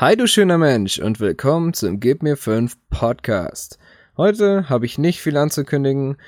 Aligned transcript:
Hi 0.00 0.16
du 0.16 0.28
schöner 0.28 0.58
Mensch 0.58 1.00
und 1.00 1.18
willkommen 1.18 1.74
zum 1.74 1.98
Gib 1.98 2.22
mir 2.22 2.36
5 2.36 2.76
Podcast. 2.88 3.80
Heute 4.16 4.68
habe 4.68 4.86
ich 4.86 4.96
nicht 4.96 5.20
viel 5.20 5.36
anzukündigen, 5.36 6.18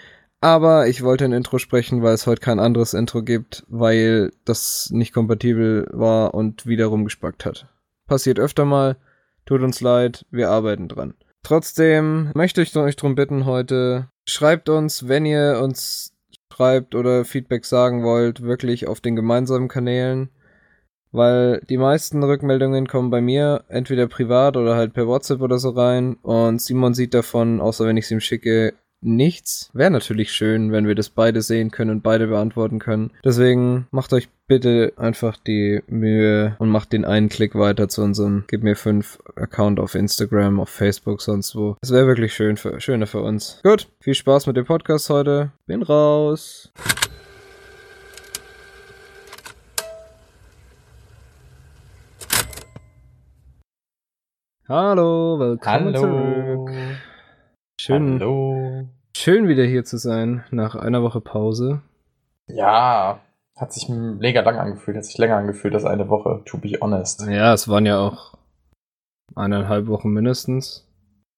aber 0.40 0.88
ich 0.88 1.04
wollte 1.04 1.24
ein 1.24 1.32
Intro 1.32 1.58
sprechen, 1.58 2.02
weil 2.02 2.14
es 2.14 2.26
heute 2.26 2.40
kein 2.40 2.58
anderes 2.58 2.94
Intro 2.94 3.22
gibt, 3.22 3.64
weil 3.68 4.32
das 4.44 4.88
nicht 4.90 5.14
kompatibel 5.14 5.86
war 5.92 6.34
und 6.34 6.66
wieder 6.66 6.86
rumgespackt 6.86 7.44
hat. 7.44 7.68
Passiert 8.08 8.40
öfter 8.40 8.64
mal, 8.64 8.96
tut 9.46 9.62
uns 9.62 9.80
leid, 9.80 10.26
wir 10.32 10.50
arbeiten 10.50 10.88
dran. 10.88 11.14
Trotzdem 11.44 12.32
möchte 12.34 12.62
ich 12.62 12.76
euch 12.76 12.96
darum 12.96 13.14
bitten 13.14 13.44
heute, 13.44 14.08
schreibt 14.24 14.68
uns, 14.68 15.06
wenn 15.06 15.24
ihr 15.24 15.60
uns 15.62 16.12
schreibt 16.52 16.96
oder 16.96 17.24
Feedback 17.24 17.64
sagen 17.64 18.02
wollt, 18.02 18.42
wirklich 18.42 18.88
auf 18.88 19.00
den 19.00 19.14
gemeinsamen 19.14 19.68
Kanälen 19.68 20.30
weil 21.12 21.60
die 21.68 21.76
meisten 21.76 22.22
Rückmeldungen 22.22 22.86
kommen 22.86 23.10
bei 23.10 23.20
mir 23.20 23.64
entweder 23.68 24.06
privat 24.06 24.56
oder 24.56 24.76
halt 24.76 24.92
per 24.92 25.06
WhatsApp 25.06 25.40
oder 25.40 25.58
so 25.58 25.70
rein 25.70 26.16
und 26.22 26.60
Simon 26.60 26.94
sieht 26.94 27.14
davon, 27.14 27.60
außer 27.60 27.86
wenn 27.86 27.96
ich 27.96 28.04
es 28.04 28.10
ihm 28.10 28.20
schicke, 28.20 28.74
nichts. 29.02 29.70
Wäre 29.72 29.90
natürlich 29.90 30.32
schön, 30.32 30.72
wenn 30.72 30.86
wir 30.86 30.94
das 30.94 31.08
beide 31.08 31.42
sehen 31.42 31.70
können 31.70 31.90
und 31.90 32.02
beide 32.02 32.26
beantworten 32.26 32.78
können. 32.78 33.12
Deswegen 33.24 33.86
macht 33.90 34.12
euch 34.12 34.28
bitte 34.46 34.92
einfach 34.96 35.36
die 35.36 35.80
Mühe 35.86 36.56
und 36.58 36.68
macht 36.68 36.92
den 36.92 37.04
einen 37.04 37.28
Klick 37.28 37.54
weiter 37.54 37.88
zu 37.88 38.02
unserem 38.02 38.44
Gib 38.48 38.62
mir 38.62 38.76
fünf 38.76 39.18
Account 39.36 39.78
auf 39.80 39.94
Instagram, 39.94 40.60
auf 40.60 40.68
Facebook, 40.68 41.22
sonst 41.22 41.54
wo. 41.54 41.76
Es 41.80 41.92
wäre 41.92 42.06
wirklich 42.06 42.34
schön 42.34 42.56
für, 42.56 42.80
schöner 42.80 43.06
für 43.06 43.22
uns. 43.22 43.60
Gut, 43.62 43.88
viel 44.00 44.14
Spaß 44.14 44.46
mit 44.46 44.56
dem 44.56 44.66
Podcast 44.66 45.08
heute. 45.10 45.52
Bin 45.66 45.82
raus. 45.82 46.72
Hallo, 54.72 55.36
willkommen 55.40 55.96
Hallo. 55.96 56.64
zurück. 56.64 56.70
Schön, 57.80 58.20
Hallo. 58.20 58.86
schön 59.16 59.48
wieder 59.48 59.64
hier 59.64 59.84
zu 59.84 59.96
sein 59.96 60.44
nach 60.52 60.76
einer 60.76 61.02
Woche 61.02 61.20
Pause. 61.20 61.82
Ja, 62.46 63.18
hat 63.56 63.72
sich 63.72 63.88
mega 63.88 64.42
lang 64.42 64.60
angefühlt, 64.60 64.96
hat 64.96 65.04
sich 65.06 65.18
länger 65.18 65.38
angefühlt 65.38 65.74
als 65.74 65.84
eine 65.84 66.08
Woche, 66.08 66.42
to 66.44 66.58
be 66.58 66.78
honest. 66.80 67.26
Ja, 67.28 67.52
es 67.52 67.66
waren 67.66 67.84
ja 67.84 67.98
auch 67.98 68.34
eineinhalb 69.34 69.88
Wochen 69.88 70.10
mindestens. 70.10 70.88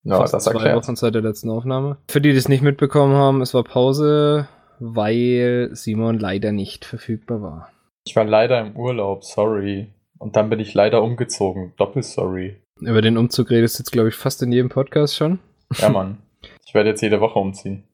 Ja, 0.02 0.19
Fast 0.19 0.34
das 0.34 0.44
zwei 0.44 0.52
erklärt. 0.52 0.84
Wochen 0.84 0.96
seit 0.96 1.14
der 1.14 1.22
letzten 1.22 1.48
Aufnahme. 1.48 1.96
Für 2.08 2.20
die, 2.20 2.33
die 2.33 2.36
es 2.36 2.50
nicht 2.50 2.61
mitbekommen 2.61 3.14
haben, 3.14 3.41
es 3.41 3.55
war 3.55 3.64
Pause, 3.64 4.46
weil 4.78 5.70
Simon 5.72 6.19
leider 6.19 6.52
nicht 6.52 6.84
verfügbar 6.84 7.41
war. 7.41 7.72
Ich 8.05 8.14
war 8.14 8.24
leider 8.24 8.61
im 8.61 8.77
Urlaub, 8.77 9.24
sorry. 9.24 9.89
Und 10.19 10.36
dann 10.36 10.50
bin 10.50 10.61
ich 10.61 10.74
leider 10.74 11.02
umgezogen, 11.02 11.72
doppel 11.78 12.02
sorry. 12.02 12.58
Über 12.86 13.00
den 13.00 13.16
Umzug 13.16 13.50
redest 13.50 13.78
du 13.78 13.83
jetzt, 13.83 13.92
glaube 13.92 14.08
ich, 14.08 14.16
fast 14.16 14.42
in 14.42 14.50
jedem 14.50 14.69
Podcast 14.69 15.16
schon. 15.16 15.38
Ja, 15.78 15.88
Mann. 15.88 16.19
ich 16.66 16.75
werde 16.75 16.91
jetzt 16.91 17.00
jede 17.00 17.20
Woche 17.20 17.39
umziehen. 17.39 17.84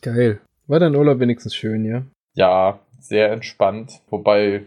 Geil. 0.00 0.40
War 0.68 0.78
dein 0.78 0.94
Urlaub 0.94 1.18
wenigstens 1.18 1.54
schön, 1.54 1.84
ja? 1.84 2.02
Ja, 2.34 2.78
sehr 3.00 3.32
entspannt, 3.32 4.00
wobei 4.08 4.62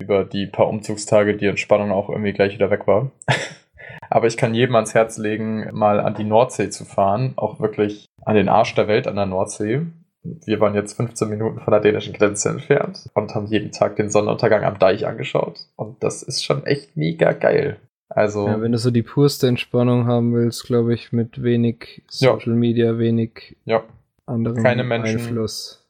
über 0.00 0.24
die 0.24 0.46
paar 0.46 0.68
Umzugstage 0.68 1.36
die 1.36 1.46
Entspannung 1.46 1.92
auch 1.92 2.08
irgendwie 2.08 2.32
gleich 2.32 2.54
wieder 2.54 2.70
weg 2.70 2.86
war. 2.86 3.10
Aber 4.10 4.26
ich 4.26 4.36
kann 4.36 4.54
jedem 4.54 4.74
ans 4.74 4.94
Herz 4.94 5.18
legen, 5.18 5.68
mal 5.72 6.00
an 6.00 6.14
die 6.14 6.24
Nordsee 6.24 6.70
zu 6.70 6.84
fahren, 6.84 7.34
auch 7.36 7.60
wirklich 7.60 8.06
an 8.24 8.34
den 8.34 8.48
Arsch 8.48 8.74
der 8.74 8.88
Welt 8.88 9.06
an 9.06 9.16
der 9.16 9.26
Nordsee. 9.26 9.82
Wir 10.22 10.60
waren 10.60 10.74
jetzt 10.74 10.94
15 10.94 11.28
Minuten 11.28 11.60
von 11.60 11.70
der 11.70 11.80
dänischen 11.80 12.12
Grenze 12.14 12.48
entfernt 12.48 13.08
und 13.14 13.34
haben 13.34 13.46
jeden 13.46 13.70
Tag 13.70 13.96
den 13.96 14.10
Sonnenuntergang 14.10 14.64
am 14.64 14.78
Deich 14.78 15.06
angeschaut. 15.06 15.60
Und 15.76 16.02
das 16.02 16.22
ist 16.22 16.44
schon 16.44 16.66
echt 16.66 16.96
mega 16.96 17.32
geil. 17.32 17.78
Also, 18.12 18.46
Ja, 18.46 18.60
wenn 18.60 18.72
du 18.72 18.78
so 18.78 18.90
die 18.90 19.02
purste 19.04 19.46
Entspannung 19.46 20.06
haben 20.06 20.34
willst, 20.34 20.64
glaube 20.64 20.92
ich, 20.94 21.12
mit 21.12 21.42
wenig 21.42 22.02
Ja. 22.18 22.32
Social 22.34 22.54
Media, 22.54 22.98
wenig 22.98 23.56
ja, 23.64 23.84
anderem 24.26 24.62
Keine 24.62 24.82
Menschen. 24.84 25.20
Einfluss, 25.20 25.86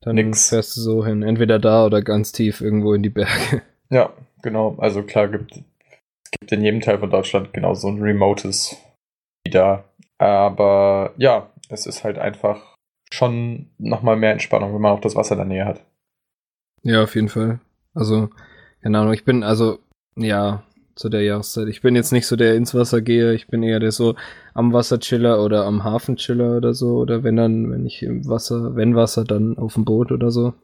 dann 0.00 0.16
Nix. 0.16 0.48
fährst 0.48 0.76
du 0.76 0.80
so 0.80 1.04
hin. 1.04 1.22
Entweder 1.22 1.58
da 1.58 1.84
oder 1.84 2.00
ganz 2.02 2.32
tief 2.32 2.60
irgendwo 2.62 2.94
in 2.94 3.02
die 3.02 3.10
Berge. 3.10 3.62
ja, 3.90 4.10
genau. 4.42 4.76
Also 4.78 5.02
klar, 5.02 5.28
gibt, 5.28 5.52
es 5.56 6.30
gibt 6.40 6.50
in 6.52 6.62
jedem 6.62 6.80
Teil 6.80 6.98
von 6.98 7.10
Deutschland 7.10 7.52
genau 7.52 7.74
so 7.74 7.88
ein 7.88 8.00
remotes 8.02 8.74
wieder. 9.46 9.84
Aber 10.16 11.12
ja, 11.18 11.50
es 11.68 11.86
ist 11.86 12.02
halt 12.02 12.18
einfach 12.18 12.74
schon 13.12 13.70
nochmal 13.78 14.16
mehr 14.16 14.32
Entspannung, 14.32 14.74
wenn 14.74 14.80
man 14.80 14.92
auch 14.92 15.00
das 15.00 15.16
Wasser 15.16 15.32
in 15.34 15.38
der 15.38 15.46
Nähe 15.46 15.64
hat. 15.66 15.84
Ja, 16.82 17.02
auf 17.02 17.14
jeden 17.14 17.28
Fall. 17.28 17.60
Also, 17.94 18.30
keine 18.82 18.98
Ahnung, 18.98 19.12
ich 19.12 19.24
bin, 19.24 19.42
also, 19.42 19.78
ja, 20.16 20.62
zu 20.98 21.08
der 21.08 21.22
Jahreszeit. 21.22 21.68
Ich 21.68 21.80
bin 21.80 21.94
jetzt 21.94 22.12
nicht 22.12 22.26
so 22.26 22.34
der 22.34 22.56
ins 22.56 22.74
Wasser 22.74 23.00
gehe, 23.00 23.32
ich 23.32 23.46
bin 23.46 23.62
eher 23.62 23.78
der 23.78 23.92
so 23.92 24.16
am 24.52 24.72
Wasserchiller 24.72 25.42
oder 25.42 25.64
am 25.64 25.84
Hafenchiller 25.84 26.56
oder 26.56 26.74
so. 26.74 26.96
Oder 26.98 27.22
wenn 27.22 27.36
dann, 27.36 27.70
wenn 27.70 27.86
ich 27.86 28.02
im 28.02 28.28
Wasser, 28.28 28.74
wenn 28.74 28.96
Wasser, 28.96 29.24
dann 29.24 29.56
auf 29.56 29.74
dem 29.74 29.84
Boot 29.84 30.10
oder 30.10 30.30
so. 30.30 30.54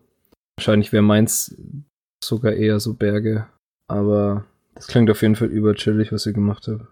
Wahrscheinlich 0.56 0.92
wäre 0.92 1.02
meins 1.02 1.56
sogar 2.22 2.52
eher 2.52 2.80
so 2.80 2.94
Berge. 2.94 3.46
Aber 3.88 4.44
das 4.74 4.88
klingt 4.88 5.10
auf 5.10 5.22
jeden 5.22 5.36
Fall 5.36 5.48
überchillig, 5.48 6.12
was 6.12 6.26
ihr 6.26 6.32
gemacht 6.32 6.66
habt. 6.68 6.84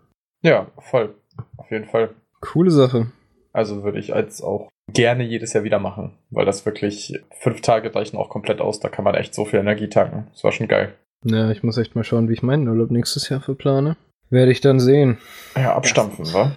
Ja, 0.42 0.70
voll. 0.78 1.14
Auf 1.56 1.70
jeden 1.70 1.86
Fall. 1.86 2.10
Coole 2.40 2.70
Sache. 2.70 3.08
Also 3.52 3.82
würde 3.82 3.98
ich 3.98 4.14
als 4.14 4.40
auch 4.40 4.68
gerne 4.92 5.24
jedes 5.24 5.52
Jahr 5.52 5.64
wieder 5.64 5.78
machen, 5.78 6.16
weil 6.30 6.46
das 6.46 6.64
wirklich 6.64 7.20
fünf 7.40 7.60
Tage 7.60 7.94
reichen 7.94 8.16
auch 8.16 8.28
komplett 8.28 8.60
aus. 8.60 8.80
Da 8.80 8.88
kann 8.88 9.04
man 9.04 9.14
echt 9.14 9.34
so 9.34 9.44
viel 9.44 9.58
Energie 9.58 9.88
tanken. 9.88 10.28
Das 10.32 10.44
war 10.44 10.52
schon 10.52 10.68
geil. 10.68 10.94
Ja, 11.24 11.50
ich 11.50 11.62
muss 11.62 11.78
echt 11.78 11.94
mal 11.94 12.04
schauen, 12.04 12.28
wie 12.28 12.32
ich 12.32 12.42
meinen 12.42 12.68
Urlaub 12.68 12.90
nächstes 12.90 13.28
Jahr 13.28 13.40
verplane. 13.40 13.96
Werde 14.30 14.50
ich 14.50 14.60
dann 14.60 14.80
sehen. 14.80 15.18
Ja, 15.54 15.74
abstampfen, 15.74 16.32
wa? 16.32 16.56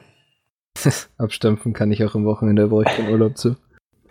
Abstampfen 1.18 1.74
kann 1.74 1.92
ich 1.92 2.04
auch 2.04 2.16
am 2.16 2.26
Wochenende, 2.26 2.68
brauche 2.68 2.86
ich 2.88 2.96
den 2.96 3.10
Urlaub 3.10 3.38
zu. 3.38 3.56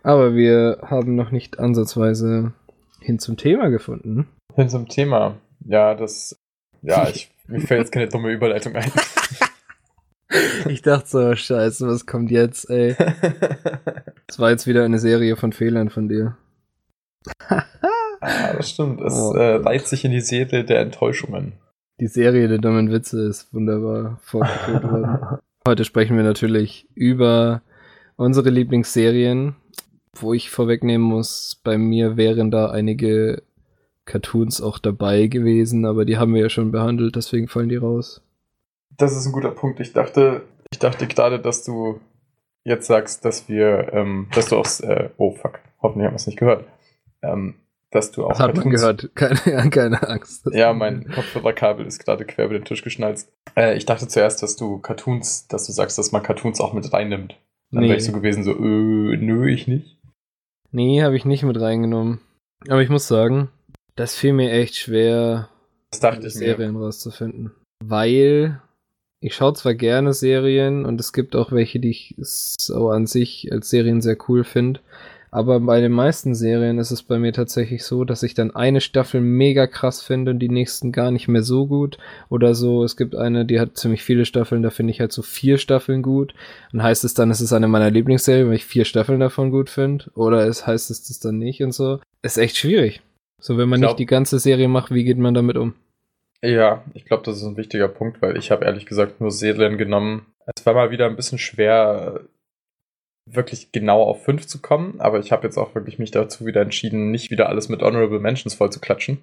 Aber 0.03 0.35
wir 0.35 0.79
haben 0.83 1.15
noch 1.15 1.31
nicht 1.31 1.59
ansatzweise 1.59 2.53
hin 3.01 3.19
zum 3.19 3.37
Thema 3.37 3.69
gefunden. 3.71 4.29
Hin 4.55 4.69
zum 4.69 4.89
Thema. 4.89 5.37
Ja, 5.65 5.95
das. 5.95 6.37
Ja, 6.83 7.09
ich, 7.15 7.31
mir 7.47 7.61
fällt 7.61 7.81
jetzt 7.81 7.93
keine 7.93 8.09
dumme 8.09 8.31
Überleitung 8.31 8.77
ein. 8.77 8.91
Ich 10.67 10.83
dachte 10.83 11.07
so, 11.09 11.37
scheiße, 11.37 11.87
was 11.87 12.07
kommt 12.07 12.31
jetzt, 12.31 12.69
ey? 12.69 12.97
Das 14.27 14.39
war 14.39 14.51
jetzt 14.51 14.67
wieder 14.67 14.83
eine 14.85 14.99
Serie 14.99 15.37
von 15.37 15.53
Fehlern 15.53 15.91
von 15.91 16.09
dir. 16.09 16.37
Ah, 18.25 18.53
das 18.57 18.71
stimmt. 18.71 19.01
Es 19.01 19.15
Oh. 19.15 19.35
äh, 19.35 19.57
reiht 19.57 19.87
sich 19.87 20.05
in 20.05 20.11
die 20.13 20.21
Serie 20.21 20.65
der 20.65 20.81
Enttäuschungen. 20.81 21.53
Die 22.01 22.07
Serie 22.09 22.49
der 22.49 22.59
dummen 22.59 22.91
Witze 22.91 23.27
ist 23.29 23.53
wunderbar 23.55 24.19
vorgeführt 24.23 24.83
worden. 24.85 25.39
Heute 25.67 25.85
sprechen 25.85 26.17
wir 26.17 26.25
natürlich 26.25 26.89
über 26.95 27.63
unsere 28.17 28.51
Lieblingsserien, 28.51 29.55
wo 30.17 30.35
ich 30.35 30.51
vorwegnehmen 30.51 31.07
muss, 31.07 31.61
bei 31.65 31.79
mir 31.79 32.17
wären 32.17 32.51
da 32.51 32.71
einige 32.71 33.43
Cartoons 34.05 34.61
auch 34.61 34.79
dabei 34.79 35.27
gewesen, 35.29 35.87
aber 35.87 36.05
die 36.05 36.19
haben 36.19 36.35
wir 36.35 36.43
ja 36.43 36.49
schon 36.51 36.71
behandelt, 36.73 37.17
deswegen 37.17 37.49
fallen 37.49 37.71
die 37.71 37.77
raus. 37.77 38.23
Das 38.97 39.17
ist 39.17 39.27
ein 39.27 39.33
guter 39.33 39.51
Punkt. 39.51 39.81
Ich 39.81 39.93
dachte, 39.93 40.43
ich 40.71 40.79
dachte 40.79 41.07
gerade, 41.07 41.41
dass 41.41 41.65
du 41.65 42.01
jetzt 42.65 42.87
sagst, 42.87 43.25
dass 43.25 43.49
wir, 43.49 43.93
ähm, 43.93 44.29
dass 44.35 44.51
du 44.51 44.57
auch, 44.57 44.67
äh, 44.81 45.09
oh 45.17 45.33
fuck, 45.33 45.59
hoffentlich 45.81 46.07
haben 46.07 46.13
wir 46.13 46.17
es 46.17 46.27
nicht 46.27 46.39
gehört, 46.39 46.67
ähm, 47.23 47.55
dass 47.95 48.11
du 48.11 48.25
auch 48.25 48.31
Das 48.31 48.41
hat 48.41 48.57
man 48.57 48.71
gehört, 48.71 49.11
keine, 49.15 49.71
keine 49.71 50.09
Angst. 50.09 50.47
Ja, 50.53 50.73
mein 50.73 51.09
Kopfhörerkabel 51.11 51.87
ist 51.87 52.05
gerade 52.05 52.25
quer 52.25 52.47
über 52.47 52.55
den 52.55 52.65
Tisch 52.65 52.83
geschnalzt. 52.83 53.31
Äh, 53.57 53.77
ich 53.77 53.87
dachte 53.87 54.09
zuerst, 54.09 54.43
dass 54.43 54.57
du 54.57 54.79
Cartoons, 54.79 55.47
dass 55.49 55.67
du 55.67 55.73
sagst, 55.73 55.97
dass 55.99 56.13
man 56.13 56.23
Cartoons 56.23 56.61
auch 56.61 56.73
mit 56.73 56.93
reinnimmt. 56.93 57.37
Dann 57.71 57.83
Nee. 57.83 57.89
wäre 57.89 57.99
ich 57.99 58.05
so 58.05 58.13
gewesen, 58.13 58.45
so, 58.45 58.53
äh, 58.53 59.17
nö, 59.17 59.49
ich 59.49 59.67
nicht. 59.69 59.97
Nee, 60.73 61.03
habe 61.03 61.17
ich 61.17 61.25
nicht 61.25 61.45
mit 61.45 61.61
reingenommen. 61.61 62.21
Aber 62.69 62.83
ich 62.83 62.89
muss 62.89 63.07
sagen, 63.07 63.49
das 63.97 64.15
fiel 64.17 64.33
mir 64.33 64.51
echt 64.51 64.75
schwer, 64.77 65.49
Das 65.91 66.01
dachte 66.01 66.27
ich 66.27 66.35
mir. 66.35 66.41
Serien 66.41 66.77
rauszufinden. 66.77 67.53
Weil 67.85 68.61
ich 69.21 69.35
schaue 69.35 69.55
zwar 69.55 69.75
gerne 69.75 70.13
Serien 70.15 70.85
und 70.85 70.99
es 71.01 71.13
gibt 71.13 71.37
auch 71.37 71.53
welche, 71.53 71.79
die 71.81 71.91
ich 71.91 72.15
so 72.19 72.91
an 72.91 73.07
sich 73.07 73.51
als 73.53 73.71
Serien 73.71 74.01
sehr 74.03 74.17
cool 74.29 74.45
finde. 74.45 74.81
Aber 75.35 75.59
bei 75.59 75.81
den 75.81 75.91
meisten 75.91 76.37
Serien 76.37 76.79
ist 76.79 76.93
es 76.93 77.03
bei 77.03 77.19
mir 77.19 77.33
tatsächlich 77.33 77.83
so, 77.83 78.05
dass 78.05 78.23
ich 78.23 78.35
dann 78.35 78.55
eine 78.55 78.81
Staffel 78.81 79.21
mega 79.21 79.67
krass 79.67 80.01
finde 80.01 80.31
und 80.31 80.39
die 80.39 80.49
nächsten 80.49 80.93
gar 80.93 81.11
nicht 81.11 81.27
mehr 81.27 81.43
so 81.43 81.67
gut. 81.67 81.99
Oder 82.29 82.55
so, 82.55 82.85
es 82.85 82.97
gibt 82.97 83.17
eine, 83.17 83.45
die 83.45 83.59
hat 83.59 83.77
ziemlich 83.77 84.05
viele 84.05 84.27
Staffeln, 84.27 84.63
da 84.63 84.71
finde 84.71 84.93
ich 84.93 85.01
halt 85.01 85.11
so 85.11 85.23
vier 85.23 85.59
Staffeln 85.59 86.03
gut. 86.03 86.35
Und 86.73 86.85
heißt 86.85 87.03
es 87.03 87.15
dann, 87.15 87.33
es 87.33 87.41
ist 87.41 87.53
eine 87.53 87.67
meiner 87.67 87.91
Lieblingsserien, 87.91 88.47
weil 88.47 88.55
ich 88.55 88.65
vier 88.65 88.85
Staffeln 88.85 89.19
davon 89.19 89.51
gut 89.51 89.71
finde? 89.71 90.05
Oder 90.15 90.47
es 90.47 90.69
heißt 90.69 90.93
es 90.93 91.09
das 91.09 91.19
dann 91.19 91.39
nicht 91.39 91.65
und 91.65 91.73
so? 91.73 91.99
Ist 92.23 92.39
echt 92.39 92.57
schwierig. 92.57 93.03
So, 93.41 93.59
wenn 93.59 93.69
man 93.69 93.81
glaub- 93.81 93.91
nicht 93.91 93.99
die 93.99 94.07
ganze 94.07 94.39
Serie 94.39 94.69
macht, 94.69 94.95
wie 94.95 95.03
geht 95.03 95.19
man 95.19 95.35
damit 95.35 95.57
um? 95.57 95.75
Ja, 96.43 96.85
ich 96.95 97.07
glaube, 97.07 97.25
das 97.25 97.39
ist 97.39 97.45
ein 97.45 97.57
wichtiger 97.57 97.89
Punkt, 97.89 98.23
weil 98.23 98.37
ich 98.37 98.53
habe 98.53 98.67
ehrlich 98.67 98.87
gesagt 98.87 99.21
nur 99.21 99.33
Serien 99.33 99.79
genommen. 99.79 100.27
Es 100.55 100.65
war 100.65 100.75
mal 100.75 100.93
wieder 100.93 101.07
ein 101.07 101.17
bisschen 101.17 101.39
schwer, 101.39 102.21
wirklich 103.27 103.73
genau 103.73 104.03
auf 104.03 104.25
fünf 104.25 104.47
zu 104.47 104.61
kommen, 104.61 105.01
aber 105.01 105.19
ich 105.19 105.33
habe 105.33 105.45
jetzt 105.47 105.57
auch 105.57 105.75
wirklich 105.75 105.99
mich 105.99 106.11
dazu 106.11 106.47
wieder 106.47 106.61
entschieden, 106.61 107.11
nicht 107.11 107.31
wieder 107.31 107.49
alles 107.49 107.69
mit 107.69 107.83
Honorable 107.83 108.21
Mentions 108.21 108.55
voll 108.55 108.71
zu 108.71 108.81
klatschen. 108.81 109.19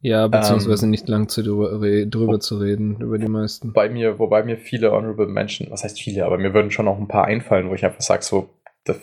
Ja, 0.00 0.26
beziehungsweise 0.26 0.84
ähm, 0.86 0.90
nicht 0.90 1.08
lang 1.08 1.28
zu 1.28 1.44
drüber, 1.44 1.78
drüber 2.06 2.40
zu 2.40 2.58
reden, 2.58 3.00
über 3.00 3.18
die 3.18 3.28
meisten. 3.28 3.72
Bei 3.72 3.88
mir, 3.88 4.18
wobei 4.18 4.42
mir 4.42 4.58
viele 4.58 4.90
Honorable 4.90 5.28
Menschen, 5.28 5.70
was 5.70 5.84
heißt 5.84 6.00
viele, 6.00 6.26
aber 6.26 6.38
mir 6.38 6.52
würden 6.52 6.72
schon 6.72 6.88
auch 6.88 6.98
ein 6.98 7.06
paar 7.06 7.26
einfallen, 7.26 7.70
wo 7.70 7.74
ich 7.74 7.84
einfach 7.84 8.00
sage, 8.00 8.24
so, 8.24 8.50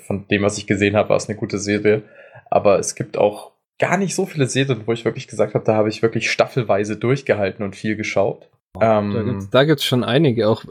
von 0.05 0.27
dem, 0.27 0.41
was 0.41 0.57
ich 0.57 0.67
gesehen 0.67 0.97
habe, 0.97 1.09
war 1.09 1.17
es 1.17 1.29
eine 1.29 1.37
gute 1.37 1.57
Serie. 1.57 2.03
Aber 2.49 2.79
es 2.79 2.95
gibt 2.95 3.17
auch 3.17 3.51
gar 3.79 3.97
nicht 3.97 4.13
so 4.13 4.25
viele 4.25 4.47
Serien, 4.47 4.81
wo 4.85 4.91
ich 4.91 5.05
wirklich 5.05 5.27
gesagt 5.27 5.53
habe, 5.53 5.63
da 5.63 5.75
habe 5.75 5.87
ich 5.87 6.01
wirklich 6.01 6.29
staffelweise 6.29 6.97
durchgehalten 6.97 7.63
und 7.63 7.77
viel 7.77 7.95
geschaut. 7.95 8.49
Oh, 8.75 8.81
ähm, 8.81 9.47
da 9.51 9.59
da 9.59 9.63
gibt's 9.63 9.85
schon 9.85 10.03
einige, 10.03 10.49
auch 10.49 10.65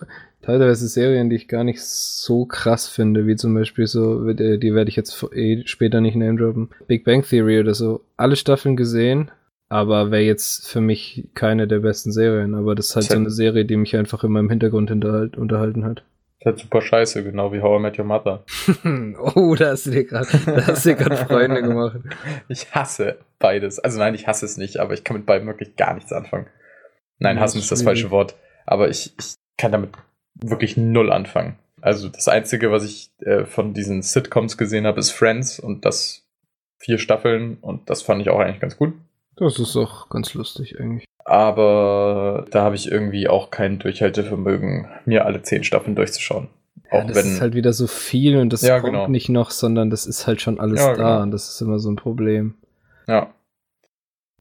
teilweise 0.48 0.88
Serien, 0.88 1.28
die 1.28 1.36
ich 1.36 1.46
gar 1.46 1.62
nicht 1.62 1.82
so 1.82 2.46
krass 2.46 2.88
finde, 2.88 3.26
wie 3.26 3.36
zum 3.36 3.52
Beispiel 3.52 3.86
so, 3.86 4.32
die, 4.32 4.58
die 4.58 4.74
werde 4.74 4.88
ich 4.88 4.96
jetzt 4.96 5.22
eh 5.34 5.62
später 5.66 6.00
nicht 6.00 6.16
name 6.16 6.38
droppen. 6.38 6.70
Big 6.86 7.04
Bang 7.04 7.22
Theory 7.22 7.60
oder 7.60 7.74
so. 7.74 8.00
Alle 8.16 8.34
Staffeln 8.34 8.74
gesehen, 8.74 9.30
aber 9.68 10.10
wäre 10.10 10.22
jetzt 10.22 10.66
für 10.66 10.80
mich 10.80 11.28
keine 11.34 11.68
der 11.68 11.80
besten 11.80 12.12
Serien. 12.12 12.54
Aber 12.54 12.74
das 12.74 12.86
ist 12.86 12.96
halt 12.96 13.06
das 13.06 13.12
so 13.12 13.18
eine 13.18 13.30
Serie, 13.30 13.66
die 13.66 13.76
mich 13.76 13.94
einfach 13.94 14.24
in 14.24 14.32
meinem 14.32 14.48
Hintergrund 14.48 14.90
unterhalt, 14.90 15.36
unterhalten 15.36 15.84
hat. 15.84 15.98
Das 16.40 16.40
ist 16.40 16.46
halt 16.46 16.58
super 16.60 16.80
scheiße, 16.80 17.24
genau 17.24 17.52
wie 17.52 17.60
How 17.60 17.78
I 17.78 17.82
Met 17.82 17.98
Your 17.98 18.06
Mother. 18.06 18.44
oh, 19.34 19.54
da 19.54 19.72
hast 19.72 19.84
du 19.84 19.90
dir 19.90 20.04
gerade 20.04 21.16
Freunde 21.16 21.62
gemacht. 21.62 21.98
Ich 22.48 22.72
hasse 22.74 23.18
beides. 23.38 23.80
Also 23.80 23.98
nein, 23.98 24.14
ich 24.14 24.26
hasse 24.26 24.46
es 24.46 24.56
nicht, 24.56 24.78
aber 24.78 24.94
ich 24.94 25.04
kann 25.04 25.18
mit 25.18 25.26
beiden 25.26 25.46
wirklich 25.46 25.76
gar 25.76 25.92
nichts 25.92 26.10
anfangen. 26.10 26.46
Nein, 27.18 27.36
ja, 27.36 27.42
hassen 27.42 27.58
ist 27.58 27.70
das 27.70 27.82
falsche 27.82 28.10
Wort. 28.10 28.34
Aber 28.64 28.88
ich, 28.88 29.12
ich 29.18 29.34
kann 29.58 29.72
damit 29.72 29.90
wirklich 30.40 30.76
null 30.76 31.12
anfangen. 31.12 31.56
Also 31.81 32.08
das 32.08 32.29
Einzige, 32.29 32.70
was 32.70 32.85
ich 32.85 33.11
äh, 33.20 33.44
von 33.44 33.75
diesen 33.75 34.02
Sitcoms 34.02 34.56
gesehen 34.56 34.87
habe, 34.87 34.99
ist 34.99 35.11
Friends 35.11 35.61
und 35.61 35.85
das 35.85 36.25
vier 36.79 36.99
Staffeln 36.99 37.58
und 37.61 37.88
das 37.90 38.02
fand 38.02 38.20
ich 38.20 38.31
auch 38.31 38.38
eigentlich 38.38 38.61
ganz 38.61 38.76
gut. 38.76 38.94
Das 39.37 39.58
ist 39.58 39.76
auch 39.76 40.08
ganz 40.08 40.35
lustig 40.35 40.81
eigentlich. 40.81 41.05
Aber 41.25 42.46
da 42.50 42.62
habe 42.62 42.75
ich 42.75 42.90
irgendwie 42.90 43.29
auch 43.29 43.50
kein 43.50 43.79
Durchhaltevermögen, 43.79 44.88
mir 45.05 45.26
alle 45.26 45.43
zehn 45.43 45.62
Staffeln 45.62 45.94
durchzuschauen. 45.94 46.49
Ja, 46.91 47.00
auch 47.00 47.06
das 47.06 47.17
wenn, 47.17 47.32
ist 47.32 47.41
halt 47.41 47.55
wieder 47.55 47.73
so 47.73 47.87
viel 47.87 48.38
und 48.38 48.52
das 48.52 48.62
ja, 48.62 48.81
kommt 48.81 48.94
genau. 48.94 49.08
nicht 49.08 49.29
noch, 49.29 49.50
sondern 49.50 49.91
das 49.91 50.06
ist 50.06 50.26
halt 50.26 50.41
schon 50.41 50.58
alles 50.58 50.81
ja, 50.81 50.88
da 50.88 50.94
genau. 50.96 51.23
und 51.23 51.31
das 51.31 51.49
ist 51.49 51.61
immer 51.61 51.79
so 51.79 51.91
ein 51.91 51.96
Problem. 51.96 52.55
Ja. 53.06 53.32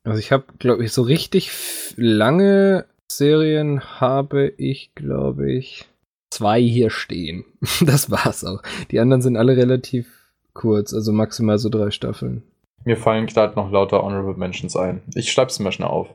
Also 0.04 0.20
ich 0.20 0.32
habe, 0.32 0.46
glaube 0.58 0.86
ich, 0.86 0.94
so 0.94 1.02
richtig 1.02 1.52
lange 1.98 2.86
Serien 3.12 4.00
habe 4.00 4.54
ich, 4.58 4.94
glaube 4.96 5.52
ich, 5.52 5.86
zwei 6.30 6.62
hier 6.62 6.90
stehen. 6.90 7.46
das 7.82 8.12
war's 8.12 8.44
auch. 8.44 8.62
Die 8.92 9.00
anderen 9.00 9.22
sind 9.22 9.38
alle 9.38 9.58
relativ 9.58 10.08
kurz, 10.54 10.94
also 10.94 11.12
maximal 11.12 11.58
so 11.58 11.70
drei 11.70 11.92
Staffeln. 11.92 12.44
Mir 12.84 12.98
fallen 12.98 13.28
gerade 13.28 13.56
noch 13.56 13.72
lauter 13.72 14.04
Honorable 14.04 14.36
Mentions 14.36 14.76
ein. 14.76 15.02
Ich 15.14 15.32
schreib's 15.32 15.60
mir 15.60 15.72
schnell 15.72 15.90
auf. 15.90 16.10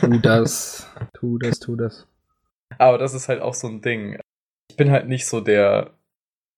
tu 0.00 0.18
das, 0.22 0.86
tu 1.14 1.38
das, 1.38 1.58
tu 1.58 1.76
das. 1.76 2.06
Aber 2.76 2.98
das 2.98 3.14
ist 3.14 3.28
halt 3.28 3.40
auch 3.40 3.54
so 3.54 3.66
ein 3.66 3.80
Ding. 3.80 4.18
Ich 4.70 4.76
bin 4.76 4.90
halt 4.90 5.08
nicht 5.08 5.26
so 5.26 5.40
der 5.40 5.90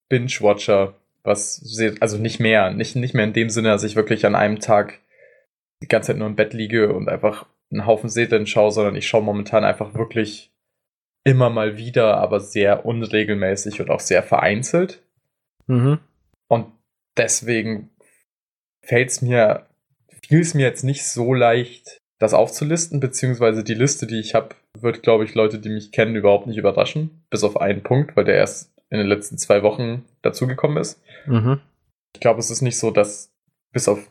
Binge-Watcher, 0.08 0.94
was 1.22 1.64
also 2.00 2.18
nicht 2.18 2.40
mehr, 2.40 2.70
nicht, 2.70 2.96
nicht 2.96 3.14
mehr 3.14 3.24
in 3.24 3.32
dem 3.32 3.50
Sinne, 3.50 3.68
dass 3.68 3.84
ich 3.84 3.96
wirklich 3.96 4.26
an 4.26 4.34
einem 4.34 4.58
Tag 4.58 4.98
die 5.82 5.88
ganze 5.88 6.08
Zeit 6.08 6.18
nur 6.18 6.26
im 6.26 6.36
Bett 6.36 6.52
liege 6.52 6.92
und 6.92 7.08
einfach 7.08 7.46
einen 7.70 7.86
Haufen 7.86 8.08
Serien 8.08 8.46
schaue, 8.46 8.72
sondern 8.72 8.96
ich 8.96 9.06
schaue 9.06 9.22
momentan 9.22 9.64
einfach 9.64 9.94
wirklich 9.94 10.50
immer 11.24 11.50
mal 11.50 11.76
wieder, 11.76 12.16
aber 12.16 12.40
sehr 12.40 12.86
unregelmäßig 12.86 13.80
und 13.80 13.90
auch 13.90 14.00
sehr 14.00 14.22
vereinzelt. 14.22 15.02
Mhm. 15.66 15.98
Und 16.48 16.66
deswegen 17.16 17.90
fällt 18.82 19.10
es 19.10 19.22
mir, 19.22 19.66
fiel 20.26 20.40
es 20.40 20.54
mir 20.54 20.62
jetzt 20.62 20.82
nicht 20.82 21.06
so 21.06 21.34
leicht, 21.34 21.98
das 22.18 22.34
aufzulisten, 22.34 23.00
beziehungsweise 23.00 23.64
die 23.64 23.74
Liste, 23.74 24.06
die 24.06 24.20
ich 24.20 24.34
habe, 24.34 24.54
wird, 24.78 25.02
glaube 25.02 25.24
ich, 25.24 25.34
Leute, 25.34 25.58
die 25.58 25.70
mich 25.70 25.92
kennen, 25.92 26.16
überhaupt 26.16 26.46
nicht 26.46 26.58
überraschen. 26.58 27.24
Bis 27.30 27.44
auf 27.44 27.60
einen 27.60 27.82
Punkt, 27.82 28.16
weil 28.16 28.24
der 28.24 28.36
erst 28.36 28.72
in 28.90 28.98
den 28.98 29.06
letzten 29.06 29.38
zwei 29.38 29.62
Wochen 29.62 30.04
dazugekommen 30.22 30.78
ist. 30.78 31.00
Mhm. 31.26 31.60
Ich 32.14 32.20
glaube, 32.20 32.40
es 32.40 32.50
ist 32.50 32.60
nicht 32.60 32.78
so, 32.78 32.90
dass 32.90 33.32
bis 33.72 33.88
auf 33.88 34.09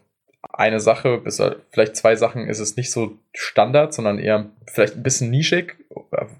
eine 0.59 0.81
Sache, 0.81 1.19
bis 1.19 1.41
vielleicht 1.71 1.95
zwei 1.95 2.17
Sachen 2.17 2.47
ist 2.47 2.59
es 2.59 2.75
nicht 2.75 2.91
so 2.91 3.17
Standard, 3.33 3.93
sondern 3.93 4.19
eher 4.19 4.49
vielleicht 4.67 4.97
ein 4.97 5.03
bisschen 5.03 5.29
nischig. 5.29 5.77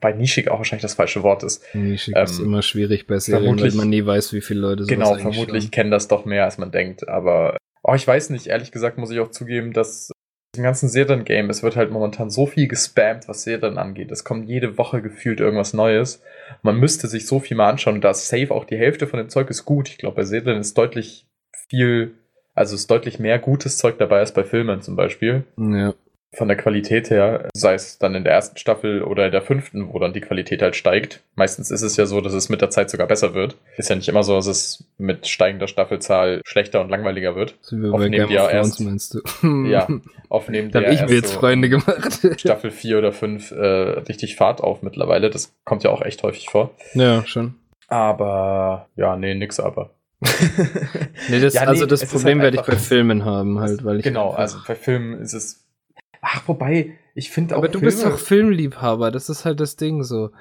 Bei 0.02 0.12
nischig 0.12 0.50
auch 0.52 0.58
wahrscheinlich 0.58 0.82
das 0.82 0.96
falsche 0.96 1.24
Wort 1.24 1.44
ist. 1.44 1.64
Nischig 1.74 2.16
ähm, 2.18 2.24
ist 2.26 2.40
immer 2.40 2.62
schwierig 2.62 3.08
bei 3.08 3.20
Serien, 3.20 3.60
weil 3.60 3.72
man 3.72 3.90
nie 3.90 4.06
weiß, 4.06 4.34
wie 4.34 4.42
viele 4.42 4.60
Leute 4.60 4.84
so 4.84 4.88
Genau, 4.88 5.16
vermutlich 5.16 5.64
schauen. 5.64 5.72
kennen 5.72 5.92
das 5.92 6.10
doch 6.10 6.26
mehr, 6.26 6.44
als 6.44 6.58
man 6.58 6.70
denkt. 6.70 7.08
Aber 7.08 7.56
oh, 7.82 7.94
ich 7.96 8.06
weiß 8.06 8.32
nicht, 8.32 8.48
ehrlich 8.48 8.74
gesagt 8.74 8.98
muss 8.98 9.10
ich 9.10 9.22
auch 9.22 9.32
zugeben, 9.32 9.72
dass 9.72 10.12
im 10.58 10.64
ganzen 10.64 10.90
Serien-Game, 10.90 11.50
es 11.50 11.64
wird 11.64 11.78
halt 11.78 11.92
momentan 11.92 12.30
so 12.30 12.46
viel 12.46 12.68
gespammt, 12.68 13.30
was 13.30 13.44
Serien 13.44 13.78
angeht. 13.78 14.12
Es 14.12 14.26
kommt 14.26 14.50
jede 14.50 14.78
Woche 14.78 15.02
gefühlt 15.02 15.40
irgendwas 15.40 15.74
Neues. 15.74 16.22
Man 16.62 16.78
müsste 16.78 17.08
sich 17.08 17.26
so 17.26 17.40
viel 17.40 17.56
mal 17.56 17.70
anschauen. 17.70 18.02
Da 18.02 18.14
safe 18.14 18.52
auch 18.52 18.66
die 18.66 18.78
Hälfte 18.78 19.08
von 19.08 19.20
dem 19.20 19.30
Zeug 19.30 19.50
ist 19.50 19.64
gut. 19.64 19.88
Ich 19.88 19.98
glaube, 19.98 20.18
bei 20.18 20.24
Serien 20.26 20.60
ist 20.60 20.78
deutlich 20.78 21.26
viel 21.70 22.16
also 22.60 22.76
ist 22.76 22.92
deutlich 22.92 23.20
mehr 23.20 23.40
gutes 23.40 23.78
Zeug 23.78 23.98
dabei 24.00 24.20
als 24.20 24.34
bei 24.34 24.44
Filmen 24.44 24.82
zum 24.82 24.98
Beispiel. 24.98 25.46
Ja. 25.58 25.94
Von 26.34 26.50
der 26.50 26.58
Qualität 26.58 27.10
her, 27.10 27.48
sei 27.54 27.74
es 27.74 28.00
dann 28.00 28.16
in 28.16 28.26
der 28.26 28.34
ersten 28.34 28.58
Staffel 28.58 29.02
oder 29.02 29.28
in 29.28 29.32
der 29.32 29.42
fünften, 29.42 29.94
wo 29.94 29.98
dann 29.98 30.12
die 30.12 30.20
Qualität 30.20 30.62
halt 30.62 30.76
steigt. 30.76 31.24
Meistens 31.36 31.72
ist 31.72 31.84
es 31.84 31.96
ja 31.96 32.06
so, 32.06 32.20
dass 32.20 32.34
es 32.34 32.50
mit 32.50 32.60
der 32.60 32.70
Zeit 32.70 32.90
sogar 32.90 33.08
besser 33.08 33.34
wird. 33.34 33.56
Ist 33.78 33.90
ja 33.90 33.96
nicht 33.96 34.10
immer 34.10 34.24
so, 34.24 34.36
dass 34.36 34.46
es 34.46 34.84
mit 34.98 35.26
steigender 35.28 35.68
Staffelzahl 35.68 36.42
schlechter 36.44 36.82
und 36.82 36.90
langweiliger 36.90 37.34
wird. 37.38 37.56
Sind 37.62 37.82
wir 37.82 37.92
bei 37.92 38.10
Game 38.10 38.30
of 38.30 38.52
Thrones, 38.52 38.80
meinst 38.82 39.14
du? 39.14 39.48
ja, 39.66 39.88
aufnehmen 40.28 40.70
da 40.72 40.82
habe 40.82 40.94
ich 40.94 41.02
mir 41.02 41.16
jetzt 41.16 41.32
so 41.32 41.40
Freunde 41.40 41.70
gemacht. 41.70 42.20
Staffel 42.38 42.72
4 42.72 42.98
oder 42.98 43.14
5 43.14 43.52
äh, 43.52 43.56
richtig 43.56 44.36
Fahrt 44.36 44.60
auf 44.60 44.84
mittlerweile. 44.84 45.30
Das 45.30 45.56
kommt 45.64 45.86
ja 45.86 45.92
auch 45.92 46.02
echt 46.02 46.22
häufig 46.24 46.50
vor. 46.50 46.72
Ja, 46.94 47.26
schon. 47.26 47.56
Aber, 47.88 48.90
ja, 48.98 49.16
nee, 49.16 49.34
nix 49.34 49.62
aber. 49.62 49.92
nee, 51.30 51.40
das, 51.40 51.54
ja, 51.54 51.62
nee, 51.62 51.68
also 51.68 51.86
das 51.86 52.06
Problem 52.06 52.40
halt 52.40 52.54
werde 52.54 52.58
ich 52.58 52.64
bei 52.64 52.78
Filmen 52.78 53.24
haben, 53.24 53.60
halt, 53.60 53.84
weil 53.86 54.00
ich. 54.00 54.04
Genau, 54.04 54.32
also 54.32 54.58
bei 54.68 54.76
Filmen 54.76 55.20
ist 55.22 55.34
es. 55.34 55.66
Ach, 56.22 56.48
wobei, 56.48 56.98
ich 57.16 57.30
finde 57.30 57.56
auch. 57.56 57.60
Aber 57.60 57.70
du 57.70 57.80
Filme, 57.80 57.86
bist 57.86 58.06
doch 58.06 58.20
Filmliebhaber, 58.20 59.12
das 59.12 59.30
ist 59.30 59.46
halt 59.46 59.60
das 59.60 59.78
Ding 59.78 60.04
so. 60.04 60.32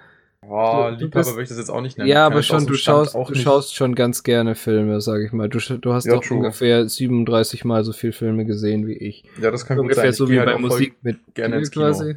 Boah, 0.41 0.93
du, 0.93 1.05
Liebhaber 1.05 1.31
würde 1.31 1.43
ich 1.43 1.49
das 1.49 1.59
jetzt 1.59 1.71
auch 1.71 1.81
nicht 1.81 1.99
nennen. 1.99 2.09
Ja, 2.09 2.25
aber 2.25 2.43
schon, 2.43 2.67
du 2.67 2.75
schaust, 2.75 3.15
du 3.15 3.35
schaust 3.35 3.75
schon 3.75 3.95
ganz 3.95 4.23
gerne 4.23 4.55
Filme, 4.55 5.01
sag 5.01 5.21
ich 5.21 5.33
mal. 5.33 5.49
Du, 5.49 5.59
du 5.59 5.93
hast 5.93 6.07
ja, 6.07 6.15
doch 6.15 6.25
true. 6.25 6.39
ungefähr 6.39 6.89
37 6.89 7.65
Mal 7.65 7.85
so 7.85 7.93
viele 7.93 8.13
Filme 8.13 8.45
gesehen 8.45 8.87
wie 8.87 8.97
ich. 8.97 9.25
Ja, 9.41 9.51
das 9.51 9.67
kann 9.67 9.79
ungefähr 9.79 10.05
gut 10.05 10.15
sein. 10.15 10.27
So 10.27 10.31
wie 10.31 10.39
halt 10.39 10.49
bei 10.49 10.59
Musik 10.59 10.97
mit 11.03 11.19
gerne 11.35 11.57
ins 11.57 11.71
Kino. 11.71 11.87
quasi. 11.87 12.17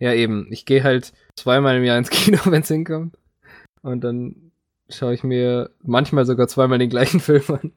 Ja, 0.00 0.12
eben. 0.12 0.48
Ich 0.50 0.66
gehe 0.66 0.82
halt 0.82 1.12
zweimal 1.36 1.76
im 1.78 1.84
Jahr 1.84 1.98
ins 1.98 2.10
Kino, 2.10 2.38
wenn 2.44 2.62
es 2.62 2.68
hinkommt. 2.68 3.16
Und 3.82 4.02
dann 4.02 4.51
schaue 4.92 5.14
ich 5.14 5.24
mir 5.24 5.70
manchmal 5.82 6.24
sogar 6.24 6.48
zweimal 6.48 6.78
den 6.78 6.90
gleichen 6.90 7.20
Film 7.20 7.42
an. 7.48 7.72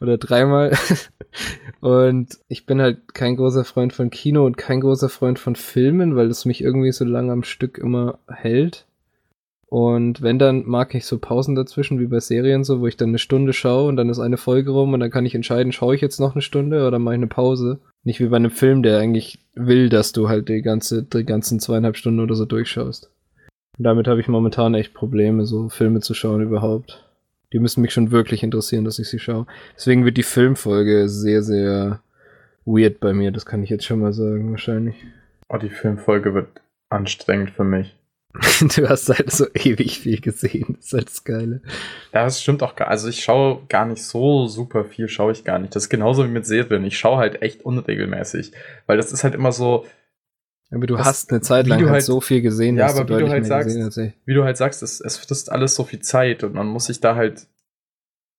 Oder 0.00 0.18
dreimal. 0.18 0.76
und 1.80 2.38
ich 2.48 2.66
bin 2.66 2.80
halt 2.80 3.14
kein 3.14 3.36
großer 3.36 3.64
Freund 3.64 3.92
von 3.92 4.10
Kino 4.10 4.44
und 4.44 4.56
kein 4.56 4.80
großer 4.80 5.08
Freund 5.08 5.38
von 5.38 5.56
Filmen, 5.56 6.16
weil 6.16 6.28
es 6.28 6.44
mich 6.44 6.62
irgendwie 6.62 6.92
so 6.92 7.04
lange 7.04 7.32
am 7.32 7.42
Stück 7.42 7.78
immer 7.78 8.18
hält. 8.28 8.86
Und 9.74 10.22
wenn, 10.22 10.38
dann 10.38 10.66
mag 10.66 10.94
ich 10.94 11.04
so 11.04 11.18
Pausen 11.18 11.56
dazwischen, 11.56 11.98
wie 11.98 12.06
bei 12.06 12.20
Serien 12.20 12.62
so, 12.62 12.80
wo 12.80 12.86
ich 12.86 12.96
dann 12.96 13.08
eine 13.08 13.18
Stunde 13.18 13.52
schaue 13.52 13.88
und 13.88 13.96
dann 13.96 14.08
ist 14.08 14.20
eine 14.20 14.36
Folge 14.36 14.70
rum 14.70 14.92
und 14.92 15.00
dann 15.00 15.10
kann 15.10 15.26
ich 15.26 15.34
entscheiden, 15.34 15.72
schaue 15.72 15.96
ich 15.96 16.00
jetzt 16.00 16.20
noch 16.20 16.34
eine 16.34 16.42
Stunde 16.42 16.86
oder 16.86 17.00
mache 17.00 17.16
ich 17.16 17.18
eine 17.18 17.26
Pause. 17.26 17.80
Nicht 18.04 18.20
wie 18.20 18.26
bei 18.26 18.36
einem 18.36 18.52
Film, 18.52 18.84
der 18.84 18.98
eigentlich 18.98 19.40
will, 19.54 19.88
dass 19.88 20.12
du 20.12 20.28
halt 20.28 20.48
die 20.48 20.62
ganze, 20.62 21.02
die 21.02 21.24
ganzen 21.24 21.58
zweieinhalb 21.58 21.96
Stunden 21.96 22.20
oder 22.20 22.36
so 22.36 22.44
durchschaust. 22.44 23.10
Damit 23.78 24.06
habe 24.06 24.20
ich 24.20 24.28
momentan 24.28 24.74
echt 24.74 24.94
Probleme, 24.94 25.44
so 25.44 25.68
Filme 25.68 26.00
zu 26.00 26.14
schauen 26.14 26.42
überhaupt. 26.42 27.04
Die 27.52 27.58
müssen 27.58 27.82
mich 27.82 27.92
schon 27.92 28.10
wirklich 28.10 28.42
interessieren, 28.42 28.84
dass 28.84 28.98
ich 28.98 29.08
sie 29.08 29.18
schaue. 29.18 29.46
Deswegen 29.76 30.04
wird 30.04 30.16
die 30.16 30.22
Filmfolge 30.22 31.08
sehr, 31.08 31.42
sehr 31.42 32.00
weird 32.64 33.00
bei 33.00 33.12
mir, 33.12 33.30
das 33.30 33.46
kann 33.46 33.62
ich 33.62 33.70
jetzt 33.70 33.84
schon 33.84 34.00
mal 34.00 34.12
sagen, 34.12 34.50
wahrscheinlich. 34.50 34.96
Oh, 35.48 35.58
die 35.58 35.70
Filmfolge 35.70 36.34
wird 36.34 36.48
anstrengend 36.88 37.50
für 37.50 37.64
mich. 37.64 37.94
du 38.76 38.88
hast 38.88 39.08
halt 39.10 39.30
so 39.30 39.46
ewig 39.54 40.00
viel 40.00 40.20
gesehen, 40.20 40.74
das 40.76 40.86
ist 40.86 40.92
halt 40.92 41.08
das 41.08 41.24
Geile. 41.24 41.60
Ja, 42.12 42.24
das 42.24 42.42
stimmt 42.42 42.64
auch 42.64 42.74
gar 42.74 42.88
Also 42.88 43.08
ich 43.08 43.22
schaue 43.22 43.60
gar 43.68 43.86
nicht 43.86 44.02
so 44.02 44.46
super 44.46 44.84
viel, 44.84 45.08
schaue 45.08 45.32
ich 45.32 45.44
gar 45.44 45.60
nicht. 45.60 45.76
Das 45.76 45.84
ist 45.84 45.88
genauso 45.88 46.24
wie 46.24 46.30
mit 46.30 46.44
Serien. 46.44 46.84
Ich 46.84 46.98
schaue 46.98 47.18
halt 47.18 47.42
echt 47.42 47.64
unregelmäßig. 47.64 48.50
Weil 48.86 48.96
das 48.96 49.12
ist 49.12 49.22
halt 49.22 49.36
immer 49.36 49.52
so, 49.52 49.86
aber 50.74 50.86
du 50.86 50.96
das, 50.96 51.06
hast 51.06 51.30
eine 51.30 51.40
Zeit 51.40 51.66
lang 51.66 51.80
halt, 51.80 51.90
halt 51.90 52.02
so 52.02 52.20
viel 52.20 52.42
gesehen, 52.42 52.76
ja, 52.76 52.86
aber 52.86 53.04
du 53.04 53.16
wie 53.16 53.20
du 53.20 53.28
halt 53.28 53.46
sagst, 53.46 53.76
wie 54.24 54.34
du 54.34 54.44
halt 54.44 54.56
sagst, 54.56 54.82
es, 54.82 55.00
es 55.00 55.16
frisst 55.16 55.50
alles 55.50 55.74
so 55.74 55.84
viel 55.84 56.00
Zeit 56.00 56.44
und 56.44 56.54
man 56.54 56.66
muss 56.66 56.86
sich 56.86 57.00
da 57.00 57.14
halt 57.14 57.46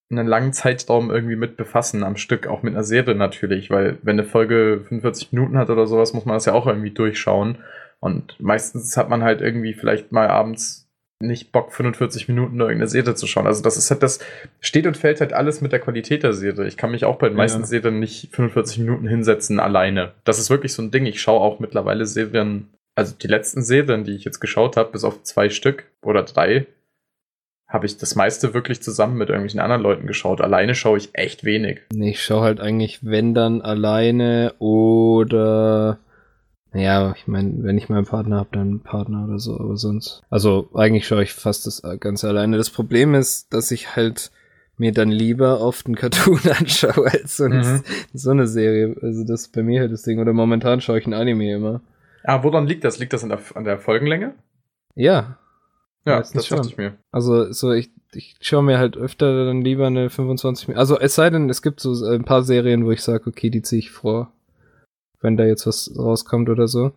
einen 0.09 0.27
langen 0.27 0.53
Zeitraum 0.53 1.09
irgendwie 1.09 1.35
mit 1.35 1.57
befassen 1.57 2.03
am 2.03 2.15
Stück, 2.15 2.47
auch 2.47 2.63
mit 2.63 2.73
einer 2.73 2.83
Serie 2.83 3.15
natürlich, 3.15 3.69
weil 3.69 3.97
wenn 4.03 4.19
eine 4.19 4.27
Folge 4.27 4.81
45 4.87 5.31
Minuten 5.31 5.57
hat 5.57 5.69
oder 5.69 5.87
sowas, 5.87 6.13
muss 6.13 6.25
man 6.25 6.35
das 6.35 6.45
ja 6.45 6.53
auch 6.53 6.67
irgendwie 6.67 6.91
durchschauen. 6.91 7.57
Und 7.99 8.39
meistens 8.39 8.95
hat 8.97 9.09
man 9.09 9.23
halt 9.23 9.41
irgendwie 9.41 9.73
vielleicht 9.73 10.11
mal 10.11 10.27
abends 10.27 10.84
nicht 11.21 11.51
Bock, 11.51 11.71
45 11.71 12.27
Minuten 12.27 12.59
irgendeine 12.59 12.87
Serie 12.87 13.15
zu 13.15 13.25
schauen. 13.27 13.47
Also 13.47 13.63
das 13.63 13.77
ist 13.77 13.89
halt, 13.89 14.03
das 14.03 14.19
steht 14.59 14.85
und 14.85 14.97
fällt 14.97 15.21
halt 15.21 15.33
alles 15.33 15.61
mit 15.61 15.71
der 15.71 15.79
Qualität 15.79 16.23
der 16.23 16.33
Serie. 16.33 16.67
Ich 16.67 16.77
kann 16.77 16.91
mich 16.91 17.05
auch 17.05 17.17
bei 17.17 17.29
den 17.29 17.37
meisten 17.37 17.61
ja. 17.61 17.65
Serien 17.65 17.99
nicht 17.99 18.35
45 18.35 18.79
Minuten 18.79 19.07
hinsetzen 19.07 19.59
alleine. 19.59 20.13
Das 20.25 20.39
ist 20.39 20.49
wirklich 20.49 20.73
so 20.73 20.81
ein 20.81 20.91
Ding. 20.91 21.05
Ich 21.05 21.21
schaue 21.21 21.39
auch 21.39 21.59
mittlerweile 21.59 22.05
Serien, 22.05 22.69
also 22.95 23.15
die 23.15 23.27
letzten 23.27 23.63
Serien, 23.63 24.03
die 24.03 24.15
ich 24.15 24.25
jetzt 24.25 24.39
geschaut 24.39 24.75
habe, 24.75 24.91
bis 24.91 25.03
auf 25.03 25.23
zwei 25.23 25.49
Stück 25.49 25.85
oder 26.01 26.23
drei, 26.23 26.67
habe 27.67 27.85
ich 27.85 27.97
das 27.97 28.15
meiste 28.15 28.53
wirklich 28.53 28.81
zusammen 28.81 29.17
mit 29.17 29.29
irgendwelchen 29.29 29.59
anderen 29.59 29.81
Leuten 29.81 30.07
geschaut. 30.07 30.41
Alleine 30.41 30.75
schaue 30.75 30.97
ich 30.97 31.09
echt 31.13 31.43
wenig. 31.45 31.81
Nee, 31.93 32.11
ich 32.11 32.23
schaue 32.23 32.43
halt 32.43 32.59
eigentlich, 32.59 32.99
wenn 33.03 33.33
dann 33.33 33.61
alleine 33.61 34.53
oder 34.59 35.99
ja, 36.75 37.13
ich 37.15 37.27
meine, 37.27 37.63
wenn 37.63 37.77
ich 37.77 37.89
meinen 37.89 38.05
Partner 38.05 38.37
habe, 38.37 38.49
dann 38.51 38.81
Partner 38.81 39.25
oder 39.25 39.39
so, 39.39 39.59
aber 39.59 39.77
sonst. 39.77 40.21
Also 40.29 40.69
eigentlich 40.73 41.07
schaue 41.07 41.23
ich 41.23 41.33
fast 41.33 41.65
das 41.65 41.81
Ganze 41.99 42.27
alleine. 42.27 42.57
Das 42.57 42.69
Problem 42.69 43.15
ist, 43.15 43.53
dass 43.53 43.71
ich 43.71 43.95
halt 43.95 44.31
mir 44.77 44.91
dann 44.91 45.09
lieber 45.09 45.61
oft 45.61 45.85
einen 45.85 45.95
Cartoon 45.95 46.39
anschaue 46.59 47.11
als 47.11 47.37
so 47.37 47.45
eine, 47.45 47.63
mhm. 47.63 47.83
so 48.13 48.31
eine 48.31 48.47
Serie. 48.47 48.95
Also 49.01 49.23
das 49.23 49.43
ist 49.43 49.53
bei 49.53 49.63
mir 49.63 49.81
halt 49.81 49.91
das 49.91 50.03
Ding. 50.03 50.19
Oder 50.19 50.33
momentan 50.33 50.81
schaue 50.81 50.99
ich 50.99 51.07
ein 51.07 51.13
Anime 51.13 51.53
immer. 51.53 51.81
Ah, 52.23 52.43
woran 52.43 52.67
liegt 52.67 52.83
das? 52.83 52.99
Liegt 52.99 53.13
das 53.13 53.23
an 53.23 53.29
der, 53.29 53.39
an 53.53 53.63
der 53.63 53.79
Folgenlänge? 53.79 54.33
Ja. 54.95 55.37
Ja, 56.05 56.19
das 56.19 56.45
schon. 56.45 56.57
dachte 56.57 56.69
ich 56.69 56.77
mir. 56.77 56.97
Also 57.11 57.51
so 57.51 57.71
ich, 57.71 57.89
ich 58.13 58.35
schaue 58.41 58.63
mir 58.63 58.77
halt 58.77 58.97
öfter 58.97 59.45
dann 59.45 59.61
lieber 59.61 59.87
eine 59.87 60.09
25 60.09 60.67
Minuten. 60.67 60.79
Also 60.79 60.99
es 60.99 61.15
sei 61.15 61.29
denn, 61.29 61.49
es 61.49 61.61
gibt 61.61 61.79
so 61.79 62.05
ein 62.05 62.25
paar 62.25 62.43
Serien, 62.43 62.85
wo 62.85 62.91
ich 62.91 63.01
sage, 63.01 63.27
okay, 63.27 63.49
die 63.49 63.61
ziehe 63.61 63.79
ich 63.79 63.91
vor 63.91 64.31
wenn 65.21 65.37
da 65.37 65.45
jetzt 65.45 65.67
was 65.67 65.91
rauskommt 65.97 66.49
oder 66.49 66.67
so. 66.67 66.91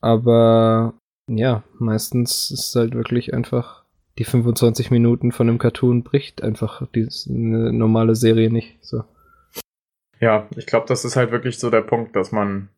Aber 0.00 0.94
ja, 1.28 1.62
meistens 1.78 2.50
ist 2.50 2.68
es 2.68 2.76
halt 2.76 2.94
wirklich 2.94 3.32
einfach 3.32 3.84
die 4.18 4.24
25 4.24 4.90
Minuten 4.90 5.32
von 5.32 5.48
einem 5.48 5.58
Cartoon 5.58 6.02
bricht 6.02 6.42
einfach 6.42 6.86
die, 6.94 7.08
eine 7.28 7.72
normale 7.72 8.14
Serie 8.14 8.50
nicht. 8.50 8.78
So. 8.84 9.04
Ja, 10.20 10.48
ich 10.56 10.66
glaube, 10.66 10.86
das 10.86 11.04
ist 11.04 11.16
halt 11.16 11.32
wirklich 11.32 11.58
so 11.58 11.70
der 11.70 11.82
Punkt, 11.82 12.14
dass 12.14 12.32
man. 12.32 12.68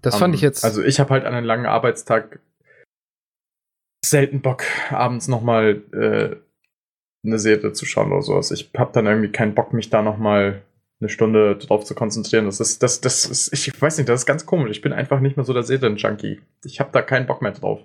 Das 0.00 0.14
um, 0.14 0.20
fand 0.20 0.34
ich 0.34 0.40
jetzt. 0.40 0.64
Also 0.64 0.82
ich 0.82 0.98
habe 1.00 1.10
halt 1.10 1.24
an 1.24 1.34
einen 1.34 1.46
langen 1.46 1.66
Arbeitstag 1.66 2.40
selten 4.04 4.40
Bock, 4.40 4.64
abends 4.90 5.28
nochmal 5.28 5.82
äh, 5.92 6.36
eine 7.26 7.38
Serie 7.38 7.72
zu 7.72 7.84
schauen 7.84 8.12
oder 8.12 8.22
sowas. 8.22 8.50
Ich 8.50 8.70
habe 8.76 8.92
dann 8.92 9.06
irgendwie 9.06 9.30
keinen 9.30 9.54
Bock, 9.54 9.72
mich 9.72 9.90
da 9.90 10.02
nochmal 10.02 10.62
eine 11.00 11.08
Stunde 11.08 11.56
drauf 11.56 11.84
zu 11.84 11.94
konzentrieren. 11.94 12.44
Das 12.44 12.60
ist, 12.60 12.82
das, 12.82 13.00
das 13.00 13.24
ist, 13.24 13.52
ich 13.52 13.80
weiß 13.80 13.98
nicht, 13.98 14.08
das 14.08 14.20
ist 14.20 14.26
ganz 14.26 14.46
komisch. 14.46 14.70
Ich 14.70 14.82
bin 14.82 14.92
einfach 14.92 15.20
nicht 15.20 15.36
mehr 15.36 15.44
so 15.44 15.52
der 15.52 15.62
Serien-Junkie. 15.62 16.40
Ich 16.64 16.80
habe 16.80 16.90
da 16.92 17.02
keinen 17.02 17.26
Bock 17.26 17.42
mehr 17.42 17.52
drauf. 17.52 17.80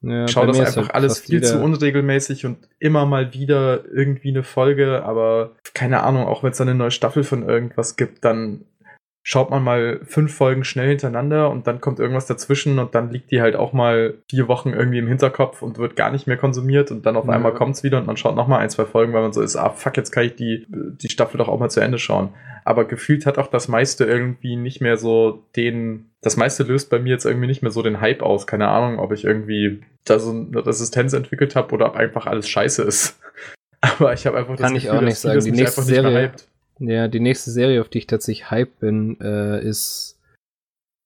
Ja, 0.00 0.24
ich 0.24 0.30
schaue 0.30 0.46
das 0.46 0.60
einfach 0.60 0.82
halt 0.82 0.94
alles 0.94 1.18
viel 1.18 1.42
zu 1.42 1.60
unregelmäßig 1.60 2.46
und 2.46 2.68
immer 2.78 3.04
mal 3.04 3.34
wieder 3.34 3.84
irgendwie 3.92 4.28
eine 4.28 4.44
Folge, 4.44 5.02
aber 5.02 5.56
keine 5.74 6.04
Ahnung, 6.04 6.26
auch 6.26 6.44
wenn 6.44 6.52
es 6.52 6.58
dann 6.58 6.68
eine 6.68 6.78
neue 6.78 6.92
Staffel 6.92 7.24
von 7.24 7.46
irgendwas 7.46 7.96
gibt, 7.96 8.24
dann 8.24 8.64
schaut 9.30 9.50
man 9.50 9.62
mal 9.62 10.00
fünf 10.04 10.34
Folgen 10.34 10.64
schnell 10.64 10.88
hintereinander 10.88 11.50
und 11.50 11.66
dann 11.66 11.82
kommt 11.82 11.98
irgendwas 11.98 12.24
dazwischen 12.24 12.78
und 12.78 12.94
dann 12.94 13.10
liegt 13.10 13.30
die 13.30 13.42
halt 13.42 13.56
auch 13.56 13.74
mal 13.74 14.14
vier 14.30 14.48
Wochen 14.48 14.70
irgendwie 14.70 15.00
im 15.00 15.06
Hinterkopf 15.06 15.60
und 15.60 15.76
wird 15.76 15.96
gar 15.96 16.10
nicht 16.10 16.26
mehr 16.26 16.38
konsumiert 16.38 16.90
und 16.90 17.04
dann 17.04 17.14
auf 17.14 17.26
ja. 17.26 17.32
einmal 17.32 17.52
kommt's 17.52 17.82
wieder 17.82 17.98
und 17.98 18.06
man 18.06 18.16
schaut 18.16 18.36
nochmal 18.36 18.60
ein, 18.60 18.70
zwei 18.70 18.86
Folgen, 18.86 19.12
weil 19.12 19.20
man 19.20 19.34
so 19.34 19.42
ist, 19.42 19.54
ah 19.54 19.68
fuck, 19.68 19.98
jetzt 19.98 20.12
kann 20.12 20.24
ich 20.24 20.36
die, 20.36 20.66
die 20.70 21.10
Staffel 21.10 21.36
doch 21.36 21.48
auch 21.48 21.60
mal 21.60 21.68
zu 21.68 21.80
Ende 21.80 21.98
schauen. 21.98 22.30
Aber 22.64 22.86
gefühlt 22.86 23.26
hat 23.26 23.36
auch 23.36 23.48
das 23.48 23.68
meiste 23.68 24.06
irgendwie 24.06 24.56
nicht 24.56 24.80
mehr 24.80 24.96
so 24.96 25.44
den, 25.56 26.06
das 26.22 26.38
meiste 26.38 26.62
löst 26.62 26.88
bei 26.88 26.98
mir 26.98 27.10
jetzt 27.10 27.26
irgendwie 27.26 27.48
nicht 27.48 27.60
mehr 27.60 27.70
so 27.70 27.82
den 27.82 28.00
Hype 28.00 28.22
aus. 28.22 28.46
Keine 28.46 28.68
Ahnung, 28.68 28.98
ob 28.98 29.12
ich 29.12 29.26
irgendwie 29.26 29.82
da 30.06 30.18
so 30.18 30.30
eine 30.30 30.64
Resistenz 30.64 31.12
entwickelt 31.12 31.54
habe 31.54 31.74
oder 31.74 31.88
ob 31.88 31.96
einfach 31.96 32.24
alles 32.24 32.48
scheiße 32.48 32.82
ist. 32.82 33.20
Aber 33.82 34.14
ich 34.14 34.26
habe 34.26 34.38
einfach 34.38 34.56
Kann 34.56 34.72
das 34.72 34.84
Gefühl, 34.84 34.88
ich 34.88 34.90
auch 34.90 35.02
nicht 35.02 35.18
sagen. 35.18 35.44
Die 35.44 35.50
nächste 35.50 35.82
Serie, 35.82 36.32
ja, 36.78 37.08
die 37.08 37.20
nächste 37.20 37.50
Serie, 37.50 37.80
auf 37.80 37.88
die 37.88 37.98
ich 37.98 38.06
tatsächlich 38.06 38.50
hype 38.50 38.78
bin, 38.80 39.20
äh, 39.20 39.62
ist 39.62 40.18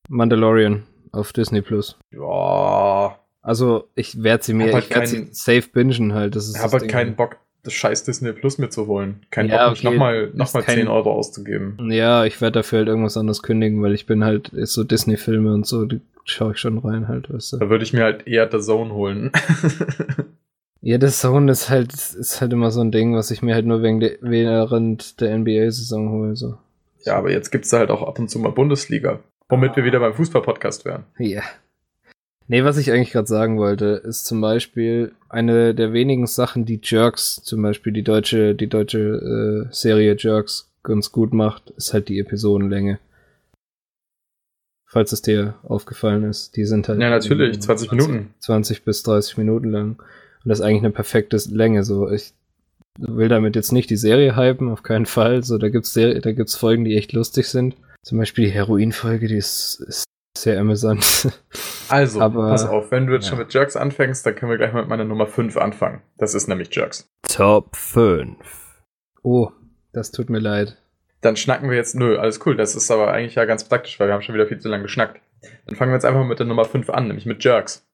Mandalorian 0.09 0.85
auf 1.13 1.33
Disney 1.33 1.63
Plus. 1.63 1.99
Ja. 2.11 3.19
Also, 3.43 3.89
ich 3.95 4.23
werde 4.23 4.45
sie 4.45 4.55
mir, 4.55 4.73
halt 4.73 4.85
ich 4.85 4.91
werde 4.91 5.07
sie 5.07 5.29
safe 5.33 5.69
bingen 5.73 6.15
halt. 6.15 6.37
Das 6.37 6.49
ist 6.49 6.57
ich 6.57 6.63
habe 6.63 6.79
halt 6.79 6.89
keinen 6.89 7.17
Bock, 7.17 7.39
das 7.65 7.73
scheiß 7.73 8.05
Disney 8.05 8.33
Plus 8.33 8.59
mitzuholen. 8.59 9.27
Kein 9.31 9.49
ja, 9.49 9.69
Bock, 9.69 9.79
okay, 9.79 9.91
nochmal 9.91 10.31
noch 10.35 10.53
mal 10.55 10.65
10 10.65 10.89
Euro 10.89 11.13
auszugeben. 11.13 11.91
Ja, 11.91 12.25
ich 12.25 12.41
werde 12.41 12.61
dafür 12.61 12.81
halt 12.81 12.89
irgendwas 12.89 13.17
anderes 13.17 13.43
kündigen, 13.43 13.83
weil 13.83 13.95
ich 13.95 14.07
bin 14.07 14.25
halt 14.25 14.51
so 14.55 14.85
Disney-Filme 14.85 15.53
und 15.53 15.67
so, 15.67 15.85
die 15.87 16.01
schaue 16.25 16.53
ich 16.53 16.59
schon 16.59 16.79
rein 16.79 17.09
halt, 17.09 17.33
weißt 17.33 17.55
du. 17.55 17.57
Da 17.59 17.69
würde 17.69 17.85
ich 17.85 17.93
mir 17.93 18.05
halt 18.05 18.27
eher 18.27 18.49
The 18.51 18.61
Zone 18.61 18.93
holen. 18.93 19.33
Ja, 20.85 20.99
das 20.99 21.21
Zone 21.21 21.53
ist 21.53 21.71
halt, 21.71 21.93
ist 21.95 22.41
halt 22.41 22.53
immer 22.53 22.73
so 22.73 22.81
ein 22.81 22.91
Ding, 22.91 23.15
was 23.15 23.31
ich 23.31 23.41
mir 23.41 23.55
halt 23.55 23.67
nur 23.67 23.83
wegen 23.83 24.01
der, 24.01 24.19
während 24.21 25.21
der 25.21 25.39
NBA-Saison 25.39 26.11
hole. 26.11 26.35
So. 26.35 26.59
Ja, 27.05 27.17
aber 27.17 27.31
jetzt 27.31 27.51
gibt's 27.53 27.71
da 27.71 27.79
halt 27.79 27.91
auch 27.91 28.03
ab 28.03 28.19
und 28.19 28.29
zu 28.29 28.41
mal 28.41 28.51
Bundesliga. 28.51 29.21
Womit 29.49 29.77
wir 29.77 29.85
wieder 29.85 30.01
beim 30.01 30.13
Fußball-Podcast 30.13 30.85
wären. 30.85 31.05
Ja. 31.19 31.43
Nee, 32.49 32.65
was 32.65 32.79
ich 32.79 32.91
eigentlich 32.91 33.13
gerade 33.13 33.29
sagen 33.29 33.59
wollte, 33.59 34.03
ist 34.05 34.25
zum 34.25 34.41
Beispiel 34.41 35.13
eine 35.29 35.73
der 35.73 35.93
wenigen 35.93 36.27
Sachen, 36.27 36.65
die 36.65 36.81
Jerks, 36.83 37.37
zum 37.45 37.63
Beispiel 37.63 37.93
die 37.93 38.03
deutsche, 38.03 38.57
die 38.57 38.67
deutsche 38.67 39.69
äh, 39.69 39.73
Serie 39.73 40.17
Jerks 40.19 40.73
ganz 40.83 41.13
gut 41.13 41.33
macht, 41.33 41.71
ist 41.71 41.93
halt 41.93 42.09
die 42.09 42.19
Episodenlänge. 42.19 42.99
Falls 44.85 45.13
es 45.13 45.23
dir 45.23 45.55
aufgefallen 45.63 46.25
ist. 46.25 46.57
Die 46.57 46.65
sind 46.65 46.89
halt. 46.89 47.01
Ja, 47.01 47.09
natürlich, 47.09 47.61
20 47.61 47.93
Minuten. 47.93 48.35
20 48.41 48.85
bis 48.85 49.05
30 49.05 49.39
Minuten 49.39 49.71
lang. 49.71 50.03
Und 50.45 50.49
das 50.49 50.61
ist 50.61 50.65
eigentlich 50.65 50.83
eine 50.83 50.91
perfekte 50.91 51.37
Länge. 51.51 51.85
So, 51.85 52.11
ich 52.11 52.33
will 52.99 53.29
damit 53.29 53.57
jetzt 53.57 53.73
nicht 53.73 53.91
die 53.91 53.97
Serie 53.97 54.37
hypen, 54.37 54.71
auf 54.71 54.83
keinen 54.83 55.07
Fall. 55.07 55.43
So, 55.43 55.59
da 55.59 55.69
gibt's 55.69 55.93
Serie, 55.93 56.21
da 56.21 56.33
gibt's 56.33 56.57
Folgen, 56.57 56.85
die 56.85 56.97
echt 56.97 57.13
lustig 57.13 57.49
sind. 57.49 57.77
Zum 58.03 58.19
Beispiel 58.19 58.47
die 58.47 58.51
Heroin-Folge, 58.51 59.29
die 59.29 59.37
ist, 59.37 59.81
ist 59.87 60.05
sehr 60.37 60.61
amüsant. 60.61 61.29
Also, 61.89 62.23
Aber, 62.23 62.49
pass 62.49 62.65
auf, 62.65 62.91
wenn 62.91 63.07
du 63.07 63.13
jetzt 63.13 63.25
ja. 63.25 63.31
schon 63.31 63.39
mit 63.39 63.53
Jerks 63.53 63.77
anfängst, 63.77 64.25
dann 64.25 64.35
können 64.35 64.51
wir 64.51 64.57
gleich 64.57 64.73
mit 64.73 64.89
meiner 64.89 65.05
Nummer 65.05 65.27
5 65.27 65.59
anfangen. 65.59 66.01
Das 66.17 66.35
ist 66.35 66.49
nämlich 66.49 66.75
Jerks. 66.75 67.07
Top 67.29 67.77
5. 67.77 68.39
Oh, 69.23 69.51
das 69.93 70.11
tut 70.11 70.31
mir 70.31 70.39
leid. 70.39 70.79
Dann 71.21 71.37
schnacken 71.37 71.69
wir 71.69 71.77
jetzt, 71.77 71.95
nö, 71.95 72.17
alles 72.17 72.41
cool. 72.47 72.57
Das 72.57 72.75
ist 72.75 72.91
aber 72.91 73.13
eigentlich 73.13 73.35
ja 73.35 73.45
ganz 73.45 73.65
praktisch, 73.65 74.01
weil 74.01 74.09
wir 74.09 74.15
haben 74.15 74.23
schon 74.23 74.35
wieder 74.35 74.47
viel 74.47 74.59
zu 74.59 74.71
lange 74.71 74.85
geschnackt. 74.85 75.21
Dann 75.67 75.77
fangen 75.77 75.91
wir 75.91 75.97
jetzt 75.97 76.07
einfach 76.07 76.25
mit 76.25 76.39
der 76.39 76.47
Nummer 76.47 76.65
5 76.65 76.89
an, 76.89 77.09
nämlich 77.09 77.27
mit 77.27 77.45
Jerks. 77.45 77.87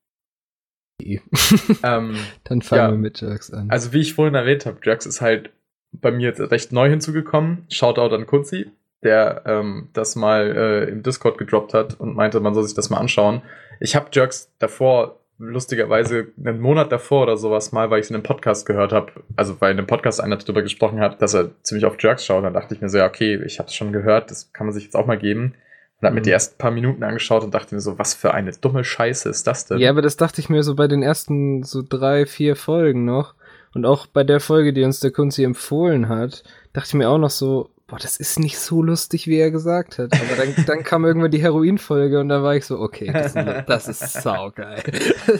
ähm, 1.82 2.16
Dann 2.44 2.62
fangen 2.62 2.82
ja, 2.82 2.90
wir 2.90 2.98
mit 2.98 3.20
Jerks 3.20 3.52
an. 3.52 3.70
Also 3.70 3.92
wie 3.92 4.00
ich 4.00 4.14
vorhin 4.14 4.34
erwähnt 4.34 4.66
habe, 4.66 4.78
Jerks 4.82 5.06
ist 5.06 5.20
halt 5.20 5.50
bei 5.92 6.10
mir 6.10 6.28
jetzt 6.28 6.40
recht 6.50 6.72
neu 6.72 6.88
hinzugekommen. 6.88 7.64
Shoutout 7.70 8.14
an 8.14 8.26
Kunzi, 8.26 8.70
der 9.02 9.42
ähm, 9.46 9.88
das 9.92 10.16
mal 10.16 10.54
äh, 10.56 10.90
im 10.90 11.02
Discord 11.02 11.38
gedroppt 11.38 11.74
hat 11.74 11.98
und 12.00 12.14
meinte, 12.14 12.40
man 12.40 12.54
soll 12.54 12.64
sich 12.64 12.74
das 12.74 12.90
mal 12.90 12.98
anschauen. 12.98 13.42
Ich 13.80 13.94
habe 13.96 14.08
Jerks 14.12 14.52
davor, 14.58 15.20
lustigerweise 15.38 16.28
einen 16.36 16.60
Monat 16.60 16.90
davor 16.90 17.22
oder 17.22 17.36
sowas 17.36 17.70
mal, 17.70 17.90
weil 17.90 18.00
ich 18.00 18.06
es 18.06 18.10
in 18.10 18.16
einem 18.16 18.24
Podcast 18.24 18.66
gehört 18.66 18.92
habe, 18.92 19.12
also 19.36 19.60
weil 19.60 19.70
in 19.70 19.78
einem 19.78 19.86
Podcast 19.86 20.20
einer 20.20 20.36
darüber 20.36 20.62
gesprochen 20.62 21.00
hat, 21.00 21.22
dass 21.22 21.34
er 21.34 21.50
ziemlich 21.62 21.84
auf 21.84 21.96
Jerks 22.00 22.24
schaut, 22.24 22.44
dann 22.44 22.54
dachte 22.54 22.74
ich 22.74 22.80
mir 22.80 22.88
so, 22.88 22.98
ja, 22.98 23.06
okay, 23.06 23.40
ich 23.46 23.60
habe 23.60 23.68
es 23.68 23.74
schon 23.74 23.92
gehört, 23.92 24.32
das 24.32 24.52
kann 24.52 24.66
man 24.66 24.74
sich 24.74 24.84
jetzt 24.84 24.96
auch 24.96 25.06
mal 25.06 25.18
geben. 25.18 25.54
Und 26.00 26.06
hab 26.06 26.14
mir 26.14 26.22
die 26.22 26.30
mhm. 26.30 26.34
ersten 26.34 26.58
paar 26.58 26.70
Minuten 26.70 27.02
angeschaut 27.02 27.42
und 27.42 27.52
dachte 27.52 27.74
mir 27.74 27.80
so, 27.80 27.98
was 27.98 28.14
für 28.14 28.32
eine 28.32 28.52
dumme 28.52 28.84
Scheiße 28.84 29.28
ist 29.28 29.46
das 29.46 29.66
denn? 29.66 29.78
Ja, 29.78 29.90
aber 29.90 30.02
das 30.02 30.16
dachte 30.16 30.40
ich 30.40 30.48
mir 30.48 30.62
so 30.62 30.74
bei 30.74 30.86
den 30.86 31.02
ersten 31.02 31.64
so 31.64 31.82
drei, 31.86 32.26
vier 32.26 32.54
Folgen 32.54 33.04
noch. 33.04 33.34
Und 33.74 33.84
auch 33.84 34.06
bei 34.06 34.24
der 34.24 34.40
Folge, 34.40 34.72
die 34.72 34.84
uns 34.84 35.00
der 35.00 35.10
Kunzi 35.10 35.44
empfohlen 35.44 36.08
hat, 36.08 36.42
dachte 36.72 36.88
ich 36.88 36.94
mir 36.94 37.08
auch 37.08 37.18
noch 37.18 37.30
so, 37.30 37.70
boah, 37.88 37.98
das 37.98 38.16
ist 38.16 38.38
nicht 38.38 38.58
so 38.58 38.82
lustig, 38.82 39.26
wie 39.26 39.38
er 39.38 39.50
gesagt 39.50 39.98
hat. 39.98 40.12
Aber 40.12 40.36
dann, 40.36 40.54
dann 40.66 40.84
kam 40.84 41.04
irgendwann 41.04 41.30
die 41.30 41.42
Heroin-Folge 41.42 42.20
und 42.20 42.28
da 42.28 42.42
war 42.42 42.54
ich 42.54 42.64
so, 42.64 42.78
okay, 42.78 43.10
das, 43.12 43.34
das 43.66 43.88
ist 43.88 44.22
saugeil. 44.22 44.82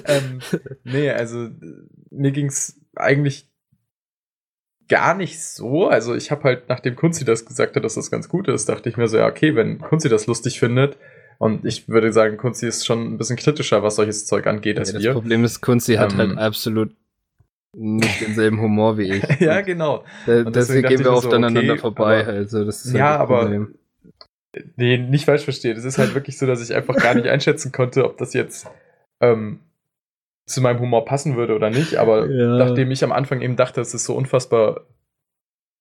ähm, 0.07 0.41
nee, 0.83 1.11
also 1.11 1.49
mir 2.11 2.33
ging's 2.33 2.81
eigentlich 2.97 3.49
gar 4.89 5.15
nicht 5.15 5.43
so. 5.43 5.89
Also 5.89 6.15
ich 6.15 6.31
habe 6.31 6.45
halt, 6.45 6.69
nachdem 6.69 6.97
Kunzi 6.97 7.25
das 7.25 7.45
gesagt 7.45 7.77
hat, 7.77 7.85
dass 7.85 7.95
das 7.95 8.11
ganz 8.11 8.29
gut 8.29 8.49
ist, 8.49 8.69
dachte 8.69 8.89
ich 8.89 8.97
mir 8.97 9.09
so, 9.09 9.19
ja, 9.19 9.27
okay, 9.27 9.55
wenn 9.55 9.79
Kunzi 9.79 10.09
das 10.09 10.27
lustig 10.27 10.59
findet, 10.59 10.97
und 11.39 11.65
ich 11.65 11.89
würde 11.89 12.13
sagen, 12.13 12.37
Kunzi 12.37 12.67
ist 12.67 12.85
schon 12.85 13.15
ein 13.15 13.19
bisschen 13.19 13.37
kritischer, 13.37 13.83
was 13.83 13.95
solches 13.95 14.27
Zeug 14.27 14.47
angeht, 14.49 14.77
als 14.79 14.93
ja, 14.93 14.99
wir. 14.99 15.07
Das 15.07 15.15
Problem 15.15 15.45
ist, 15.45 15.61
Kunzi 15.61 15.95
ähm, 15.95 16.01
hat 16.01 16.17
halt 16.17 16.33
ähm, 16.33 16.39
absolut 16.39 16.91
nicht 17.77 18.21
denselben 18.21 18.61
Humor 18.61 18.99
wie 18.99 19.13
ich. 19.13 19.25
ja, 19.41 19.61
genau. 19.61 20.05
Da, 20.27 20.43
deswegen 20.45 20.89
gehen 20.89 20.99
wir 20.99 21.13
oft 21.13 21.31
so, 21.31 21.31
aneinander 21.31 21.75
okay, 21.75 21.81
vorbei. 21.81 22.23
Aber, 22.23 22.33
also, 22.33 22.65
das 22.65 22.85
ist 22.85 22.93
halt 22.93 22.99
ja, 22.99 23.17
aber 23.17 23.69
nee, 24.77 24.99
nicht 24.99 25.27
falsch 25.27 25.45
verstehen. 25.45 25.77
Es 25.77 25.85
ist 25.85 25.99
halt 25.99 26.15
wirklich 26.15 26.39
so, 26.39 26.47
dass 26.47 26.61
ich 26.61 26.75
einfach 26.75 26.97
gar 26.97 27.15
nicht 27.15 27.29
einschätzen 27.29 27.71
konnte, 27.71 28.05
ob 28.05 28.19
das 28.19 28.35
jetzt 28.35 28.67
ähm, 29.21 29.61
zu 30.49 30.61
meinem 30.61 30.81
Humor 30.81 31.05
passen 31.05 31.37
würde 31.37 31.55
oder 31.55 31.71
nicht, 31.71 31.97
aber 31.97 32.29
ja. 32.29 32.57
nachdem 32.57 32.91
ich 32.91 33.05
am 33.05 33.13
Anfang 33.13 33.41
eben 33.41 33.57
dachte, 33.57 33.81
es 33.81 33.95
ist 33.95 34.05
so 34.05 34.15
unfassbar 34.15 34.87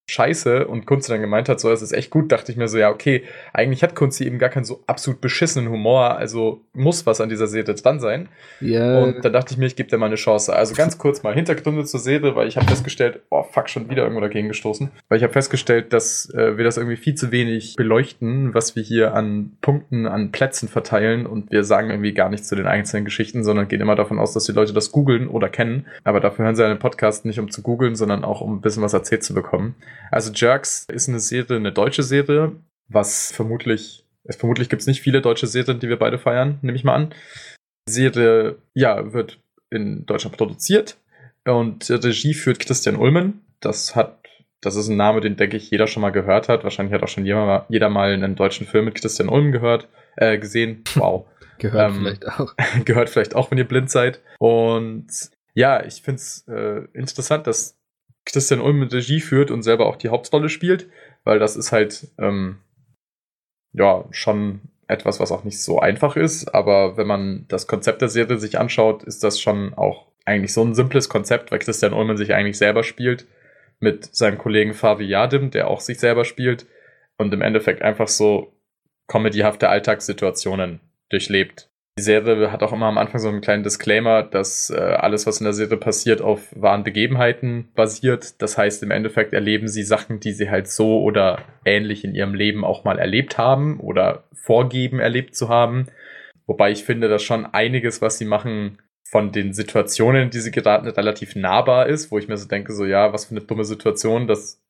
scheiße 0.10 0.68
und 0.68 0.86
Kunze 0.86 1.12
dann 1.12 1.22
gemeint 1.22 1.50
hat, 1.50 1.60
so, 1.60 1.70
es 1.70 1.82
ist 1.82 1.92
echt 1.92 2.12
gut, 2.12 2.32
dachte 2.32 2.52
ich 2.52 2.58
mir 2.58 2.70
so, 2.70 2.78
ja, 2.78 2.90
okay, 2.90 3.24
eigentlich 3.54 3.84
hat 3.84 3.94
Kunze 3.94 4.24
eben 4.24 4.40
gar 4.40 4.50
keinen 4.50 4.64
so 4.64 4.82
absolut 4.88 5.20
beschissenen 5.20 5.70
Humor, 5.70 6.16
also 6.18 6.62
muss 6.74 7.06
was 7.06 7.20
an 7.20 7.28
dieser 7.28 7.48
Serie 7.48 7.76
dran 7.76 8.00
sein. 8.00 8.30
Ja. 8.62 9.00
Und 9.00 9.26
da 9.26 9.30
dachte 9.30 9.54
ich 9.54 9.58
mir, 9.58 9.66
ich 9.66 9.76
gebe 9.76 9.90
dir 9.90 9.98
mal 9.98 10.06
eine 10.06 10.16
Chance. 10.16 10.56
Also 10.56 10.76
ganz 10.76 10.98
kurz 10.98 11.24
mal 11.24 11.34
Hintergründe 11.34 11.84
zur 11.84 12.00
Serie, 12.00 12.36
weil 12.36 12.48
ich 12.48 12.56
habe 12.56 12.68
festgestellt, 12.68 13.20
oh 13.30 13.44
fuck, 13.44 13.70
schon 13.70 13.90
wieder 13.90 14.04
irgendwo 14.04 14.22
dagegen 14.22 14.48
gestoßen, 14.48 14.92
weil 15.10 15.18
ich 15.18 15.24
habe 15.24 15.34
festgestellt, 15.34 15.92
dass 15.92 16.34
äh, 16.34 16.58
wir 16.58 16.64
das 16.64 16.78
irgendwie 16.78 16.96
viel 16.96 17.16
zu 17.16 17.32
wenig 17.34 17.76
beleuchten, 17.76 18.54
was 18.54 18.78
wir 18.78 18.84
hier 18.84 19.14
an 19.14 19.58
Punkten, 19.60 20.06
an 20.08 20.32
Plätzen 20.32 20.70
verteilen 20.70 21.26
und 21.26 21.52
wir 21.52 21.66
sagen 21.66 21.90
irgendwie 21.90 22.14
gar 22.14 22.30
nichts 22.30 22.48
zu 22.48 22.56
den 22.56 22.68
einzelnen 22.68 23.04
Geschichten, 23.04 23.44
sondern 23.44 23.68
gehen 23.68 23.82
immer 23.82 23.96
davon 23.96 24.20
aus, 24.20 24.34
dass 24.34 24.46
die 24.46 24.54
Leute 24.54 24.72
das 24.72 24.92
googeln 24.94 25.28
oder 25.28 25.50
kennen. 25.50 25.86
Aber 26.06 26.22
dafür 26.22 26.46
hören 26.46 26.56
sie 26.56 26.66
einen 26.66 26.80
Podcast 26.80 27.26
nicht, 27.26 27.40
um 27.40 27.52
zu 27.52 27.62
googeln, 27.62 27.96
sondern 27.96 28.24
auch 28.24 28.40
um 28.40 28.56
ein 28.56 28.62
bisschen 28.62 28.84
was 28.84 28.94
erzählt 28.94 29.24
zu 29.24 29.34
bekommen. 29.34 29.76
Also 30.12 30.32
Jerks 30.32 30.86
ist 30.92 31.10
eine 31.10 31.20
Serie, 31.20 31.58
eine 31.58 31.72
deutsche 31.72 32.04
Serie, 32.04 32.56
was 32.88 33.32
vermutlich, 33.32 34.06
es 34.24 34.36
vermutlich 34.36 34.70
gibt 34.70 34.82
es 34.82 34.88
nicht 34.88 35.02
viele 35.02 35.22
deutsche 35.22 35.48
Serien, 35.48 35.80
die 35.80 35.90
wir 35.90 36.00
beide 36.00 36.18
feiern, 36.18 36.60
nehme 36.62 36.78
ich 36.78 36.84
mal 36.84 36.96
an. 36.96 37.14
Die 37.88 37.94
Serie, 37.94 38.58
ja, 38.74 39.14
wird 39.14 39.40
in 39.70 40.06
Deutschland 40.06 40.38
produziert 40.38 40.98
und 41.46 41.90
Regie 41.90 42.34
führt 42.34 42.60
Christian 42.60 42.96
Ulmen. 42.96 43.46
Das 43.60 43.96
hat, 43.96 44.20
das 44.62 44.76
ist 44.76 44.88
ein 44.88 44.98
Name, 44.98 45.22
den 45.22 45.38
denke 45.38 45.58
ich 45.58 45.70
jeder 45.72 45.88
schon 45.88 46.02
mal 46.02 46.12
gehört 46.12 46.50
hat. 46.50 46.64
Wahrscheinlich 46.64 46.94
hat 46.94 47.04
auch 47.04 47.08
schon 47.08 47.26
jeder, 47.26 47.66
jeder 47.70 47.90
mal 47.90 48.12
einen 48.12 48.36
deutschen 48.36 48.68
Film 48.68 48.86
mit 48.86 48.96
Christian 48.96 49.30
Ulmen 49.30 49.52
gehört, 49.52 49.88
äh, 50.16 50.38
gesehen. 50.38 50.84
Wow. 50.96 51.26
gehört 51.58 51.92
ähm, 51.92 51.98
vielleicht 52.00 52.28
auch. 52.28 52.54
gehört 52.86 53.10
vielleicht 53.10 53.36
auch, 53.36 53.52
wenn 53.52 53.58
ihr 53.58 53.68
blind 53.68 53.90
seid. 53.90 54.22
Und 54.40 55.08
ja, 55.54 55.84
ich 55.84 56.02
finde 56.02 56.18
es 56.18 56.46
äh, 56.48 56.88
interessant, 56.94 57.48
dass 57.48 57.77
Christian 58.28 58.62
Ulm 58.62 58.80
mit 58.80 58.94
Regie 58.94 59.22
führt 59.22 59.52
und 59.52 59.64
selber 59.64 59.86
auch 59.88 59.96
die 59.96 60.10
Hauptrolle 60.10 60.50
spielt, 60.50 60.90
weil 61.24 61.40
das 61.40 61.56
ist 61.56 61.72
halt 61.72 62.08
ähm, 62.20 62.58
ja 63.74 64.06
schon 64.12 64.62
etwas, 64.88 65.20
was 65.20 65.32
auch 65.32 65.44
nicht 65.44 65.62
so 65.62 65.80
einfach 65.80 66.16
ist, 66.16 66.54
aber 66.54 66.98
wenn 66.98 67.08
man 67.08 67.46
das 67.48 67.68
Konzept 67.68 68.02
der 68.02 68.10
Serie 68.10 68.38
sich 68.38 68.58
anschaut, 68.58 69.04
ist 69.04 69.24
das 69.24 69.40
schon 69.40 69.74
auch 69.74 70.08
eigentlich 70.26 70.54
so 70.54 70.64
ein 70.64 70.76
simples 70.76 71.10
Konzept, 71.10 71.52
weil 71.52 71.60
Christian 71.60 71.94
Ullmann 71.94 72.18
sich 72.18 72.34
eigentlich 72.34 72.58
selber 72.58 72.84
spielt 72.84 73.26
mit 73.80 74.14
seinem 74.16 74.38
Kollegen 74.38 74.74
Favi 74.74 75.06
Yadim, 75.06 75.52
der 75.52 75.68
auch 75.70 75.82
sich 75.82 76.00
selber 76.00 76.26
spielt 76.26 76.66
und 77.18 77.34
im 77.34 77.42
Endeffekt 77.42 77.82
einfach 77.82 78.08
so 78.08 78.54
comedyhafte 79.08 79.70
Alltagssituationen 79.70 80.82
durchlebt. 81.10 81.70
Die 81.98 82.04
Serie 82.04 82.52
hat 82.52 82.62
auch 82.62 82.74
immer 82.74 82.86
am 82.86 83.00
Anfang 83.00 83.20
so 83.20 83.28
einen 83.28 83.42
kleinen 83.42 83.64
Disclaimer, 83.64 84.22
dass 84.22 84.70
äh, 84.70 84.76
alles, 84.76 85.26
was 85.26 85.40
in 85.40 85.46
der 85.46 85.54
Serie 85.54 85.78
passiert, 85.78 86.22
auf 86.22 86.42
wahren 86.56 86.84
Begebenheiten 86.84 87.70
basiert. 87.74 88.40
Das 88.42 88.56
heißt, 88.56 88.84
im 88.84 88.92
Endeffekt 88.92 89.34
erleben 89.34 89.68
sie 89.68 89.82
Sachen, 89.82 90.20
die 90.20 90.32
sie 90.32 90.52
halt 90.52 90.68
so 90.68 91.02
oder 91.02 91.40
ähnlich 91.66 92.04
in 92.04 92.14
ihrem 92.14 92.36
Leben 92.36 92.64
auch 92.64 92.84
mal 92.84 93.00
erlebt 93.00 93.40
haben 93.40 93.80
oder 93.80 94.26
vorgeben, 94.34 95.00
erlebt 95.00 95.36
zu 95.36 95.50
haben. 95.50 95.88
Wobei 96.46 96.72
ich 96.72 96.84
finde, 96.84 97.10
dass 97.10 97.24
schon 97.24 97.48
einiges, 97.48 98.02
was 98.02 98.20
sie 98.20 98.26
machen, 98.26 98.78
von 99.10 99.32
den 99.32 99.54
Situationen, 99.54 100.24
in 100.24 100.30
die 100.30 100.40
sie 100.40 100.52
geraten, 100.52 100.88
relativ 100.88 101.36
nahbar 101.36 101.88
ist, 101.88 102.12
wo 102.12 102.18
ich 102.18 102.28
mir 102.28 102.38
so 102.38 102.48
denke, 102.48 102.74
so 102.74 102.86
ja, 102.86 103.14
was 103.14 103.26
für 103.26 103.32
eine 103.32 103.42
dumme 103.42 103.64
Situation, 103.64 104.28
das 104.28 104.62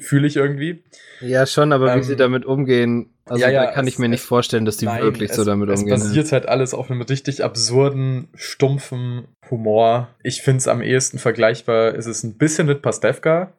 fühle 0.00 0.26
ich 0.26 0.36
irgendwie. 0.36 0.84
Ja, 1.20 1.46
schon, 1.46 1.72
aber 1.72 1.92
ähm, 1.92 2.00
wie 2.00 2.04
sie 2.04 2.16
damit 2.16 2.44
umgehen, 2.44 3.10
also 3.26 3.42
ja, 3.42 3.50
ja, 3.50 3.66
da 3.66 3.72
kann 3.72 3.86
es, 3.86 3.94
ich 3.94 3.98
mir 3.98 4.08
nicht 4.08 4.22
vorstellen, 4.22 4.64
dass 4.64 4.76
die 4.76 4.86
nein, 4.86 5.02
wirklich 5.02 5.32
so 5.32 5.44
damit 5.44 5.68
umgehen. 5.68 5.94
Es 5.94 6.04
basiert 6.04 6.32
halt 6.32 6.48
alles 6.48 6.74
auf 6.74 6.90
einem 6.90 7.02
richtig 7.02 7.44
absurden, 7.44 8.28
stumpfen 8.34 9.28
Humor. 9.50 10.08
Ich 10.22 10.42
finde 10.42 10.58
es 10.58 10.68
am 10.68 10.82
ehesten 10.82 11.18
vergleichbar, 11.18 11.94
es 11.94 12.06
ist 12.06 12.24
ein 12.24 12.38
bisschen 12.38 12.66
mit 12.66 12.82
Pastewka. 12.82 13.52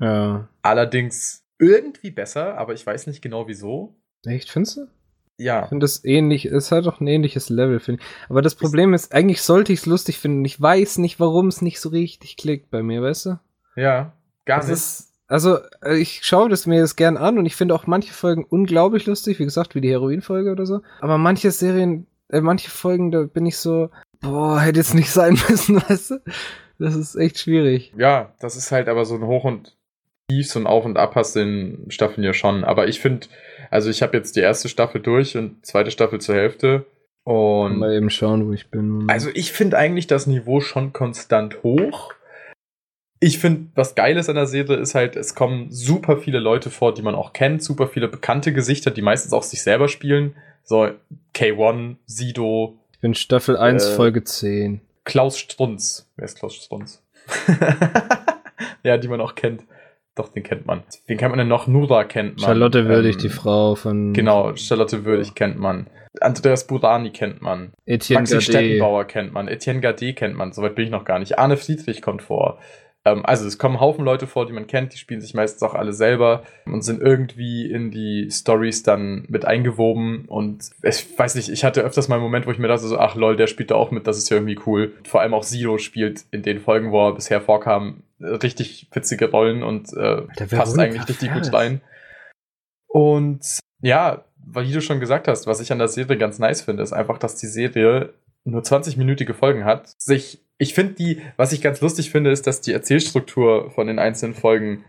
Ja. 0.00 0.48
Allerdings 0.62 1.44
irgendwie 1.58 2.10
besser, 2.10 2.58
aber 2.58 2.74
ich 2.74 2.84
weiß 2.84 3.06
nicht 3.06 3.22
genau 3.22 3.46
wieso. 3.46 3.96
Echt, 4.24 4.50
findest 4.50 4.78
du? 4.78 4.86
Ja. 5.36 5.64
Ich 5.64 5.68
finde 5.68 5.84
das 5.84 6.04
ähnlich, 6.04 6.46
es 6.46 6.70
hat 6.70 6.86
auch 6.86 7.00
ein 7.00 7.06
ähnliches 7.06 7.48
Level, 7.48 7.80
finde 7.80 8.02
ich. 8.02 8.30
Aber 8.30 8.40
das 8.40 8.54
Problem 8.54 8.94
ist, 8.94 9.12
eigentlich 9.12 9.42
sollte 9.42 9.72
ich 9.72 9.80
es 9.80 9.86
lustig 9.86 10.18
finden. 10.18 10.44
Ich 10.44 10.60
weiß 10.60 10.98
nicht, 10.98 11.18
warum 11.20 11.48
es 11.48 11.60
nicht 11.60 11.80
so 11.80 11.88
richtig 11.88 12.36
klickt 12.36 12.70
bei 12.70 12.82
mir, 12.82 13.02
weißt 13.02 13.26
du? 13.26 13.40
Ja, 13.76 14.12
gar 14.44 14.58
das 14.58 14.68
nicht. 14.68 14.76
Ist, 14.76 15.13
also, 15.26 15.58
äh, 15.82 15.96
ich 15.96 16.20
schaue 16.22 16.48
das 16.48 16.66
mir 16.66 16.78
jetzt 16.78 16.96
gern 16.96 17.16
an 17.16 17.38
und 17.38 17.46
ich 17.46 17.56
finde 17.56 17.74
auch 17.74 17.86
manche 17.86 18.12
Folgen 18.12 18.44
unglaublich 18.44 19.06
lustig, 19.06 19.38
wie 19.38 19.44
gesagt, 19.44 19.74
wie 19.74 19.80
die 19.80 19.90
Heroin-Folge 19.90 20.52
oder 20.52 20.66
so. 20.66 20.80
Aber 21.00 21.18
manche 21.18 21.50
Serien, 21.50 22.06
äh, 22.28 22.40
manche 22.40 22.70
Folgen, 22.70 23.10
da 23.10 23.22
bin 23.22 23.46
ich 23.46 23.56
so, 23.56 23.90
boah, 24.20 24.60
hätte 24.60 24.80
jetzt 24.80 24.94
nicht 24.94 25.10
sein 25.10 25.38
müssen, 25.48 25.76
weißt 25.76 26.10
du? 26.10 26.18
Das 26.78 26.96
ist 26.96 27.14
echt 27.14 27.38
schwierig. 27.38 27.92
Ja, 27.96 28.34
das 28.40 28.56
ist 28.56 28.72
halt 28.72 28.88
aber 28.88 29.04
so 29.04 29.14
ein 29.14 29.26
Hoch 29.26 29.44
und 29.44 29.76
Tiefs 30.28 30.56
und 30.56 30.66
Auf 30.66 30.84
und 30.84 30.96
Ab 30.96 31.14
hast 31.14 31.36
du 31.36 31.40
in 31.40 31.86
Staffeln 31.88 32.24
ja 32.24 32.32
schon. 32.32 32.64
Aber 32.64 32.88
ich 32.88 33.00
finde, 33.00 33.28
also 33.70 33.90
ich 33.90 34.02
habe 34.02 34.16
jetzt 34.16 34.36
die 34.36 34.40
erste 34.40 34.68
Staffel 34.68 35.00
durch 35.00 35.36
und 35.36 35.64
zweite 35.64 35.90
Staffel 35.90 36.20
zur 36.20 36.34
Hälfte. 36.34 36.86
Und 37.24 37.78
mal 37.78 37.94
eben 37.94 38.10
schauen, 38.10 38.46
wo 38.46 38.52
ich 38.52 38.70
bin. 38.70 39.04
Also 39.08 39.30
ich 39.32 39.52
finde 39.52 39.78
eigentlich 39.78 40.06
das 40.06 40.26
Niveau 40.26 40.60
schon 40.60 40.92
konstant 40.92 41.62
hoch 41.62 42.12
ich 43.24 43.38
finde, 43.38 43.70
was 43.74 43.94
geil 43.94 44.18
ist 44.18 44.28
an 44.28 44.34
der 44.34 44.46
Serie 44.46 44.76
ist 44.76 44.94
halt, 44.94 45.16
es 45.16 45.34
kommen 45.34 45.70
super 45.70 46.18
viele 46.18 46.40
Leute 46.40 46.68
vor, 46.68 46.92
die 46.92 47.00
man 47.00 47.14
auch 47.14 47.32
kennt, 47.32 47.62
super 47.62 47.88
viele 47.88 48.06
bekannte 48.06 48.52
Gesichter, 48.52 48.90
die 48.90 49.00
meistens 49.00 49.32
auch 49.32 49.42
sich 49.42 49.62
selber 49.62 49.88
spielen. 49.88 50.36
So 50.62 50.90
K1, 51.34 51.96
Sido. 52.04 52.78
Ich 52.92 53.00
bin 53.00 53.14
Staffel 53.14 53.56
1, 53.56 53.82
äh, 53.86 53.96
Folge 53.96 54.24
10. 54.24 54.82
Klaus 55.04 55.38
Strunz. 55.38 56.10
Wer 56.16 56.26
ist 56.26 56.38
Klaus 56.38 56.54
Strunz? 56.54 57.02
ja, 58.82 58.98
die 58.98 59.08
man 59.08 59.22
auch 59.22 59.34
kennt. 59.34 59.62
Doch, 60.16 60.28
den 60.28 60.42
kennt 60.42 60.66
man. 60.66 60.82
Wen 61.06 61.16
kennt 61.16 61.30
man 61.30 61.38
denn 61.38 61.48
noch? 61.48 61.66
Nura 61.66 62.04
kennt 62.04 62.36
man. 62.36 62.44
Charlotte 62.44 62.86
Würdig, 62.86 63.16
ähm, 63.16 63.22
die 63.22 63.28
Frau 63.30 63.74
von. 63.74 64.12
Genau, 64.12 64.54
Charlotte 64.56 65.06
Würdig 65.06 65.34
kennt 65.34 65.58
man. 65.58 65.86
Andreas 66.20 66.66
Burani 66.66 67.10
kennt 67.10 67.40
man. 67.40 67.72
Etienne 67.86 68.20
Maxi 68.20 68.34
Gade. 68.34 68.44
Stettenbauer 68.44 69.06
kennt 69.06 69.32
man. 69.32 69.48
Etienne 69.48 69.80
Gade 69.80 70.12
kennt 70.12 70.36
man. 70.36 70.52
Soweit 70.52 70.74
bin 70.74 70.84
ich 70.84 70.90
noch 70.90 71.06
gar 71.06 71.18
nicht. 71.18 71.38
Arne 71.38 71.56
Friedrich 71.56 72.02
kommt 72.02 72.22
vor. 72.22 72.58
Ähm, 73.04 73.24
also 73.24 73.46
es 73.46 73.58
kommen 73.58 73.80
Haufen 73.80 74.04
Leute 74.04 74.26
vor, 74.26 74.46
die 74.46 74.52
man 74.52 74.66
kennt, 74.66 74.94
die 74.94 74.98
spielen 74.98 75.20
sich 75.20 75.34
meistens 75.34 75.62
auch 75.62 75.74
alle 75.74 75.92
selber 75.92 76.42
und 76.66 76.82
sind 76.82 77.02
irgendwie 77.02 77.70
in 77.70 77.90
die 77.90 78.30
Stories 78.30 78.82
dann 78.82 79.24
mit 79.28 79.44
eingewoben. 79.44 80.24
Und 80.26 80.70
ich 80.82 81.18
weiß 81.18 81.34
nicht, 81.34 81.50
ich 81.50 81.64
hatte 81.64 81.82
öfters 81.82 82.08
mal 82.08 82.16
einen 82.16 82.24
Moment, 82.24 82.46
wo 82.46 82.50
ich 82.50 82.58
mir 82.58 82.68
dachte, 82.68 82.86
so, 82.86 82.98
ach 82.98 83.14
lol, 83.14 83.36
der 83.36 83.46
spielt 83.46 83.70
da 83.70 83.74
auch 83.74 83.90
mit, 83.90 84.06
das 84.06 84.18
ist 84.18 84.30
ja 84.30 84.36
irgendwie 84.36 84.58
cool. 84.66 84.92
Vor 85.04 85.20
allem 85.20 85.34
auch 85.34 85.42
Sido 85.42 85.78
spielt 85.78 86.24
in 86.30 86.42
den 86.42 86.60
Folgen, 86.60 86.92
wo 86.92 87.08
er 87.08 87.14
bisher 87.14 87.40
vorkam, 87.40 88.02
richtig 88.20 88.88
witzige 88.92 89.30
Rollen 89.30 89.62
und 89.62 89.92
äh, 89.94 90.22
passt 90.46 90.78
eigentlich 90.78 91.08
richtig 91.08 91.32
gut 91.32 91.52
rein. 91.52 91.82
Und 92.86 93.44
ja, 93.80 94.24
weil 94.46 94.66
wie 94.66 94.72
du 94.72 94.80
schon 94.80 95.00
gesagt 95.00 95.28
hast, 95.28 95.46
was 95.46 95.60
ich 95.60 95.72
an 95.72 95.78
der 95.78 95.88
Serie 95.88 96.16
ganz 96.16 96.38
nice 96.38 96.62
finde, 96.62 96.82
ist 96.82 96.92
einfach, 96.92 97.18
dass 97.18 97.36
die 97.36 97.46
Serie 97.46 98.14
nur 98.44 98.62
20-minütige 98.62 99.34
Folgen 99.34 99.64
hat, 99.64 99.88
sich 99.98 100.43
ich 100.58 100.74
finde 100.74 100.94
die, 100.94 101.22
was 101.36 101.52
ich 101.52 101.60
ganz 101.60 101.80
lustig 101.80 102.10
finde, 102.10 102.30
ist, 102.30 102.46
dass 102.46 102.60
die 102.60 102.72
Erzählstruktur 102.72 103.70
von 103.70 103.86
den 103.86 103.98
einzelnen 103.98 104.34
Folgen, 104.34 104.84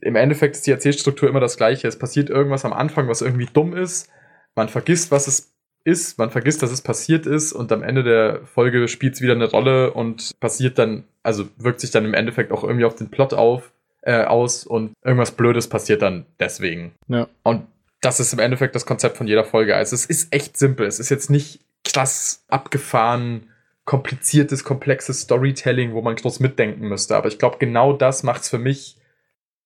im 0.00 0.16
Endeffekt 0.16 0.56
ist 0.56 0.66
die 0.66 0.70
Erzählstruktur 0.70 1.28
immer 1.28 1.40
das 1.40 1.56
gleiche. 1.56 1.88
Es 1.88 1.98
passiert 1.98 2.30
irgendwas 2.30 2.64
am 2.64 2.72
Anfang, 2.72 3.08
was 3.08 3.22
irgendwie 3.22 3.48
dumm 3.52 3.76
ist. 3.76 4.08
Man 4.54 4.68
vergisst, 4.68 5.10
was 5.10 5.26
es 5.26 5.52
ist, 5.84 6.18
man 6.18 6.30
vergisst, 6.30 6.62
dass 6.62 6.70
es 6.70 6.82
passiert 6.82 7.26
ist 7.26 7.52
und 7.52 7.72
am 7.72 7.82
Ende 7.82 8.02
der 8.02 8.44
Folge 8.44 8.88
spielt 8.88 9.14
es 9.14 9.20
wieder 9.20 9.32
eine 9.32 9.50
Rolle 9.50 9.92
und 9.92 10.38
passiert 10.40 10.78
dann, 10.78 11.04
also 11.22 11.48
wirkt 11.56 11.80
sich 11.80 11.90
dann 11.90 12.04
im 12.04 12.14
Endeffekt 12.14 12.52
auch 12.52 12.64
irgendwie 12.64 12.84
auf 12.84 12.96
den 12.96 13.10
Plot 13.10 13.32
auf, 13.34 13.72
äh, 14.02 14.24
aus 14.24 14.66
und 14.66 14.92
irgendwas 15.04 15.30
Blödes 15.32 15.68
passiert 15.68 16.02
dann 16.02 16.26
deswegen. 16.40 16.92
Ja. 17.08 17.28
Und 17.42 17.66
das 18.00 18.20
ist 18.20 18.32
im 18.32 18.38
Endeffekt 18.38 18.74
das 18.74 18.86
Konzept 18.86 19.16
von 19.16 19.26
jeder 19.26 19.44
Folge. 19.44 19.76
Also 19.76 19.94
es 19.94 20.06
ist 20.06 20.32
echt 20.32 20.56
simpel. 20.56 20.86
Es 20.86 21.00
ist 21.00 21.08
jetzt 21.08 21.30
nicht 21.30 21.60
krass 21.84 22.44
abgefahren 22.48 23.48
kompliziertes, 23.88 24.64
komplexes 24.64 25.22
Storytelling, 25.22 25.94
wo 25.94 26.02
man 26.02 26.14
groß 26.14 26.40
mitdenken 26.40 26.88
müsste. 26.88 27.16
Aber 27.16 27.28
ich 27.28 27.38
glaube, 27.38 27.56
genau 27.58 27.94
das 27.94 28.22
macht 28.22 28.42
es 28.42 28.50
für 28.50 28.58
mich 28.58 28.98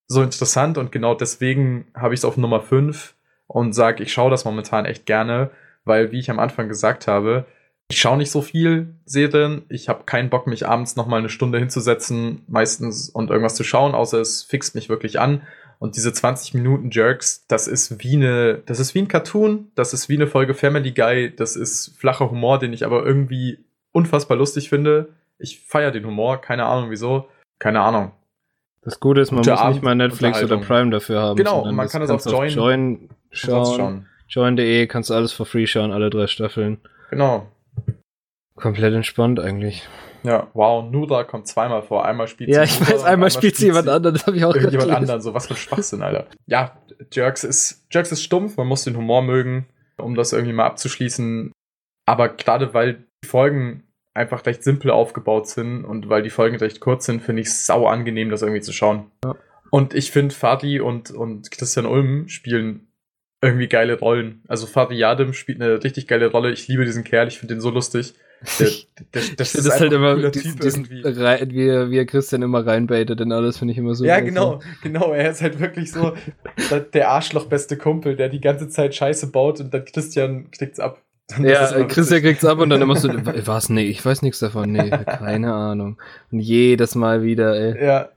so 0.07 0.23
interessant 0.23 0.77
und 0.77 0.93
genau 0.93 1.13
deswegen 1.13 1.87
habe 1.93 2.13
ich 2.13 2.21
es 2.21 2.25
auf 2.25 2.37
Nummer 2.37 2.61
5 2.61 3.15
und 3.47 3.73
sage, 3.73 4.01
ich 4.01 4.13
schaue 4.13 4.31
das 4.31 4.45
momentan 4.45 4.85
echt 4.85 5.05
gerne, 5.05 5.51
weil, 5.83 6.13
wie 6.13 6.19
ich 6.19 6.31
am 6.31 6.39
Anfang 6.39 6.69
gesagt 6.69 7.05
habe, 7.05 7.45
ich 7.89 7.99
schaue 7.99 8.15
nicht 8.15 8.31
so 8.31 8.41
viel 8.41 8.95
Serien. 9.03 9.63
Ich 9.67 9.89
habe 9.89 10.05
keinen 10.05 10.29
Bock, 10.29 10.47
mich 10.47 10.65
abends 10.65 10.95
nochmal 10.95 11.19
eine 11.19 11.27
Stunde 11.27 11.59
hinzusetzen, 11.59 12.43
meistens 12.47 13.09
und 13.09 13.29
irgendwas 13.29 13.55
zu 13.55 13.65
schauen, 13.65 13.93
außer 13.93 14.21
es 14.21 14.41
fixt 14.43 14.73
mich 14.73 14.87
wirklich 14.87 15.19
an. 15.19 15.41
Und 15.79 15.97
diese 15.97 16.13
20 16.13 16.53
Minuten 16.53 16.91
Jerks, 16.91 17.45
das 17.49 17.67
ist 17.67 18.01
wie 18.01 18.15
eine, 18.15 18.61
das 18.65 18.79
ist 18.79 18.95
wie 18.95 18.99
ein 18.99 19.09
Cartoon, 19.09 19.69
das 19.75 19.93
ist 19.93 20.07
wie 20.07 20.15
eine 20.15 20.27
Folge 20.27 20.53
Family 20.53 20.93
Guy, 20.93 21.35
das 21.35 21.57
ist 21.57 21.97
flacher 21.97 22.31
Humor, 22.31 22.57
den 22.57 22.71
ich 22.71 22.85
aber 22.85 23.05
irgendwie 23.05 23.59
unfassbar 23.93 24.37
lustig 24.37 24.67
finde. 24.67 25.13
Ich 25.37 25.61
feiere 25.61 25.91
den 25.91 26.05
Humor, 26.05 26.41
keine 26.41 26.65
Ahnung 26.65 26.91
wieso. 26.91 27.29
Keine 27.59 27.79
Ahnung. 27.81 28.11
Das 28.81 28.99
Gute 28.99 29.21
ist, 29.21 29.31
man 29.31 29.37
Gute 29.39 29.51
muss 29.51 29.59
Abend 29.61 29.75
nicht 29.75 29.83
mal 29.83 29.95
Netflix 29.95 30.43
oder 30.43 30.57
Prime 30.57 30.91
dafür 30.91 31.21
haben. 31.21 31.37
Genau, 31.37 31.71
man 31.71 31.87
kann 31.87 32.01
das 32.01 32.09
auf 32.09 32.25
Join, 32.25 32.49
Join 32.49 33.09
schauen. 33.31 34.07
Join.de 34.27 34.87
kannst 34.87 35.09
du 35.09 35.13
alles 35.13 35.31
for 35.31 35.45
free 35.45 35.67
schauen, 35.67 35.93
alle 35.93 36.09
drei 36.09 36.27
Staffeln. 36.27 36.81
Genau. 37.09 37.47
Komplett 38.55 38.93
entspannt 38.93 39.39
eigentlich. 39.39 39.87
Ja, 40.23 40.47
wow, 40.53 40.89
Nura 40.89 41.23
kommt 41.23 41.47
zweimal 41.47 41.81
vor. 41.81 42.05
Einmal 42.05 42.27
spielt 42.27 42.49
Ja, 42.49 42.65
sie 42.65 42.73
ich 42.73 42.79
Nura 42.79 42.91
weiß, 42.91 43.01
und 43.01 43.07
einmal 43.07 43.31
spielt 43.31 43.55
sie 43.55 43.67
jemand 43.67 43.89
anderen, 43.89 44.15
das 44.15 44.25
habe 44.25 44.37
ich 44.37 44.45
auch 44.45 44.55
Irgendjemand 44.55 44.89
gelesen. 44.89 45.01
anderen, 45.01 45.21
so 45.21 45.33
was 45.33 45.47
für 45.47 45.55
Schwachsinn, 45.55 46.01
Alter. 46.01 46.27
Ja, 46.45 46.77
Jerks 47.11 47.43
ist, 47.43 47.85
Jerks 47.91 48.11
ist 48.11 48.23
stumpf, 48.23 48.57
man 48.57 48.67
muss 48.67 48.83
den 48.83 48.95
Humor 48.95 49.21
mögen, 49.21 49.67
um 49.97 50.15
das 50.15 50.33
irgendwie 50.33 50.53
mal 50.53 50.65
abzuschließen. 50.65 51.51
Aber 52.05 52.29
gerade 52.29 52.73
weil 52.73 53.05
Folgen 53.23 53.83
einfach 54.13 54.45
recht 54.45 54.63
simpel 54.63 54.91
aufgebaut 54.91 55.47
sind 55.47 55.85
und 55.85 56.07
weil 56.09 56.21
die 56.21 56.29
Folgen 56.29 56.57
recht 56.57 56.79
kurz 56.79 57.05
sind, 57.05 57.21
finde 57.21 57.41
ich 57.41 57.47
es 57.47 57.65
sau 57.65 57.87
angenehm, 57.87 58.29
das 58.29 58.41
irgendwie 58.43 58.61
zu 58.61 58.71
schauen. 58.71 59.05
Ja. 59.25 59.35
Und 59.71 59.95
ich 59.95 60.11
finde, 60.11 60.35
Fadi 60.35 60.79
und, 60.79 61.09
und 61.11 61.49
Christian 61.49 61.87
Ulm 61.87 62.27
spielen 62.29 62.87
irgendwie 63.41 63.67
geile 63.67 63.97
Rollen. 63.99 64.43
Also 64.47 64.67
Fadi 64.67 64.95
Yadim 64.95 65.33
spielt 65.33 65.59
eine 65.61 65.83
richtig 65.83 66.07
geile 66.07 66.27
Rolle. 66.31 66.51
Ich 66.51 66.67
liebe 66.67 66.85
diesen 66.85 67.03
Kerl, 67.03 67.27
ich 67.27 67.39
finde 67.39 67.55
den 67.55 67.61
so 67.61 67.71
lustig. 67.71 68.13
Der, 68.59 68.67
der, 69.13 69.21
der, 69.21 69.31
das 69.37 69.53
halt 69.55 69.65
einfach 69.65 69.81
ein 69.83 69.91
immer, 69.93 70.29
diesen, 70.29 70.59
diesen 70.59 70.87
rein, 71.03 71.49
wie, 71.51 71.65
er- 71.67 71.89
wie 71.89 71.97
er 71.97 72.05
Christian 72.05 72.41
immer 72.41 72.65
reinbaitet 72.67 73.19
und 73.21 73.31
alles, 73.31 73.57
finde 73.57 73.71
ich 73.71 73.77
immer 73.77 73.95
so. 73.95 74.03
Ja, 74.05 74.17
geil. 74.17 74.25
genau, 74.25 74.59
genau. 74.81 75.13
Er 75.13 75.31
ist 75.31 75.41
halt 75.41 75.59
wirklich 75.61 75.91
so 75.93 76.13
der 76.93 77.09
Arschloch-beste 77.09 77.77
Kumpel, 77.77 78.15
der 78.17 78.27
die 78.29 78.41
ganze 78.41 78.67
Zeit 78.67 78.93
Scheiße 78.95 79.31
baut 79.31 79.59
und 79.61 79.73
dann 79.73 79.85
Christian 79.85 80.51
kriegt's 80.51 80.79
ab. 80.79 81.01
Ist 81.29 81.39
Ja, 81.39 81.69
immer 81.69 81.87
Christian 81.87 82.17
witzig. 82.17 82.23
kriegt's 82.23 82.45
ab 82.45 82.59
und 82.59 82.69
dann 82.69 82.81
immer 82.81 82.95
so, 82.95 83.09
was, 83.47 83.69
nee, 83.69 83.85
ich 83.85 84.03
weiß 84.05 84.21
nichts 84.21 84.39
davon, 84.39 84.71
nee, 84.71 84.89
keine 84.89 85.53
Ahnung. 85.53 85.99
Und 86.31 86.39
jedes 86.39 86.95
Mal 86.95 87.23
wieder, 87.23 87.55
ey. 87.55 87.83
Ja, 87.83 88.09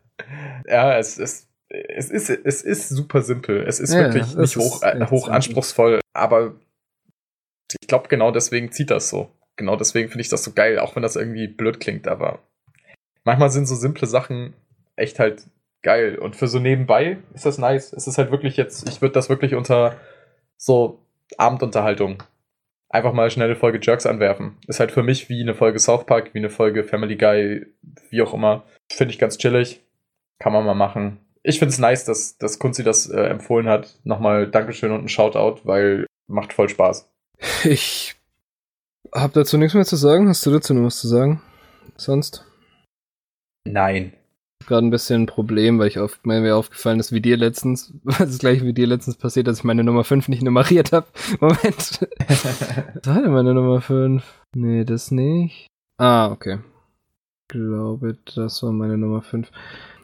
ja 0.66 0.98
es, 0.98 1.18
es, 1.18 1.48
es, 1.68 2.10
ist, 2.10 2.30
es 2.30 2.62
ist 2.62 2.88
super 2.88 3.22
simpel. 3.22 3.62
Es 3.66 3.80
ist 3.80 3.92
Ja, 3.94 4.00
wirklich 4.00 4.24
es 4.24 4.34
nicht 4.36 4.56
ist 4.56 4.56
hoch, 4.56 4.82
äh, 4.82 4.98
anspruchsvoll, 5.30 6.00
aber 6.12 6.54
ich 7.80 7.88
glaube, 7.88 8.08
genau 8.08 8.30
deswegen 8.30 8.72
zieht 8.72 8.90
das 8.90 9.08
so. 9.08 9.30
Genau 9.56 9.76
deswegen 9.76 10.08
finde 10.08 10.22
ich 10.22 10.28
das 10.28 10.44
so 10.44 10.52
geil, 10.52 10.78
auch 10.78 10.94
wenn 10.96 11.02
das 11.02 11.16
irgendwie 11.16 11.48
blöd 11.48 11.80
klingt, 11.80 12.06
aber 12.08 12.40
manchmal 13.24 13.50
sind 13.50 13.66
so 13.66 13.74
simple 13.74 14.06
Sachen 14.06 14.54
echt 14.96 15.18
halt 15.18 15.44
geil. 15.82 16.18
Und 16.18 16.36
für 16.36 16.48
so 16.48 16.58
nebenbei 16.58 17.18
ist 17.34 17.46
das 17.46 17.58
nice. 17.58 17.92
Es 17.92 18.06
ist 18.06 18.18
halt 18.18 18.30
wirklich 18.30 18.56
jetzt, 18.56 18.88
ich 18.88 19.00
würde 19.00 19.14
das 19.14 19.28
wirklich 19.28 19.54
unter 19.54 19.96
so 20.58 21.00
Abendunterhaltung 21.38 22.22
einfach 22.88 23.12
mal 23.12 23.22
eine 23.22 23.30
schnelle 23.30 23.56
Folge 23.56 23.80
Jerks 23.82 24.06
anwerfen. 24.06 24.56
Ist 24.66 24.80
halt 24.80 24.92
für 24.92 25.02
mich 25.02 25.28
wie 25.28 25.40
eine 25.40 25.54
Folge 25.54 25.78
South 25.78 26.06
Park, 26.06 26.34
wie 26.34 26.38
eine 26.38 26.50
Folge 26.50 26.84
Family 26.84 27.16
Guy, 27.16 27.66
wie 28.10 28.22
auch 28.22 28.34
immer. 28.34 28.64
Finde 28.90 29.12
ich 29.12 29.18
ganz 29.18 29.38
chillig. 29.38 29.82
Kann 30.38 30.52
man 30.52 30.64
mal 30.64 30.74
machen. 30.74 31.20
Ich 31.42 31.58
finde 31.58 31.72
es 31.72 31.78
nice, 31.78 32.04
dass, 32.04 32.38
dass 32.38 32.58
Kunzi 32.58 32.82
das 32.82 33.08
äh, 33.08 33.20
empfohlen 33.20 33.68
hat. 33.68 33.98
Nochmal 34.04 34.50
Dankeschön 34.50 34.92
und 34.92 35.04
ein 35.04 35.08
Shoutout, 35.08 35.60
weil 35.64 36.06
macht 36.26 36.52
voll 36.52 36.68
Spaß. 36.68 37.10
Ich 37.64 38.14
hab 39.12 39.32
dazu 39.34 39.56
nichts 39.56 39.74
mehr 39.74 39.84
zu 39.84 39.96
sagen. 39.96 40.28
Hast 40.28 40.44
du 40.44 40.50
dazu 40.50 40.74
noch 40.74 40.86
was 40.86 40.98
zu 40.98 41.06
sagen? 41.06 41.42
Sonst? 41.96 42.44
Nein. 43.64 44.15
Gerade 44.66 44.86
ein 44.86 44.90
bisschen 44.90 45.22
ein 45.22 45.26
Problem, 45.26 45.78
weil 45.78 45.88
ich 45.88 45.98
auf, 45.98 46.18
mir 46.24 46.56
aufgefallen 46.56 46.98
ist, 46.98 47.12
wie 47.12 47.20
dir 47.20 47.36
letztens, 47.36 47.92
das 48.04 48.38
gleiche 48.38 48.64
wie 48.64 48.72
dir 48.72 48.86
letztens 48.86 49.16
passiert, 49.16 49.46
dass 49.46 49.58
ich 49.58 49.64
meine 49.64 49.84
Nummer 49.84 50.04
5 50.04 50.28
nicht 50.28 50.42
nummeriert 50.42 50.92
habe. 50.92 51.06
Moment. 51.40 52.08
Was 52.28 53.06
war 53.06 53.22
denn 53.22 53.32
meine 53.32 53.54
Nummer 53.54 53.80
5? 53.80 54.24
Nee, 54.54 54.84
das 54.84 55.10
nicht. 55.10 55.66
Ah, 55.98 56.30
okay. 56.30 56.58
Glaube, 57.48 58.18
das 58.34 58.62
war 58.62 58.72
meine 58.72 58.98
Nummer 58.98 59.22
5. 59.22 59.50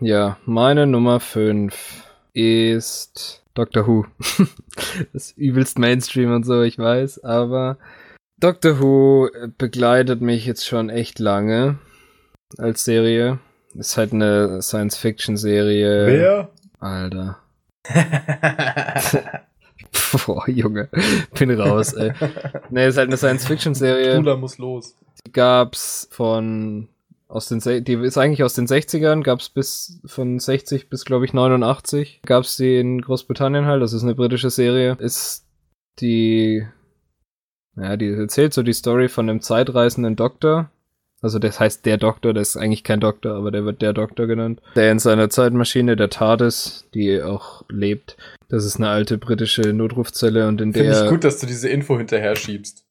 Ja, 0.01 0.39
meine 0.45 0.87
Nummer 0.87 1.19
5 1.19 2.05
ist 2.35 3.43
Doctor 3.55 3.87
Who. 3.87 4.07
das 5.13 5.31
ist 5.31 5.39
übelst 5.39 5.79
Mainstream 5.79 6.33
und 6.33 6.45
so, 6.45 6.63
ich 6.63 6.79
weiß, 6.79 7.25
aber 7.25 7.79
Doctor 8.41 8.81
Who 8.81 9.29
begleitet 9.59 10.21
mich 10.21 10.47
jetzt 10.47 10.67
schon 10.67 10.89
echt 10.89 11.19
lange 11.19 11.79
als 12.59 12.85
Serie. 12.85 13.39
Ist 13.75 13.97
halt 13.97 14.13
eine 14.13 14.61
Science-Fiction-Serie. 14.61 16.49
Alter. 16.79 17.39
Boah, 20.27 20.49
Junge. 20.49 20.89
Bin 21.39 21.51
raus, 21.59 21.95
ey. 21.95 22.13
Nee, 22.71 22.89
ist 22.89 22.99
halt 22.99 23.09
eine 23.09 23.17
Science-Fiction-Serie. 23.17 24.17
Tula 24.17 24.37
muss 24.37 24.59
los. 24.59 24.97
Die 25.27 25.33
gab's 25.33 26.09
von 26.11 26.89
aus 27.29 27.49
den 27.49 27.61
die 27.85 27.95
ist 27.95 28.19
eigentlich 28.19 28.43
aus 28.45 28.53
den 28.53 28.67
60ern, 28.67 29.23
gab's 29.23 29.49
bis 29.49 30.01
von 30.05 30.39
60 30.39 30.91
bis 30.91 31.07
glaube 31.07 31.25
ich 31.25 31.33
89. 31.33 32.21
Gab's 32.27 32.57
die 32.57 32.79
in 32.79 33.01
Großbritannien 33.01 33.65
halt, 33.65 33.83
das 33.83 33.95
ist 33.95 34.03
eine 34.03 34.15
britische 34.15 34.51
Serie. 34.51 34.97
Ist 34.99 35.47
die 36.01 36.67
ja, 37.77 37.97
die 37.97 38.13
erzählt 38.13 38.53
so 38.53 38.63
die 38.63 38.75
Story 38.75 39.09
von 39.09 39.31
einem 39.31 39.41
zeitreisenden 39.41 40.15
Doktor. 40.15 40.71
Also 41.23 41.39
das 41.39 41.61
heißt 41.61 41.87
der 41.87 41.99
Doktor, 41.99 42.35
das 42.35 42.51
ist 42.51 42.57
eigentlich 42.57 42.83
kein 42.83 43.01
Doktor, 43.01 43.37
aber 43.37 43.51
der 43.53 43.65
wird 43.65 43.81
der 43.81 43.93
Doktor 43.93 44.27
genannt. 44.27 44.61
Der 44.75 44.91
in 44.91 44.99
seiner 44.99 45.31
Zeitmaschine, 45.31 45.95
der 45.97 46.11
TARDIS, 46.11 46.89
die 46.95 47.23
auch 47.23 47.65
lebt. 47.71 48.17
Das 48.49 48.65
ist 48.65 48.77
eine 48.77 48.89
alte 48.89 49.19
britische 49.19 49.73
Notrufzelle 49.73 50.49
und 50.49 50.61
in 50.61 50.73
Finde 50.73 50.91
der 50.91 51.05
ich 51.05 51.11
gut, 51.11 51.25
dass 51.25 51.39
du 51.39 51.47
diese 51.47 51.69
Info 51.69 51.97
hinterher 51.97 52.35
schiebst. 52.35 52.85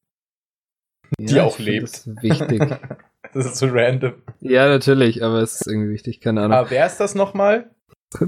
die 1.19 1.35
Ja, 1.35 1.43
auch 1.43 1.59
ich 1.59 1.65
find 1.65 1.67
lebt. 1.67 1.83
Das 1.83 2.07
ist 2.07 2.23
wichtig. 2.23 2.63
das 3.33 3.45
ist 3.45 3.57
so 3.57 3.67
random. 3.67 4.13
Ja, 4.39 4.67
natürlich, 4.69 5.23
aber 5.23 5.41
es 5.41 5.61
ist 5.61 5.67
irgendwie 5.67 5.91
wichtig, 5.91 6.21
keine 6.21 6.41
Ahnung. 6.41 6.57
Aber 6.57 6.71
wer 6.71 6.85
ist 6.85 6.97
das 6.97 7.15
nochmal? 7.15 7.69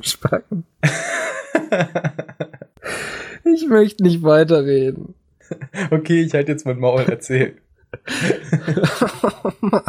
Spacken. 0.02 0.66
Ich 3.44 3.68
möchte 3.68 4.04
nicht 4.04 4.24
weiterreden. 4.24 5.16
okay, 5.92 6.22
ich 6.22 6.34
halte 6.34 6.52
jetzt 6.52 6.66
mein 6.66 6.80
Maul, 6.80 7.06
erzähl. 7.08 7.58
Oh 9.44 9.52
Mann. 9.62 9.84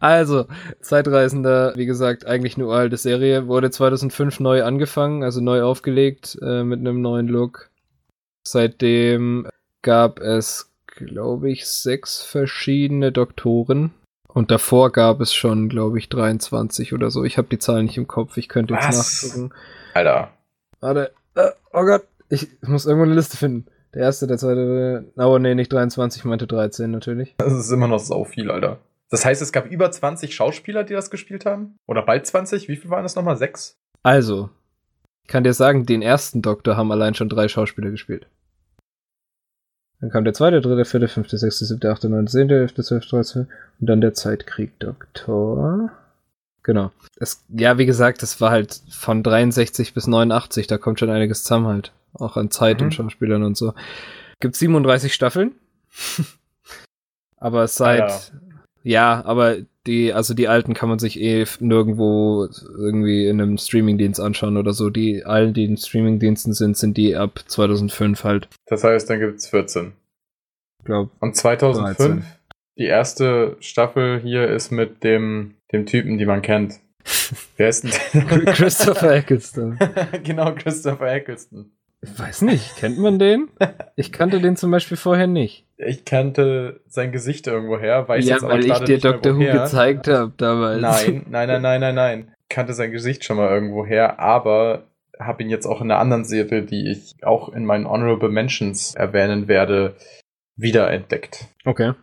Also, 0.00 0.46
Zeitreisender, 0.80 1.74
wie 1.76 1.86
gesagt, 1.86 2.26
eigentlich 2.26 2.56
eine 2.56 2.66
uralte 2.66 2.96
Serie, 2.96 3.46
wurde 3.46 3.70
2005 3.70 4.40
neu 4.40 4.64
angefangen, 4.64 5.22
also 5.22 5.40
neu 5.40 5.62
aufgelegt 5.62 6.38
äh, 6.42 6.64
mit 6.64 6.80
einem 6.80 7.00
neuen 7.00 7.28
Look. 7.28 7.70
Seitdem 8.46 9.48
gab 9.82 10.20
es, 10.20 10.70
glaube 10.86 11.50
ich, 11.50 11.66
sechs 11.66 12.22
verschiedene 12.22 13.12
Doktoren. 13.12 13.92
Und 14.28 14.50
davor 14.50 14.90
gab 14.90 15.20
es 15.20 15.32
schon, 15.32 15.68
glaube 15.68 15.98
ich, 15.98 16.08
23 16.08 16.92
oder 16.92 17.10
so. 17.10 17.22
Ich 17.24 17.38
habe 17.38 17.48
die 17.48 17.58
Zahlen 17.58 17.86
nicht 17.86 17.96
im 17.96 18.08
Kopf, 18.08 18.36
ich 18.36 18.48
könnte 18.48 18.74
jetzt 18.74 18.88
Was? 18.88 19.22
nachgucken. 19.22 19.54
Alter. 19.94 20.30
Warte. 20.80 21.12
Äh, 21.34 21.50
oh 21.72 21.84
Gott. 21.84 22.04
Ich 22.28 22.48
muss 22.62 22.86
irgendwo 22.86 23.04
eine 23.04 23.14
Liste 23.14 23.36
finden. 23.36 23.66
Der 23.94 24.02
erste, 24.02 24.26
der 24.26 24.38
zweite. 24.38 25.12
Oh, 25.16 25.38
nee, 25.38 25.54
nicht 25.54 25.72
23, 25.72 26.20
ich 26.20 26.24
meinte 26.24 26.46
13 26.46 26.90
natürlich. 26.90 27.34
Das 27.38 27.52
ist 27.52 27.70
immer 27.70 27.86
noch 27.86 28.00
so 28.00 28.24
viel, 28.24 28.50
Alter. 28.50 28.80
Das 29.10 29.24
heißt, 29.24 29.40
es 29.40 29.52
gab 29.52 29.66
über 29.66 29.90
20 29.90 30.34
Schauspieler, 30.34 30.82
die 30.82 30.94
das 30.94 31.10
gespielt 31.10 31.46
haben? 31.46 31.78
Oder 31.86 32.02
bald 32.02 32.26
20? 32.26 32.68
Wie 32.68 32.76
viel 32.76 32.90
waren 32.90 33.04
das 33.04 33.14
nochmal? 33.14 33.36
Sechs? 33.36 33.78
Also, 34.02 34.50
ich 35.22 35.28
kann 35.28 35.44
dir 35.44 35.54
sagen, 35.54 35.86
den 35.86 36.02
ersten 36.02 36.42
Doktor 36.42 36.76
haben 36.76 36.90
allein 36.90 37.14
schon 37.14 37.28
drei 37.28 37.46
Schauspieler 37.46 37.90
gespielt. 37.90 38.26
Dann 40.00 40.10
kam 40.10 40.24
der 40.24 40.34
zweite, 40.34 40.60
dritte, 40.60 40.84
vierte, 40.84 41.08
fünfte, 41.08 41.38
sechste, 41.38 41.64
siebte, 41.64 41.90
achte, 41.90 42.08
neunte, 42.08 42.32
zehnte, 42.32 42.56
elfte, 42.56 42.82
zwölfte, 42.82 43.10
dreizehnte 43.16 43.48
und 43.80 43.86
dann 43.86 44.00
der 44.00 44.12
Zeitkrieg-Doktor. 44.12 45.92
Genau. 46.62 46.90
Es, 47.16 47.44
ja, 47.48 47.78
wie 47.78 47.86
gesagt, 47.86 48.22
das 48.22 48.40
war 48.40 48.50
halt 48.50 48.82
von 48.90 49.22
63 49.22 49.94
bis 49.94 50.06
89, 50.06 50.66
da 50.66 50.76
kommt 50.76 50.98
schon 50.98 51.10
einiges 51.10 51.44
zusammen 51.44 51.68
halt. 51.68 51.92
Auch 52.14 52.36
an 52.36 52.50
Zeit 52.50 52.78
Mhm. 52.80 52.86
und 52.86 52.94
Schauspielern 52.94 53.42
und 53.42 53.56
so. 53.56 53.74
Gibt 54.40 54.56
37 54.56 55.12
Staffeln. 55.12 55.52
aber 57.36 57.66
seit, 57.68 58.02
Alter. 58.02 58.20
ja, 58.82 59.22
aber 59.24 59.58
die, 59.86 60.12
also 60.12 60.32
die 60.34 60.48
alten 60.48 60.72
kann 60.74 60.88
man 60.88 60.98
sich 60.98 61.20
eh 61.20 61.44
nirgendwo 61.60 62.48
irgendwie 62.76 63.26
in 63.26 63.40
einem 63.40 63.58
Streamingdienst 63.58 64.18
anschauen 64.20 64.56
oder 64.56 64.72
so. 64.72 64.88
Die 64.90 65.24
allen, 65.24 65.52
die 65.52 65.64
in 65.64 65.76
Streamingdiensten 65.76 66.54
sind, 66.54 66.76
sind 66.76 66.96
die 66.96 67.16
ab 67.16 67.40
2005 67.46 68.24
halt. 68.24 68.48
Das 68.66 68.82
heißt, 68.82 69.10
dann 69.10 69.20
gibt's 69.20 69.46
14. 69.48 69.92
Glaub. 70.84 71.10
Und 71.20 71.36
2005, 71.36 71.96
13. 71.96 72.24
die 72.78 72.84
erste 72.86 73.56
Staffel 73.60 74.20
hier 74.20 74.48
ist 74.48 74.70
mit 74.70 75.04
dem, 75.04 75.54
dem 75.72 75.86
Typen, 75.86 76.18
die 76.18 76.26
man 76.26 76.40
kennt. 76.42 76.80
Wer 77.58 77.68
ist 77.68 77.84
denn 77.84 77.90
Christopher 78.46 79.14
Eccleston. 79.16 79.78
genau, 80.24 80.54
Christopher 80.54 81.12
Eccleston. 81.12 81.70
Ich 82.04 82.18
weiß 82.18 82.42
nicht, 82.42 82.76
kennt 82.76 82.98
man 82.98 83.18
den? 83.18 83.48
Ich 83.96 84.12
kannte 84.12 84.38
den 84.38 84.56
zum 84.56 84.70
Beispiel 84.70 84.98
vorher 84.98 85.26
nicht. 85.26 85.66
Ich 85.78 86.04
kannte 86.04 86.82
sein 86.86 87.12
Gesicht 87.12 87.46
irgendwo 87.46 87.78
her, 87.78 88.06
weiß 88.06 88.26
ja, 88.26 88.34
jetzt 88.34 88.42
weil 88.42 88.64
ich 88.64 88.78
dir 88.80 88.98
Dr. 88.98 89.34
Who 89.34 89.38
woher. 89.38 89.62
gezeigt 89.62 90.08
habe 90.08 90.32
damals. 90.36 90.82
Nein, 90.82 91.24
nein, 91.30 91.48
nein, 91.48 91.62
nein, 91.62 91.80
nein, 91.80 91.94
nein. 91.94 92.34
Kannte 92.50 92.74
sein 92.74 92.92
Gesicht 92.92 93.24
schon 93.24 93.38
mal 93.38 93.50
irgendwo 93.50 93.86
her, 93.86 94.20
aber 94.20 94.84
habe 95.18 95.42
ihn 95.42 95.48
jetzt 95.48 95.64
auch 95.64 95.80
in 95.80 95.90
einer 95.90 95.98
anderen 95.98 96.26
Serie, 96.26 96.62
die 96.62 96.90
ich 96.90 97.24
auch 97.24 97.48
in 97.48 97.64
meinen 97.64 97.86
Honorable 97.86 98.28
Mentions 98.28 98.94
erwähnen 98.94 99.48
werde, 99.48 99.96
wiederentdeckt. 100.56 101.46
Okay. 101.64 101.94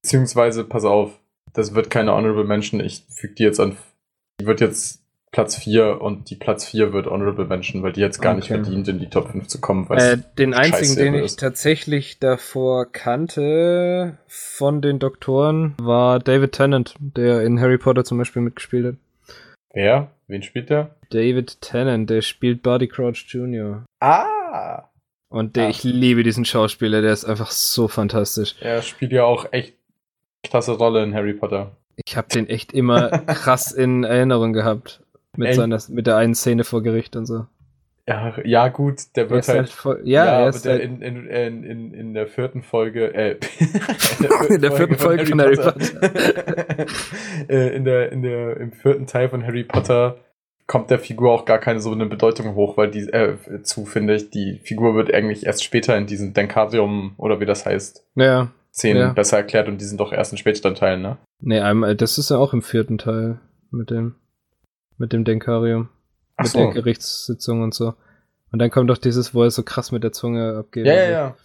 Beziehungsweise, 0.00 0.62
pass 0.62 0.84
auf, 0.84 1.18
das 1.52 1.74
wird 1.74 1.90
keine 1.90 2.12
Honorable 2.12 2.44
Mention, 2.44 2.78
ich 2.78 3.04
füge 3.08 3.34
die 3.34 3.42
jetzt 3.42 3.58
an. 3.58 3.76
Die 4.40 4.46
wird 4.46 4.60
jetzt 4.60 4.99
Platz 5.32 5.56
4 5.56 6.00
und 6.00 6.28
die 6.30 6.34
Platz 6.34 6.66
4 6.66 6.92
wird 6.92 7.06
Honorable 7.06 7.44
Mention, 7.44 7.82
weil 7.82 7.92
die 7.92 8.00
jetzt 8.00 8.20
gar 8.20 8.32
okay. 8.32 8.40
nicht 8.40 8.48
verdient, 8.48 8.88
in 8.88 8.98
die 8.98 9.08
Top 9.08 9.30
5 9.30 9.46
zu 9.46 9.60
kommen. 9.60 9.88
Äh, 9.90 10.18
den 10.38 10.54
einzigen, 10.54 10.96
den 10.96 11.14
ich 11.14 11.26
ist. 11.26 11.40
tatsächlich 11.40 12.18
davor 12.18 12.90
kannte 12.90 14.18
von 14.26 14.82
den 14.82 14.98
Doktoren, 14.98 15.74
war 15.80 16.18
David 16.18 16.52
Tennant, 16.52 16.94
der 16.98 17.42
in 17.42 17.60
Harry 17.60 17.78
Potter 17.78 18.04
zum 18.04 18.18
Beispiel 18.18 18.42
mitgespielt 18.42 18.86
hat. 18.86 18.94
Wer? 19.72 20.10
Wen 20.26 20.42
spielt 20.42 20.68
der? 20.68 20.96
David 21.10 21.60
Tennant, 21.60 22.10
der 22.10 22.22
spielt 22.22 22.62
Buddy 22.62 22.88
Crouch 22.88 23.26
Jr. 23.28 23.84
Ah! 24.00 24.88
Und 25.28 25.54
der, 25.54 25.66
ah. 25.66 25.70
ich 25.70 25.84
liebe 25.84 26.24
diesen 26.24 26.44
Schauspieler, 26.44 27.02
der 27.02 27.12
ist 27.12 27.24
einfach 27.24 27.52
so 27.52 27.86
fantastisch. 27.86 28.56
Er 28.60 28.82
spielt 28.82 29.12
ja 29.12 29.24
auch 29.24 29.52
echt 29.52 29.74
klasse 30.42 30.72
Rolle 30.72 31.04
in 31.04 31.14
Harry 31.14 31.34
Potter. 31.34 31.76
Ich 32.04 32.16
habe 32.16 32.28
den 32.28 32.48
echt 32.48 32.72
immer 32.72 33.10
krass 33.26 33.70
in 33.70 34.02
Erinnerung 34.02 34.52
gehabt. 34.52 35.02
Mit, 35.36 35.54
seiner, 35.54 35.80
mit 35.88 36.06
der 36.06 36.16
einen 36.16 36.34
Szene 36.34 36.64
vor 36.64 36.82
Gericht 36.82 37.16
und 37.16 37.26
so. 37.26 37.46
Ja, 38.10 38.34
ja 38.44 38.68
gut, 38.68 39.14
der 39.14 39.30
wird 39.30 39.46
halt, 39.46 39.58
halt 39.58 39.68
voll, 39.68 40.00
ja, 40.02 40.24
ja, 40.24 40.40
er 40.40 40.48
ist 40.48 40.66
halt 40.66 40.82
in, 40.82 41.00
in, 41.00 41.26
in, 41.28 41.94
in 41.94 42.14
der 42.14 42.26
vierten 42.26 42.62
Folge, 42.62 43.14
äh, 43.14 43.36
in 44.48 44.60
der 44.60 44.72
vierten, 44.72 44.96
Folge, 44.96 45.26
von 45.26 45.40
Harry 45.40 45.54
Potter, 45.54 45.72
Potter. 45.72 46.86
äh, 47.48 47.76
in 47.76 47.84
der, 47.84 48.10
in 48.10 48.22
der, 48.22 48.56
im 48.56 48.72
vierten 48.72 49.06
Teil 49.06 49.28
von 49.28 49.46
Harry 49.46 49.62
Potter 49.62 50.16
kommt 50.66 50.90
der 50.90 50.98
Figur 50.98 51.32
auch 51.32 51.44
gar 51.44 51.58
keine 51.58 51.80
so 51.80 51.92
eine 51.92 52.06
Bedeutung 52.06 52.54
hoch, 52.54 52.76
weil 52.76 52.90
die, 52.90 53.08
äh, 53.08 53.36
zu, 53.62 53.86
finde 53.86 54.16
ich, 54.16 54.30
die 54.30 54.60
Figur 54.64 54.94
wird 54.94 55.12
eigentlich 55.12 55.46
erst 55.46 55.62
später 55.62 55.96
in 55.96 56.06
diesem 56.06 56.32
Denkarium, 56.32 57.14
oder 57.16 57.38
wie 57.38 57.46
das 57.46 57.66
heißt, 57.66 58.06
ja, 58.16 58.50
Szenen 58.72 59.02
ja. 59.02 59.12
besser 59.12 59.36
erklärt 59.36 59.68
und 59.68 59.80
die 59.80 59.84
sind 59.84 60.00
doch 60.00 60.12
erst 60.12 60.32
in 60.32 60.38
späteren 60.38 60.74
Teilen, 60.74 61.02
ne? 61.02 61.18
Nee, 61.40 61.60
einmal, 61.60 61.96
das 61.96 62.18
ist 62.18 62.30
ja 62.30 62.38
auch 62.38 62.52
im 62.52 62.62
vierten 62.62 62.98
Teil 62.98 63.40
mit 63.70 63.90
dem 63.90 64.14
mit 65.00 65.12
dem 65.12 65.24
Denkarium. 65.24 65.88
Ach 66.36 66.44
mit 66.44 66.52
so. 66.52 66.58
der 66.58 66.68
Gerichtssitzung 66.68 67.62
und 67.62 67.74
so. 67.74 67.94
Und 68.52 68.58
dann 68.58 68.70
kommt 68.70 68.90
doch 68.90 68.98
dieses, 68.98 69.34
wo 69.34 69.42
er 69.42 69.50
so 69.50 69.62
krass 69.62 69.92
mit 69.92 70.04
der 70.04 70.12
Zunge 70.12 70.56
abgeht. 70.58 70.86
Ja, 70.86 70.94
ja, 70.94 71.10
ja. 71.10 71.36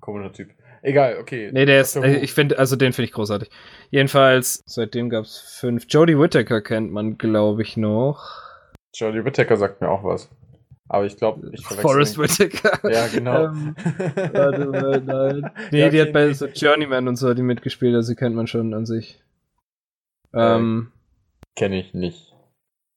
Komischer 0.00 0.32
Typ. 0.32 0.50
Egal, 0.82 1.18
okay. 1.18 1.50
Nee, 1.52 1.64
der 1.64 1.80
ist, 1.80 1.94
äh, 1.94 2.16
ich 2.16 2.32
finde, 2.32 2.58
also 2.58 2.74
den 2.74 2.92
finde 2.92 3.06
ich 3.06 3.12
großartig. 3.12 3.50
Jedenfalls, 3.90 4.62
seitdem 4.66 5.10
gab 5.10 5.24
es 5.24 5.38
fünf. 5.38 5.86
Jodie 5.88 6.18
Whittaker 6.18 6.60
kennt 6.60 6.90
man, 6.90 7.18
glaube 7.18 7.62
ich, 7.62 7.76
noch. 7.76 8.42
Jodie 8.94 9.24
Whittaker 9.24 9.56
sagt 9.56 9.80
mir 9.80 9.88
auch 9.88 10.02
was. 10.02 10.28
Aber 10.88 11.06
ich 11.06 11.16
glaube, 11.16 11.50
ich 11.52 11.64
verwechsel. 11.64 11.82
Forrest 11.82 12.18
Whitaker. 12.18 12.90
Ja, 12.90 13.06
genau. 13.06 13.44
ähm, 13.46 13.76
warte 14.32 14.66
mal, 14.66 15.00
nein. 15.00 15.50
Nee, 15.70 15.80
ja, 15.80 15.88
die 15.88 16.00
hat 16.02 16.12
bei 16.12 16.32
so 16.32 16.46
Journeyman 16.46 17.06
und 17.06 17.16
so 17.16 17.32
die 17.32 17.42
mitgespielt, 17.42 17.94
also 17.94 18.14
kennt 18.14 18.34
man 18.34 18.48
schon 18.48 18.74
an 18.74 18.84
sich. 18.84 19.22
Ähm, 20.34 20.90
äh, 20.90 21.60
Kenne 21.60 21.78
ich 21.78 21.94
nicht. 21.94 22.31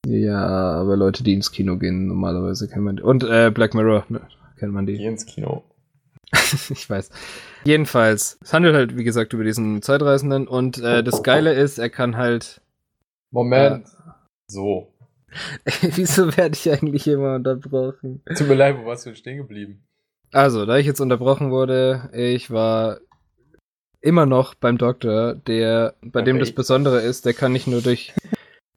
Ja, 0.05 0.45
aber 0.45 0.95
Leute, 0.95 1.23
die 1.23 1.33
ins 1.33 1.51
Kino 1.51 1.77
gehen, 1.77 2.07
normalerweise 2.07 2.67
kennt 2.67 2.83
man 2.83 2.97
die. 2.97 3.03
Und 3.03 3.23
äh, 3.23 3.51
Black 3.51 3.73
Mirror, 3.73 4.05
ne, 4.09 4.21
kennt 4.57 4.73
man 4.73 4.85
die. 4.85 4.97
Die 4.97 5.05
ins 5.05 5.25
Kino. 5.25 5.63
ich 6.69 6.89
weiß. 6.89 7.09
Jedenfalls, 7.63 8.37
es 8.41 8.53
handelt 8.53 8.75
halt, 8.75 8.97
wie 8.97 9.03
gesagt, 9.03 9.33
über 9.33 9.43
diesen 9.43 9.81
Zeitreisenden 9.81 10.47
und 10.47 10.77
äh, 10.77 11.03
das 11.03 11.23
Geile 11.23 11.53
ist, 11.53 11.79
er 11.79 11.89
kann 11.89 12.17
halt. 12.17 12.61
Moment. 13.31 13.85
Äh, 13.85 13.89
so. 14.47 14.93
Wieso 15.81 16.37
werde 16.37 16.55
ich 16.55 16.71
eigentlich 16.71 17.07
immer 17.07 17.35
unterbrochen? 17.35 18.21
Tut 18.37 18.47
mir 18.47 18.55
leid, 18.55 18.77
wo 18.77 18.85
warst 18.85 19.05
du 19.05 19.15
stehen 19.15 19.37
geblieben? 19.37 19.83
Also, 20.31 20.65
da 20.65 20.77
ich 20.77 20.85
jetzt 20.85 21.01
unterbrochen 21.01 21.51
wurde, 21.51 22.09
ich 22.13 22.51
war 22.51 22.99
immer 24.01 24.25
noch 24.25 24.53
beim 24.53 24.77
Doktor, 24.77 25.33
der, 25.33 25.95
bei 26.01 26.19
okay. 26.19 26.25
dem 26.25 26.39
das 26.39 26.51
Besondere 26.51 27.01
ist, 27.01 27.25
der 27.25 27.33
kann 27.33 27.51
nicht 27.51 27.67
nur 27.67 27.81
durch 27.81 28.13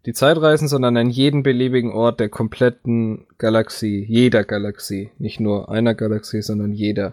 die 0.08 0.14
Zeit 0.14 0.40
reisen, 0.40 0.68
sondern 0.68 0.96
an 0.96 1.10
jeden 1.10 1.42
beliebigen 1.42 1.92
Ort 1.92 2.18
der 2.18 2.30
kompletten 2.30 3.26
Galaxie, 3.36 4.06
jeder 4.08 4.42
Galaxie, 4.42 5.10
nicht 5.18 5.38
nur 5.38 5.70
einer 5.70 5.94
Galaxie, 5.94 6.40
sondern 6.40 6.72
jeder. 6.72 7.12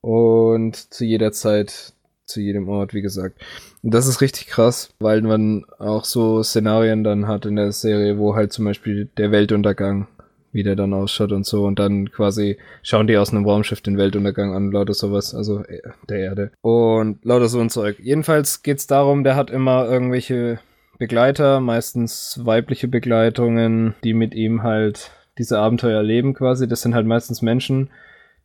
Und 0.00 0.76
zu 0.94 1.04
jeder 1.04 1.32
Zeit, 1.32 1.94
zu 2.26 2.40
jedem 2.40 2.68
Ort, 2.68 2.94
wie 2.94 3.02
gesagt. 3.02 3.40
Und 3.82 3.92
das 3.92 4.06
ist 4.06 4.20
richtig 4.20 4.46
krass, 4.46 4.94
weil 5.00 5.20
man 5.22 5.64
auch 5.80 6.04
so 6.04 6.44
Szenarien 6.44 7.02
dann 7.02 7.26
hat 7.26 7.44
in 7.44 7.56
der 7.56 7.72
Serie, 7.72 8.18
wo 8.18 8.36
halt 8.36 8.52
zum 8.52 8.66
Beispiel 8.66 9.08
der 9.16 9.32
Weltuntergang 9.32 10.06
wie 10.52 10.62
der 10.62 10.76
dann 10.76 10.94
ausschaut 10.94 11.32
und 11.32 11.44
so. 11.46 11.64
Und 11.64 11.80
dann 11.80 12.10
quasi 12.10 12.56
schauen 12.82 13.08
die 13.08 13.16
aus 13.16 13.32
einem 13.32 13.44
Raumschiff 13.44 13.80
den 13.80 13.98
Weltuntergang 13.98 14.54
an, 14.54 14.70
lauter 14.70 14.94
sowas, 14.94 15.34
also 15.34 15.64
äh, 15.64 15.80
der 16.08 16.18
Erde. 16.18 16.50
Und 16.60 17.24
lauter 17.24 17.48
so 17.48 17.60
ein 17.60 17.70
Zeug. 17.70 17.98
Jedenfalls 18.00 18.62
geht's 18.62 18.86
darum, 18.86 19.24
der 19.24 19.36
hat 19.36 19.50
immer 19.50 19.88
irgendwelche 19.88 20.60
Begleiter, 21.00 21.60
meistens 21.60 22.38
weibliche 22.44 22.86
Begleitungen, 22.86 23.94
die 24.04 24.12
mit 24.12 24.34
ihm 24.34 24.62
halt 24.62 25.10
diese 25.38 25.58
Abenteuer 25.58 25.96
erleben 25.96 26.34
quasi. 26.34 26.68
Das 26.68 26.82
sind 26.82 26.94
halt 26.94 27.06
meistens 27.06 27.40
Menschen, 27.40 27.88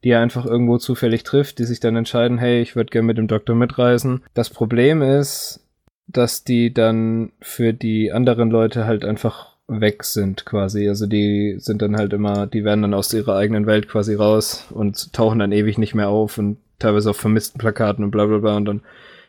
die 0.05 0.11
er 0.11 0.21
einfach 0.21 0.45
irgendwo 0.45 0.77
zufällig 0.77 1.23
trifft, 1.23 1.59
die 1.59 1.65
sich 1.65 1.81
dann 1.81 1.97
entscheiden, 1.97 2.37
hey, 2.37 2.61
ich 2.61 2.77
würde 2.77 2.91
gerne 2.91 3.07
mit 3.07 3.17
dem 3.17 3.27
Doktor 3.27 3.55
mitreisen. 3.55 4.23
Das 4.33 4.49
Problem 4.49 5.01
ist, 5.01 5.67
dass 6.07 6.45
die 6.45 6.73
dann 6.73 7.33
für 7.41 7.73
die 7.73 8.13
anderen 8.13 8.49
Leute 8.49 8.85
halt 8.85 9.03
einfach 9.03 9.57
weg 9.67 10.05
sind 10.05 10.45
quasi. 10.45 10.87
Also 10.87 11.07
die 11.07 11.55
sind 11.57 11.81
dann 11.81 11.97
halt 11.97 12.13
immer, 12.13 12.47
die 12.47 12.63
werden 12.63 12.83
dann 12.83 12.93
aus 12.93 13.13
ihrer 13.13 13.35
eigenen 13.35 13.65
Welt 13.65 13.89
quasi 13.89 14.15
raus 14.15 14.65
und 14.69 15.11
tauchen 15.11 15.39
dann 15.39 15.51
ewig 15.51 15.77
nicht 15.77 15.93
mehr 15.93 16.07
auf 16.07 16.37
und 16.37 16.55
teilweise 16.79 17.09
auf 17.09 17.17
vermissten 17.17 17.59
Plakaten 17.59 18.05
und 18.05 18.11
bla 18.11 18.25
bla 18.25 18.37
bla 18.37 18.55
und 18.55 18.65
dann 18.65 18.81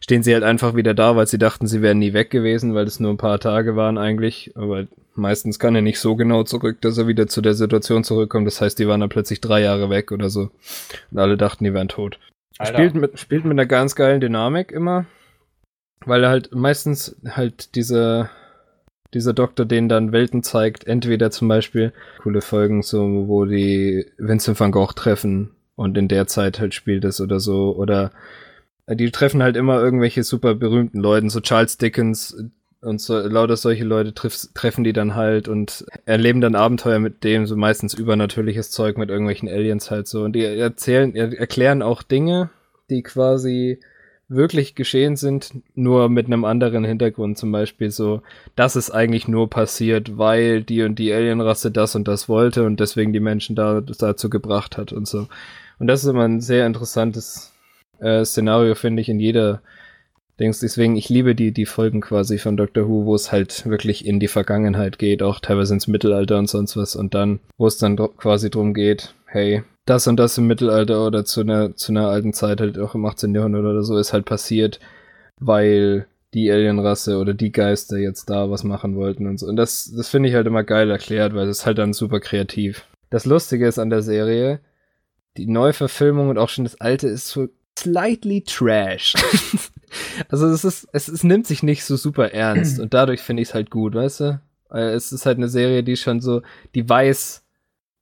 stehen 0.07 0.23
sie 0.23 0.35
halt 0.35 0.45
einfach 0.45 0.77
wieder 0.77 0.95
da, 0.95 1.17
weil 1.17 1.27
sie 1.27 1.37
dachten, 1.37 1.67
sie 1.67 1.83
wären 1.83 1.99
nie 1.99 2.13
weg 2.13 2.31
gewesen, 2.31 2.77
weil 2.77 2.87
es 2.87 3.01
nur 3.01 3.13
ein 3.13 3.17
paar 3.17 3.41
Tage 3.41 3.75
waren 3.75 3.99
eigentlich. 3.99 4.53
Aber 4.55 4.87
meistens 5.17 5.59
kann 5.59 5.75
er 5.75 5.83
nicht 5.83 5.99
so 5.99 6.15
genau 6.15 6.45
zurück, 6.45 6.81
dass 6.81 6.97
er 6.97 7.09
wieder 7.09 7.27
zu 7.27 7.41
der 7.41 7.55
Situation 7.55 8.05
zurückkommt. 8.05 8.47
Das 8.47 8.61
heißt, 8.61 8.79
die 8.79 8.87
waren 8.87 9.01
dann 9.01 9.09
plötzlich 9.09 9.41
drei 9.41 9.63
Jahre 9.63 9.91
weg 9.91 10.13
oder 10.13 10.31
so. 10.31 10.51
Und 11.11 11.19
alle 11.19 11.37
dachten, 11.37 11.65
die 11.65 11.75
wären 11.75 11.89
tot. 11.89 12.21
Spielt 12.63 12.95
mit, 12.95 13.19
spielt 13.19 13.43
mit 13.43 13.51
einer 13.51 13.67
ganz 13.67 13.97
geilen 13.97 14.21
Dynamik 14.21 14.71
immer. 14.71 15.07
Weil 16.05 16.23
er 16.23 16.31
halt 16.31 16.55
meistens 16.55 17.17
halt 17.29 17.75
diese, 17.75 18.31
dieser 19.13 19.33
Doktor 19.33 19.65
den 19.65 19.89
dann 19.89 20.13
Welten 20.13 20.45
zeigt. 20.45 20.87
Entweder 20.87 21.33
zum 21.33 21.49
Beispiel 21.49 21.93
coole 22.23 22.43
Folgen, 22.43 22.83
so, 22.83 23.27
wo 23.27 23.45
die 23.45 24.07
Vincent 24.19 24.61
van 24.61 24.71
Gogh 24.71 24.93
treffen 24.95 25.51
und 25.75 25.99
in 25.99 26.07
der 26.07 26.29
Zeit 26.29 26.61
halt 26.61 26.75
spielt 26.75 27.05
es 27.05 27.21
oder 27.21 27.41
so. 27.41 27.75
Oder 27.75 28.13
die 28.89 29.11
treffen 29.11 29.43
halt 29.43 29.57
immer 29.57 29.81
irgendwelche 29.81 30.23
super 30.23 30.55
berühmten 30.55 31.01
Leuten, 31.01 31.31
so 31.31 31.41
Charles 31.41 31.79
Dickens 31.79 32.37
und 32.83 33.01
so, 33.01 33.19
lauter 33.19 33.57
solche 33.57 33.85
Leute 33.85 34.15
triff, 34.15 34.49
treffen 34.55 34.85
die 34.85 34.93
dann 34.93 35.15
halt 35.15 35.49
und 35.49 35.85
erleben 36.05 36.41
dann 36.41 36.55
Abenteuer 36.55 37.01
mit 37.01 37.25
dem, 37.25 37.47
so 37.47 37.57
meistens 37.57 37.95
übernatürliches 37.95 38.71
Zeug 38.71 38.97
mit 38.97 39.11
irgendwelchen 39.11 39.49
Aliens 39.49 39.91
halt 39.91 40.07
so. 40.07 40.23
Und 40.23 40.35
die 40.35 40.45
erzählen, 40.45 41.15
erklären 41.17 41.83
auch 41.83 42.03
Dinge, 42.03 42.51
die 42.89 43.03
quasi 43.03 43.81
wirklich 44.29 44.75
geschehen 44.75 45.17
sind, 45.17 45.53
nur 45.75 46.09
mit 46.09 46.27
einem 46.27 46.45
anderen 46.45 46.85
Hintergrund. 46.85 47.39
Zum 47.39 47.53
Beispiel 47.53 47.91
so, 47.91 48.23
das 48.55 48.77
ist 48.77 48.91
eigentlich 48.91 49.29
nur 49.29 49.49
passiert, 49.51 50.19
weil 50.19 50.63
die 50.63 50.83
und 50.83 50.99
die 50.99 51.13
Alienrasse 51.13 51.71
das 51.71 51.95
und 51.95 52.09
das 52.09 52.29
wollte 52.29 52.65
und 52.65 52.81
deswegen 52.81 53.13
die 53.13 53.21
Menschen 53.21 53.57
da 53.57 53.81
dazu 53.81 54.31
gebracht 54.31 54.77
hat 54.77 54.93
und 54.93 55.07
so. 55.07 55.29
Und 55.79 55.87
das 55.87 56.03
ist 56.03 56.11
immer 56.11 56.25
ein 56.25 56.41
sehr 56.41 56.67
interessantes 56.67 57.53
äh, 58.01 58.25
Szenario, 58.25 58.75
finde 58.75 59.03
ich, 59.03 59.09
in 59.09 59.21
jeder 59.21 59.63
Dings. 60.39 60.61
Deswegen, 60.61 60.97
ich 60.97 61.09
liebe 61.09 61.35
die, 61.35 61.53
die 61.53 61.67
Folgen 61.67 62.01
quasi 62.01 62.39
von 62.39 62.57
Doctor 62.57 62.89
Who, 62.89 63.07
wo 63.07 63.15
es 63.15 63.33
halt 63.33 63.67
wirklich 63.67 64.07
in 64.07 64.21
die 64.21 64.29
Vergangenheit 64.29 64.99
geht, 64.99 65.23
auch 65.23 65.41
teilweise 65.41 65.75
ins 65.75 65.87
Mittelalter 65.87 66.39
und 66.39 66.49
sonst 66.49 66.77
was. 66.77 66.97
Und 66.97 67.15
dann, 67.15 67.41
wo 67.57 67.67
es 67.67 67.79
dann 67.79 67.97
quasi 67.97 68.51
drum 68.51 68.75
geht, 68.75 69.15
hey, 69.27 69.63
das 69.87 70.07
und 70.07 70.17
das 70.19 70.37
im 70.37 70.47
Mittelalter 70.47 71.07
oder 71.07 71.25
zu 71.25 71.41
einer, 71.41 71.75
zu 71.77 71.93
einer 71.93 72.09
alten 72.09 72.33
Zeit, 72.33 72.61
halt 72.61 72.79
auch 72.79 72.95
im 72.95 73.05
18. 73.07 73.35
Jahrhundert 73.35 73.65
oder 73.65 73.83
so, 73.83 73.97
ist 73.99 74.13
halt 74.13 74.25
passiert, 74.25 74.81
weil 75.39 76.07
die 76.35 76.51
Alienrasse 76.51 77.19
oder 77.19 77.35
die 77.35 77.53
Geister 77.53 77.97
jetzt 77.97 78.29
da 78.29 78.51
was 78.51 78.65
machen 78.65 78.97
wollten 78.97 79.27
und 79.27 79.39
so. 79.39 79.47
Und 79.47 79.57
das, 79.57 79.93
das 79.97 80.09
finde 80.09 80.29
ich 80.29 80.35
halt 80.35 80.47
immer 80.47 80.65
geil 80.65 80.91
erklärt, 80.91 81.35
weil 81.35 81.49
es 81.49 81.65
halt 81.65 81.79
dann 81.79 81.93
super 81.93 82.21
kreativ. 82.21 82.87
Das 83.11 83.25
Lustige 83.25 83.67
ist 83.67 83.79
an 83.79 83.91
der 83.91 84.03
Serie, 84.03 84.61
die 85.37 85.47
Neuverfilmung 85.47 86.29
und 86.29 86.39
auch 86.39 86.49
schon 86.49 86.65
das 86.65 86.81
alte 86.81 87.09
ist 87.09 87.29
so 87.29 87.49
slightly 87.79 88.43
trash. 88.43 89.15
also 90.29 90.47
es 90.49 90.65
ist, 90.65 90.89
es, 90.93 91.09
es 91.09 91.25
nimmt 91.25 91.47
sich 91.47 91.63
nicht 91.63 91.85
so 91.85 91.97
super 91.97 92.33
ernst 92.33 92.81
und 92.81 92.95
dadurch 92.95 93.21
finde 93.21 93.43
ich 93.43 93.49
es 93.51 93.55
halt 93.55 93.71
gut, 93.71 93.95
weißt 93.95 94.21
du? 94.21 94.41
Es 94.71 95.13
ist 95.13 95.27
halt 95.27 95.39
eine 95.39 95.49
Serie, 95.49 95.85
die 95.85 95.97
schon 95.97 96.21
so, 96.21 96.43
die 96.75 96.89
weiß, 96.89 97.45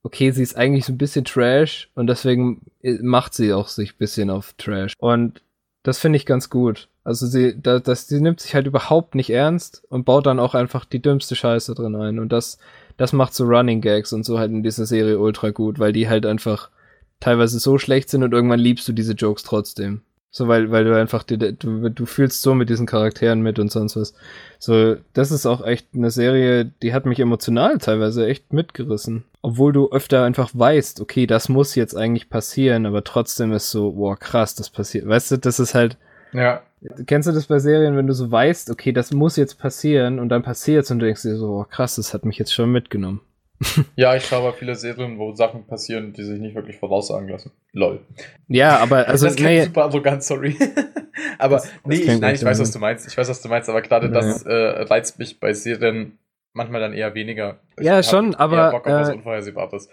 okay, 0.03 0.31
sie 0.31 0.43
ist 0.43 0.57
eigentlich 0.57 0.85
so 0.85 0.93
ein 0.93 0.97
bisschen 0.97 1.25
Trash 1.25 1.89
und 1.95 2.07
deswegen 2.07 2.61
macht 3.01 3.33
sie 3.33 3.53
auch 3.53 3.67
sich 3.67 3.93
ein 3.93 3.97
bisschen 3.97 4.29
auf 4.29 4.53
Trash. 4.57 4.93
Und 4.97 5.41
das 5.83 5.99
finde 5.99 6.17
ich 6.17 6.25
ganz 6.25 6.49
gut. 6.49 6.89
Also 7.03 7.27
sie, 7.27 7.59
da, 7.61 7.79
das, 7.79 8.07
sie 8.07 8.19
nimmt 8.19 8.39
sich 8.39 8.55
halt 8.55 8.65
überhaupt 8.65 9.13
nicht 9.13 9.29
ernst 9.29 9.83
und 9.89 10.05
baut 10.05 10.25
dann 10.25 10.39
auch 10.39 10.55
einfach 10.55 10.85
die 10.85 11.01
dümmste 11.01 11.35
Scheiße 11.35 11.75
drin 11.75 11.95
ein. 11.95 12.17
Und 12.17 12.29
das, 12.29 12.57
das 12.97 13.13
macht 13.13 13.35
so 13.35 13.45
Running 13.45 13.81
Gags 13.81 14.11
und 14.11 14.25
so 14.25 14.39
halt 14.39 14.51
in 14.51 14.63
dieser 14.63 14.87
Serie 14.87 15.19
ultra 15.19 15.51
gut, 15.51 15.77
weil 15.77 15.93
die 15.93 16.09
halt 16.09 16.25
einfach 16.25 16.71
teilweise 17.19 17.59
so 17.59 17.77
schlecht 17.77 18.09
sind 18.09 18.23
und 18.23 18.33
irgendwann 18.33 18.59
liebst 18.59 18.87
du 18.87 18.93
diese 18.93 19.13
Jokes 19.13 19.43
trotzdem. 19.43 20.01
So, 20.37 20.49
weil, 20.49 20.69
weil 20.69 20.83
du 20.83 20.93
einfach, 20.93 21.23
du, 21.23 21.37
du 21.37 22.05
fühlst 22.05 22.41
so 22.41 22.53
mit 22.55 22.69
diesen 22.69 22.85
Charakteren 22.85 23.39
mit 23.39 23.57
und 23.57 23.71
sonst 23.71 23.95
was. 23.95 24.13
So, 24.59 24.97
das 25.13 25.31
ist 25.31 25.45
auch 25.45 25.65
echt 25.65 25.87
eine 25.93 26.11
Serie, 26.11 26.65
die 26.81 26.93
hat 26.93 27.05
mich 27.05 27.21
emotional 27.21 27.77
teilweise 27.77 28.27
echt 28.27 28.51
mitgerissen. 28.51 29.23
Obwohl 29.41 29.71
du 29.71 29.91
öfter 29.91 30.25
einfach 30.25 30.49
weißt, 30.53 30.99
okay, 30.99 31.25
das 31.25 31.47
muss 31.47 31.75
jetzt 31.75 31.95
eigentlich 31.95 32.29
passieren, 32.29 32.85
aber 32.85 33.05
trotzdem 33.05 33.53
ist 33.53 33.71
so, 33.71 33.93
boah, 33.93 34.19
krass, 34.19 34.55
das 34.55 34.69
passiert. 34.69 35.07
Weißt 35.07 35.31
du, 35.31 35.37
das 35.37 35.61
ist 35.61 35.73
halt. 35.73 35.97
Ja. 36.33 36.63
Kennst 37.05 37.29
du 37.29 37.31
das 37.31 37.45
bei 37.45 37.59
Serien, 37.59 37.95
wenn 37.95 38.07
du 38.07 38.13
so 38.13 38.29
weißt, 38.29 38.69
okay, 38.71 38.91
das 38.91 39.13
muss 39.13 39.37
jetzt 39.37 39.57
passieren 39.57 40.19
und 40.19 40.27
dann 40.27 40.43
passiert's 40.43 40.91
und 40.91 40.99
du 40.99 41.05
denkst 41.05 41.21
dir 41.21 41.37
so, 41.37 41.47
boah, 41.47 41.69
krass, 41.69 41.95
das 41.95 42.13
hat 42.13 42.25
mich 42.25 42.37
jetzt 42.37 42.53
schon 42.53 42.73
mitgenommen. 42.73 43.21
ja, 43.95 44.15
ich 44.15 44.25
schaue 44.25 44.39
aber 44.39 44.53
viele 44.53 44.75
Serien, 44.75 45.17
wo 45.17 45.33
Sachen 45.33 45.65
passieren, 45.65 46.13
die 46.13 46.23
sich 46.23 46.39
nicht 46.39 46.55
wirklich 46.55 46.77
voraussagen 46.77 47.29
lassen. 47.29 47.51
Lol. 47.71 48.01
Ja, 48.47 48.79
aber 48.79 49.07
also 49.07 49.27
das 49.27 49.37
nee, 49.37 49.63
super 49.63 49.83
arrogant, 49.83 50.23
sorry. 50.23 50.57
aber 51.39 51.55
das, 51.57 51.71
nee, 51.85 51.97
das 52.05 52.15
ich, 52.15 52.21
nein, 52.21 52.35
ich 52.35 52.43
weiß, 52.43 52.59
was 52.59 52.71
du 52.71 52.79
meinst. 52.79 53.07
Ich 53.07 53.17
weiß, 53.17 53.29
was 53.29 53.41
du 53.41 53.49
meinst, 53.49 53.69
aber 53.69 53.81
gerade 53.81 54.09
naja. 54.09 54.27
das 54.27 54.43
äh, 54.43 54.53
reizt 54.53 55.19
mich 55.19 55.39
bei 55.39 55.53
Serien 55.53 56.17
manchmal 56.53 56.81
dann 56.81 56.93
eher 56.93 57.13
weniger. 57.13 57.59
Ich 57.77 57.85
ja, 57.85 58.01
schon, 58.03 58.35
aber 58.35 58.71
Bock 58.71 58.87
auf 58.87 58.93
äh, 58.93 59.01
was 59.01 59.09
Unvorhersehbares. 59.09 59.89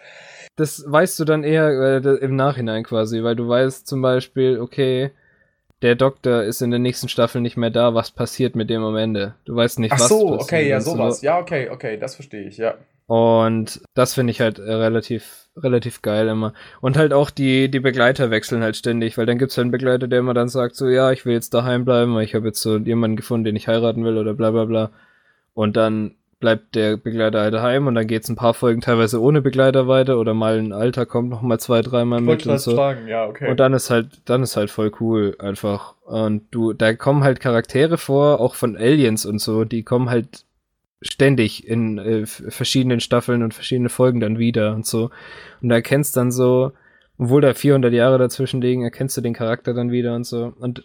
Das 0.56 0.84
weißt 0.86 1.18
du 1.18 1.24
dann 1.24 1.44
eher 1.44 2.02
äh, 2.04 2.16
im 2.18 2.36
Nachhinein 2.36 2.84
quasi, 2.84 3.22
weil 3.22 3.36
du 3.36 3.48
weißt 3.48 3.86
zum 3.86 4.02
Beispiel, 4.02 4.60
okay, 4.60 5.10
der 5.82 5.96
Doktor 5.96 6.44
ist 6.44 6.62
in 6.62 6.70
der 6.70 6.78
nächsten 6.78 7.08
Staffel 7.08 7.40
nicht 7.40 7.56
mehr 7.56 7.70
da, 7.70 7.94
was 7.94 8.10
passiert 8.10 8.56
mit 8.56 8.70
dem 8.70 8.84
am 8.84 8.96
Ende? 8.96 9.34
Du 9.44 9.56
weißt 9.56 9.80
nicht, 9.80 9.92
Ach 9.92 10.00
was 10.00 10.08
so, 10.08 10.38
okay, 10.38 10.68
ja, 10.68 10.80
sowas. 10.80 11.20
So. 11.20 11.26
Ja, 11.26 11.38
okay, 11.38 11.68
okay, 11.70 11.98
das 11.98 12.14
verstehe 12.14 12.46
ich, 12.48 12.56
ja. 12.56 12.74
Und 13.06 13.82
das 13.94 14.14
finde 14.14 14.30
ich 14.30 14.40
halt 14.40 14.58
äh, 14.58 14.72
relativ, 14.72 15.48
relativ 15.56 16.00
geil 16.02 16.28
immer. 16.28 16.54
Und 16.80 16.96
halt 16.96 17.12
auch 17.12 17.30
die, 17.30 17.68
die 17.68 17.80
Begleiter 17.80 18.30
wechseln 18.30 18.62
halt 18.62 18.76
ständig, 18.76 19.18
weil 19.18 19.26
dann 19.26 19.38
gibt's 19.38 19.56
halt 19.56 19.64
einen 19.64 19.72
Begleiter, 19.72 20.06
der 20.06 20.20
immer 20.20 20.34
dann 20.34 20.48
sagt 20.48 20.76
so, 20.76 20.88
ja, 20.88 21.10
ich 21.10 21.26
will 21.26 21.34
jetzt 21.34 21.52
daheim 21.52 21.84
bleiben, 21.84 22.14
weil 22.14 22.24
ich 22.24 22.34
habe 22.34 22.46
jetzt 22.46 22.62
so 22.62 22.78
jemanden 22.78 23.16
gefunden, 23.16 23.44
den 23.44 23.56
ich 23.56 23.68
heiraten 23.68 24.04
will 24.04 24.16
oder 24.16 24.34
bla 24.34 24.52
bla 24.52 24.64
bla. 24.64 24.90
Und 25.52 25.76
dann 25.76 26.14
bleibt 26.42 26.74
der 26.74 26.96
Begleiter 26.96 27.40
halt 27.40 27.54
daheim 27.54 27.86
und 27.86 27.94
dann 27.94 28.08
geht's 28.08 28.28
ein 28.28 28.34
paar 28.34 28.52
Folgen 28.52 28.80
teilweise 28.80 29.22
ohne 29.22 29.40
Begleiter 29.40 29.86
weiter 29.86 30.18
oder 30.18 30.34
mal 30.34 30.58
ein 30.58 30.72
Alter 30.72 31.06
kommt 31.06 31.30
noch 31.30 31.40
mal 31.40 31.60
zwei, 31.60 31.82
dreimal 31.82 32.20
mit 32.20 32.46
und 32.46 32.58
so. 32.58 32.74
Fragen. 32.74 33.06
Ja, 33.06 33.26
okay. 33.26 33.48
Und 33.48 33.60
dann 33.60 33.72
ist 33.72 33.90
halt, 33.90 34.08
dann 34.24 34.42
ist 34.42 34.56
halt 34.56 34.68
voll 34.68 34.90
cool 35.00 35.36
einfach. 35.38 35.94
Und 36.04 36.42
du, 36.50 36.72
da 36.72 36.94
kommen 36.94 37.22
halt 37.22 37.38
Charaktere 37.38 37.96
vor, 37.96 38.40
auch 38.40 38.56
von 38.56 38.76
Aliens 38.76 39.24
und 39.24 39.38
so, 39.38 39.64
die 39.64 39.84
kommen 39.84 40.10
halt 40.10 40.44
ständig 41.00 41.66
in 41.66 41.98
äh, 41.98 42.26
verschiedenen 42.26 42.98
Staffeln 42.98 43.44
und 43.44 43.54
verschiedene 43.54 43.88
Folgen 43.88 44.18
dann 44.18 44.38
wieder 44.38 44.74
und 44.74 44.84
so. 44.84 45.10
Und 45.62 45.68
da 45.68 45.76
erkennst 45.76 46.16
dann 46.16 46.32
so, 46.32 46.72
obwohl 47.18 47.40
da 47.40 47.54
400 47.54 47.92
Jahre 47.92 48.18
dazwischen 48.18 48.60
liegen, 48.60 48.82
erkennst 48.82 49.16
du 49.16 49.20
den 49.20 49.32
Charakter 49.32 49.74
dann 49.74 49.92
wieder 49.92 50.16
und 50.16 50.26
so. 50.26 50.52
Und 50.58 50.84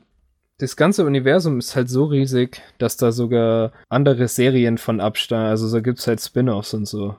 das 0.60 0.76
ganze 0.76 1.06
Universum 1.06 1.60
ist 1.60 1.76
halt 1.76 1.90
so 1.90 2.06
riesig, 2.06 2.62
dass 2.80 2.98
da 2.98 3.12
sogar 3.12 3.72
andere 3.90 4.28
Serien 4.28 4.78
von 4.78 5.00
abstammen. 5.00 5.48
Also 5.48 5.68
so 5.68 5.82
gibt's 5.82 6.08
halt 6.08 6.20
Spin-offs 6.20 6.74
und 6.74 6.88
so. 6.88 7.16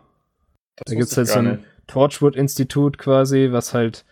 Das 0.77 0.87
da 0.87 0.95
gibt's 0.95 1.17
halt 1.17 1.29
so 1.29 1.39
ein 1.39 1.65
Torchwood-Institut 1.87 2.99
quasi, 2.99 3.49
was 3.53 3.75
halt 3.75 4.05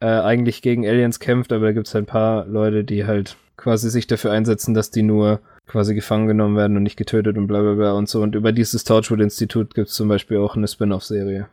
äh, 0.00 0.06
eigentlich 0.06 0.60
gegen 0.62 0.86
Aliens 0.86 1.18
kämpft, 1.18 1.52
aber 1.52 1.66
da 1.66 1.72
gibt's 1.72 1.94
halt 1.94 2.04
ein 2.04 2.12
paar 2.12 2.46
Leute, 2.46 2.84
die 2.84 3.06
halt 3.06 3.36
quasi 3.56 3.90
sich 3.90 4.06
dafür 4.06 4.32
einsetzen, 4.32 4.74
dass 4.74 4.90
die 4.90 5.02
nur 5.02 5.40
quasi 5.66 5.94
gefangen 5.94 6.28
genommen 6.28 6.56
werden 6.56 6.76
und 6.76 6.82
nicht 6.82 6.96
getötet 6.96 7.36
und 7.36 7.46
bla 7.46 7.60
bla 7.60 7.74
bla 7.74 7.92
und 7.92 8.08
so. 8.08 8.22
Und 8.22 8.34
über 8.34 8.52
dieses 8.52 8.84
Torchwood-Institut 8.84 9.74
gibt 9.74 9.88
es 9.88 9.94
zum 9.94 10.08
Beispiel 10.08 10.38
auch 10.38 10.56
eine 10.56 10.68
Spin-off-Serie. 10.68 11.48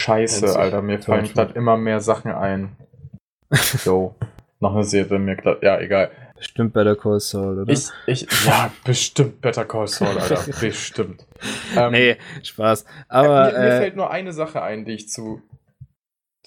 Scheiße, 0.00 0.58
Alter, 0.58 0.80
mir 0.80 1.00
fallen 1.00 1.26
gerade 1.26 1.54
immer 1.54 1.76
mehr 1.76 2.00
Sachen 2.00 2.32
ein. 2.32 2.76
So, 3.54 4.14
noch 4.60 4.74
eine 4.74 4.84
Serie 4.84 5.18
mir 5.18 5.36
gerade. 5.36 5.64
Ja, 5.64 5.78
egal. 5.80 6.10
Bestimmt 6.36 6.72
Better 6.72 6.96
Call 6.96 7.20
Saul, 7.20 7.60
oder? 7.60 7.72
Ich, 7.72 7.88
ich, 8.06 8.26
ja, 8.46 8.70
bestimmt 8.84 9.40
Better 9.40 9.64
Call 9.64 9.88
Saul, 9.88 10.18
Alter. 10.18 10.44
bestimmt. 10.60 11.26
Ähm, 11.76 11.92
nee, 11.92 12.16
Spaß. 12.42 12.84
Aber. 13.08 13.48
Äh, 13.48 13.52
mir, 13.52 13.58
mir 13.58 13.66
äh, 13.66 13.78
fällt 13.78 13.96
nur 13.96 14.10
eine 14.10 14.32
Sache 14.32 14.62
ein, 14.62 14.84
die 14.84 14.92
ich 14.92 15.08
zu. 15.08 15.42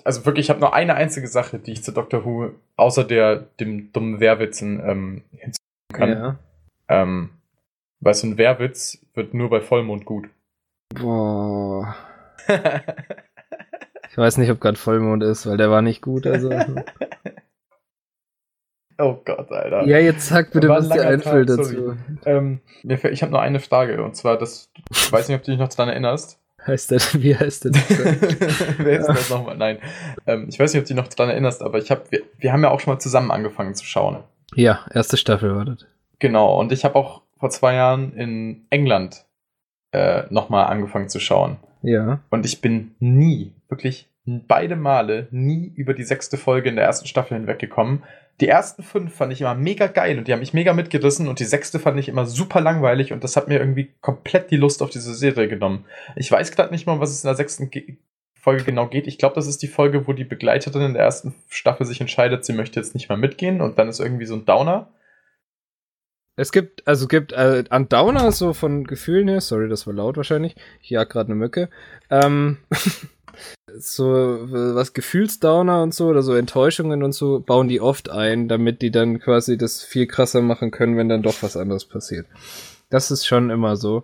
Also 0.03 0.25
wirklich, 0.25 0.45
ich 0.45 0.49
habe 0.49 0.61
nur 0.61 0.73
eine 0.73 0.95
einzige 0.95 1.27
Sache, 1.27 1.59
die 1.59 1.73
ich 1.73 1.83
zu 1.83 1.91
Doctor 1.91 2.25
Who, 2.25 2.51
außer 2.75 3.03
der, 3.03 3.35
dem 3.59 3.91
dummen 3.91 4.19
Wehrwitzen, 4.19 4.79
ähm, 4.79 5.23
hinzufügen 5.31 5.93
kann. 5.93 6.09
Ja. 6.09 6.39
Ähm, 6.87 7.29
weil 7.99 8.13
so 8.15 8.25
ein 8.25 8.37
Wehrwitz 8.37 9.05
wird 9.13 9.33
nur 9.33 9.49
bei 9.49 9.61
Vollmond 9.61 10.05
gut. 10.05 10.29
Boah. 10.95 11.95
ich 14.09 14.17
weiß 14.17 14.37
nicht, 14.37 14.49
ob 14.49 14.59
gerade 14.59 14.77
Vollmond 14.77 15.21
ist, 15.21 15.45
weil 15.45 15.57
der 15.57 15.69
war 15.69 15.83
nicht 15.83 16.01
gut. 16.01 16.25
Also. 16.25 16.49
Oh 19.01 19.21
Gott, 19.25 19.51
Alter. 19.51 19.85
Ja, 19.85 19.97
jetzt 19.97 20.27
sag 20.27 20.51
bitte, 20.51 20.69
was 20.69 20.89
dir 20.89 21.07
einfällt 21.07 21.49
Tag, 21.49 21.57
dazu. 21.57 21.97
Ähm, 22.25 22.61
ich 22.83 23.21
habe 23.21 23.31
nur 23.31 23.41
eine 23.41 23.59
Frage 23.59 24.03
und 24.03 24.15
zwar, 24.15 24.37
das, 24.37 24.69
ich 24.89 25.11
weiß 25.11 25.27
nicht, 25.27 25.37
ob 25.37 25.43
du 25.43 25.51
dich 25.51 25.59
noch 25.59 25.69
daran 25.69 25.89
erinnerst. 25.89 26.39
Heißt 26.65 26.91
das, 26.91 27.19
wie 27.21 27.35
heißt 27.35 27.65
das? 27.65 27.71
Wer 28.77 28.99
ist 28.99 29.07
das 29.07 29.29
nochmal? 29.29 29.57
Nein. 29.57 29.79
Ähm, 30.27 30.45
ich 30.47 30.59
weiß 30.59 30.73
nicht, 30.73 30.81
ob 30.81 30.87
du 30.87 30.93
dich 30.93 31.03
noch 31.03 31.07
daran 31.07 31.31
erinnerst, 31.31 31.63
aber 31.63 31.79
ich 31.79 31.89
hab, 31.89 32.11
wir, 32.11 32.21
wir 32.37 32.53
haben 32.53 32.61
ja 32.61 32.69
auch 32.69 32.79
schon 32.79 32.93
mal 32.93 32.99
zusammen 32.99 33.31
angefangen 33.31 33.73
zu 33.73 33.83
schauen. 33.83 34.17
Ja, 34.53 34.85
erste 34.93 35.17
Staffel 35.17 35.55
war 35.55 35.65
das. 35.65 35.85
Genau, 36.19 36.59
und 36.59 36.71
ich 36.71 36.85
habe 36.85 36.95
auch 36.95 37.23
vor 37.39 37.49
zwei 37.49 37.73
Jahren 37.73 38.13
in 38.13 38.67
England 38.69 39.25
äh, 39.91 40.23
nochmal 40.29 40.67
angefangen 40.67 41.09
zu 41.09 41.19
schauen. 41.19 41.57
Ja. 41.81 42.19
Und 42.29 42.45
ich 42.45 42.61
bin 42.61 42.93
nie, 42.99 43.53
wirklich 43.67 44.10
beide 44.25 44.75
Male, 44.75 45.27
nie 45.31 45.71
über 45.75 45.93
die 45.93 46.03
sechste 46.03 46.37
Folge 46.37 46.69
in 46.69 46.75
der 46.75 46.85
ersten 46.85 47.07
Staffel 47.07 47.37
hinweggekommen. 47.37 48.03
Die 48.39 48.47
ersten 48.47 48.83
fünf 48.83 49.13
fand 49.13 49.33
ich 49.33 49.41
immer 49.41 49.55
mega 49.55 49.87
geil 49.87 50.17
und 50.17 50.27
die 50.27 50.33
haben 50.33 50.39
mich 50.39 50.53
mega 50.53 50.73
mitgerissen 50.73 51.27
und 51.27 51.39
die 51.39 51.45
sechste 51.45 51.79
fand 51.79 51.99
ich 51.99 52.09
immer 52.09 52.25
super 52.25 52.61
langweilig 52.61 53.13
und 53.13 53.23
das 53.23 53.35
hat 53.35 53.47
mir 53.47 53.59
irgendwie 53.59 53.93
komplett 54.01 54.49
die 54.51 54.57
Lust 54.57 54.81
auf 54.81 54.89
diese 54.89 55.13
Serie 55.13 55.47
genommen. 55.47 55.85
Ich 56.15 56.31
weiß 56.31 56.51
gerade 56.51 56.71
nicht 56.71 56.87
mal, 56.87 56.99
was 56.99 57.11
es 57.11 57.23
in 57.23 57.27
der 57.27 57.35
sechsten 57.35 57.69
Ge 57.69 57.97
Folge 58.33 58.63
genau 58.63 58.87
geht. 58.87 59.05
Ich 59.05 59.19
glaube, 59.19 59.35
das 59.35 59.45
ist 59.45 59.61
die 59.61 59.67
Folge, 59.67 60.07
wo 60.07 60.13
die 60.13 60.23
Begleiterin 60.23 60.81
in 60.81 60.93
der 60.93 61.03
ersten 61.03 61.35
Staffel 61.47 61.85
sich 61.85 62.01
entscheidet, 62.01 62.43
sie 62.43 62.53
möchte 62.53 62.79
jetzt 62.79 62.95
nicht 62.95 63.07
mehr 63.07 63.17
mitgehen 63.17 63.61
und 63.61 63.77
dann 63.77 63.87
ist 63.87 63.99
irgendwie 63.99 64.25
so 64.25 64.33
ein 64.33 64.45
Downer. 64.45 64.91
Es 66.37 66.51
gibt, 66.51 66.87
also 66.87 67.07
gibt 67.07 67.33
äh, 67.33 67.65
an 67.69 67.87
Downer 67.87 68.31
so 68.31 68.53
von 68.53 68.85
Gefühlen 68.85 69.27
her, 69.27 69.41
sorry, 69.41 69.69
das 69.69 69.85
war 69.85 69.93
laut 69.93 70.17
wahrscheinlich. 70.17 70.55
Ich 70.81 70.89
jag 70.89 71.07
gerade 71.07 71.27
eine 71.27 71.35
Mücke. 71.35 71.69
Ähm, 72.09 72.57
so 73.77 74.05
was 74.05 74.93
Gefühlsdowner 74.93 75.81
und 75.83 75.93
so 75.93 76.07
oder 76.07 76.21
so 76.21 76.33
Enttäuschungen 76.33 77.03
und 77.03 77.13
so 77.13 77.39
bauen 77.39 77.67
die 77.67 77.81
oft 77.81 78.09
ein, 78.09 78.47
damit 78.47 78.81
die 78.81 78.91
dann 78.91 79.19
quasi 79.19 79.57
das 79.57 79.83
viel 79.83 80.07
krasser 80.07 80.41
machen 80.41 80.71
können, 80.71 80.97
wenn 80.97 81.09
dann 81.09 81.23
doch 81.23 81.41
was 81.41 81.57
anderes 81.57 81.85
passiert. 81.85 82.27
Das 82.89 83.11
ist 83.11 83.25
schon 83.25 83.49
immer 83.49 83.75
so. 83.75 84.03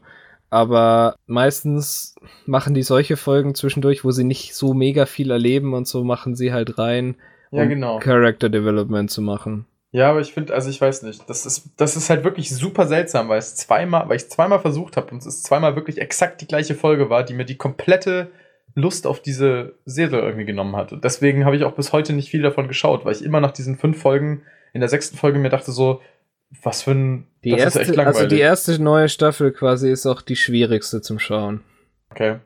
Aber 0.50 1.16
meistens 1.26 2.16
machen 2.46 2.74
die 2.74 2.84
solche 2.84 3.18
Folgen 3.18 3.54
zwischendurch, 3.54 4.06
wo 4.06 4.12
sie 4.12 4.24
nicht 4.24 4.56
so 4.56 4.74
mega 4.74 5.06
viel 5.06 5.32
erleben 5.32 5.74
und 5.74 5.88
so 5.88 6.04
machen 6.04 6.36
sie 6.36 6.54
halt 6.54 6.78
rein, 6.78 7.16
um 7.52 7.60
ja, 7.60 7.66
genau. 7.66 8.00
Character 8.00 8.50
Development 8.50 9.12
zu 9.12 9.22
machen. 9.22 9.66
Ja, 9.92 10.10
aber 10.10 10.20
ich 10.20 10.34
finde, 10.34 10.54
also 10.54 10.70
ich 10.70 10.80
weiß 10.80 11.04
nicht, 11.04 11.30
das 11.30 11.46
ist, 11.46 11.72
das 11.78 11.96
ist 11.96 12.10
halt 12.10 12.24
wirklich 12.24 12.50
super 12.54 12.88
seltsam, 12.88 13.30
weil 13.30 13.40
es 13.40 13.56
zweimal, 13.56 14.08
weil 14.10 14.18
ich 14.18 14.30
zweimal 14.30 14.60
versucht 14.60 14.98
habe 14.98 15.12
und 15.12 15.26
es 15.26 15.44
zweimal 15.44 15.76
wirklich 15.76 16.00
exakt 16.00 16.42
die 16.42 16.48
gleiche 16.48 16.76
Folge 16.76 17.10
war, 17.10 17.24
die 17.24 17.34
mir 17.34 17.46
die 17.46 17.58
komplette 17.58 18.32
Lust 18.78 19.08
auf 19.08 19.22
diese 19.22 19.74
Serie 19.86 20.22
irgendwie 20.22 20.46
genommen 20.46 20.76
hat. 20.76 20.94
Und 20.94 21.04
deswegen 21.04 21.46
habe 21.46 21.56
ich 21.56 21.64
auch 21.64 21.74
bis 21.74 21.94
heute 21.94 22.14
nicht 22.14 22.30
viel 22.30 22.44
davon 22.44 22.68
geschaut, 22.68 23.06
weil 23.06 23.16
ich 23.16 23.24
immer 23.24 23.42
nach 23.42 23.52
diesen 23.52 23.76
fünf 23.76 24.00
Folgen 24.00 24.44
in 24.72 24.82
der 24.82 24.90
sechsten 24.90 25.18
Folge 25.18 25.40
mir 25.40 25.50
dachte 25.50 25.72
so, 25.72 26.00
was 26.62 26.84
für 26.84 26.92
ein, 26.92 27.28
die 27.44 27.50
das 27.50 27.60
erste, 27.60 27.80
ist 27.80 27.88
echt 27.88 27.98
langweilig. 27.98 28.18
Also 28.20 28.36
die 28.36 28.40
erste 28.40 28.82
neue 28.82 29.10
Staffel 29.10 29.52
quasi 29.52 29.92
ist 29.92 30.06
auch 30.06 30.22
die 30.22 30.36
schwierigste 30.36 31.02
zum 31.02 31.18
Schauen. 31.18 31.62
Okay. 32.12 32.38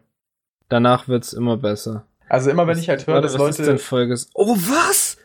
Danach 0.69 1.09
wird's 1.09 1.33
immer 1.33 1.57
besser. 1.57 2.05
Also 2.29 2.49
immer 2.49 2.65
wenn 2.65 2.77
ich 2.77 2.87
halt 2.87 3.05
höre, 3.07 3.19
dass 3.19 3.37
Leute. 3.37 3.61
Ist 3.61 3.67
denn 3.67 3.77
Folge 3.77 4.17
oh, 4.33 4.55
was? 4.55 5.17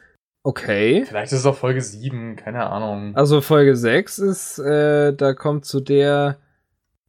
Okay. 0.42 1.04
Vielleicht 1.06 1.32
ist 1.32 1.38
es 1.38 1.46
auch 1.46 1.56
Folge 1.56 1.80
7, 1.80 2.34
keine 2.34 2.66
Ahnung. 2.66 3.14
Also 3.14 3.40
Folge 3.40 3.76
6 3.76 4.18
ist, 4.18 4.58
äh, 4.58 5.12
da 5.12 5.34
kommt 5.34 5.66
zu 5.66 5.80
der 5.80 6.38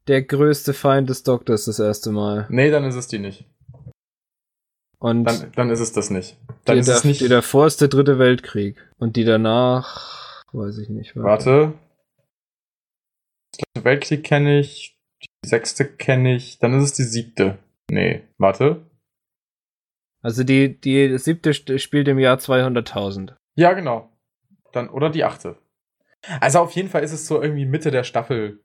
der 0.07 0.21
größte 0.21 0.73
Feind 0.73 1.09
des 1.09 1.23
Doktors 1.23 1.65
das 1.65 1.79
erste 1.79 2.11
Mal. 2.11 2.45
Nee, 2.49 2.69
dann 2.69 2.85
ist 2.85 2.95
es 2.95 3.07
die 3.07 3.19
nicht. 3.19 3.45
Und 4.99 5.25
dann, 5.25 5.51
dann 5.53 5.69
ist 5.69 5.79
es 5.79 5.93
das 5.93 6.09
nicht. 6.09 6.37
Dann 6.65 6.77
ist 6.77 6.87
es 6.87 7.03
nicht. 7.03 7.21
Die 7.21 7.27
davor 7.27 7.67
ist 7.67 7.81
der 7.81 7.87
dritte 7.87 8.17
Weltkrieg. 8.17 8.77
Und 8.97 9.15
die 9.15 9.25
danach, 9.25 10.43
weiß 10.53 10.79
ich 10.79 10.89
nicht. 10.89 11.15
Warte. 11.15 11.73
Den 13.75 13.83
Weltkrieg 13.83 14.23
kenne 14.23 14.59
ich. 14.59 14.97
Die 15.21 15.47
sechste 15.47 15.85
kenne 15.85 16.35
ich. 16.35 16.59
Dann 16.59 16.77
ist 16.77 16.83
es 16.83 16.93
die 16.93 17.03
siebte. 17.03 17.59
Nee, 17.89 18.23
warte. 18.37 18.85
Also 20.21 20.43
die, 20.43 20.79
die 20.79 21.17
siebte 21.19 21.53
spielt 21.53 22.07
im 22.07 22.19
Jahr 22.19 22.37
200.000. 22.37 23.35
Ja, 23.55 23.73
genau. 23.73 24.09
Dann, 24.73 24.89
oder 24.89 25.09
die 25.09 25.23
achte. 25.23 25.57
Also 26.41 26.59
auf 26.59 26.71
jeden 26.71 26.89
Fall 26.89 27.03
ist 27.03 27.13
es 27.13 27.27
so 27.27 27.41
irgendwie 27.41 27.65
Mitte 27.65 27.91
der 27.91 28.03
Staffel. 28.03 28.59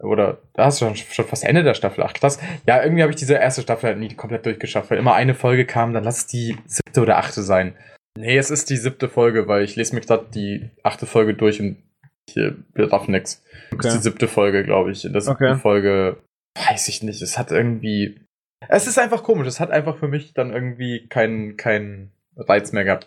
Oder 0.00 0.38
da 0.54 0.66
hast 0.66 0.80
du 0.80 0.86
schon, 0.86 0.96
schon 0.96 1.24
fast 1.24 1.44
Ende 1.44 1.64
der 1.64 1.74
Staffel. 1.74 2.04
Ach 2.04 2.12
krass. 2.12 2.38
Ja, 2.66 2.82
irgendwie 2.82 3.02
habe 3.02 3.10
ich 3.10 3.18
diese 3.18 3.34
erste 3.34 3.62
Staffel 3.62 3.88
halt 3.88 3.98
nie 3.98 4.14
komplett 4.14 4.46
durchgeschafft, 4.46 4.90
weil 4.90 4.98
immer 4.98 5.14
eine 5.14 5.34
Folge 5.34 5.64
kam, 5.66 5.92
dann 5.92 6.04
lass 6.04 6.18
es 6.18 6.26
die 6.26 6.56
siebte 6.66 7.00
oder 7.00 7.18
achte 7.18 7.42
sein. 7.42 7.76
Nee, 8.16 8.36
es 8.36 8.50
ist 8.50 8.70
die 8.70 8.76
siebte 8.76 9.08
Folge, 9.08 9.48
weil 9.48 9.64
ich 9.64 9.76
lese 9.76 9.94
mir 9.94 10.00
gerade 10.00 10.26
die 10.32 10.70
achte 10.82 11.06
Folge 11.06 11.34
durch 11.34 11.60
und 11.60 11.82
hier 12.30 12.56
raff 12.76 13.08
nix. 13.08 13.44
Okay. 13.72 13.78
Das 13.82 13.94
ist 13.94 14.00
die 14.00 14.10
siebte 14.10 14.28
Folge, 14.28 14.64
glaube 14.64 14.92
ich. 14.92 15.04
In 15.04 15.12
der 15.12 15.22
siebten 15.22 15.44
okay. 15.44 15.56
Folge 15.56 16.18
weiß 16.54 16.88
ich 16.88 17.02
nicht. 17.02 17.22
Es 17.22 17.38
hat 17.38 17.50
irgendwie. 17.50 18.20
Es 18.68 18.86
ist 18.86 18.98
einfach 18.98 19.22
komisch. 19.22 19.46
Es 19.46 19.60
hat 19.60 19.70
einfach 19.70 19.96
für 19.98 20.08
mich 20.08 20.34
dann 20.34 20.52
irgendwie 20.52 21.06
keinen 21.08 21.56
keinen 21.56 22.12
Reiz 22.36 22.72
mehr 22.72 22.84
gehabt. 22.84 23.06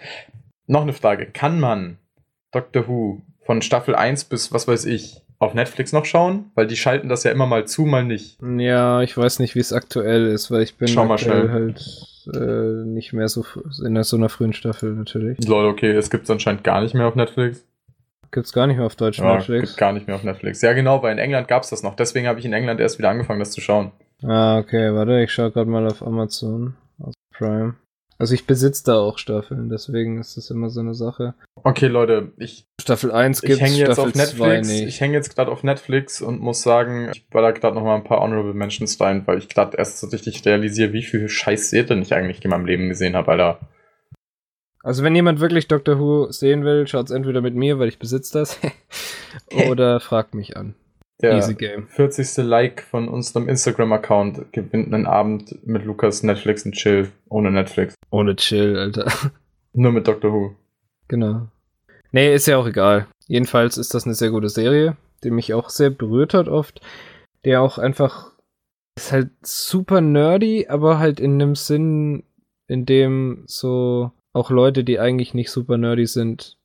Noch 0.68 0.82
eine 0.82 0.94
Frage. 0.94 1.26
Kann 1.26 1.60
man 1.60 1.98
Doctor 2.52 2.88
Who 2.88 3.22
von 3.46 3.62
Staffel 3.62 3.96
1 3.96 4.26
bis 4.26 4.54
was 4.54 4.68
weiß 4.68 4.86
ich 4.86 5.22
auf 5.42 5.54
Netflix 5.56 5.92
noch 5.92 6.06
schauen? 6.06 6.52
Weil 6.54 6.68
die 6.68 6.78
schalten 6.78 7.10
das 7.10 7.24
ja 7.24 7.32
immer 7.32 7.48
mal 7.48 7.66
zu, 7.66 7.84
mal 7.84 8.06
nicht. 8.06 8.38
Ja, 8.42 9.02
ich 9.02 9.18
weiß 9.18 9.40
nicht, 9.40 9.56
wie 9.56 9.60
es 9.60 9.74
aktuell 9.74 10.28
ist, 10.28 10.52
weil 10.52 10.62
ich 10.62 10.76
bin 10.76 10.88
Schau 10.88 11.06
mal 11.06 11.18
schnell. 11.18 11.50
halt 11.50 11.84
äh, 12.34 12.86
nicht 12.86 13.12
mehr 13.12 13.28
so 13.28 13.44
in 13.84 14.02
so 14.04 14.18
einer 14.18 14.30
frühen 14.30 14.54
Staffel 14.54 14.94
natürlich. 14.94 15.40
Lol, 15.46 15.66
okay, 15.66 15.92
es 15.92 16.12
gibt 16.12 16.26
es 16.26 16.30
anscheinend 16.30 16.64
gar 16.64 16.82
nicht 16.82 16.94
mehr 16.94 17.08
auf 17.08 17.16
Netflix. 17.16 17.66
Gibt's 18.30 18.54
gar 18.54 18.68
nicht 18.68 18.78
mehr 18.78 18.86
auf 18.86 18.96
Deutsch 18.96 19.18
ja, 19.18 19.36
Netflix? 19.36 19.70
Gibt 19.70 19.80
gar 19.80 19.92
nicht 19.92 20.08
mehr 20.08 20.16
auf 20.16 20.24
Netflix. 20.24 20.62
Ja, 20.62 20.74
genau, 20.74 21.02
weil 21.02 21.14
in 21.14 21.18
England 21.18 21.48
gab's 21.48 21.72
das 21.72 21.82
noch. 21.82 21.96
Deswegen 21.96 22.28
habe 22.28 22.40
ich 22.40 22.46
in 22.46 22.54
England 22.54 22.80
erst 22.80 23.00
wieder 23.00 23.10
angefangen, 23.10 23.40
das 23.40 23.52
zu 23.52 23.62
schauen. 23.62 23.92
Ah, 24.24 24.60
okay, 24.60 24.94
warte, 24.94 25.24
ich 25.24 25.34
schaue 25.34 25.52
gerade 25.52 25.70
mal 25.70 25.86
auf 25.88 26.06
Amazon. 26.06 26.76
Aus 27.00 27.16
Prime. 27.34 27.74
Also 28.22 28.36
ich 28.36 28.46
besitze 28.46 28.84
da 28.86 29.00
auch 29.00 29.18
Staffeln, 29.18 29.70
deswegen 29.70 30.20
ist 30.20 30.38
das 30.38 30.52
immer 30.52 30.70
so 30.70 30.80
eine 30.80 30.94
Sache. 30.94 31.34
Okay, 31.56 31.88
Leute, 31.88 32.34
ich 32.38 32.68
Staffel 32.80 33.12
1 33.12 33.42
gibt's, 33.42 33.58
ich 33.58 33.64
häng 33.64 33.74
jetzt 33.74 33.94
Staffel 33.94 34.10
auf 34.10 34.16
Netflix. 34.16 34.70
Ich 34.70 35.02
hänge 35.02 35.14
jetzt 35.16 35.36
gerade 35.36 35.52
auf 35.52 35.64
Netflix 35.64 36.22
und 36.22 36.40
muss 36.40 36.62
sagen, 36.62 37.10
ich 37.12 37.26
war 37.32 37.42
da 37.42 37.50
gerade 37.50 37.74
noch 37.74 37.84
mal 37.84 37.96
ein 37.96 38.04
paar 38.04 38.22
Honorable 38.22 38.54
Mentions 38.54 39.02
rein, 39.02 39.24
weil 39.26 39.40
ich 39.40 39.50
gerade 39.50 39.76
erst 39.76 40.00
so 40.00 40.06
richtig 40.06 40.46
realisiere, 40.46 40.94
wie 40.94 41.02
viel 41.02 41.30
Scheiß 41.30 41.72
Serien 41.72 42.04
ich 42.04 42.14
eigentlich 42.14 42.46
in 42.46 42.52
meinem 42.52 42.68
Leben 42.68 42.90
gesehen 42.90 43.16
habe, 43.16 43.32
Alter. 43.32 43.60
Also 44.84 45.02
wenn 45.04 45.16
jemand 45.16 45.40
wirklich 45.40 45.68
Doctor 45.68 45.98
Who 45.98 46.32
sehen 46.32 46.64
will, 46.64 46.86
schaut's 46.86 47.10
entweder 47.10 47.42
mit 47.42 47.56
mir, 47.56 47.80
weil 47.80 47.88
ich 47.88 47.98
besitze 47.98 48.38
das, 48.38 48.60
oder 49.68 50.00
fragt 50.00 50.36
mich 50.36 50.56
an. 50.56 50.76
Der 51.22 51.38
Easy 51.38 51.54
Game. 51.54 51.88
40. 51.88 52.38
Like 52.46 52.82
von 52.82 53.08
unserem 53.08 53.48
Instagram-Account 53.48 54.52
gewinnt 54.52 54.94
einen 54.94 55.06
Abend 55.06 55.66
mit 55.66 55.86
Lukas 55.86 56.24
Netflix 56.24 56.66
und 56.66 56.74
Chill. 56.74 57.12
Ohne 57.30 57.52
Netflix. 57.52 57.96
Ohne 58.10 58.36
Chill, 58.36 58.78
Alter. 58.78 59.08
Nur 59.74 59.92
mit 59.92 60.08
Doctor 60.08 60.32
Who. 60.32 60.56
Genau. 61.08 61.48
Nee, 62.12 62.34
ist 62.34 62.48
ja 62.48 62.58
auch 62.58 62.68
egal. 62.68 63.08
Jedenfalls 63.28 63.78
ist 63.78 63.94
das 63.94 64.06
eine 64.06 64.16
sehr 64.16 64.32
gute 64.32 64.50
Serie, 64.50 64.98
die 65.24 65.32
mich 65.32 65.54
auch 65.54 65.70
sehr 65.70 65.90
berührt 65.90 66.34
hat 66.34 66.48
oft. 66.48 66.82
Der 67.46 67.62
auch 67.62 67.78
einfach 67.78 68.32
ist 68.98 69.12
halt 69.12 69.30
super 69.42 70.02
nerdy, 70.02 70.68
aber 70.68 71.00
halt 71.00 71.20
in 71.20 71.42
einem 71.42 71.56
Sinn, 71.56 72.24
in 72.68 72.86
dem 72.86 73.44
so 73.48 74.12
auch 74.34 74.50
Leute, 74.50 74.84
die 74.84 75.00
eigentlich 75.00 75.34
nicht 75.34 75.50
super 75.50 75.78
nerdy 75.78 76.06
sind, 76.06 76.58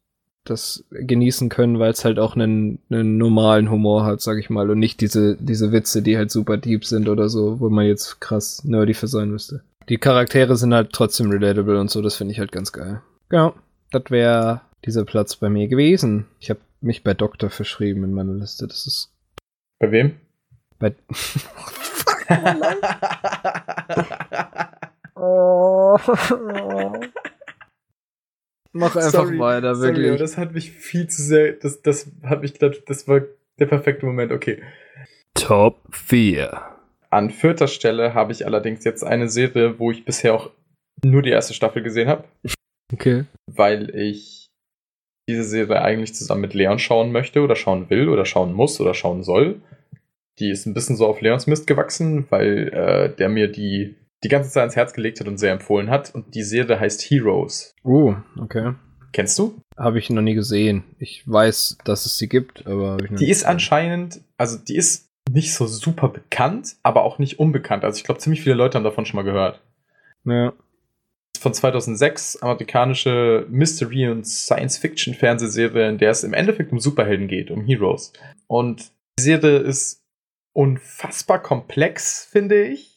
das 0.51 0.85
genießen 0.91 1.49
können, 1.49 1.79
weil 1.79 1.93
es 1.93 2.05
halt 2.05 2.19
auch 2.19 2.35
einen, 2.35 2.79
einen 2.91 3.19
normalen 3.19 3.71
Humor 3.71 4.05
hat, 4.05 4.21
sag 4.21 4.39
ich 4.39 4.51
mal, 4.51 4.71
und 4.71 4.79
nicht 4.79 5.01
diese, 5.01 5.37
diese 5.37 5.73
Witze, 5.73 6.03
die 6.03 6.17
halt 6.17 6.31
super 6.31 6.57
deep 6.57 6.85
sind 6.85 7.09
oder 7.09 7.29
so, 7.29 7.61
wo 7.61 7.69
man 7.69 7.87
jetzt 7.87 8.21
krass 8.21 8.65
nerdy 8.65 8.95
für 8.95 9.09
sein 9.09 9.31
müsste. 9.31 9.63
Die 9.89 9.99
Charaktere 9.99 10.57
sind 10.57 10.75
halt 10.75 10.93
trotzdem 10.93 11.31
relatable 11.31 11.81
und 11.81 11.91
so, 11.91 12.03
das 12.03 12.17
finde 12.17 12.33
ich 12.33 12.41
halt 12.41 12.53
ganz 12.53 12.73
geil. 12.73 13.03
Ja, 13.31 13.55
das 13.91 14.11
wäre 14.11 14.63
dieser 14.85 15.05
Platz 15.05 15.37
bei 15.37 15.49
mir 15.49 15.69
gewesen. 15.69 16.27
Ich 16.41 16.51
habe 16.51 16.61
mich 16.81 17.05
bei 17.05 17.15
Doktor 17.15 17.51
verschrieben 17.51 18.05
in 18.05 18.13
meiner 18.13 18.35
Liste, 18.35 18.67
das 18.67 18.87
ist. 18.87 19.13
Bei 19.79 19.91
wem? 19.91 20.17
Bei. 20.79 20.95
oh. 25.15 25.99
Mach 28.77 28.97
einfach 28.97 29.11
sorry, 29.11 29.39
weiter, 29.39 29.79
wirklich. 29.81 30.07
Sorry, 30.07 30.19
das 30.19 30.37
hat 30.37 30.53
mich 30.53 30.71
viel 30.71 31.09
zu 31.09 31.23
sehr, 31.23 31.53
das, 31.53 31.83
das 31.83 32.11
hat 32.23 32.43
mich, 32.43 32.55
das 32.55 33.09
war 33.09 33.23
der 33.59 33.67
perfekte 33.67 34.07
Moment, 34.07 34.33
okay. 34.33 34.63
Top 35.35 35.81
4. 35.93 36.61
An 37.11 37.31
vierter 37.31 37.69
Stelle 37.69 38.15
habe 38.15 38.33
ich 38.33 38.47
allerdings 38.47 38.85
jetzt 38.85 39.03
eine 39.03 39.29
Serie, 39.29 39.79
wo 39.79 39.91
ich 39.91 40.05
bisher 40.05 40.35
auch 40.35 40.51
nur 41.05 41.23
die 41.23 41.31
erste 41.31 41.55
Staffel 41.55 41.83
gesehen 41.83 42.09
habe. 42.09 42.25
Okay. 42.93 43.25
Weil 43.47 43.95
ich 43.95 44.47
diese 45.29 45.45
Serie 45.45 45.83
eigentlich 45.83 46.15
zusammen 46.15 46.43
mit 46.43 46.55
Leon 46.55 46.79
schauen 46.79 47.13
möchte 47.13 47.41
oder 47.41 47.57
schauen 47.57 47.91
will 47.91 48.09
oder 48.09 48.25
schauen 48.25 48.53
muss 48.53 48.81
oder 48.81 48.95
schauen 48.95 49.23
soll. 49.23 49.61
Die 50.39 50.51
ist 50.51 50.67
ein 50.67 50.75
bisschen 50.75 50.97
so 50.97 51.07
auf 51.07 51.21
Leons 51.21 51.47
Mist 51.47 51.67
gewachsen, 51.67 52.27
weil 52.31 52.69
äh, 52.69 53.17
der 53.17 53.29
mir 53.29 53.49
die 53.49 53.97
die 54.25 54.29
ganze 54.29 54.51
Zeit 54.51 54.63
ans 54.63 54.77
Herz 54.77 54.93
gelegt 54.93 55.21
hat 55.21 55.29
und 55.29 55.39
sehr 55.39 55.53
empfohlen 55.53 55.91
hat. 55.91 56.15
Und 56.15 56.35
die 56.35 56.43
Serie 56.43 56.81
heißt 56.81 57.03
Heroes. 57.03 57.75
Oh, 57.85 58.15
okay. 58.39 58.75
Kennst 59.13 59.39
du? 59.39 59.61
Habe 59.77 59.99
ich 59.99 60.11
noch 60.11 60.23
nie 60.23 60.35
gesehen. 60.35 60.85
Ich 60.99 61.27
weiß, 61.27 61.79
dass 61.85 62.07
es 62.07 62.19
sie 62.19 62.29
gibt, 62.29 62.67
aber 62.67 62.99
Die 62.99 63.31
ist 63.31 63.45
anscheinend, 63.45 64.21
also 64.37 64.59
die 64.59 64.77
ist 64.77 65.09
nicht 65.31 65.55
so 65.55 65.67
super 65.67 66.09
bekannt, 66.09 66.77
aber 66.83 67.03
auch 67.03 67.19
nicht 67.19 67.39
unbekannt. 67.39 67.85
Also 67.85 67.99
ich 67.99 68.05
glaube, 68.05 68.21
ziemlich 68.21 68.43
viele 68.43 68.55
Leute 68.55 68.77
haben 68.77 68.85
davon 68.85 69.07
schon 69.07 69.17
mal 69.17 69.23
gehört. 69.23 69.63
Ja. 70.25 70.53
Von 71.39 71.53
2006, 71.55 72.43
amerikanische 72.43 73.47
Mystery- 73.51 74.09
und 74.09 74.27
Science-Fiction-Fernsehserie, 74.27 75.89
in 75.89 75.99
der 75.99 76.11
es 76.11 76.25
im 76.25 76.33
Endeffekt 76.33 76.73
um 76.73 76.81
Superhelden 76.81 77.29
geht, 77.29 77.51
um 77.51 77.65
Heroes. 77.65 78.13
Und 78.47 78.91
die 79.19 79.23
Serie 79.23 79.59
ist 79.59 80.03
unfassbar 80.53 81.43
komplex, 81.43 82.27
finde 82.31 82.65
ich 82.65 82.96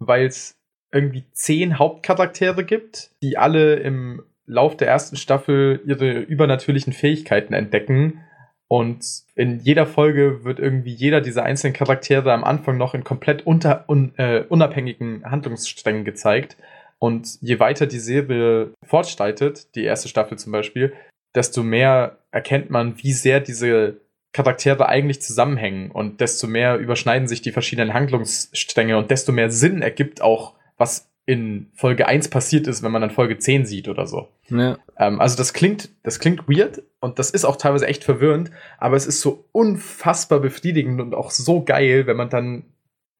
weil 0.00 0.26
es 0.26 0.56
irgendwie 0.92 1.24
zehn 1.32 1.78
Hauptcharaktere 1.78 2.64
gibt, 2.64 3.10
die 3.22 3.38
alle 3.38 3.76
im 3.76 4.22
Lauf 4.46 4.76
der 4.76 4.88
ersten 4.88 5.16
Staffel 5.16 5.80
ihre 5.86 6.18
übernatürlichen 6.18 6.92
Fähigkeiten 6.92 7.54
entdecken. 7.54 8.24
Und 8.66 9.04
in 9.36 9.60
jeder 9.60 9.86
Folge 9.86 10.44
wird 10.44 10.58
irgendwie 10.58 10.92
jeder 10.92 11.20
dieser 11.20 11.44
einzelnen 11.44 11.74
Charaktere 11.74 12.32
am 12.32 12.42
Anfang 12.42 12.76
noch 12.76 12.94
in 12.94 13.04
komplett 13.04 13.46
unter, 13.46 13.84
un, 13.88 14.12
äh, 14.16 14.44
unabhängigen 14.48 15.24
Handlungssträngen 15.24 16.04
gezeigt. 16.04 16.56
Und 16.98 17.38
je 17.40 17.60
weiter 17.60 17.86
die 17.86 17.98
Serie 17.98 18.72
fortschreitet, 18.84 19.74
die 19.74 19.84
erste 19.84 20.08
Staffel 20.08 20.38
zum 20.38 20.52
Beispiel, 20.52 20.92
desto 21.34 21.62
mehr 21.62 22.18
erkennt 22.32 22.70
man, 22.70 23.02
wie 23.02 23.12
sehr 23.12 23.40
diese 23.40 24.00
Charaktere 24.32 24.88
eigentlich 24.88 25.20
zusammenhängen 25.22 25.90
und 25.90 26.20
desto 26.20 26.46
mehr 26.46 26.76
überschneiden 26.78 27.26
sich 27.26 27.42
die 27.42 27.52
verschiedenen 27.52 27.94
Handlungsstränge 27.94 28.96
und 28.96 29.10
desto 29.10 29.32
mehr 29.32 29.50
Sinn 29.50 29.82
ergibt 29.82 30.22
auch, 30.22 30.54
was 30.76 31.10
in 31.26 31.70
Folge 31.74 32.08
1 32.08 32.28
passiert 32.28 32.66
ist, 32.66 32.82
wenn 32.82 32.92
man 32.92 33.02
dann 33.02 33.10
Folge 33.10 33.38
10 33.38 33.66
sieht 33.66 33.88
oder 33.88 34.06
so. 34.06 34.28
Ja. 34.48 34.78
Ähm, 34.98 35.20
also 35.20 35.36
das 35.36 35.52
klingt, 35.52 35.90
das 36.02 36.18
klingt 36.18 36.48
weird 36.48 36.82
und 37.00 37.18
das 37.18 37.30
ist 37.30 37.44
auch 37.44 37.56
teilweise 37.56 37.86
echt 37.86 38.04
verwirrend, 38.04 38.50
aber 38.78 38.96
es 38.96 39.06
ist 39.06 39.20
so 39.20 39.44
unfassbar 39.52 40.40
befriedigend 40.40 41.00
und 41.00 41.14
auch 41.14 41.30
so 41.30 41.64
geil, 41.64 42.06
wenn 42.06 42.16
man 42.16 42.30
dann 42.30 42.64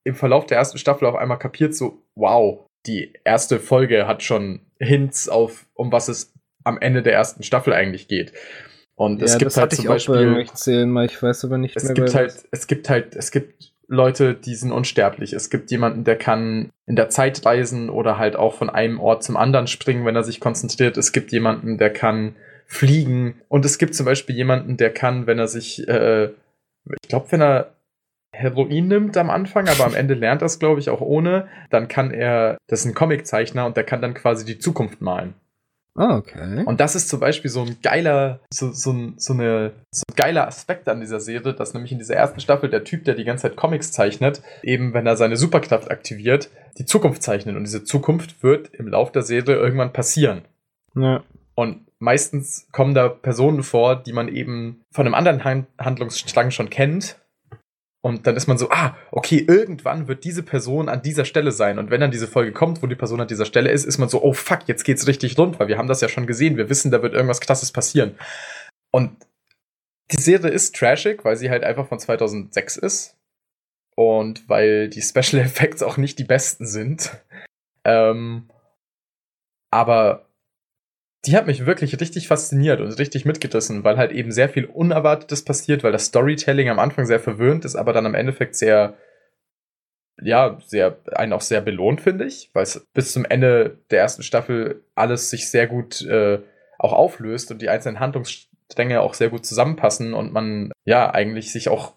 im 0.05 0.15
Verlauf 0.15 0.47
der 0.47 0.59
ersten 0.59 0.79
Staffel 0.79 1.07
auf 1.07 1.15
einmal 1.15 1.39
kapiert, 1.39 1.75
so, 1.75 2.03
wow, 2.15 2.67
die 2.87 3.13
erste 3.25 3.61
Folge 3.61 4.07
hat 4.07 4.23
schon 4.23 4.61
Hints 4.79 5.29
auf, 5.29 5.67
um 5.75 5.93
was 5.93 6.09
es 6.09 6.33
am 6.65 6.79
Ende 6.79 7.03
der 7.03 7.13
ersten 7.13 7.43
Staffel 7.43 7.73
eigentlich 7.73 8.09
geht. 8.09 8.33
Und 9.01 9.23
es 9.23 9.39
gibt 9.39 9.57
halt 9.57 9.73
zum 9.73 9.87
Beispiel. 9.87 10.47
Zählen, 10.53 10.95
ich 11.05 11.23
weiß 11.23 11.47
aber 11.47 11.57
nicht 11.57 11.75
es 11.75 11.85
mehr. 11.85 11.95
Gibt 11.95 12.15
halt, 12.15 12.35
es 12.51 12.67
gibt 12.67 12.91
halt, 12.91 13.17
es 13.17 13.31
gibt 13.31 13.73
Leute, 13.89 14.35
die 14.35 14.55
sind 14.55 14.73
unsterblich. 14.73 15.33
Es 15.33 15.49
gibt 15.49 15.71
jemanden, 15.71 16.05
der 16.05 16.17
kann 16.17 16.69
in 16.85 16.97
der 16.97 17.09
Zeit 17.09 17.47
reisen 17.47 17.89
oder 17.89 18.19
halt 18.19 18.37
auch 18.37 18.53
von 18.53 18.69
einem 18.69 19.01
Ort 19.01 19.25
zum 19.25 19.39
anderen 19.39 19.69
springen, 19.69 20.05
wenn 20.05 20.17
er 20.17 20.23
sich 20.23 20.39
konzentriert. 20.39 20.99
Es 20.99 21.13
gibt 21.13 21.33
jemanden, 21.33 21.79
der 21.79 21.91
kann 21.91 22.37
fliegen. 22.67 23.41
Und 23.49 23.65
es 23.65 23.79
gibt 23.79 23.95
zum 23.95 24.05
Beispiel 24.05 24.37
jemanden, 24.37 24.77
der 24.77 24.93
kann, 24.93 25.27
wenn 25.27 25.39
er 25.39 25.49
sich, 25.49 25.89
äh, 25.89 26.27
ich 26.27 27.09
glaube, 27.09 27.33
wenn 27.33 27.41
er 27.41 27.73
Heroin 28.35 28.87
nimmt 28.87 29.17
am 29.17 29.31
Anfang, 29.31 29.67
aber 29.67 29.87
am 29.87 29.95
Ende 29.95 30.13
lernt 30.13 30.43
er 30.43 30.47
es, 30.47 30.59
glaube 30.59 30.79
ich, 30.79 30.91
auch 30.91 31.01
ohne, 31.01 31.49
dann 31.71 31.89
kann 31.89 32.11
er, 32.11 32.59
das 32.67 32.81
ist 32.81 32.85
ein 32.85 32.95
Comiczeichner 32.95 33.65
und 33.65 33.79
der 33.79 33.85
kann 33.85 34.03
dann 34.03 34.13
quasi 34.13 34.45
die 34.45 34.59
Zukunft 34.59 35.01
malen. 35.01 35.33
Ah, 35.97 36.16
okay. 36.16 36.64
Und 36.64 36.80
das 36.80 36.95
ist 36.95 37.09
zum 37.09 37.20
Beispiel 37.20 37.51
so 37.51 37.62
ein 37.62 37.76
geiler, 37.82 38.41
so, 38.53 38.70
so, 38.72 38.93
ein, 38.93 39.14
so, 39.16 39.32
eine, 39.32 39.72
so 39.91 40.03
ein 40.09 40.16
geiler 40.16 40.47
Aspekt 40.47 40.88
an 40.88 41.01
dieser 41.01 41.20
Serie, 41.20 41.53
dass 41.53 41.74
nämlich 41.74 41.93
in 41.93 41.99
dieser 41.99 42.14
ersten 42.14 42.41
Staffel 42.41 42.70
der 42.70 42.84
Typ, 42.84 43.05
der 43.05 43.14
die 43.14 43.24
ganze 43.24 43.43
Zeit 43.43 43.57
Comics 43.57 43.93
zeichnet, 43.93 44.43
eben 44.62 44.95
wenn 44.95 45.07
er 45.07 45.16
seine 45.16 45.36
Superkraft 45.36 45.91
aktiviert, 45.91 46.51
die 46.78 46.84
Zukunft 46.84 47.22
zeichnet. 47.22 47.57
Und 47.57 47.64
diese 47.64 47.84
Zukunft 47.84 48.43
wird 48.43 48.72
im 48.74 48.88
Lauf 48.88 49.12
der 49.12 49.22
Serie 49.22 49.57
irgendwann 49.57 49.93
passieren. 49.93 50.43
Ja. 50.95 51.22
Und 51.55 51.86
meistens 51.99 52.68
kommen 52.72 52.95
da 52.95 53.09
Personen 53.09 53.62
vor, 53.62 53.97
die 53.97 54.12
man 54.12 54.28
eben 54.28 54.82
von 54.93 55.07
einem 55.07 55.14
anderen 55.14 55.66
Handlungsstrang 55.78 56.51
schon 56.51 56.70
kennt 56.70 57.20
und 58.03 58.27
dann 58.27 58.37
ist 58.37 58.47
man 58.47 58.57
so, 58.57 58.71
ah, 58.71 58.97
okay, 59.11 59.45
irgendwann 59.47 60.09
wird 60.09 60.25
diese 60.25 60.43
Person 60.43 60.89
an 60.89 61.03
dieser 61.03 61.27
Stelle 61.27 61.53
sein. 61.53 61.79
Und 61.79 61.91
wenn 61.91 62.01
dann 62.01 62.11
diese 62.11 62.27
Folge 62.27 62.53
kommt, 62.53 62.83
wo 62.83 62.87
die 62.87 62.95
Person 62.95 63.21
an 63.21 63.29
dieser 63.29 63.45
Stelle 63.45 63.71
ist, 63.71 63.85
ist 63.85 63.99
man 63.99 64.09
so, 64.09 64.23
oh 64.23 64.33
fuck, 64.33 64.61
jetzt 64.67 64.85
geht's 64.85 65.07
richtig 65.07 65.37
rund, 65.37 65.61
weil 65.61 65.69
wir 65.69 65.77
haben 65.77 65.89
das 65.89 66.01
ja 66.01 66.09
schon 66.09 66.27
gesehen. 66.27 66.57
Wir 66.57 66.71
wissen, 66.71 66.91
da 66.91 67.03
wird 67.03 67.13
irgendwas 67.13 67.43
krasses 67.43 67.73
passieren. 67.73 68.17
Und 68.91 69.27
die 70.13 70.21
Serie 70.21 70.51
ist 70.51 70.75
trashig, 70.75 71.25
weil 71.25 71.37
sie 71.37 71.51
halt 71.51 71.63
einfach 71.63 71.89
von 71.89 71.99
2006 71.99 72.79
ist. 72.79 73.17
Und 73.97 74.49
weil 74.49 74.89
die 74.89 75.03
Special 75.03 75.43
Effects 75.45 75.83
auch 75.83 75.99
nicht 75.99 76.19
die 76.19 76.25
besten 76.25 76.67
sind. 76.67 77.23
Ähm, 77.85 78.49
aber 79.71 80.30
die 81.27 81.37
hat 81.37 81.47
mich 81.47 81.66
wirklich 81.66 82.01
richtig 82.01 82.29
fasziniert 82.29 82.81
und 82.81 82.99
richtig 82.99 83.25
mitgerissen, 83.25 83.85
weil 83.85 83.99
halt 83.99 84.12
eben 84.12 84.33
sehr 84.33 84.49
viel 84.49 84.64
Unerwartetes 84.64 85.45
passiert, 85.45 85.85
weil 85.85 85.93
das 85.93 86.07
Storytelling 86.07 86.71
am 86.71 86.79
Anfang 86.79 87.05
sehr 87.05 87.21
verwöhnt 87.21 87.64
ist, 87.64 87.77
aber 87.77 87.93
dann 87.93 88.07
im 88.07 88.14
Endeffekt 88.14 88.57
sehr, 88.57 88.95
ja, 90.21 90.59
sehr, 90.64 90.97
einen 91.12 91.35
auch 91.35 91.43
sehr 91.43 91.61
belohnt, 91.61 92.01
finde 92.01 92.25
ich, 92.25 92.51
weil 92.55 92.62
es 92.62 92.87
bis 92.95 93.12
zum 93.12 93.27
Ende 93.27 93.79
der 93.91 94.01
ersten 94.01 94.23
Staffel 94.23 94.83
alles 94.95 95.29
sich 95.29 95.51
sehr 95.51 95.66
gut 95.66 96.03
äh, 96.07 96.41
auch 96.79 96.95
auflöst 96.95 97.51
und 97.51 97.61
die 97.61 97.68
einzelnen 97.68 98.01
Handlungsstränge 98.01 99.03
auch 99.03 99.12
sehr 99.12 99.29
gut 99.29 99.45
zusammenpassen 99.45 100.14
und 100.14 100.33
man 100.33 100.73
ja 100.87 101.12
eigentlich 101.12 101.53
sich 101.53 101.68
auch 101.68 101.93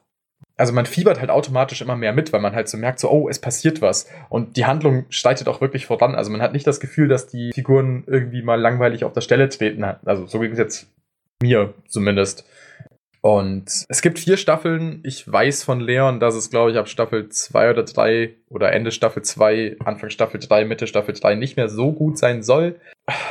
also 0.56 0.74
man 0.74 0.86
fiebert 0.86 1.20
halt 1.20 1.30
automatisch 1.30 1.82
immer 1.82 1.96
mehr 1.96 2.14
mit, 2.14 2.32
weil 2.32 2.42
man 2.42 2.54
halt 2.54 2.70
so 2.70 2.78
merkt, 2.78 3.00
so, 3.00 3.10
oh, 3.10 3.28
es 3.28 3.40
passiert 3.40 3.82
was. 3.82 4.08
Und 4.30 4.56
die 4.56 4.66
Handlung 4.66 5.06
steitet 5.10 5.48
auch 5.48 5.62
wirklich 5.62 5.88
voran. 5.88 6.16
Also 6.16 6.32
man 6.32 6.42
hat 6.42 6.54
nicht 6.54 6.68
das 6.68 6.80
Gefühl, 6.80 7.08
dass 7.08 7.28
die 7.28 7.52
Figuren 7.54 8.04
irgendwie 8.08 8.44
mal 8.44 8.60
langweilig 8.60 9.04
auf 9.04 9.14
der 9.14 9.22
Stelle 9.22 9.50
treten. 9.50 9.84
Also 9.84 10.28
so 10.28 10.40
ging 10.40 10.52
es 10.52 10.60
jetzt 10.60 10.88
mir 11.42 11.74
zumindest. 11.88 12.46
Und 13.22 13.86
es 13.88 14.02
gibt 14.02 14.20
vier 14.20 14.36
Staffeln. 14.36 15.00
Ich 15.04 15.32
weiß 15.32 15.64
von 15.64 15.80
Leon, 15.80 16.20
dass 16.20 16.36
es, 16.36 16.50
glaube 16.50 16.72
ich, 16.72 16.78
ab 16.78 16.90
Staffel 16.90 17.30
2 17.30 17.70
oder 17.70 17.84
3 17.84 18.34
oder 18.50 18.74
Ende 18.74 18.92
Staffel 18.92 19.24
2, 19.24 19.78
Anfang 19.84 20.10
Staffel 20.10 20.42
3, 20.42 20.66
Mitte 20.66 20.88
Staffel 20.88 21.16
3 21.16 21.36
nicht 21.36 21.56
mehr 21.56 21.70
so 21.70 21.94
gut 21.94 22.18
sein 22.18 22.44
soll. 22.44 22.80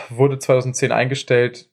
Wurde 0.08 0.38
2010 0.38 0.92
eingestellt. 0.92 1.68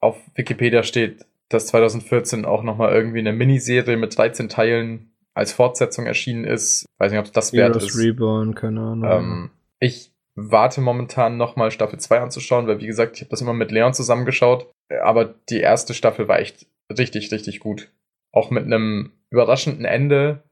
Auf 0.00 0.16
Wikipedia 0.36 0.84
steht, 0.84 1.24
dass 1.48 1.68
2014 1.68 2.44
auch 2.44 2.62
nochmal 2.62 2.92
irgendwie 2.92 3.20
eine 3.20 3.32
Miniserie 3.32 3.96
mit 3.96 4.16
13 4.16 4.48
Teilen 4.48 5.12
als 5.34 5.52
Fortsetzung 5.52 6.06
erschienen 6.06 6.44
ist. 6.44 6.86
Weiß 6.98 7.12
nicht, 7.12 7.20
ob 7.20 7.32
das 7.32 7.52
wert 7.52 7.76
ist. 7.76 7.96
Reborn, 7.98 8.54
keine 8.54 8.80
Ahnung. 8.80 9.10
Ähm, 9.10 9.50
ich 9.78 10.12
warte 10.34 10.80
momentan 10.80 11.36
nochmal 11.36 11.70
Staffel 11.70 11.98
2 11.98 12.20
anzuschauen, 12.20 12.66
weil 12.66 12.80
wie 12.80 12.86
gesagt, 12.86 13.16
ich 13.16 13.22
habe 13.22 13.30
das 13.30 13.42
immer 13.42 13.52
mit 13.52 13.70
Leon 13.70 13.94
zusammengeschaut. 13.94 14.70
Aber 15.02 15.34
die 15.50 15.60
erste 15.60 15.94
Staffel 15.94 16.28
war 16.28 16.38
echt 16.38 16.66
richtig, 16.90 17.32
richtig 17.32 17.60
gut. 17.60 17.90
Auch 18.32 18.50
mit 18.50 18.64
einem 18.64 19.12
überraschenden 19.30 19.84
Ende. 19.84 20.42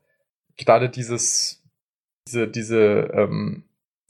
Gerade 0.56 0.88
dieses, 0.88 1.62
diese, 2.28 2.48
diese 2.48 3.10
ähm, 3.12 3.64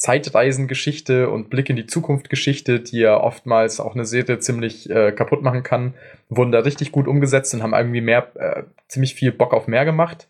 Zeitreisengeschichte 0.05 1.30
und 1.30 1.48
Blick 1.48 1.70
in 1.70 1.76
die 1.76 1.86
Zukunft-Geschichte, 1.86 2.80
die 2.80 2.98
ja 2.98 3.18
oftmals 3.18 3.80
auch 3.80 3.94
eine 3.94 4.05
Serie 4.05 4.38
ziemlich 4.38 4.90
äh, 4.90 5.12
kaputt 5.12 5.40
machen 5.42 5.62
kann, 5.62 5.94
wurden 6.28 6.52
da 6.52 6.59
richtig 6.59 6.92
gut 6.92 7.09
umgesetzt 7.09 7.55
und 7.55 7.62
haben 7.62 7.72
irgendwie 7.72 8.02
mehr, 8.02 8.30
äh, 8.34 8.64
ziemlich 8.86 9.14
viel 9.14 9.32
Bock 9.32 9.55
auf 9.55 9.66
mehr 9.66 9.86
gemacht 9.86 10.28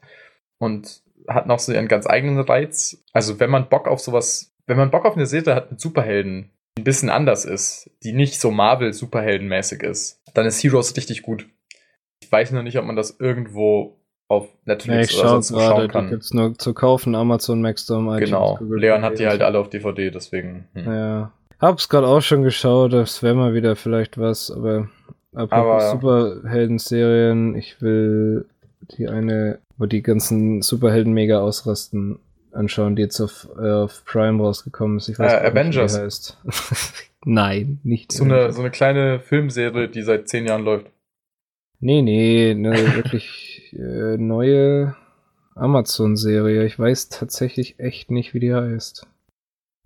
und 0.58 1.02
hatten 1.26 1.50
auch 1.50 1.58
so 1.58 1.72
ihren 1.72 1.88
ganz 1.88 2.06
eigenen 2.06 2.38
Reiz. 2.38 3.02
Also 3.12 3.40
wenn 3.40 3.50
man 3.50 3.68
Bock 3.68 3.88
auf 3.88 3.98
sowas, 3.98 4.54
wenn 4.68 4.76
man 4.76 4.92
Bock 4.92 5.06
auf 5.06 5.16
eine 5.16 5.26
Serie 5.26 5.56
hat 5.56 5.72
mit 5.72 5.80
Superhelden, 5.80 6.52
die 6.78 6.82
ein 6.82 6.84
bisschen 6.84 7.10
anders 7.10 7.44
ist, 7.44 7.90
die 8.04 8.12
nicht 8.12 8.38
so 8.38 8.52
Marvel-Superheldenmäßig 8.52 9.82
ist, 9.82 10.22
dann 10.34 10.46
ist 10.46 10.62
Heroes 10.62 10.96
richtig 10.96 11.22
gut. 11.22 11.48
Ich 12.22 12.30
weiß 12.30 12.52
noch 12.52 12.62
nicht, 12.62 12.78
ob 12.78 12.84
man 12.84 12.94
das 12.94 13.18
irgendwo 13.18 13.98
auf 14.28 14.48
Netflix 14.64 15.12
ja, 15.12 15.18
ich 15.18 15.20
oder 15.20 15.28
sonst 15.28 15.50
schauen 15.50 15.88
kann. 15.88 16.04
Die 16.06 16.10
gibt's 16.10 16.32
nur 16.32 16.58
zu 16.58 16.74
kaufen, 16.74 17.14
Amazon, 17.14 17.60
Maxdome, 17.60 18.18
Genau, 18.18 18.56
Google 18.56 18.80
Leon 18.80 19.02
hat 19.02 19.18
die 19.18 19.26
halt 19.26 19.42
alle 19.42 19.58
auf 19.58 19.68
DVD, 19.68 20.10
deswegen. 20.10 20.66
Hm. 20.74 20.84
Ja. 20.86 21.32
Hab's 21.60 21.88
gerade 21.88 22.06
auch 22.06 22.20
schon 22.20 22.42
geschaut, 22.42 22.92
das 22.92 23.22
wäre 23.22 23.34
mal 23.34 23.54
wieder 23.54 23.76
vielleicht 23.76 24.18
was, 24.18 24.50
aber 24.50 24.88
apropos 25.34 25.90
Superhelden-Serien, 25.92 27.54
ich 27.54 27.80
will 27.80 28.46
die 28.98 29.08
eine, 29.08 29.58
wo 29.78 29.86
die 29.86 30.02
ganzen 30.02 30.62
Superhelden 30.62 31.12
mega 31.12 31.40
ausrasten, 31.40 32.18
anschauen, 32.52 32.96
die 32.96 33.02
jetzt 33.02 33.20
auf, 33.20 33.48
äh, 33.58 33.70
auf 33.70 34.04
Prime 34.04 34.42
rausgekommen 34.42 34.98
ist. 34.98 35.08
Ich 35.08 35.18
weiß 35.18 35.32
äh, 35.32 35.36
Avengers. 35.46 35.92
Nicht, 35.92 36.00
wie 36.00 36.04
heißt. 36.04 37.08
Nein, 37.24 37.80
nicht. 37.82 38.12
So 38.12 38.24
eine, 38.24 38.52
so 38.52 38.60
eine 38.60 38.70
kleine 38.70 39.20
Filmserie, 39.20 39.88
die 39.88 40.02
seit 40.02 40.28
zehn 40.28 40.46
Jahren 40.46 40.64
läuft. 40.64 40.86
Nee, 41.84 42.00
nee, 42.00 42.52
eine 42.52 42.72
wirklich 42.96 43.74
äh, 43.78 44.16
neue 44.16 44.96
Amazon-Serie. 45.54 46.64
Ich 46.64 46.78
weiß 46.78 47.10
tatsächlich 47.10 47.78
echt 47.78 48.10
nicht, 48.10 48.32
wie 48.32 48.40
die 48.40 48.54
heißt. 48.54 49.06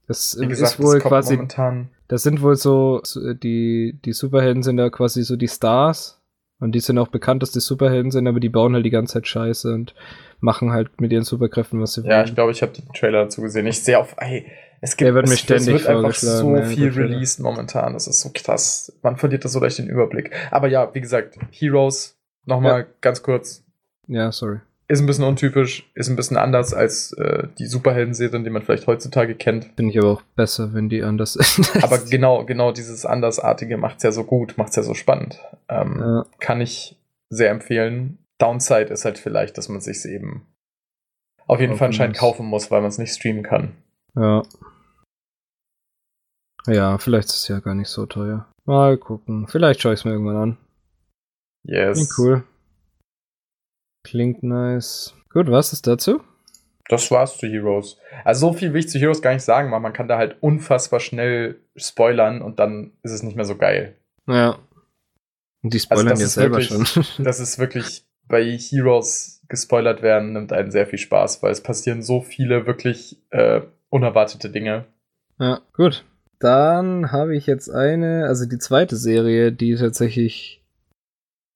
Das 0.07 0.39
wie 0.41 0.47
gesagt, 0.47 0.75
ist 0.75 0.83
wohl 0.83 1.01
quasi. 1.01 1.35
Momentan 1.35 1.91
das 2.07 2.23
sind 2.23 2.41
wohl 2.41 2.57
so, 2.57 3.03
die, 3.43 3.99
die 4.05 4.13
Superhelden 4.13 4.63
sind 4.63 4.79
da 4.79 4.89
quasi 4.91 5.25
so 5.25 5.37
die 5.37 5.49
Stars. 5.49 6.23
Und 6.61 6.73
die 6.73 6.81
sind 6.81 6.99
auch 6.99 7.09
bekannt, 7.09 7.43
dass 7.43 7.53
die 7.53 7.61
Superhelden 7.61 8.11
sind, 8.11 8.27
aber 8.27 8.41
die 8.41 8.49
bauen 8.49 8.75
halt 8.75 8.87
die 8.87 8.91
ganze 8.91 9.15
Zeit 9.15 9.29
Scheiße 9.29 9.73
und 9.73 9.95
machen 10.41 10.73
halt 10.73 11.01
mit 11.01 11.13
ihren 11.13 11.25
Superkräften, 11.25 11.81
was 11.81 11.95
sie 11.95 12.03
wollen. 12.03 12.11
Ja, 12.11 12.25
ich 12.25 12.35
glaube, 12.35 12.53
ich 12.53 12.63
habe 12.63 12.73
den 12.73 12.93
Trailer 12.93 13.25
dazu 13.25 13.43
gesehen. 13.43 13.67
Ich 13.67 13.83
sehe 13.83 13.99
auf, 13.99 14.15
ey, 14.19 14.47
es 14.81 14.97
gibt 14.97 15.13
wird 15.13 15.25
es, 15.25 15.31
mir 15.31 15.37
ständig 15.37 15.75
es 15.75 15.87
wird 15.87 15.87
einfach 15.87 16.15
so 16.15 16.57
ja, 16.57 16.65
viel 16.65 16.91
released 16.91 17.41
momentan. 17.41 17.95
Das 17.95 18.07
ist 18.07 18.21
so 18.21 18.31
krass. 18.33 18.93
Man 19.03 19.17
verliert 19.17 19.45
das 19.45 19.53
so 19.53 19.61
leicht 19.61 19.79
den 19.79 19.89
Überblick. 19.89 20.31
Aber 20.51 20.69
ja, 20.69 20.95
wie 20.95 21.01
gesagt, 21.01 21.39
Heroes, 21.51 22.17
nochmal 22.45 22.81
ja. 22.81 22.87
ganz 23.01 23.23
kurz. 23.23 23.65
Ja, 24.07 24.31
sorry. 24.31 24.61
Ist 24.91 25.01
ein 25.01 25.07
bisschen 25.07 25.25
untypisch, 25.25 25.91
ist 25.95 26.09
ein 26.09 26.17
bisschen 26.17 26.39
anders 26.39 26.73
als 26.73 27.13
äh, 27.13 27.49
die 27.59 27.67
Superhelden-Serien, 27.67 28.43
die 28.43 28.49
man 28.49 28.63
vielleicht 28.63 28.87
heutzutage 28.87 29.35
kennt. 29.35 29.67
Finde 29.77 29.93
ich 29.93 29.99
aber 29.99 30.13
auch 30.13 30.23
besser, 30.35 30.73
wenn 30.73 30.89
die 30.89 31.03
anders 31.03 31.33
sind. 31.35 31.85
aber 31.85 31.99
genau, 31.99 32.47
genau 32.47 32.73
dieses 32.73 33.05
Andersartige 33.05 33.77
macht's 33.77 34.03
ja 34.03 34.13
so 34.13 34.25
gut, 34.25 34.55
macht's 34.57 34.77
ja 34.77 34.83
so 34.83 34.95
spannend. 34.95 35.41
Ähm, 35.69 35.99
ja. 36.01 36.27
Kann 36.39 36.63
ich 36.63 36.97
sehr 37.29 37.51
empfehlen. 37.51 38.17
Downside 38.39 38.93
ist 38.93 39.05
halt 39.05 39.19
vielleicht, 39.19 39.59
dass 39.59 39.69
man 39.69 39.81
sich 39.81 40.05
eben 40.05 40.47
auf 41.47 41.61
jeden 41.61 41.77
Fall 41.77 41.89
anscheinend 41.89 42.17
kaufen 42.17 42.47
muss, 42.47 42.71
weil 42.71 42.81
man 42.81 42.91
es 42.91 42.99
nicht 42.99 43.15
streamen 43.15 43.43
kann. 43.43 43.77
Ja. 44.15 44.43
Ja, 46.67 46.99
vielleicht 46.99 47.29
ist 47.29 47.37
es 47.37 47.49
ja 47.49 47.61
gar 47.61 47.75
nicht 47.75 47.89
so 47.89 48.07
teuer. 48.07 48.47
Mal 48.65 48.99
gucken. 48.99 49.49
Vielleicht 49.49 49.81
schaue 49.81 49.95
ich 49.95 50.01
es 50.01 50.05
mir 50.05 50.13
irgendwann 50.13 50.37
an. 50.37 50.59
Yes. 51.65 51.97
Klingt 51.97 52.19
cool. 52.19 52.45
Klingt 54.05 54.43
nice. 54.43 55.15
Gut, 55.31 55.51
was 55.51 55.73
ist 55.73 55.87
dazu? 55.87 56.23
Das 56.89 57.11
war's 57.11 57.37
zu 57.37 57.47
Heroes. 57.47 57.99
Also 58.25 58.49
so 58.49 58.53
viel 58.55 58.73
will 58.73 58.81
ich 58.81 58.89
zu 58.89 58.99
Heroes 58.99 59.23
gar 59.23 59.35
nicht 59.35 59.43
sagen, 59.43 59.71
weil 59.71 59.81
man 59.81 59.93
kann 59.93 60.09
da 60.09 60.17
halt 60.17 60.37
unfassbar 60.43 61.01
schnell 61.01 61.61
spoilern 61.77 62.41
und 62.41 62.59
dann 62.59 62.93
ist 63.03 63.13
es 63.13 63.23
nicht 63.23 63.37
mehr 63.37 63.45
so 63.45 63.57
geil. 63.57 63.97
Ja. 64.27 64.59
Und 65.63 65.75
die 65.75 65.81
spoilern 65.81 66.09
also 66.09 66.23
jetzt 66.23 66.35
selber 66.35 66.59
wirklich, 66.59 66.89
schon. 66.89 67.05
das 67.25 67.41
ist 67.41 67.59
wirklich 67.59 68.08
bei 68.29 68.45
Heroes 68.45 69.43
gespoilert 69.49 70.03
werden, 70.03 70.35
nimmt 70.35 70.53
einen 70.53 70.71
sehr 70.71 70.87
viel 70.87 70.99
Spaß, 70.99 71.43
weil 71.43 71.53
es 71.53 71.63
passieren 71.63 72.03
so 72.03 72.21
viele 72.21 72.67
wirklich 72.67 73.19
äh, 73.31 73.63
unerwartete 73.89 74.51
Dinge. 74.51 74.85
Ja, 75.39 75.61
gut. 75.73 76.05
Dann 76.39 77.11
habe 77.11 77.37
ich 77.37 77.47
jetzt 77.47 77.69
eine, 77.71 78.27
also 78.27 78.47
die 78.47 78.59
zweite 78.59 78.97
Serie, 78.97 79.51
die 79.51 79.75
tatsächlich 79.75 80.63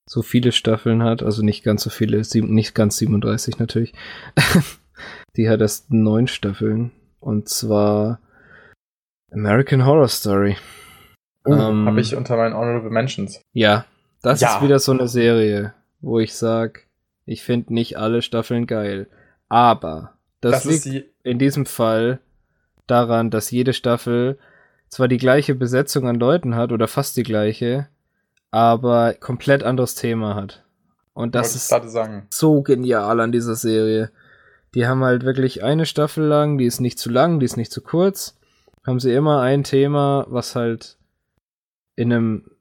so 0.08 0.22
viele 0.22 0.50
Staffeln 0.52 1.02
hat, 1.02 1.22
also 1.22 1.42
nicht 1.42 1.62
ganz 1.62 1.82
so 1.82 1.90
viele, 1.90 2.24
sieben, 2.24 2.52
nicht 2.54 2.74
ganz 2.74 2.96
37 2.96 3.58
natürlich. 3.58 3.92
die 5.36 5.48
hat 5.48 5.60
erst 5.60 5.92
neun 5.92 6.26
Staffeln. 6.26 6.90
Und 7.20 7.48
zwar 7.48 8.20
American 9.30 9.86
Horror 9.86 10.08
Story. 10.08 10.56
Oh, 11.44 11.52
ähm, 11.52 11.86
habe 11.86 12.00
ich 12.00 12.16
unter 12.16 12.36
meinen 12.36 12.54
Honorable 12.54 12.90
Mentions. 12.90 13.40
Ja, 13.52 13.84
das 14.22 14.40
ja. 14.40 14.56
ist 14.56 14.62
wieder 14.62 14.78
so 14.78 14.92
eine 14.92 15.08
Serie, 15.08 15.74
wo 16.02 16.18
ich 16.18 16.34
sag, 16.34 16.86
ich 17.24 17.42
finde 17.42 17.72
nicht 17.72 17.96
alle 17.96 18.20
Staffeln 18.20 18.66
geil. 18.66 19.08
Aber 19.48 20.12
das, 20.40 20.64
das 20.64 20.84
liegt 20.84 21.08
in 21.22 21.38
diesem 21.38 21.66
Fall 21.66 22.20
daran, 22.86 23.30
dass 23.30 23.50
jede 23.50 23.72
Staffel 23.72 24.38
zwar 24.88 25.08
die 25.08 25.18
gleiche 25.18 25.54
Besetzung 25.54 26.06
an 26.06 26.16
Leuten 26.16 26.54
hat 26.54 26.72
oder 26.72 26.88
fast 26.88 27.16
die 27.16 27.22
gleiche, 27.22 27.88
aber 28.50 29.14
komplett 29.14 29.62
anderes 29.62 29.94
Thema 29.94 30.34
hat. 30.34 30.64
Und 31.14 31.34
das 31.34 31.54
ist 31.54 31.72
so 32.30 32.62
genial 32.62 33.20
an 33.20 33.32
dieser 33.32 33.54
Serie. 33.54 34.10
Die 34.74 34.86
haben 34.86 35.04
halt 35.04 35.24
wirklich 35.24 35.62
eine 35.62 35.86
Staffel 35.86 36.24
lang, 36.24 36.58
die 36.58 36.66
ist 36.66 36.80
nicht 36.80 36.98
zu 36.98 37.10
lang, 37.10 37.38
die 37.38 37.46
ist 37.46 37.56
nicht 37.56 37.72
zu 37.72 37.82
kurz. 37.82 38.36
Haben 38.86 39.00
sie 39.00 39.12
immer 39.12 39.40
ein 39.40 39.64
Thema, 39.64 40.26
was 40.28 40.56
halt 40.56 40.96
in 41.94 42.12
einem 42.12 42.51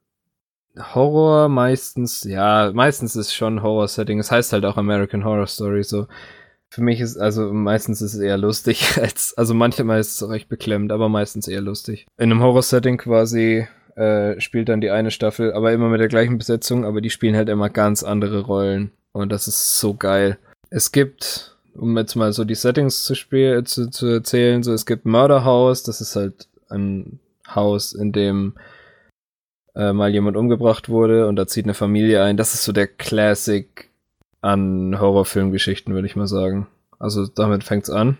Horror 0.78 1.48
meistens, 1.48 2.24
ja, 2.24 2.70
meistens 2.72 3.16
ist 3.16 3.34
schon 3.34 3.62
Horror-Setting. 3.62 4.18
Es 4.18 4.30
heißt 4.30 4.52
halt 4.52 4.64
auch 4.64 4.76
American 4.76 5.24
Horror 5.24 5.46
Story 5.46 5.82
so. 5.82 6.06
Für 6.70 6.82
mich 6.82 7.00
ist, 7.00 7.18
also 7.18 7.52
meistens 7.52 8.00
ist 8.00 8.14
es 8.14 8.20
eher 8.20 8.38
lustig 8.38 8.98
als, 9.00 9.34
also 9.36 9.52
manchmal 9.52 10.00
ist 10.00 10.14
es 10.14 10.22
auch 10.22 10.32
echt 10.32 10.48
beklemmt, 10.48 10.90
aber 10.90 11.08
meistens 11.08 11.46
eher 11.46 11.60
lustig. 11.60 12.06
In 12.16 12.30
einem 12.30 12.42
Horror-Setting 12.42 12.96
quasi 12.96 13.66
äh, 13.96 14.40
spielt 14.40 14.70
dann 14.70 14.80
die 14.80 14.90
eine 14.90 15.10
Staffel, 15.10 15.52
aber 15.52 15.72
immer 15.72 15.88
mit 15.88 16.00
der 16.00 16.08
gleichen 16.08 16.38
Besetzung, 16.38 16.86
aber 16.86 17.02
die 17.02 17.10
spielen 17.10 17.36
halt 17.36 17.50
immer 17.50 17.68
ganz 17.68 18.02
andere 18.02 18.40
Rollen. 18.40 18.92
Und 19.12 19.30
das 19.30 19.48
ist 19.48 19.78
so 19.78 19.94
geil. 19.94 20.38
Es 20.70 20.92
gibt, 20.92 21.58
um 21.74 21.96
jetzt 21.98 22.14
mal 22.14 22.32
so 22.32 22.44
die 22.44 22.54
Settings 22.54 23.04
zu, 23.04 23.14
spiel 23.14 23.64
zu, 23.64 23.90
zu 23.90 24.06
erzählen, 24.06 24.62
so 24.62 24.72
es 24.72 24.86
gibt 24.86 25.04
Murder 25.04 25.44
House, 25.44 25.82
das 25.82 26.00
ist 26.00 26.16
halt 26.16 26.48
ein 26.70 27.20
Haus, 27.54 27.92
in 27.92 28.12
dem 28.12 28.54
äh, 29.74 29.92
mal 29.92 30.10
jemand 30.10 30.36
umgebracht 30.36 30.88
wurde 30.88 31.28
und 31.28 31.36
da 31.36 31.46
zieht 31.46 31.64
eine 31.64 31.74
Familie 31.74 32.22
ein. 32.22 32.36
Das 32.36 32.54
ist 32.54 32.64
so 32.64 32.72
der 32.72 32.86
Classic 32.86 33.90
an 34.40 34.98
Horrorfilmgeschichten, 34.98 35.94
würde 35.94 36.06
ich 36.06 36.16
mal 36.16 36.26
sagen. 36.26 36.66
Also 36.98 37.26
damit 37.26 37.64
fängt's 37.64 37.90
an. 37.90 38.18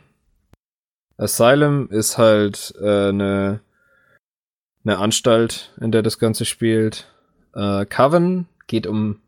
Asylum 1.17 1.89
ist 1.91 2.19
halt 2.19 2.75
äh, 2.81 3.09
eine 3.09 3.61
eine 4.85 4.99
Anstalt, 4.99 5.73
in 5.81 5.93
der 5.93 6.03
das 6.03 6.19
Ganze 6.19 6.45
spielt. 6.45 7.07
Äh, 7.55 7.85
Coven 7.87 8.49
geht 8.67 8.87
um 8.87 9.21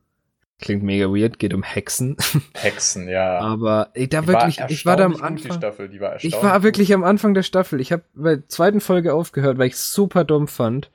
klingt 0.61 0.83
mega 0.83 1.07
weird, 1.07 1.39
geht 1.39 1.53
um 1.53 1.62
Hexen. 1.62 2.16
Hexen, 2.55 3.09
ja. 3.09 3.39
Aber 3.39 3.91
ey, 3.95 4.09
da 4.09 4.22
die 4.22 4.29
wirklich, 4.29 4.61
ich 4.68 4.87
war 4.87 4.97
da 4.97 5.05
am 5.05 5.22
Anfang. 5.22 5.53
Staffel, 5.59 5.91
ich 6.20 6.33
war 6.43 6.62
wirklich 6.62 6.95
am 6.95 7.05
Anfang 7.05 7.35
der 7.35 7.43
Staffel. 7.43 7.81
Ich 7.81 7.93
habe 7.93 8.03
bei 8.14 8.37
der 8.37 8.49
zweiten 8.49 8.81
Folge 8.81 9.14
aufgehört, 9.14 9.59
weil 9.59 9.68
ich 9.68 9.77
super 9.77 10.25
dumm 10.25 10.49
fand 10.49 10.91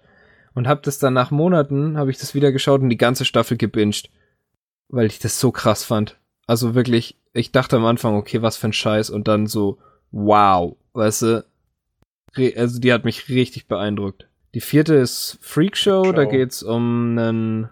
und 0.54 0.68
habe 0.68 0.82
das 0.84 1.00
dann 1.00 1.14
nach 1.14 1.32
Monaten 1.32 1.98
habe 1.98 2.12
ich 2.12 2.18
das 2.18 2.34
wieder 2.34 2.52
geschaut 2.52 2.82
und 2.82 2.90
die 2.90 2.98
ganze 2.98 3.26
Staffel 3.26 3.58
gebinged, 3.58 4.10
weil 4.88 5.08
ich 5.08 5.20
das 5.20 5.40
so 5.40 5.52
krass 5.52 5.84
fand. 5.84 6.18
Also 6.48 6.76
wirklich, 6.76 7.18
ich 7.34 7.52
dachte 7.52 7.78
am 7.78 7.86
Anfang, 7.86 8.16
okay, 8.16 8.42
was 8.42 8.58
für 8.58 8.68
ein 8.68 8.74
Scheiß 8.74 9.10
und 9.10 9.28
dann 9.28 9.48
so 9.48 9.78
wow, 10.12 10.76
weißt 10.94 11.22
du? 11.24 11.46
Also 12.56 12.80
die 12.80 12.94
hat 12.94 13.06
mich 13.06 13.30
richtig 13.30 13.68
beeindruckt. 13.68 14.28
Die 14.54 14.62
vierte 14.62 14.96
ist 14.96 15.38
Freak 15.42 15.78
Show, 15.78 16.06
Show. 16.06 16.12
da 16.12 16.26
geht's 16.26 16.64
um 16.64 17.18
einen 17.18 17.70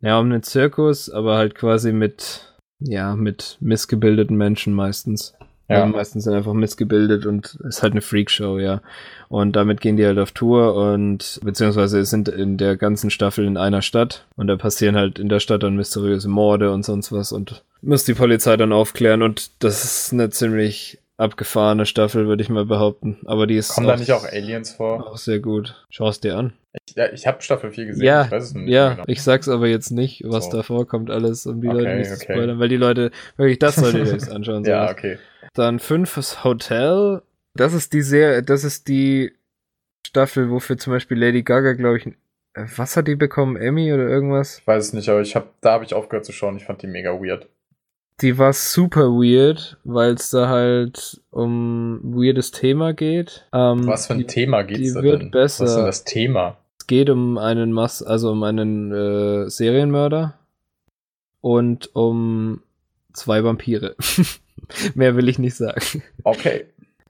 ja, 0.00 0.18
um 0.18 0.26
einen 0.26 0.42
Zirkus, 0.42 1.10
aber 1.10 1.36
halt 1.36 1.54
quasi 1.54 1.92
mit, 1.92 2.54
ja, 2.78 3.16
mit 3.16 3.56
missgebildeten 3.60 4.36
Menschen 4.36 4.74
meistens. 4.74 5.34
Ja. 5.68 5.82
Also 5.82 5.96
meistens 5.96 6.24
sind 6.24 6.34
einfach 6.34 6.52
missgebildet 6.52 7.26
und 7.26 7.58
ist 7.66 7.82
halt 7.82 7.92
eine 7.92 8.02
Freakshow, 8.02 8.58
ja. 8.58 8.82
Und 9.28 9.56
damit 9.56 9.80
gehen 9.80 9.96
die 9.96 10.06
halt 10.06 10.18
auf 10.18 10.30
Tour 10.30 10.74
und 10.74 11.40
beziehungsweise 11.42 12.04
sind 12.04 12.28
in 12.28 12.56
der 12.56 12.76
ganzen 12.76 13.10
Staffel 13.10 13.44
in 13.44 13.56
einer 13.56 13.82
Stadt 13.82 14.26
und 14.36 14.46
da 14.46 14.56
passieren 14.56 14.96
halt 14.96 15.18
in 15.18 15.28
der 15.28 15.40
Stadt 15.40 15.62
dann 15.64 15.76
mysteriöse 15.76 16.28
Morde 16.28 16.72
und 16.72 16.84
sonst 16.84 17.10
was 17.10 17.32
und 17.32 17.64
muss 17.82 18.04
die 18.04 18.14
Polizei 18.14 18.56
dann 18.56 18.72
aufklären 18.72 19.22
und 19.22 19.50
das 19.62 19.84
ist 19.84 20.12
eine 20.12 20.30
ziemlich 20.30 20.98
abgefahrene 21.16 21.86
Staffel, 21.86 22.26
würde 22.26 22.42
ich 22.42 22.48
mal 22.48 22.66
behaupten. 22.66 23.18
Aber 23.24 23.46
die 23.46 23.56
ist. 23.56 23.70
Kommen 23.70 23.86
da 23.86 23.96
nicht 23.96 24.12
auch 24.12 24.24
Aliens 24.24 24.72
vor? 24.72 25.06
Auch 25.06 25.16
sehr 25.16 25.40
gut. 25.40 25.74
Schau 25.88 26.08
es 26.08 26.20
dir 26.20 26.36
an. 26.36 26.52
Ich, 26.86 26.94
ja, 26.94 27.10
ich 27.10 27.26
habe 27.26 27.40
Staffel 27.40 27.70
4 27.70 27.86
gesehen. 27.86 28.04
Ja, 28.04 28.28
ich 28.30 28.68
ja 28.68 28.90
genau. 28.90 29.04
ich 29.06 29.22
sag's 29.22 29.48
aber 29.48 29.66
jetzt 29.66 29.90
nicht, 29.90 30.22
was 30.26 30.46
so. 30.46 30.58
da 30.58 30.62
vorkommt, 30.62 31.10
alles, 31.10 31.46
um 31.46 31.62
die 31.62 31.68
okay, 31.68 31.76
Leute 31.76 31.96
nicht 31.96 32.10
okay. 32.10 32.18
zu 32.18 32.22
spoilern, 32.24 32.58
weil 32.58 32.68
die 32.68 32.76
Leute, 32.76 33.10
wirklich, 33.36 33.58
das 33.58 33.76
solltet 33.76 34.06
ihr 34.06 34.14
euch 34.22 34.30
anschauen. 34.30 34.64
ja, 34.64 34.90
okay. 34.90 35.18
Dann 35.54 35.78
5 35.78 36.16
ist 36.16 36.44
Hotel. 36.44 37.22
Das 37.54 37.72
ist 37.72 37.92
die 37.92 38.02
sehr, 38.02 38.42
das 38.42 38.64
ist 38.64 38.88
die 38.88 39.32
Staffel, 40.06 40.50
wofür 40.50 40.78
zum 40.78 40.92
Beispiel 40.92 41.18
Lady 41.18 41.42
Gaga, 41.42 41.72
glaube 41.72 41.98
ich, 41.98 42.08
was 42.76 42.96
hat 42.96 43.08
die 43.08 43.16
bekommen? 43.16 43.56
Emmy 43.56 43.92
oder 43.92 44.08
irgendwas? 44.08 44.58
Ich 44.58 44.66
weiß 44.66 44.86
es 44.86 44.92
nicht, 44.92 45.08
aber 45.08 45.20
ich 45.20 45.36
hab, 45.36 45.60
da 45.60 45.72
habe 45.72 45.84
ich 45.84 45.94
aufgehört 45.94 46.24
zu 46.24 46.32
schauen. 46.32 46.56
Ich 46.56 46.64
fand 46.64 46.82
die 46.82 46.86
mega 46.86 47.10
weird 47.12 47.48
die 48.20 48.38
war 48.38 48.52
super 48.52 49.08
weird, 49.10 49.76
weil 49.84 50.14
es 50.14 50.30
da 50.30 50.48
halt 50.48 51.20
um 51.30 52.00
weirdes 52.02 52.50
Thema 52.50 52.94
geht. 52.94 53.46
Ähm, 53.52 53.86
Was 53.86 54.06
für 54.06 54.14
ein 54.14 54.20
die, 54.20 54.26
Thema 54.26 54.62
geht's 54.62 54.80
die 54.80 54.92
da 54.94 55.02
wird 55.02 55.22
denn? 55.22 55.30
Besser. 55.30 55.64
Was 55.64 55.70
ist 55.70 55.76
denn 55.76 55.86
das 55.86 56.04
Thema? 56.04 56.56
Es 56.78 56.86
geht 56.86 57.10
um 57.10 57.36
einen 57.36 57.72
Mass, 57.72 58.02
also 58.02 58.32
um 58.32 58.42
einen 58.42 58.92
äh, 58.92 59.50
Serienmörder 59.50 60.38
und 61.40 61.94
um 61.94 62.62
zwei 63.12 63.44
Vampire. 63.44 63.96
Mehr 64.94 65.16
will 65.16 65.28
ich 65.28 65.38
nicht 65.38 65.56
sagen. 65.56 66.02
Okay. 66.24 66.66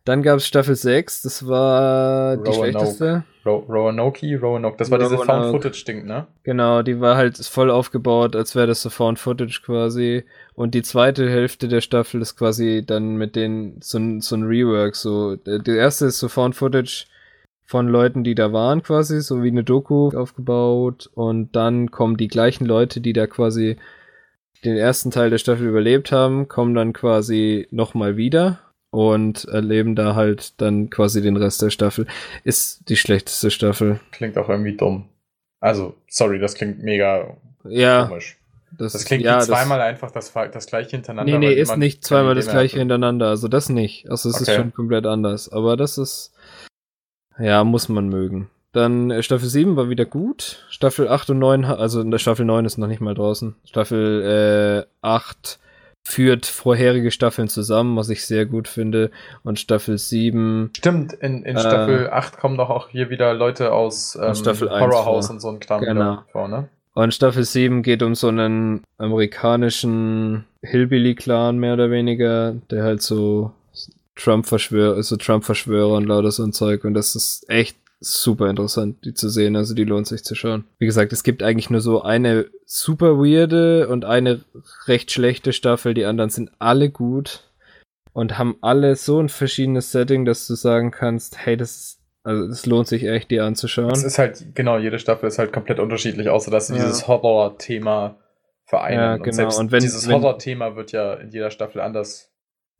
Dann 0.06 0.22
gab 0.22 0.36
es 0.36 0.46
Staffel 0.46 0.76
6, 0.76 1.22
das 1.22 1.48
war 1.48 2.36
die 2.36 2.52
schlechteste. 2.52 3.24
Ro 3.44 3.64
Roanoke, 3.68 4.38
Roanoke, 4.40 4.76
das 4.76 4.88
war 4.88 5.00
Roanoke. 5.00 5.16
diese 5.16 5.26
Found-Footage-Ding, 5.26 6.06
ne? 6.06 6.28
Genau, 6.44 6.82
die 6.82 7.00
war 7.00 7.16
halt 7.16 7.38
voll 7.38 7.72
aufgebaut, 7.72 8.36
als 8.36 8.54
wäre 8.54 8.68
das 8.68 8.82
so 8.82 8.90
Found-Footage 8.90 9.62
quasi. 9.64 10.24
Und 10.54 10.74
die 10.74 10.82
zweite 10.82 11.28
Hälfte 11.28 11.66
der 11.66 11.80
Staffel 11.80 12.22
ist 12.22 12.36
quasi 12.36 12.84
dann 12.86 13.16
mit 13.16 13.34
den, 13.34 13.78
so, 13.80 13.98
so 14.20 14.36
ein 14.36 14.44
Rework, 14.44 14.94
so. 14.94 15.34
Der 15.34 15.74
erste 15.74 16.06
ist 16.06 16.20
so 16.20 16.28
Found-Footage 16.28 17.06
von 17.64 17.88
Leuten, 17.88 18.22
die 18.22 18.36
da 18.36 18.52
waren 18.52 18.84
quasi, 18.84 19.20
so 19.20 19.42
wie 19.42 19.48
eine 19.48 19.64
Doku 19.64 20.10
aufgebaut. 20.16 21.10
Und 21.14 21.56
dann 21.56 21.90
kommen 21.90 22.16
die 22.16 22.28
gleichen 22.28 22.64
Leute, 22.64 23.00
die 23.00 23.12
da 23.12 23.26
quasi 23.26 23.76
den 24.64 24.76
ersten 24.76 25.10
Teil 25.10 25.30
der 25.30 25.38
Staffel 25.38 25.66
überlebt 25.66 26.12
haben, 26.12 26.48
kommen 26.48 26.74
dann 26.74 26.92
quasi 26.92 27.68
nochmal 27.70 28.16
wieder 28.16 28.60
und 28.90 29.44
erleben 29.46 29.94
da 29.94 30.14
halt 30.14 30.60
dann 30.60 30.90
quasi 30.90 31.20
den 31.20 31.36
Rest 31.36 31.62
der 31.62 31.70
Staffel. 31.70 32.06
Ist 32.44 32.88
die 32.88 32.96
schlechteste 32.96 33.50
Staffel. 33.50 34.00
Klingt 34.12 34.38
auch 34.38 34.48
irgendwie 34.48 34.76
dumm. 34.76 35.08
Also, 35.60 35.94
sorry, 36.08 36.38
das 36.38 36.54
klingt 36.54 36.82
mega 36.82 37.36
ja, 37.64 38.06
komisch. 38.06 38.38
Das, 38.78 38.92
das 38.92 39.04
klingt 39.04 39.24
ja, 39.24 39.40
wie 39.40 39.44
zweimal 39.44 39.78
das, 39.78 39.88
einfach 39.88 40.10
das, 40.10 40.32
das 40.32 40.66
gleiche 40.66 40.90
hintereinander. 40.90 41.38
Nee, 41.38 41.48
nee, 41.48 41.54
ist 41.54 41.76
nicht 41.76 42.04
zweimal 42.04 42.34
das 42.34 42.48
gleiche 42.48 42.78
hintereinander. 42.78 43.28
Also 43.28 43.48
das 43.48 43.68
nicht. 43.68 44.10
Also 44.10 44.28
es 44.28 44.36
okay. 44.36 44.50
ist 44.50 44.56
schon 44.56 44.72
komplett 44.72 45.06
anders. 45.06 45.48
Aber 45.48 45.76
das 45.76 45.98
ist, 45.98 46.32
ja, 47.38 47.64
muss 47.64 47.88
man 47.88 48.08
mögen. 48.08 48.50
Dann 48.76 49.10
äh, 49.10 49.22
Staffel 49.22 49.48
7 49.48 49.74
war 49.76 49.88
wieder 49.88 50.04
gut. 50.04 50.66
Staffel 50.68 51.08
8 51.08 51.30
und 51.30 51.38
9, 51.38 51.64
also 51.64 52.02
in 52.02 52.10
der 52.10 52.18
Staffel 52.18 52.44
9 52.44 52.66
ist 52.66 52.76
noch 52.76 52.88
nicht 52.88 53.00
mal 53.00 53.14
draußen. 53.14 53.56
Staffel 53.64 54.84
äh, 54.84 54.90
8 55.00 55.58
führt 56.04 56.44
vorherige 56.44 57.10
Staffeln 57.10 57.48
zusammen, 57.48 57.96
was 57.96 58.10
ich 58.10 58.26
sehr 58.26 58.44
gut 58.44 58.68
finde. 58.68 59.10
Und 59.44 59.58
Staffel 59.58 59.96
7. 59.96 60.72
Stimmt, 60.76 61.14
in, 61.14 61.42
in 61.44 61.58
Staffel 61.58 62.04
äh, 62.04 62.10
8 62.10 62.36
kommen 62.36 62.58
doch 62.58 62.68
auch 62.68 62.90
hier 62.90 63.08
wieder 63.08 63.32
Leute 63.32 63.72
aus 63.72 64.14
ähm, 64.22 64.34
Staffel 64.34 64.68
Horror 64.68 65.06
House 65.06 65.30
und 65.30 65.40
so 65.40 65.48
ein 65.48 65.58
Kram 65.58 65.80
genau. 65.80 66.18
vor, 66.30 66.46
ne? 66.46 66.68
Und 66.92 67.14
Staffel 67.14 67.44
7 67.44 67.82
geht 67.82 68.02
um 68.02 68.14
so 68.14 68.28
einen 68.28 68.84
amerikanischen 68.98 70.44
Hillbilly-Clan, 70.60 71.56
mehr 71.56 71.72
oder 71.72 71.90
weniger, 71.90 72.56
der 72.70 72.84
halt 72.84 73.00
so 73.00 73.52
Trump-Verschwörer, 74.16 75.02
so 75.02 75.16
Trump-Verschwörer 75.16 75.94
und 75.94 76.04
lauter 76.04 76.30
so 76.30 76.44
ein 76.44 76.52
Zeug. 76.52 76.84
Und 76.84 76.92
das 76.92 77.14
ist 77.16 77.48
echt 77.48 77.76
super 78.00 78.48
interessant, 78.50 79.04
die 79.04 79.14
zu 79.14 79.28
sehen. 79.28 79.56
Also 79.56 79.74
die 79.74 79.84
lohnt 79.84 80.06
sich 80.06 80.24
zu 80.24 80.34
schauen. 80.34 80.64
Wie 80.78 80.86
gesagt, 80.86 81.12
es 81.12 81.22
gibt 81.22 81.42
eigentlich 81.42 81.70
nur 81.70 81.80
so 81.80 82.02
eine 82.02 82.46
super 82.64 83.18
weirde 83.18 83.88
und 83.88 84.04
eine 84.04 84.44
recht 84.86 85.10
schlechte 85.10 85.52
Staffel. 85.52 85.94
Die 85.94 86.04
anderen 86.04 86.30
sind 86.30 86.50
alle 86.58 86.90
gut 86.90 87.50
und 88.12 88.38
haben 88.38 88.56
alle 88.60 88.96
so 88.96 89.20
ein 89.20 89.28
verschiedenes 89.28 89.92
Setting, 89.92 90.24
dass 90.24 90.46
du 90.46 90.54
sagen 90.54 90.90
kannst, 90.90 91.38
hey, 91.44 91.56
das 91.56 91.76
ist 91.76 91.96
also 92.26 92.44
es 92.46 92.66
lohnt 92.66 92.88
sich 92.88 93.04
echt, 93.04 93.30
die 93.30 93.38
anzuschauen. 93.38 93.92
Es 93.92 94.02
ist 94.02 94.18
halt, 94.18 94.56
genau, 94.56 94.78
jede 94.78 94.98
Staffel 94.98 95.28
ist 95.28 95.38
halt 95.38 95.52
komplett 95.52 95.78
unterschiedlich, 95.78 96.28
außer 96.28 96.50
dass 96.50 96.66
sie 96.66 96.74
ja. 96.74 96.84
dieses 96.84 97.06
Horror-Thema 97.06 98.18
vereinen. 98.64 98.98
Ja, 98.98 99.16
genau. 99.16 99.26
Und, 99.28 99.32
selbst 99.32 99.58
und 99.60 99.70
wenn, 99.70 99.80
dieses 99.80 100.10
Horror-Thema 100.10 100.74
wird 100.74 100.90
ja 100.90 101.14
in 101.14 101.30
jeder 101.30 101.52
Staffel 101.52 101.80
anders 101.80 102.32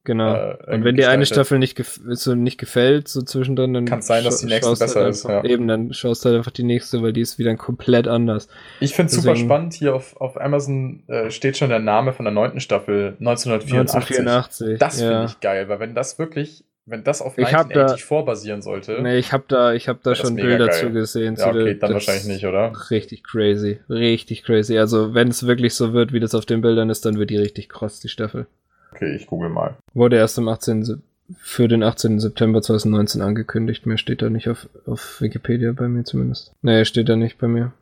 Genau. 0.07 0.35
Äh, 0.35 0.57
und 0.75 0.85
wenn 0.85 0.95
dir 0.95 1.11
eine 1.11 1.27
Staffel 1.27 1.59
nicht, 1.59 1.77
gef 1.77 2.01
so 2.11 2.37
nicht 2.37 2.59
gefällt, 2.59 3.09
so 3.09 3.23
zwischendrin, 3.23 3.75
dann 3.75 3.85
kann 3.87 3.99
es 3.99 4.07
sein, 4.07 4.23
dass 4.23 4.39
die 4.39 4.47
nächste 4.47 4.71
besser 4.71 5.01
halt 5.01 5.11
ist. 5.11 5.25
Ja. 5.25 5.45
Eben, 5.45 5.67
dann 5.67 5.93
schaust 5.93 6.25
du 6.25 6.29
halt 6.29 6.39
einfach 6.39 6.53
die 6.53 6.63
nächste, 6.63 7.03
weil 7.03 7.13
die 7.13 7.21
ist 7.21 7.41
wieder 7.41 7.55
komplett 7.57 8.07
anders. 8.07 8.49
Ich 8.79 8.95
finde 8.95 9.11
es 9.11 9.21
super 9.21 9.35
spannend. 9.35 9.75
Hier 9.75 9.97
auf, 9.97 10.17
auf 10.19 10.41
Amazon 10.41 11.03
äh, 11.09 11.31
steht 11.31 11.57
schon 11.57 11.71
der 11.71 11.81
Name 11.81 12.13
von 12.13 12.25
der 12.25 12.33
neunten 12.33 12.61
Staffel 12.61 13.17
1984. 13.19 14.21
1984 14.21 14.79
das 14.79 15.01
finde 15.01 15.25
ich 15.27 15.41
geil, 15.41 15.69
weil 15.69 15.81
wenn 15.81 15.95
das 15.97 16.21
wirklich, 16.21 16.65
wenn 16.85 17.03
das 17.03 17.21
auf 17.21 17.37
1980 17.37 18.05
vorbasieren 18.05 18.63
sollte. 18.63 19.03
Nee, 19.03 19.19
ich 19.19 19.33
habe 19.33 19.45
da, 19.49 19.73
ich 19.73 19.89
habe 19.89 19.99
da 20.05 20.15
schon 20.15 20.37
Bilder 20.37 20.71
zu 20.71 20.93
gesehen. 20.93 21.35
Ja, 21.37 21.49
okay, 21.49 21.77
dann 21.77 21.95
wahrscheinlich 21.95 22.27
nicht, 22.27 22.47
oder? 22.47 22.73
Richtig 22.91 23.25
crazy, 23.25 23.81
richtig 23.91 24.45
crazy. 24.45 24.79
Also 24.79 25.15
wenn 25.15 25.27
es 25.27 25.49
wirklich 25.49 25.75
so 25.75 25.93
wird, 25.93 26.13
wie 26.13 26.21
das 26.21 26.33
auf 26.37 26.47
den 26.47 26.61
Bildern 26.61 26.91
ist, 26.91 27.05
dann 27.05 27.19
wird 27.19 27.31
die 27.31 27.39
richtig 27.39 27.69
kross, 27.69 27.99
die 27.99 28.09
Staffel. 28.09 28.47
Okay, 28.93 29.15
ich 29.15 29.27
google 29.27 29.51
mal. 29.51 29.77
Wurde 29.95 30.17
erst 30.17 30.39
am 30.39 30.49
18. 30.49 31.03
für 31.39 31.69
den 31.69 31.83
18. 31.83 32.19
September 32.21 32.63
2019 32.63 33.23
angekündigt. 33.23 33.87
Mehr 33.87 33.99
steht 33.99 34.23
da 34.23 34.31
nicht 34.31 34.49
auf, 34.49 34.69
auf 34.87 35.21
Wikipedia 35.21 35.73
bei 35.73 35.89
mir 35.89 36.05
zumindest. 36.05 36.53
Nee, 36.63 36.85
steht 36.85 37.09
da 37.09 37.17
nicht 37.17 37.39
bei 37.39 37.49
mir. 37.49 37.73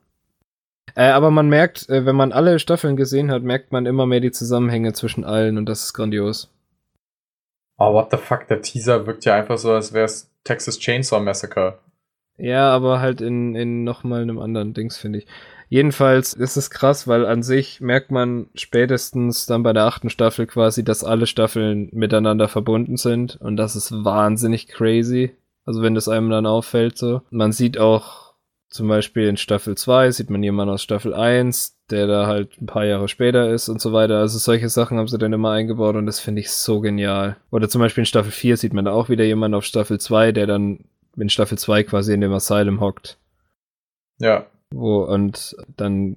Äh, 0.94 1.10
aber 1.10 1.30
man 1.30 1.48
merkt, 1.48 1.88
äh, 1.88 2.06
wenn 2.06 2.16
man 2.16 2.32
alle 2.32 2.58
Staffeln 2.58 2.96
gesehen 2.96 3.30
hat, 3.30 3.42
merkt 3.42 3.72
man 3.72 3.86
immer 3.86 4.06
mehr 4.06 4.20
die 4.20 4.30
Zusammenhänge 4.30 4.92
zwischen 4.92 5.24
allen 5.24 5.58
und 5.58 5.66
das 5.66 5.84
ist 5.84 5.94
grandios. 5.94 6.50
Oh, 7.78 7.92
what 7.92 8.10
the 8.10 8.16
fuck, 8.16 8.46
der 8.48 8.62
Teaser 8.62 9.06
wirkt 9.06 9.24
ja 9.24 9.34
einfach 9.34 9.58
so, 9.58 9.72
als 9.72 9.92
wäre 9.92 10.04
es 10.04 10.30
Texas 10.44 10.78
Chainsaw 10.78 11.20
Massacre. 11.20 11.78
Ja, 12.36 12.70
aber 12.70 13.00
halt 13.00 13.20
in, 13.20 13.54
in 13.54 13.84
nochmal 13.84 14.22
einem 14.22 14.38
anderen 14.38 14.74
Dings, 14.74 14.96
finde 14.96 15.20
ich. 15.20 15.26
Jedenfalls 15.74 16.34
ist 16.34 16.56
es 16.56 16.70
krass, 16.70 17.08
weil 17.08 17.26
an 17.26 17.42
sich 17.42 17.80
merkt 17.80 18.12
man 18.12 18.46
spätestens 18.54 19.46
dann 19.46 19.64
bei 19.64 19.72
der 19.72 19.86
achten 19.86 20.08
Staffel 20.08 20.46
quasi, 20.46 20.84
dass 20.84 21.02
alle 21.02 21.26
Staffeln 21.26 21.88
miteinander 21.90 22.46
verbunden 22.46 22.96
sind 22.96 23.34
und 23.40 23.56
das 23.56 23.74
ist 23.74 23.90
wahnsinnig 24.04 24.68
crazy. 24.68 25.34
Also 25.64 25.82
wenn 25.82 25.96
das 25.96 26.06
einem 26.06 26.30
dann 26.30 26.46
auffällt 26.46 26.96
so. 26.96 27.22
Man 27.30 27.50
sieht 27.50 27.76
auch 27.76 28.34
zum 28.68 28.86
Beispiel 28.86 29.26
in 29.26 29.36
Staffel 29.36 29.76
2 29.76 30.12
sieht 30.12 30.30
man 30.30 30.44
jemanden 30.44 30.74
aus 30.74 30.82
Staffel 30.84 31.12
1, 31.12 31.76
der 31.90 32.06
da 32.06 32.28
halt 32.28 32.62
ein 32.62 32.66
paar 32.66 32.84
Jahre 32.84 33.08
später 33.08 33.50
ist 33.50 33.68
und 33.68 33.80
so 33.80 33.92
weiter. 33.92 34.18
Also 34.18 34.38
solche 34.38 34.68
Sachen 34.68 34.96
haben 34.96 35.08
sie 35.08 35.18
dann 35.18 35.32
immer 35.32 35.50
eingebaut 35.50 35.96
und 35.96 36.06
das 36.06 36.20
finde 36.20 36.40
ich 36.40 36.52
so 36.52 36.82
genial. 36.82 37.36
Oder 37.50 37.68
zum 37.68 37.80
Beispiel 37.80 38.02
in 38.02 38.06
Staffel 38.06 38.30
4 38.30 38.58
sieht 38.58 38.74
man 38.74 38.84
da 38.84 38.92
auch 38.92 39.08
wieder 39.08 39.24
jemanden 39.24 39.56
auf 39.56 39.64
Staffel 39.64 39.98
2, 39.98 40.30
der 40.30 40.46
dann 40.46 40.84
in 41.16 41.30
Staffel 41.30 41.58
2 41.58 41.82
quasi 41.82 42.14
in 42.14 42.20
dem 42.20 42.32
Asylum 42.32 42.78
hockt. 42.78 43.18
Ja. 44.20 44.46
Wo, 44.72 45.04
und 45.04 45.56
dann 45.76 46.16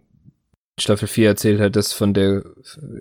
Staffel 0.80 1.08
4 1.08 1.30
erzählt 1.30 1.60
halt 1.60 1.76
das 1.76 1.94
von 1.94 2.14
der 2.14 2.44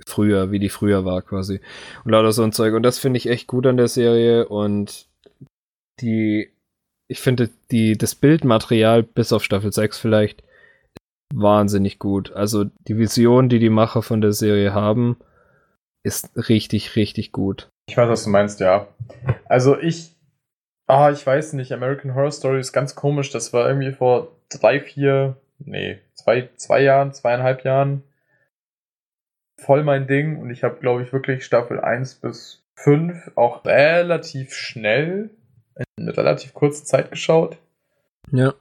früher, 0.07 0.51
wie 0.51 0.59
die 0.59 0.71
früher 0.71 1.05
war 1.05 1.23
quasi. 1.23 1.61
Und 2.05 2.13
lauter 2.13 2.33
so 2.33 2.43
ein 2.43 2.53
Zeug. 2.53 2.75
Und 2.75 2.83
das 2.83 2.99
finde 2.99 3.19
ich 3.19 3.29
echt 3.29 3.47
gut 3.47 3.67
an 3.67 3.77
der 3.77 3.89
Serie. 3.89 4.49
Und 4.49 5.07
die 6.01 6.51
ich 7.09 7.21
finde 7.21 7.51
die, 7.71 7.97
das 7.97 8.15
Bildmaterial 8.15 9.03
bis 9.03 9.33
auf 9.33 9.45
Staffel 9.45 9.73
6 9.73 9.99
vielleicht 9.99 10.43
wahnsinnig 11.35 11.99
gut. 11.99 12.33
Also 12.33 12.65
die 12.89 12.99
Vision, 12.99 13.49
die 13.49 13.59
die 13.59 13.71
Macher 13.71 14.03
von 14.03 14.21
der 14.21 14.33
Serie 14.33 14.73
haben, 14.75 15.17
ist 16.05 16.31
richtig, 16.49 16.97
richtig 16.97 17.33
gut. 17.33 17.69
Ich 17.89 17.97
weiß, 17.97 18.09
was 18.09 18.25
du 18.25 18.31
meinst, 18.31 18.61
ja. 18.61 18.89
Also 19.45 19.79
ich, 19.79 20.17
ah, 20.89 21.11
ich 21.11 21.25
weiß 21.27 21.53
nicht, 21.55 21.73
American 21.73 22.15
Horror 22.15 22.33
Story 22.33 22.61
ist 22.61 22.73
ganz 22.73 22.95
komisch. 22.95 23.31
Das 23.31 23.53
war 23.53 23.69
irgendwie 23.69 23.93
vor 23.93 24.36
drei, 24.49 24.81
vier, 24.81 25.37
nee, 25.59 26.01
zwei, 26.15 26.49
zwei 26.57 26.83
Jahren, 26.83 27.13
zweieinhalb 27.13 27.65
Jahren 27.65 28.03
voll 29.59 29.85
mein 29.85 30.07
Ding 30.07 30.39
und 30.39 30.51
ich 30.51 30.63
habe, 30.65 30.79
glaube 30.81 31.03
ich, 31.03 31.13
wirklich 31.13 31.45
Staffel 31.45 31.81
1 31.81 32.17
bis 32.17 32.63
5 32.75 33.33
auch 33.37 33.65
relativ 33.65 34.55
schnell 34.55 35.31
in 35.97 36.09
relativ 36.09 36.55
kurzer 36.55 36.85
Zeit 36.85 37.11
geschaut. 37.11 37.59
Ja. 38.31 38.55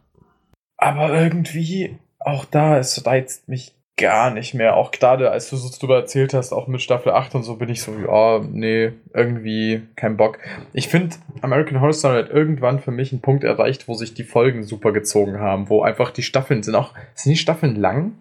Aber 0.77 1.09
irgendwie, 1.13 1.97
auch 2.19 2.45
da, 2.45 2.77
es 2.77 3.05
reizt 3.05 3.47
mich 3.47 3.73
gar 3.98 4.32
nicht 4.32 4.54
mehr. 4.54 4.76
Auch 4.76 4.91
gerade, 4.91 5.32
als 5.32 5.50
du 5.50 5.56
so 5.56 5.70
drüber 5.78 5.96
erzählt 5.96 6.34
hast, 6.34 6.52
auch 6.52 6.68
mit 6.68 6.82
Staffel 6.82 7.12
8 7.14 7.36
und 7.36 7.43
so, 7.43 7.56
bin 7.56 7.70
ich 7.70 7.82
so, 7.82 7.93
ja, 7.98 8.39
nee, 8.39 8.91
irgendwie 9.14 9.84
kein 9.96 10.18
Bock. 10.18 10.39
Ich 10.74 10.89
finde, 10.89 11.16
American 11.41 11.80
Horror 11.80 11.93
Story 11.93 12.18
hat 12.24 12.30
irgendwann 12.30 12.80
für 12.80 12.91
mich 12.91 13.12
einen 13.12 13.22
Punkt 13.22 13.43
erreicht, 13.43 13.88
wo 13.88 13.93
sich 13.93 14.14
die 14.14 14.24
Folgen 14.24 14.64
super 14.64 14.91
gezogen 14.91 15.39
haben, 15.39 15.70
wo 15.70 15.82
einfach 15.82 16.12
die 16.12 16.24
Staffeln 16.24 16.64
sind 16.64 16.76
auch, 16.76 16.93
sind 17.14 17.32
die 17.32 17.38
Staffeln 17.38 17.76
lang? 17.76 18.14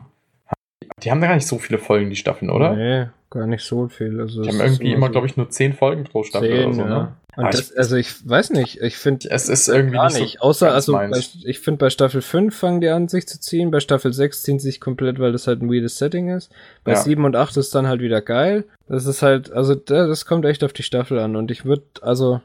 Die 1.03 1.11
haben 1.11 1.21
gar 1.21 1.35
nicht 1.35 1.47
so 1.47 1.59
viele 1.59 1.79
Folgen, 1.79 2.11
die 2.11 2.17
Staffeln, 2.17 2.51
oder? 2.51 2.75
Nee, 2.75 3.09
gar 3.31 3.47
nicht 3.47 3.65
so 3.65 3.89
viel. 3.89 4.21
Also 4.21 4.43
die 4.43 4.49
haben 4.49 4.61
irgendwie 4.61 4.93
immer, 4.93 5.07
so 5.07 5.13
glaube 5.13 5.27
ich, 5.27 5.37
nur 5.37 5.51
zehn 5.51 5.73
Folgen 5.73 6.05
pro 6.05 6.23
Staffel 6.23 6.49
zehn, 6.49 6.67
oder 6.67 6.75
so, 6.75 6.85
ne? 6.85 6.91
ja. 6.91 6.99
ne? 6.99 7.17
Und 7.37 7.53
das, 7.53 7.73
ich, 7.73 7.79
also 7.79 7.97
ich 7.97 8.29
weiß 8.29 8.51
nicht, 8.51 8.81
ich 8.81 8.97
finde 8.97 9.29
es 9.31 9.49
ist 9.49 9.69
irgendwie 9.69 9.97
gar 9.97 10.07
nicht, 10.07 10.21
nicht. 10.21 10.33
So 10.35 10.45
außer 10.45 10.73
also 10.73 10.93
bei, 10.93 11.11
ich 11.45 11.59
finde 11.59 11.79
bei 11.79 11.91
Staffel 11.91 12.23
5 12.23 12.57
fangen 12.57 12.81
die 12.81 12.89
an 12.89 13.09
sich 13.09 13.27
zu 13.27 13.41
ziehen, 13.41 13.73
bei 13.73 13.81
Staffel 13.81 14.13
6 14.13 14.43
ziehen 14.43 14.59
sie 14.61 14.69
sich 14.69 14.81
komplett, 14.81 15.19
weil 15.19 15.33
das 15.33 15.47
halt 15.47 15.61
ein 15.61 15.69
weirdes 15.69 15.99
Setting 15.99 16.29
ist. 16.29 16.53
Bei 16.85 16.93
ja. 16.93 16.99
7 16.99 17.25
und 17.25 17.35
8 17.35 17.57
ist 17.57 17.75
dann 17.75 17.89
halt 17.89 18.01
wieder 18.01 18.21
geil. 18.21 18.65
Das 18.89 19.07
ist 19.07 19.23
halt 19.23 19.53
also 19.53 19.75
das 19.75 20.27
kommt 20.27 20.45
echt 20.45 20.63
auf 20.63 20.73
die 20.73 20.85
Staffel 20.85 21.19
an 21.19 21.35
und 21.35 21.51
ich 21.51 21.65
würde 21.65 21.85
also 22.03 22.41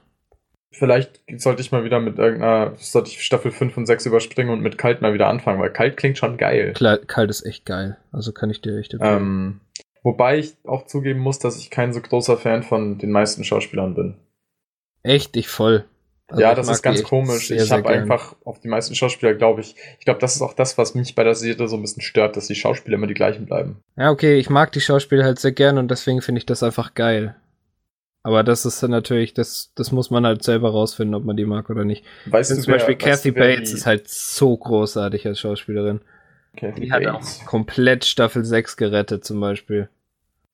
Vielleicht 0.72 1.22
sollte 1.38 1.62
ich 1.62 1.72
mal 1.72 1.84
wieder 1.84 2.00
mit 2.00 2.20
irgendeiner, 2.20 2.74
sollte 2.78 3.10
ich 3.10 3.24
Staffel 3.24 3.52
5 3.52 3.76
und 3.76 3.86
6 3.88 4.06
überspringen 4.06 4.52
und 4.52 4.62
mit 4.62 4.78
Kalt 4.78 5.02
mal 5.02 5.14
wieder 5.14 5.28
anfangen, 5.28 5.60
weil 5.60 5.72
Kalt 5.72 5.98
klingt 5.98 6.18
schon 6.18 6.38
geil. 6.38 6.74
Klar, 6.74 7.00
Kalt 7.00 7.30
ist 7.32 7.46
echt 7.46 7.66
geil. 7.66 7.98
Also 8.12 8.32
kann 8.32 8.52
ich 8.52 8.62
dir 8.62 8.78
echt 8.78 8.94
empfehlen. 8.94 9.18
Ähm, 9.18 9.60
wobei 10.04 10.38
ich 10.38 10.56
auch 10.66 10.86
zugeben 10.86 11.20
muss, 11.20 11.40
dass 11.40 11.58
ich 11.58 11.72
kein 11.72 11.92
so 11.92 12.02
großer 12.02 12.38
Fan 12.38 12.62
von 12.62 13.00
den 13.00 13.12
meisten 13.12 13.44
Schauspielern 13.44 13.96
bin. 13.96 14.16
Echt, 15.02 15.36
ich 15.38 15.48
voll. 15.48 15.86
Also 16.30 16.44
ja, 16.44 16.54
das 16.54 16.70
ist 16.70 16.84
ganz 16.84 17.02
komisch. 17.04 17.48
Sehr, 17.48 17.64
ich 17.64 17.72
habe 17.72 17.90
einfach 17.90 18.36
auf 18.46 18.60
die 18.60 18.68
meisten 18.68 18.94
Schauspieler, 18.94 19.34
glaube 19.34 19.62
ich, 19.62 19.76
ich 19.98 20.06
glaube, 20.06 20.20
das 20.20 20.36
ist 20.36 20.44
auch 20.44 20.54
das, 20.54 20.78
was 20.78 20.94
mich 20.94 21.16
bei 21.16 21.24
der 21.24 21.34
Serie 21.34 21.68
so 21.68 21.76
ein 21.76 21.82
bisschen 21.82 22.04
stört, 22.04 22.38
dass 22.38 22.46
die 22.46 22.56
Schauspieler 22.56 22.98
immer 22.98 23.08
die 23.08 23.16
gleichen 23.16 23.48
bleiben. 23.48 23.82
Ja, 23.98 24.12
okay, 24.12 24.38
ich 24.38 24.50
mag 24.52 24.72
die 24.72 24.82
Schauspieler 24.82 25.24
halt 25.24 25.40
sehr 25.40 25.52
gern 25.52 25.80
und 25.80 25.90
deswegen 25.90 26.22
finde 26.22 26.38
ich 26.38 26.46
das 26.46 26.62
einfach 26.62 26.94
geil. 26.94 27.36
Aber 28.24 28.44
das 28.44 28.66
ist 28.66 28.84
dann 28.84 28.92
natürlich, 28.92 29.34
das, 29.34 29.72
das 29.76 29.92
muss 29.92 30.12
man 30.12 30.26
halt 30.26 30.44
selber 30.44 30.72
rausfinden, 30.72 31.16
ob 31.16 31.24
man 31.24 31.38
die 31.38 31.46
mag 31.46 31.70
oder 31.70 31.86
nicht. 31.86 32.04
Weißt 32.26 32.52
du, 32.52 32.56
zum 32.56 32.74
Beispiel 32.74 32.96
Kathy 32.96 33.32
Bates 33.32 33.74
ist 33.74 33.86
halt 33.86 34.10
so 34.10 34.56
großartig 34.58 35.26
als 35.26 35.40
Schauspielerin. 35.40 36.02
Kathy 36.58 36.82
die 36.82 36.90
Bates. 36.90 37.08
hat 37.08 37.42
auch 37.42 37.46
komplett 37.46 38.06
Staffel 38.06 38.44
6 38.44 38.76
gerettet, 38.76 39.24
zum 39.24 39.40
Beispiel. 39.40 39.88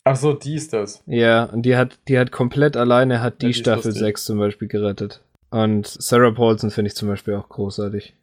Ach 0.03 0.15
so, 0.15 0.33
die 0.33 0.53
ist 0.53 0.73
das. 0.73 1.01
Ja, 1.07 1.45
und 1.45 1.63
die 1.63 1.75
hat, 1.75 1.97
die 2.07 2.19
hat 2.19 2.31
komplett 2.31 2.77
alleine 2.77 3.21
hat 3.21 3.41
die, 3.41 3.47
ja, 3.47 3.51
die 3.51 3.59
Staffel 3.59 3.91
6 3.91 4.25
zum 4.25 4.37
Beispiel 4.37 4.67
gerettet. 4.67 5.21
Und 5.49 5.87
Sarah 5.87 6.31
Paulson 6.31 6.69
finde 6.69 6.89
ich 6.89 6.95
zum 6.95 7.07
Beispiel 7.07 7.33
auch 7.33 7.49
großartig. 7.49 8.13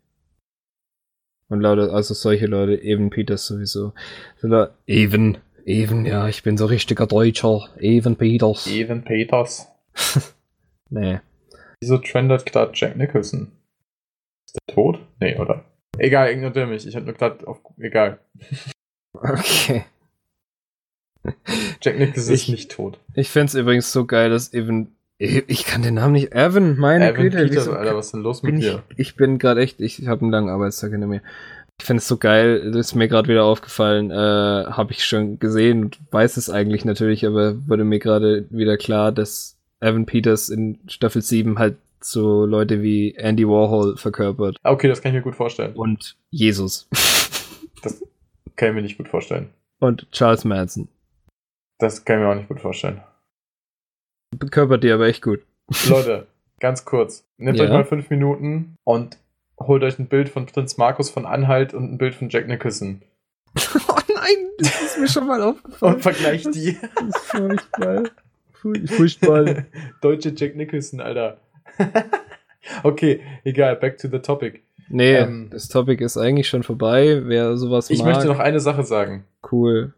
Und 1.49 1.61
Leute, 1.61 1.93
also 1.93 2.15
solche 2.15 2.47
Leute, 2.47 2.81
Evan 2.83 3.11
Peters 3.11 3.47
sowieso. 3.47 3.93
Evan, 4.87 5.39
Even, 5.65 6.07
ja, 6.07 6.29
ich 6.29 6.43
bin 6.43 6.57
so 6.57 6.67
richtiger 6.67 7.07
Deutscher. 7.07 7.69
Even 7.79 8.17
Peters. 8.17 8.67
Even 8.67 9.05
Peters. 9.05 9.69
nee. 10.91 11.21
Wieso 11.81 11.99
trendet 11.99 12.47
gerade 12.47 12.73
Jack 12.75 12.97
Nicholson? 12.97 13.53
Ist 14.47 14.59
der 14.69 14.75
tot? 14.75 15.01
Nee, 15.21 15.37
oder? 15.37 15.65
Egal, 15.99 16.31
ignoriere 16.31 16.67
mich. 16.67 16.87
Ich 16.87 16.97
hab 16.97 17.05
nur 17.05 17.15
gerade 17.15 17.47
auf. 17.47 17.61
Egal. 17.79 18.19
Okay. 19.15 19.85
Jack 21.83 21.99
Nicholson 21.99 22.35
ist 22.35 22.49
nicht 22.49 22.71
tot. 22.73 22.99
Ich 23.15 23.29
find's 23.29 23.55
übrigens 23.55 23.93
so 23.93 24.07
geil, 24.07 24.31
dass 24.31 24.55
Evan. 24.55 24.97
Ich 25.19 25.67
kann 25.67 25.83
den 25.83 25.95
Namen 25.95 26.15
nicht. 26.15 26.33
Evan, 26.33 26.79
meine 26.79 27.11
Evan 27.11 27.23
Güte. 27.23 27.45
Peters, 27.47 27.69
Alter, 27.69 27.95
was 27.95 28.07
ist 28.07 28.13
denn 28.13 28.23
los 28.23 28.43
mit 28.43 28.61
dir? 28.61 28.83
Ich, 28.89 28.99
ich 28.99 29.17
bin 29.17 29.39
gerade 29.39 29.61
echt. 29.61 29.81
Ich 29.81 30.09
habe 30.09 30.23
einen 30.23 30.33
langen 30.33 30.49
Arbeitstag 30.49 30.93
hinter 30.93 31.07
mir. 31.07 31.21
Ich 31.83 31.87
finde 31.87 31.99
es 31.99 32.07
so 32.07 32.17
geil, 32.17 32.71
das 32.71 32.87
ist 32.87 32.95
mir 32.95 33.09
gerade 33.09 33.27
wieder 33.27 33.43
aufgefallen, 33.43 34.13
äh, 34.13 34.15
habe 34.15 34.93
ich 34.93 35.05
schon 35.05 35.41
gesehen 35.41 35.87
und 35.87 35.99
weiß 36.13 36.37
es 36.37 36.49
eigentlich 36.49 36.85
natürlich, 36.85 37.27
aber 37.27 37.57
wurde 37.67 37.83
mir 37.83 37.99
gerade 37.99 38.47
wieder 38.51 38.77
klar, 38.77 39.11
dass 39.11 39.59
Evan 39.81 40.07
Peters 40.07 40.49
in 40.49 40.79
Staffel 40.87 41.23
7 41.23 41.59
halt 41.59 41.79
so 41.99 42.47
Leute 42.47 42.83
wie 42.83 43.17
Andy 43.17 43.49
Warhol 43.49 43.97
verkörpert. 43.97 44.59
Okay, 44.63 44.87
das 44.87 45.03
kann 45.03 45.11
ich 45.11 45.17
mir 45.17 45.23
gut 45.23 45.35
vorstellen. 45.35 45.75
Und 45.75 46.15
Jesus. 46.31 46.87
das 47.83 48.01
kann 48.55 48.69
ich 48.69 48.75
mir 48.77 48.83
nicht 48.83 48.97
gut 48.97 49.09
vorstellen. 49.09 49.49
Und 49.81 50.07
Charles 50.13 50.45
Manson. 50.45 50.87
Das 51.81 52.05
kann 52.05 52.21
ich 52.21 52.23
mir 52.23 52.31
auch 52.31 52.37
nicht 52.37 52.49
gut 52.49 52.61
vorstellen. 52.61 53.01
Verkörpert 54.39 54.85
die 54.85 54.93
aber 54.93 55.09
echt 55.09 55.23
gut. 55.23 55.41
Leute, 55.89 56.29
ganz 56.61 56.85
kurz. 56.85 57.25
Nehmt 57.39 57.59
ja? 57.59 57.65
euch 57.65 57.71
mal 57.71 57.85
fünf 57.85 58.09
Minuten 58.09 58.77
und 58.85 59.19
holt 59.59 59.83
euch 59.83 59.99
ein 59.99 60.07
Bild 60.07 60.29
von 60.29 60.47
Prinz 60.47 60.77
Markus 60.77 61.11
von 61.11 61.27
Anhalt 61.27 61.75
und 61.75 61.93
ein 61.93 61.99
Bild 61.99 62.15
von 62.15 62.29
Jack 62.29 62.49
Nicholson. 62.49 63.03
Oh 63.89 64.15
nein, 64.15 64.49
das 64.59 64.83
ist 64.83 64.99
mir 64.99 65.09
schon 65.09 65.27
mal 65.27 65.43
aufgefallen. 65.43 65.95
Und 65.95 66.03
vergleicht 66.03 66.55
die. 66.55 66.79
Das 66.95 67.09
ist 67.09 67.19
furchtbar. 67.19 68.03
Furchtbar. 68.87 69.65
Deutsche 70.01 70.33
Jack 70.35 70.57
Nicholson, 70.57 71.01
Alter. 71.01 71.39
okay, 72.83 73.21
egal, 73.45 73.77
back 73.77 73.99
to 73.99 74.09
the 74.09 74.21
topic. 74.21 74.63
Nee, 74.89 75.17
ähm, 75.17 75.49
das 75.51 75.69
Topic 75.69 76.05
ist 76.05 76.17
eigentlich 76.19 76.49
schon 76.49 76.63
vorbei. 76.63 77.23
Wer 77.25 77.57
sowas 77.57 77.91
Ich 77.91 78.01
mag, 78.01 78.15
möchte 78.15 78.29
noch 78.29 78.39
eine 78.39 78.61
Sache 78.61 78.85
sagen. 78.85 79.25
Cool. 79.51 79.95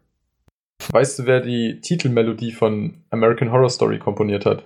Weißt 0.89 1.19
du, 1.19 1.25
wer 1.25 1.41
die 1.41 1.81
Titelmelodie 1.81 2.51
von 2.51 3.03
American 3.09 3.51
Horror 3.51 3.69
Story 3.69 3.99
komponiert 3.99 4.45
hat? 4.45 4.63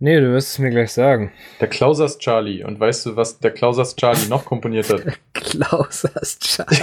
Nee, 0.00 0.20
du 0.20 0.32
wirst 0.32 0.50
es 0.50 0.58
mir 0.60 0.70
gleich 0.70 0.92
sagen. 0.92 1.32
Der 1.60 1.68
Klausers 1.68 2.18
Charlie. 2.18 2.62
Und 2.62 2.78
weißt 2.78 3.06
du, 3.06 3.16
was 3.16 3.40
der 3.40 3.50
Klausers 3.50 3.96
Charlie 3.96 4.28
noch 4.28 4.44
komponiert 4.44 4.88
hat? 4.90 5.02
Klausers 5.34 6.38
Charlie. 6.38 6.78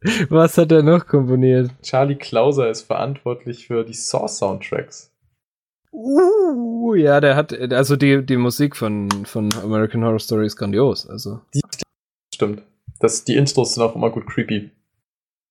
was 0.30 0.56
hat 0.56 0.72
er 0.72 0.82
noch 0.82 1.06
komponiert? 1.06 1.70
Charlie 1.82 2.16
Klauser 2.16 2.70
ist 2.70 2.82
verantwortlich 2.82 3.66
für 3.66 3.84
die 3.84 3.92
Saw-Soundtracks. 3.92 5.12
Uh, 5.92 6.94
ja, 6.94 7.20
der 7.20 7.36
hat, 7.36 7.52
also 7.52 7.96
die, 7.96 8.24
die 8.24 8.36
Musik 8.36 8.76
von, 8.76 9.10
von 9.24 9.52
American 9.62 10.04
Horror 10.04 10.20
Story 10.20 10.46
ist 10.46 10.56
grandios, 10.56 11.06
also. 11.06 11.40
Die, 11.52 11.60
stimmt. 12.34 12.62
Das, 13.00 13.24
die 13.24 13.36
Intros 13.36 13.74
sind 13.74 13.82
auch 13.82 13.96
immer 13.96 14.10
gut 14.10 14.26
creepy. 14.26 14.70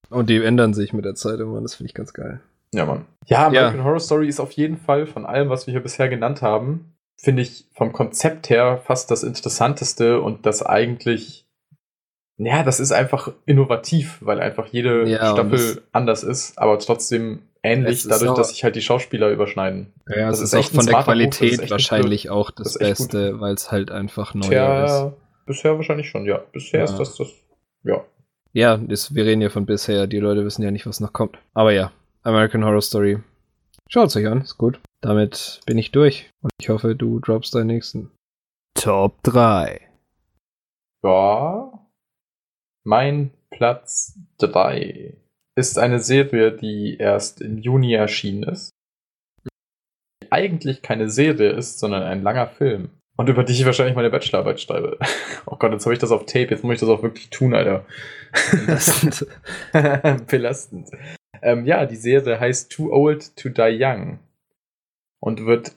Und 0.10 0.30
die 0.30 0.42
ändern 0.42 0.74
sich 0.74 0.94
mit 0.94 1.06
der 1.06 1.16
Zeit 1.16 1.40
immer, 1.40 1.62
das 1.62 1.76
finde 1.76 1.90
ich 1.90 1.94
ganz 1.94 2.14
geil. 2.14 2.42
Ja, 2.74 2.86
Mann. 2.86 3.05
Ja, 3.26 3.47
American 3.47 3.80
ja. 3.80 3.84
Horror 3.84 3.99
Story 3.99 4.28
ist 4.28 4.39
auf 4.39 4.51
jeden 4.51 4.78
Fall 4.78 5.05
von 5.05 5.26
allem, 5.26 5.49
was 5.49 5.67
wir 5.67 5.72
hier 5.72 5.84
bisher 5.84 6.09
genannt 6.09 6.41
haben, 6.41 6.93
finde 7.15 7.41
ich 7.41 7.65
vom 7.74 7.93
Konzept 7.93 8.49
her 8.49 8.82
fast 8.84 9.11
das 9.11 9.24
Interessanteste 9.24 10.22
und 10.22 10.45
das 10.45 10.63
eigentlich, 10.63 11.45
ja, 12.38 12.63
das 12.63 12.80
ist 12.80 12.91
einfach 12.91 13.32
innovativ, 13.45 14.17
weil 14.22 14.39
einfach 14.39 14.67
jede 14.67 15.07
ja, 15.07 15.34
Staffel 15.34 15.84
anders 15.91 16.24
ist, 16.24 16.57
aber 16.57 16.80
trotzdem 16.80 17.43
ähnlich, 17.61 18.07
dadurch, 18.07 18.36
dass 18.36 18.49
sich 18.49 18.63
halt 18.63 18.76
die 18.76 18.82
Schauspieler 18.82 19.30
überschneiden. 19.30 19.93
Ja, 20.07 20.30
das, 20.30 20.39
das 20.39 20.53
ist, 20.53 20.53
echt 20.53 20.76
von 20.76 20.86
der 20.86 21.03
Qualität 21.03 21.70
wahrscheinlich 21.70 22.30
auch 22.30 22.51
das, 22.51 22.74
das 22.74 22.80
Beste, 22.80 23.39
weil 23.39 23.53
es 23.53 23.72
halt 23.72 23.91
einfach 23.91 24.34
neu 24.34 24.47
ist. 24.47 25.11
Bisher 25.45 25.76
wahrscheinlich 25.76 26.09
schon, 26.09 26.26
ja. 26.26 26.38
Bisher 26.51 26.80
ja. 26.80 26.86
ist 26.86 26.97
das 26.97 27.15
das, 27.15 27.28
ja. 27.84 28.03
Ja, 28.53 28.78
das, 28.78 29.13
wir 29.13 29.26
reden 29.26 29.41
ja 29.41 29.49
von 29.49 29.65
bisher, 29.65 30.07
die 30.07 30.20
Leute 30.20 30.45
wissen 30.45 30.63
ja 30.63 30.72
nicht, 30.72 30.86
was 30.86 30.99
noch 30.99 31.13
kommt. 31.13 31.38
Aber 31.53 31.72
ja, 31.72 31.91
American 32.24 32.63
Horror 32.63 32.82
Story. 32.82 33.20
Schaut 33.88 34.07
es 34.07 34.15
euch 34.15 34.28
an, 34.28 34.41
ist 34.41 34.57
gut. 34.57 34.80
Damit 35.01 35.61
bin 35.65 35.78
ich 35.78 35.91
durch 35.91 36.30
und 36.41 36.51
ich 36.59 36.70
hoffe, 36.70 36.95
du 36.95 37.20
droppst 37.20 37.55
deinen 37.55 37.67
nächsten. 37.67 38.11
Top 38.76 39.22
3. 39.24 39.82
Ja. 41.03 41.88
Mein 42.86 43.32
Platz 43.51 44.20
3 44.39 45.15
ist 45.57 45.80
eine 45.80 45.99
Serie, 45.99 46.51
die 46.51 46.97
erst 46.97 47.41
im 47.41 47.57
Juni 47.57 47.93
erschienen 47.93 48.43
ist. 48.43 48.72
Die 49.43 50.32
eigentlich 50.32 50.82
keine 50.82 51.09
Serie 51.09 51.51
ist, 51.51 51.80
sondern 51.80 52.03
ein 52.03 52.22
langer 52.22 52.47
Film. 52.47 52.89
Und 53.17 53.28
über 53.28 53.43
die 53.43 53.53
ich 53.53 53.65
wahrscheinlich 53.65 53.95
meine 53.95 54.09
Bachelorarbeit 54.09 54.61
schreibe. 54.61 54.97
Oh 55.45 55.55
Gott, 55.55 55.72
jetzt 55.72 55.86
habe 55.86 55.93
ich 55.93 55.99
das 55.99 56.11
auf 56.11 56.26
Tape, 56.26 56.49
jetzt 56.51 56.63
muss 56.63 56.76
ich 56.76 56.80
das 56.80 56.89
auch 56.89 57.01
wirklich 57.01 57.32
tun, 57.32 57.55
Alter. 57.55 57.84
Belastend. 58.51 59.26
Belastend. 60.28 60.89
Ähm, 61.42 61.66
ja, 61.66 61.86
die 61.86 61.96
Serie 61.96 62.40
heißt 62.40 62.72
Too 62.72 62.92
Old 62.92 63.36
to 63.36 63.50
Die 63.50 63.78
Young 63.80 64.20
und 65.20 65.46
wird 65.46 65.74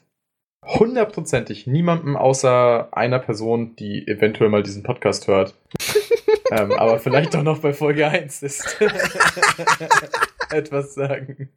hundertprozentig 0.65 1.67
niemandem 1.67 2.17
außer 2.17 2.89
einer 2.93 3.19
Person, 3.19 3.75
die 3.77 4.07
eventuell 4.07 4.51
mal 4.51 4.63
diesen 4.63 4.83
Podcast 4.83 5.27
hört. 5.27 5.55
ähm, 6.51 6.73
aber 6.73 6.99
vielleicht 6.99 7.35
doch 7.35 7.43
noch 7.43 7.59
bei 7.59 7.73
Folge 7.73 8.07
1 8.07 8.43
ist. 8.43 8.81
etwas 10.51 10.95
sagen. 10.95 11.49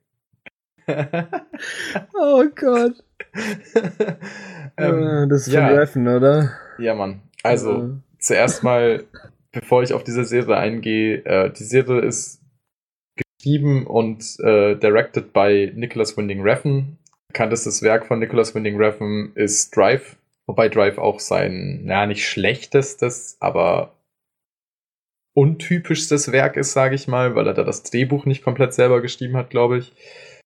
oh 2.14 2.46
Gott. 2.56 3.04
ähm, 4.78 5.30
das 5.30 5.48
ist 5.48 5.54
ja. 5.54 5.68
von 5.68 5.78
Reffen, 5.78 6.08
oder? 6.08 6.52
Ja, 6.78 6.94
Mann. 6.96 7.22
Also, 7.44 7.72
Ja. 7.72 7.90
zuerst 8.20 8.64
mal, 8.64 9.04
bevor 9.52 9.84
ich 9.84 9.94
auf 9.94 10.04
diese 10.04 10.26
Serie 10.26 10.58
eingehe, 10.58 11.24
äh, 11.26 11.52
die 11.52 11.64
Serie 11.64 12.02
ist 12.02 12.42
geschrieben 13.46 13.86
und 13.86 14.40
äh, 14.40 14.76
directed 14.76 15.32
by 15.32 15.72
Nicholas 15.76 16.18
Winding 16.18 16.42
Refn. 16.42 16.98
Bekanntestes 17.28 17.84
Werk 17.84 18.08
von 18.08 18.20
Nicholas 18.20 18.56
Winding 18.56 18.78
Refn 18.78 19.34
ist 19.36 19.76
Drive, 19.76 20.18
wobei 20.48 20.68
Drive 20.68 20.98
auch 20.98 21.20
sein, 21.20 21.82
naja, 21.84 22.08
nicht 22.08 22.28
schlechtestes, 22.28 23.38
aber 23.40 23.94
untypischstes 25.36 26.32
Werk 26.32 26.58
ist, 26.58 26.74
sage 26.74 26.96
ich 26.96 27.08
mal, 27.08 27.36
weil 27.36 27.46
er 27.46 27.54
da 27.54 27.64
das 27.64 27.84
Drehbuch 27.84 28.26
nicht 28.26 28.44
komplett 28.44 28.74
selber 28.74 29.02
geschrieben 29.02 29.38
hat, 29.38 29.52
glaube 29.52 29.78
ich. 29.78 29.94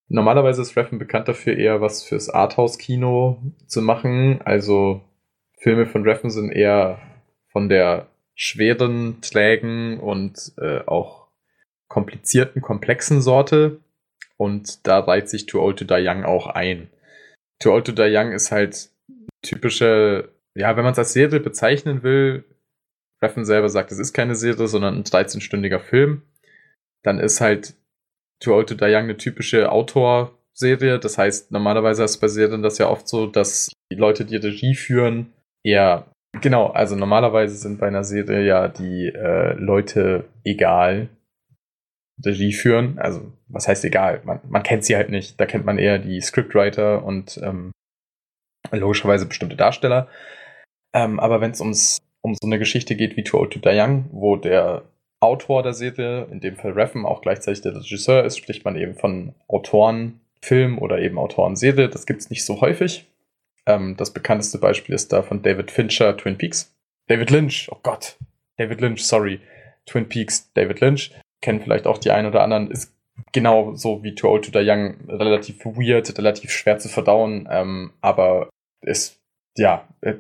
Normalerweise 0.10 0.62
ist 0.62 0.76
Refn 0.76 0.98
bekannt 0.98 1.28
dafür, 1.28 1.56
eher 1.56 1.80
was 1.80 2.04
fürs 2.04 2.30
Arthouse-Kino 2.30 3.42
zu 3.68 3.82
machen. 3.82 4.42
Also 4.44 5.02
Filme 5.60 5.86
von 5.86 6.04
Refn 6.04 6.32
sind 6.32 6.52
eher 6.52 7.00
von 7.52 7.70
der 7.70 8.08
schweren, 8.34 9.22
trägen 9.22 10.00
und 10.00 10.54
äh, 10.58 10.80
auch 10.88 11.19
komplizierten, 11.90 12.62
komplexen 12.62 13.22
Sorte. 13.22 13.80
Und 14.38 14.88
da 14.88 15.00
reiht 15.00 15.30
sich 15.30 15.46
Too 15.46 15.62
Old 15.62 15.80
to 15.80 15.86
Die 15.86 16.08
Young 16.08 16.24
auch 16.24 16.48
ein. 16.48 16.90
Too 17.62 17.72
Old 17.72 17.86
to 17.86 17.92
Die 17.92 18.16
Young 18.16 18.32
ist 18.32 18.52
halt 18.52 18.90
typische, 19.42 20.30
ja, 20.56 20.78
wenn 20.78 20.84
man 20.84 20.94
es 20.94 21.00
als 21.00 21.14
Serie 21.14 21.40
bezeichnen 21.40 22.04
will, 22.04 22.46
Refn 23.22 23.44
selber 23.44 23.68
sagt, 23.68 23.92
es 23.92 24.00
ist 24.00 24.14
keine 24.14 24.36
Serie, 24.36 24.68
sondern 24.68 24.96
ein 24.96 25.04
13-stündiger 25.04 25.80
Film, 25.80 26.22
dann 27.04 27.20
ist 27.20 27.42
halt 27.42 27.76
Too 28.42 28.54
Old 28.54 28.70
to 28.70 28.76
Die 28.76 28.86
Young 28.86 29.04
eine 29.04 29.18
typische 29.18 29.70
Autorserie. 29.70 31.00
Das 31.00 31.18
heißt, 31.18 31.52
normalerweise 31.52 32.06
ist 32.06 32.20
bei 32.20 32.30
Serien 32.30 32.64
das 32.64 32.78
ja 32.78 32.88
oft 32.88 33.10
so, 33.10 33.26
dass 33.26 33.70
die 33.92 33.98
Leute, 33.98 34.24
die 34.24 34.38
Regie 34.38 34.76
führen, 34.76 35.34
eher 35.66 36.06
Genau, 36.42 36.68
also 36.68 36.96
normalerweise 36.96 37.56
sind 37.56 37.80
bei 37.80 37.88
einer 37.88 38.04
Serie 38.04 38.46
ja 38.46 38.68
die 38.68 39.08
äh, 39.08 39.54
Leute 39.54 40.26
egal, 40.44 41.10
Regie 42.24 42.54
führen. 42.54 43.00
Also, 43.00 43.32
was 43.48 43.68
heißt 43.68 43.86
egal? 43.86 44.22
Man, 44.24 44.40
man 44.48 44.64
kennt 44.64 44.84
sie 44.84 44.96
halt 44.96 45.10
nicht. 45.10 45.40
Da 45.40 45.46
kennt 45.46 45.66
man 45.66 45.78
eher 45.78 46.00
die 46.00 46.22
Scriptwriter 46.22 47.04
und 47.04 47.40
ähm, 47.44 47.72
logischerweise 48.72 49.26
bestimmte 49.26 49.56
Darsteller. 49.56 50.08
Ähm, 50.94 51.20
aber 51.20 51.42
wenn 51.42 51.52
es 51.52 51.62
ums 51.62 52.00
um 52.22 52.34
so 52.34 52.48
eine 52.48 52.60
Geschichte 52.60 52.96
geht 52.96 53.16
wie 53.18 53.24
Too 53.24 53.38
Old 53.40 53.54
to 53.54 53.60
Die 53.60 53.70
Young, 53.70 54.06
wo 54.12 54.36
der 54.36 54.84
Autor 55.22 55.64
der 55.64 55.74
Serie, 55.74 56.28
in 56.32 56.40
dem 56.40 56.56
Fall 56.56 56.72
Refn, 56.72 57.06
auch 57.06 57.22
gleichzeitig 57.22 57.62
der 57.62 57.76
Regisseur 57.76 58.24
ist, 58.24 58.38
spricht 58.38 58.66
man 58.66 58.76
eben 58.76 58.96
von 58.96 59.36
Autorenfilm 59.48 60.78
oder 60.80 61.00
eben 61.00 61.18
Autorenserie. 61.18 61.90
Das 61.90 62.06
gibt 62.06 62.22
es 62.22 62.30
nicht 62.30 62.46
so 62.46 62.62
häufig. 62.62 63.06
Ähm, 63.66 63.96
das 63.98 64.14
bekannteste 64.14 64.58
Beispiel 64.58 64.96
ist 64.96 65.12
da 65.12 65.22
von 65.22 65.42
David 65.42 65.72
Fincher, 65.72 66.16
Twin 66.16 66.38
Peaks. 66.38 66.74
David 67.08 67.32
Lynch, 67.32 67.68
oh 67.72 67.80
Gott. 67.84 68.18
David 68.58 68.82
Lynch, 68.82 69.04
sorry. 69.04 69.40
Twin 69.86 70.08
Peaks, 70.08 70.52
David 70.54 70.80
Lynch. 70.80 71.12
Kennen 71.42 71.62
vielleicht 71.62 71.88
auch 71.88 71.98
die 71.98 72.12
einen 72.12 72.28
oder 72.28 72.42
anderen. 72.42 72.70
Ist 72.70 72.94
genau 73.32 73.76
so 73.76 74.04
wie 74.04 74.16
Too 74.16 74.30
Old 74.30 74.46
to 74.46 74.52
Die 74.52 74.70
Young 74.70 74.96
relativ 75.08 75.66
weird, 75.66 76.18
relativ 76.18 76.52
schwer 76.52 76.80
zu 76.80 76.90
verdauen. 76.90 77.48
Ähm, 77.52 77.92
aber 78.02 78.50
ist, 78.82 79.20
ja, 79.58 79.88
äh, 80.02 80.16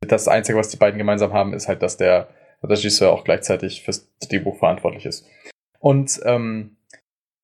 das 0.00 0.28
Einzige, 0.28 0.58
was 0.58 0.68
die 0.68 0.76
beiden 0.76 0.98
gemeinsam 0.98 1.32
haben, 1.32 1.54
ist 1.54 1.68
halt, 1.68 1.82
dass 1.82 1.96
der 1.96 2.28
Regisseur 2.62 3.12
auch 3.12 3.24
gleichzeitig 3.24 3.82
fürs 3.82 4.08
Drehbuch 4.20 4.58
verantwortlich 4.58 5.06
ist. 5.06 5.26
Und 5.78 6.20
ähm, 6.24 6.76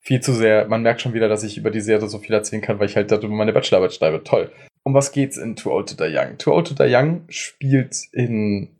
viel 0.00 0.20
zu 0.20 0.32
sehr, 0.32 0.66
man 0.68 0.82
merkt 0.82 1.00
schon 1.00 1.14
wieder, 1.14 1.28
dass 1.28 1.42
ich 1.42 1.58
über 1.58 1.70
die 1.70 1.80
Serie 1.80 2.08
so 2.08 2.18
viel 2.18 2.34
erzählen 2.34 2.62
kann, 2.62 2.78
weil 2.78 2.86
ich 2.86 2.96
halt 2.96 3.10
darüber 3.10 3.34
meine 3.34 3.52
Bachelorarbeit 3.52 3.94
schreibe. 3.94 4.22
Toll. 4.24 4.52
Um 4.84 4.94
was 4.94 5.12
geht's 5.12 5.36
in 5.36 5.56
Too 5.56 5.72
Old 5.72 5.88
to 5.88 5.96
Die 5.96 6.16
Young? 6.16 6.38
Too 6.38 6.52
Old 6.52 6.68
to 6.68 6.74
Die 6.74 6.94
Young 6.94 7.24
spielt 7.28 7.96
in 8.12 8.76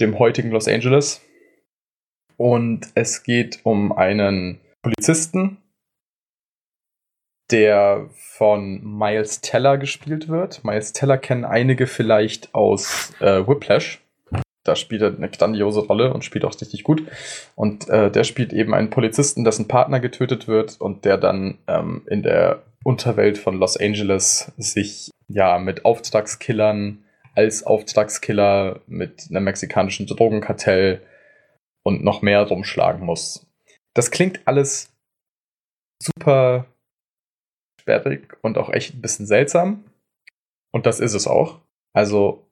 dem 0.00 0.18
heutigen 0.18 0.50
Los 0.50 0.68
Angeles 0.68 1.20
und 2.38 2.88
es 2.94 3.22
geht 3.22 3.60
um 3.64 3.92
einen 3.92 4.60
Polizisten, 4.82 5.58
der 7.50 8.08
von 8.14 8.80
Miles 8.82 9.40
Teller 9.40 9.76
gespielt 9.76 10.28
wird. 10.28 10.64
Miles 10.64 10.92
Teller 10.92 11.18
kennen 11.18 11.44
einige 11.44 11.86
vielleicht 11.86 12.54
aus 12.54 13.12
äh, 13.20 13.46
Whiplash. 13.46 14.00
Da 14.64 14.76
spielt 14.76 15.02
er 15.02 15.16
eine 15.16 15.30
grandiose 15.30 15.80
Rolle 15.80 16.12
und 16.12 16.24
spielt 16.24 16.44
auch 16.44 16.58
richtig 16.60 16.84
gut. 16.84 17.02
Und 17.54 17.88
äh, 17.88 18.10
der 18.10 18.24
spielt 18.24 18.52
eben 18.52 18.74
einen 18.74 18.90
Polizisten, 18.90 19.44
dessen 19.44 19.66
Partner 19.66 19.98
getötet 19.98 20.46
wird 20.46 20.80
und 20.80 21.04
der 21.04 21.16
dann 21.16 21.58
ähm, 21.66 22.02
in 22.06 22.22
der 22.22 22.62
Unterwelt 22.84 23.38
von 23.38 23.58
Los 23.58 23.76
Angeles 23.76 24.52
sich 24.58 25.10
ja 25.26 25.58
mit 25.58 25.84
Auftragskillern 25.84 27.04
als 27.34 27.64
Auftragskiller 27.64 28.80
mit 28.86 29.28
einem 29.30 29.44
mexikanischen 29.44 30.06
Drogenkartell 30.06 31.00
und 31.82 32.04
noch 32.04 32.22
mehr 32.22 32.42
rumschlagen 32.42 33.04
muss. 33.04 33.46
Das 33.94 34.10
klingt 34.10 34.46
alles 34.46 34.92
super 36.02 36.66
sperrig 37.80 38.36
und 38.42 38.58
auch 38.58 38.70
echt 38.70 38.94
ein 38.94 39.00
bisschen 39.00 39.26
seltsam. 39.26 39.84
Und 40.72 40.86
das 40.86 41.00
ist 41.00 41.14
es 41.14 41.26
auch. 41.26 41.60
Also, 41.94 42.46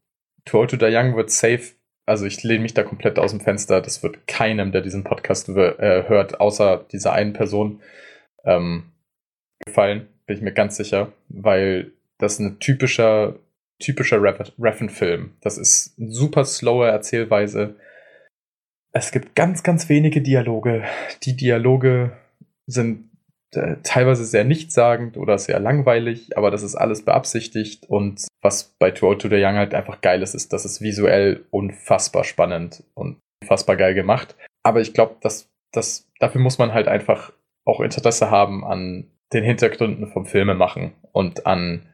Too 0.44 0.58
Old 0.58 0.70
to 0.70 0.76
Die 0.76 0.86
Young 0.86 1.16
wird 1.16 1.30
safe, 1.30 1.74
also 2.06 2.24
ich 2.24 2.42
lehne 2.42 2.62
mich 2.62 2.74
da 2.74 2.84
komplett 2.84 3.18
aus 3.18 3.32
dem 3.32 3.40
Fenster. 3.40 3.80
Das 3.80 4.02
wird 4.02 4.26
keinem, 4.26 4.72
der 4.72 4.80
diesen 4.80 5.04
Podcast 5.04 5.48
äh, 5.48 6.08
hört, 6.08 6.40
außer 6.40 6.86
dieser 6.90 7.12
einen 7.12 7.32
Person, 7.32 7.82
ähm, 8.44 8.92
gefallen, 9.64 10.08
bin 10.26 10.36
ich 10.36 10.42
mir 10.42 10.52
ganz 10.52 10.76
sicher, 10.76 11.12
weil 11.28 11.92
das 12.18 12.38
ein 12.38 12.58
typischer, 12.60 13.36
typischer 13.78 14.22
Reffen-Film. 14.22 15.36
Das 15.40 15.58
ist 15.58 15.98
eine 15.98 16.12
super 16.12 16.44
slowe 16.44 16.86
Erzählweise. 16.86 17.76
Es 18.96 19.12
gibt 19.12 19.34
ganz, 19.34 19.62
ganz 19.62 19.90
wenige 19.90 20.22
Dialoge. 20.22 20.84
Die 21.24 21.36
Dialoge 21.36 22.12
sind 22.66 23.10
äh, 23.54 23.76
teilweise 23.82 24.24
sehr 24.24 24.44
nichtssagend 24.44 25.18
oder 25.18 25.36
sehr 25.36 25.60
langweilig, 25.60 26.34
aber 26.34 26.50
das 26.50 26.62
ist 26.62 26.76
alles 26.76 27.04
beabsichtigt 27.04 27.90
und 27.90 28.26
was 28.40 28.74
bei 28.78 28.90
Too 28.90 29.08
Old 29.08 29.20
to 29.20 29.28
the 29.28 29.36
Young 29.36 29.56
halt 29.56 29.74
einfach 29.74 30.00
geil 30.00 30.22
ist, 30.22 30.34
ist, 30.34 30.54
dass 30.54 30.64
es 30.64 30.80
visuell 30.80 31.44
unfassbar 31.50 32.24
spannend 32.24 32.84
und 32.94 33.18
unfassbar 33.42 33.76
geil 33.76 33.92
gemacht. 33.92 34.34
Aber 34.62 34.80
ich 34.80 34.94
glaube, 34.94 35.16
dass 35.20 35.50
das 35.72 36.08
dafür 36.18 36.40
muss 36.40 36.56
man 36.56 36.72
halt 36.72 36.88
einfach 36.88 37.34
auch 37.66 37.80
Interesse 37.80 38.30
haben 38.30 38.64
an 38.64 39.10
den 39.34 39.44
Hintergründen 39.44 40.06
vom 40.06 40.24
Filme 40.24 40.54
machen 40.54 40.92
und 41.12 41.46
an 41.46 41.86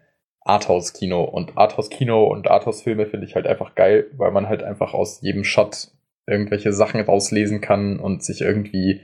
Arthouse-Kino. 0.45 1.25
Und 1.25 1.59
Arthouse-Kino 1.59 2.27
und 2.27 2.49
Arthouse-Filme 2.49 3.07
finde 3.07 3.27
ich 3.27 3.35
halt 3.35 3.49
einfach 3.49 3.75
geil, 3.75 4.07
weil 4.17 4.31
man 4.31 4.49
halt 4.49 4.63
einfach 4.63 4.95
aus 4.95 5.21
jedem 5.21 5.43
Shot 5.43 5.91
irgendwelche 6.27 6.73
Sachen 6.73 7.01
rauslesen 7.01 7.61
kann 7.61 7.99
und 7.99 8.23
sich 8.23 8.41
irgendwie 8.41 9.01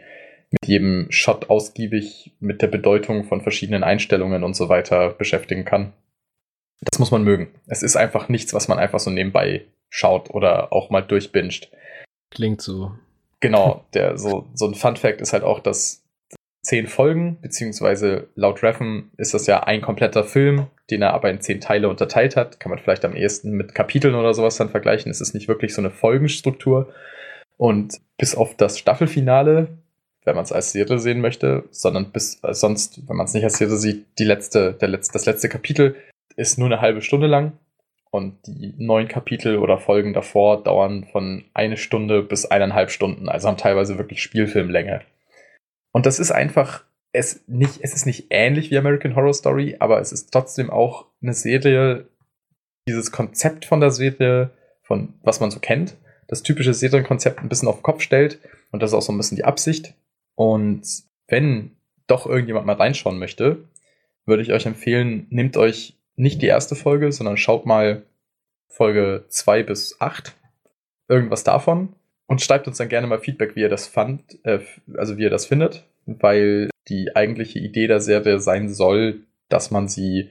mit 0.51 0.66
jedem 0.66 1.07
Shot 1.11 1.51
ausgiebig 1.51 2.33
mit 2.41 2.62
der 2.62 2.69
Bedeutung 2.69 3.25
von 3.25 3.41
verschiedenen 3.41 3.85
Einstellungen 3.85 4.45
und 4.45 4.55
so 4.55 4.69
weiter 4.69 5.11
beschäftigen 5.11 5.64
kann. 5.64 5.93
Das 6.81 6.99
muss 6.99 7.11
man 7.11 7.25
mögen. 7.25 7.49
Es 7.66 7.83
ist 7.83 7.97
einfach 7.97 8.29
nichts, 8.29 8.55
was 8.55 8.69
man 8.69 8.79
einfach 8.79 9.01
so 9.01 9.11
nebenbei 9.11 9.66
schaut 9.91 10.31
oder 10.31 10.73
auch 10.73 10.91
mal 10.91 11.03
durchbinscht. 11.03 11.71
Klingt 12.31 12.61
so. 12.61 12.93
Genau, 13.41 13.85
der, 13.95 14.16
so, 14.16 14.47
so 14.55 14.66
ein 14.66 14.75
Fun 14.75 14.97
Fact 14.97 15.21
ist 15.21 15.33
halt 15.33 15.43
auch, 15.43 15.61
dass 15.61 16.05
zehn 16.69 16.87
Folgen, 16.87 17.39
beziehungsweise 17.41 18.29
laut 18.35 18.62
Reffen 18.62 19.11
ist 19.16 19.33
das 19.33 19.47
ja 19.47 19.62
ein 19.62 19.81
kompletter 19.81 20.23
Film, 20.23 20.66
den 20.91 21.01
er 21.01 21.14
aber 21.14 21.31
in 21.31 21.41
zehn 21.41 21.62
Teile 21.62 21.89
unterteilt 21.89 22.37
hat. 22.37 22.61
Kann 22.61 22.69
man 22.69 22.79
vielleicht 22.79 23.07
am 23.07 23.16
ehesten 23.16 23.53
mit 23.53 23.75
Kapiteln 23.75 24.14
oder 24.14 24.35
sowas 24.35 24.59
dann 24.59 24.69
vergleichen. 24.69 25.11
Es 25.11 25.23
ist 25.23 25.33
nicht 25.33 25.49
wirklich 25.49 25.73
so 25.73 25.81
eine 25.81 25.91
Folgenstruktur. 25.91 26.93
Und 27.57 27.97
bis 28.19 28.35
auf 28.35 28.55
das 28.55 28.79
Staffelfinale, 28.79 29.69
wenn 30.27 30.35
man 30.35 30.45
es 30.45 30.53
als 30.53 30.73
Serie 30.73 30.99
sehen 30.99 31.23
möchte, 31.23 31.64
sondern 31.71 32.12
bis 32.12 32.39
äh, 32.45 32.53
sonst, 32.53 33.09
wenn 33.09 33.16
man 33.16 33.25
es 33.25 33.33
nicht 33.33 33.45
als 33.45 33.57
Serie 33.57 33.77
sieht, 33.77 34.05
die 34.19 34.25
letzte, 34.25 34.75
der 34.75 34.89
letzte, 34.89 35.14
das 35.14 35.25
letzte 35.25 35.49
Kapitel 35.49 35.97
ist 36.37 36.59
nur 36.59 36.69
eine 36.69 36.83
halbe 36.83 37.01
Stunde 37.01 37.29
lang. 37.29 37.53
Und 38.11 38.37
die 38.47 38.75
neun 38.77 39.09
Kapitel 39.09 39.57
oder 39.57 39.79
Folgen 39.79 40.12
davor 40.12 40.62
dauern 40.62 41.07
von 41.11 41.45
eine 41.55 41.79
Stunde 41.79 42.23
bis 42.23 42.45
eineinhalb 42.45 42.91
Stunden, 42.91 43.31
also 43.31 43.49
haben 43.49 43.57
teilweise 43.57 43.97
wirklich 43.97 44.23
Spielfilmlänge. 44.23 45.01
Und 45.93 46.07
das 46.07 46.18
ist 46.18 46.30
einfach, 46.30 46.84
es, 47.12 47.43
nicht, 47.47 47.80
es 47.82 47.95
ist 47.95 48.07
nicht 48.07 48.26
ähnlich 48.30 48.70
wie 48.70 48.78
American 48.78 49.16
Horror 49.16 49.34
Story, 49.34 49.76
aber 49.78 50.01
es 50.01 50.12
ist 50.12 50.30
trotzdem 50.32 50.70
auch 50.70 51.07
eine 51.22 51.34
Serie, 51.34 52.09
dieses 52.86 53.12
Konzept 53.12 53.64
von 53.64 53.80
der 53.80 53.91
Serie, 53.91 54.51
von 54.82 55.14
was 55.22 55.41
man 55.41 55.51
so 55.51 55.61
kennt, 55.61 55.97
das 56.26 56.43
typische 56.43 56.74
Serienkonzept 56.74 57.41
ein 57.41 57.49
bisschen 57.49 57.68
auf 57.68 57.78
den 57.78 57.82
Kopf 57.82 58.03
stellt. 58.03 58.39
Und 58.70 58.82
das 58.82 58.91
ist 58.91 58.95
auch 58.95 59.03
so 59.03 59.12
ein 59.12 59.16
bisschen 59.16 59.36
die 59.36 59.45
Absicht. 59.45 59.95
Und 60.34 60.82
wenn 61.26 61.76
doch 62.07 62.26
irgendjemand 62.26 62.66
mal 62.66 62.76
reinschauen 62.76 63.18
möchte, 63.18 63.64
würde 64.24 64.43
ich 64.43 64.53
euch 64.53 64.66
empfehlen, 64.66 65.26
nehmt 65.30 65.57
euch 65.57 65.99
nicht 66.16 66.43
die 66.43 66.47
erste 66.47 66.74
Folge, 66.74 67.12
sondern 67.12 67.36
schaut 67.36 67.66
mal 67.66 68.03
Folge 68.66 69.24
2 69.28 69.62
bis 69.62 70.01
8. 70.01 70.36
Irgendwas 71.09 71.45
davon. 71.45 71.95
Und 72.29 72.43
schreibt 72.43 72.68
uns 72.68 72.76
dann 72.76 72.89
gerne 72.89 73.07
mal 73.07 73.20
Feedback, 73.20 73.57
wie 73.57 73.62
ihr 73.62 73.68
das 73.68 73.87
fand, 73.87 74.39
äh, 74.45 74.61
also 74.97 75.16
wie 75.16 75.22
ihr 75.22 75.31
das 75.31 75.47
findet, 75.47 75.89
weil 76.07 76.68
die 76.89 77.16
eigentliche 77.16 77.59
Idee 77.59 77.87
der 77.87 78.01
Serie 78.01 78.39
sein 78.39 78.68
soll, 78.68 79.24
dass 79.49 79.70
man 79.70 79.89
sie 79.89 80.31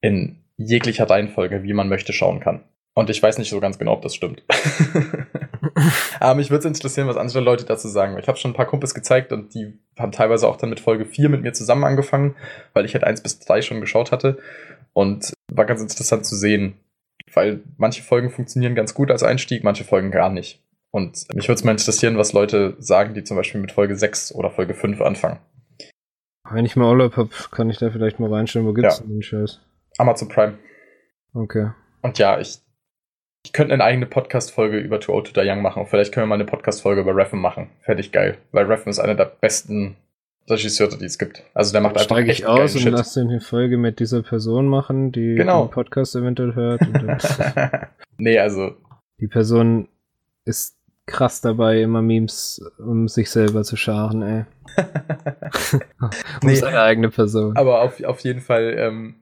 in 0.00 0.38
jeglicher 0.56 1.08
Reihenfolge, 1.08 1.62
wie 1.62 1.72
man 1.74 1.88
möchte, 1.88 2.12
schauen 2.12 2.40
kann. 2.40 2.64
Und 2.94 3.08
ich 3.08 3.22
weiß 3.22 3.38
nicht 3.38 3.48
so 3.48 3.60
ganz 3.60 3.78
genau, 3.78 3.92
ob 3.92 4.02
das 4.02 4.14
stimmt. 4.14 4.42
Aber 6.20 6.34
mich 6.34 6.50
würde 6.50 6.60
es 6.60 6.64
interessieren, 6.66 7.08
was 7.08 7.16
andere 7.16 7.40
Leute 7.40 7.64
dazu 7.64 7.88
sagen. 7.88 8.18
Ich 8.18 8.28
habe 8.28 8.36
schon 8.36 8.50
ein 8.50 8.56
paar 8.56 8.66
Kumpels 8.66 8.94
gezeigt 8.94 9.32
und 9.32 9.54
die 9.54 9.78
haben 9.98 10.12
teilweise 10.12 10.46
auch 10.46 10.56
dann 10.56 10.70
mit 10.70 10.80
Folge 10.80 11.06
4 11.06 11.30
mit 11.30 11.42
mir 11.42 11.52
zusammen 11.52 11.84
angefangen, 11.84 12.36
weil 12.74 12.84
ich 12.84 12.92
halt 12.94 13.04
1 13.04 13.22
bis 13.22 13.38
3 13.40 13.62
schon 13.62 13.80
geschaut 13.80 14.12
hatte. 14.12 14.38
Und 14.92 15.32
war 15.50 15.64
ganz 15.64 15.80
interessant 15.80 16.26
zu 16.26 16.36
sehen, 16.36 16.74
weil 17.32 17.60
manche 17.78 18.02
Folgen 18.02 18.30
funktionieren 18.30 18.74
ganz 18.74 18.92
gut 18.92 19.10
als 19.10 19.22
Einstieg, 19.22 19.64
manche 19.64 19.84
Folgen 19.84 20.10
gar 20.10 20.28
nicht. 20.28 20.61
Und 20.94 21.26
mich 21.34 21.48
würde 21.48 21.54
es 21.58 21.64
mal 21.64 21.72
interessieren, 21.72 22.18
was 22.18 22.32
Leute 22.34 22.76
sagen, 22.78 23.14
die 23.14 23.24
zum 23.24 23.36
Beispiel 23.36 23.60
mit 23.60 23.72
Folge 23.72 23.96
6 23.96 24.34
oder 24.34 24.50
Folge 24.50 24.74
5 24.74 25.00
anfangen. 25.00 25.38
Wenn 26.50 26.66
ich 26.66 26.76
mal 26.76 26.90
Urlaub 26.90 27.16
habe, 27.16 27.30
kann 27.50 27.70
ich 27.70 27.78
da 27.78 27.90
vielleicht 27.90 28.20
mal 28.20 28.32
reinschauen, 28.32 28.66
wo 28.66 28.72
gibt's 28.74 28.98
Ja. 28.98 29.04
denn 29.04 29.14
den 29.14 29.22
Scheiß? 29.22 29.60
Amazon 29.98 30.28
Prime. 30.28 30.58
Okay. 31.32 31.70
Und 32.02 32.18
ja, 32.18 32.38
ich, 32.40 32.58
ich 33.46 33.52
könnte 33.54 33.72
eine 33.72 33.84
eigene 33.84 34.04
Podcast-Folge 34.06 34.78
über 34.78 35.00
Too 35.00 35.12
Old 35.14 35.32
to 35.32 35.40
Die 35.40 35.48
Young 35.48 35.62
machen. 35.62 35.86
Vielleicht 35.86 36.12
können 36.12 36.24
wir 36.24 36.28
mal 36.28 36.34
eine 36.34 36.44
Podcast-Folge 36.44 37.00
über 37.00 37.16
Reffen 37.16 37.40
machen. 37.40 37.70
Fertig 37.80 38.12
geil. 38.12 38.36
Weil 38.50 38.66
Reffen 38.66 38.90
ist 38.90 38.98
einer 38.98 39.14
der 39.14 39.24
besten 39.26 39.96
Regisseure, 40.50 40.98
die 40.98 41.06
es 41.06 41.18
gibt. 41.18 41.42
Also 41.54 41.72
der 41.72 41.80
macht 41.80 41.92
einfach 41.96 42.04
Steige 42.16 42.32
ich 42.32 42.44
aus 42.46 42.74
und 42.74 42.82
Shit. 42.82 42.92
lasse 42.92 43.20
eine 43.22 43.40
Folge 43.40 43.78
mit 43.78 43.98
dieser 44.00 44.22
Person 44.22 44.66
machen, 44.66 45.10
die 45.12 45.36
Genau. 45.36 45.66
den 45.66 45.70
Podcast 45.70 46.14
eventuell 46.16 46.54
hört. 46.54 46.82
Dann 46.82 47.18
nee, 48.18 48.38
also 48.38 48.74
die 49.20 49.28
Person 49.28 49.88
ist 50.44 50.76
krass 51.12 51.40
dabei, 51.40 51.80
immer 51.82 52.02
Memes, 52.02 52.60
um 52.78 53.06
sich 53.08 53.30
selber 53.30 53.62
zu 53.62 53.76
scharen, 53.76 54.22
ey. 54.22 54.44
um 56.00 56.10
Nee. 56.42 56.54
seine 56.56 56.80
eigene 56.82 57.10
Person. 57.10 57.56
Aber 57.56 57.82
auf, 57.82 58.02
auf 58.02 58.20
jeden 58.20 58.40
Fall, 58.40 58.74
ähm, 58.78 59.14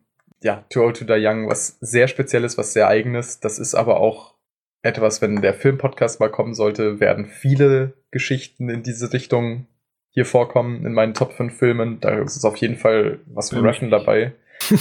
ja, 0.43 0.65
Too 0.71 0.81
Old 0.83 0.97
to 0.99 1.05
Die 1.05 1.25
Young, 1.27 1.49
was 1.49 1.77
sehr 1.81 2.09
Spezielles, 2.09 2.57
was 2.57 2.73
sehr 2.73 2.89
Eigenes. 2.89 3.41
Das 3.41 3.59
ist 3.59 3.75
aber 3.75 4.01
auch 4.01 4.35
etwas, 4.83 5.21
wenn 5.21 5.43
der 5.43 5.53
Filmpodcast 5.53 6.21
mal 6.21 6.31
kommen 6.31 6.55
sollte, 6.55 7.01
werden 7.01 7.27
viele 7.27 7.93
Geschichten 8.11 8.71
in 8.71 8.83
diese 8.83 9.13
Richtung 9.13 9.67
hier 10.13 10.25
vorkommen 10.25 10.87
in 10.87 10.95
meinen 10.95 11.15
Top 11.15 11.33
5 11.33 11.55
Filmen. 11.57 12.01
Da 12.01 12.19
ist 12.21 12.45
auf 12.45 12.57
jeden 12.57 12.77
Fall 12.77 13.21
was 13.27 13.51
von 13.51 13.63
nicht. 13.63 13.93
dabei. 13.93 14.33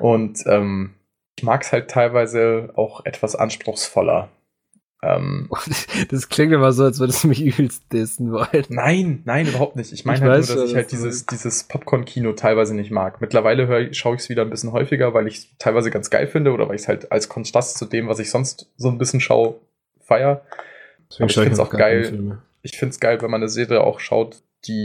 Und 0.00 0.44
ähm, 0.46 0.94
ich 1.36 1.42
mag 1.44 1.62
es 1.62 1.72
halt 1.72 1.90
teilweise 1.90 2.70
auch 2.76 3.04
etwas 3.04 3.34
anspruchsvoller. 3.36 4.28
Ähm, 5.02 5.48
Das 6.10 6.28
klingt 6.28 6.52
immer 6.52 6.72
so, 6.72 6.84
als 6.84 6.98
würdest 6.98 7.24
du 7.24 7.28
mich 7.28 7.42
übelst 7.42 7.92
dissen 7.92 8.32
wollen. 8.32 8.64
Nein, 8.68 9.22
nein, 9.24 9.46
überhaupt 9.46 9.76
nicht. 9.76 9.92
Ich 9.92 10.04
meine 10.04 10.18
Ich 10.18 10.22
halt 10.22 10.32
weiß 10.40 10.48
nur, 10.48 10.56
dass 10.56 10.64
schon, 10.64 10.70
ich 10.70 10.76
halt 10.76 10.92
dieses, 10.92 11.26
dieses 11.26 11.64
Popcorn-Kino 11.64 12.32
teilweise 12.32 12.74
nicht 12.74 12.90
mag. 12.90 13.20
Mittlerweile 13.20 13.92
schaue 13.94 14.16
ich 14.16 14.22
es 14.22 14.28
wieder 14.28 14.42
ein 14.42 14.50
bisschen 14.50 14.72
häufiger, 14.72 15.14
weil 15.14 15.26
ich 15.26 15.36
es 15.36 15.48
teilweise 15.58 15.90
ganz 15.90 16.10
geil 16.10 16.26
finde 16.26 16.52
oder 16.52 16.68
weil 16.68 16.76
ich 16.76 16.82
es 16.82 16.88
halt 16.88 17.12
als 17.12 17.28
Kontrast 17.28 17.78
zu 17.78 17.84
dem, 17.84 18.08
was 18.08 18.18
ich 18.18 18.30
sonst 18.30 18.70
so 18.76 18.88
ein 18.88 18.98
bisschen 18.98 19.20
schaue, 19.20 19.60
feier. 20.00 20.44
Deswegen 21.10 21.28
ich 21.28 21.34
schaue 21.34 21.44
find's 21.44 21.58
noch 21.58 21.68
auch 21.68 21.76
geil. 21.76 22.38
Ich 22.62 22.76
finde 22.76 22.90
es 22.90 23.00
geil, 23.00 23.20
wenn 23.22 23.30
man 23.30 23.40
eine 23.40 23.48
Serie 23.48 23.82
auch 23.82 24.00
schaut, 24.00 24.42
die 24.66 24.84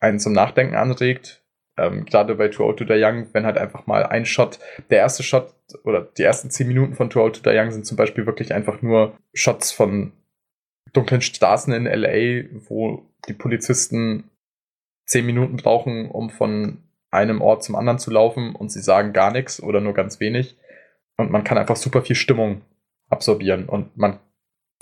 einen 0.00 0.18
zum 0.18 0.32
Nachdenken 0.32 0.74
anregt. 0.74 1.42
Ähm, 1.76 2.04
Gerade 2.04 2.34
bei 2.34 2.48
Too 2.48 2.64
Old 2.64 2.78
to 2.78 2.84
Die 2.84 3.02
Young, 3.02 3.26
wenn 3.32 3.44
halt 3.44 3.58
einfach 3.58 3.86
mal 3.86 4.04
ein 4.04 4.24
Shot, 4.24 4.58
der 4.90 4.98
erste 4.98 5.22
Shot 5.22 5.54
oder 5.84 6.02
die 6.02 6.22
ersten 6.22 6.50
zehn 6.50 6.68
Minuten 6.68 6.94
von 6.94 7.10
Too 7.10 7.20
Old 7.20 7.42
to 7.42 7.50
Die 7.50 7.56
Young 7.56 7.70
sind 7.70 7.86
zum 7.86 7.96
Beispiel 7.96 8.26
wirklich 8.26 8.54
einfach 8.54 8.82
nur 8.82 9.16
Shots 9.34 9.72
von 9.72 10.12
dunklen 10.92 11.20
Straßen 11.20 11.72
in 11.72 11.84
LA, 11.84 12.48
wo 12.68 13.02
die 13.28 13.34
Polizisten 13.34 14.30
zehn 15.04 15.26
Minuten 15.26 15.56
brauchen, 15.56 16.10
um 16.10 16.30
von 16.30 16.82
einem 17.10 17.40
Ort 17.40 17.64
zum 17.64 17.76
anderen 17.76 17.98
zu 17.98 18.10
laufen 18.10 18.54
und 18.54 18.70
sie 18.70 18.80
sagen 18.80 19.12
gar 19.12 19.32
nichts 19.32 19.62
oder 19.62 19.80
nur 19.80 19.94
ganz 19.94 20.20
wenig. 20.20 20.56
Und 21.16 21.30
man 21.30 21.44
kann 21.44 21.58
einfach 21.58 21.76
super 21.76 22.02
viel 22.02 22.16
Stimmung 22.16 22.62
absorbieren 23.08 23.68
und 23.68 23.96
man 23.96 24.18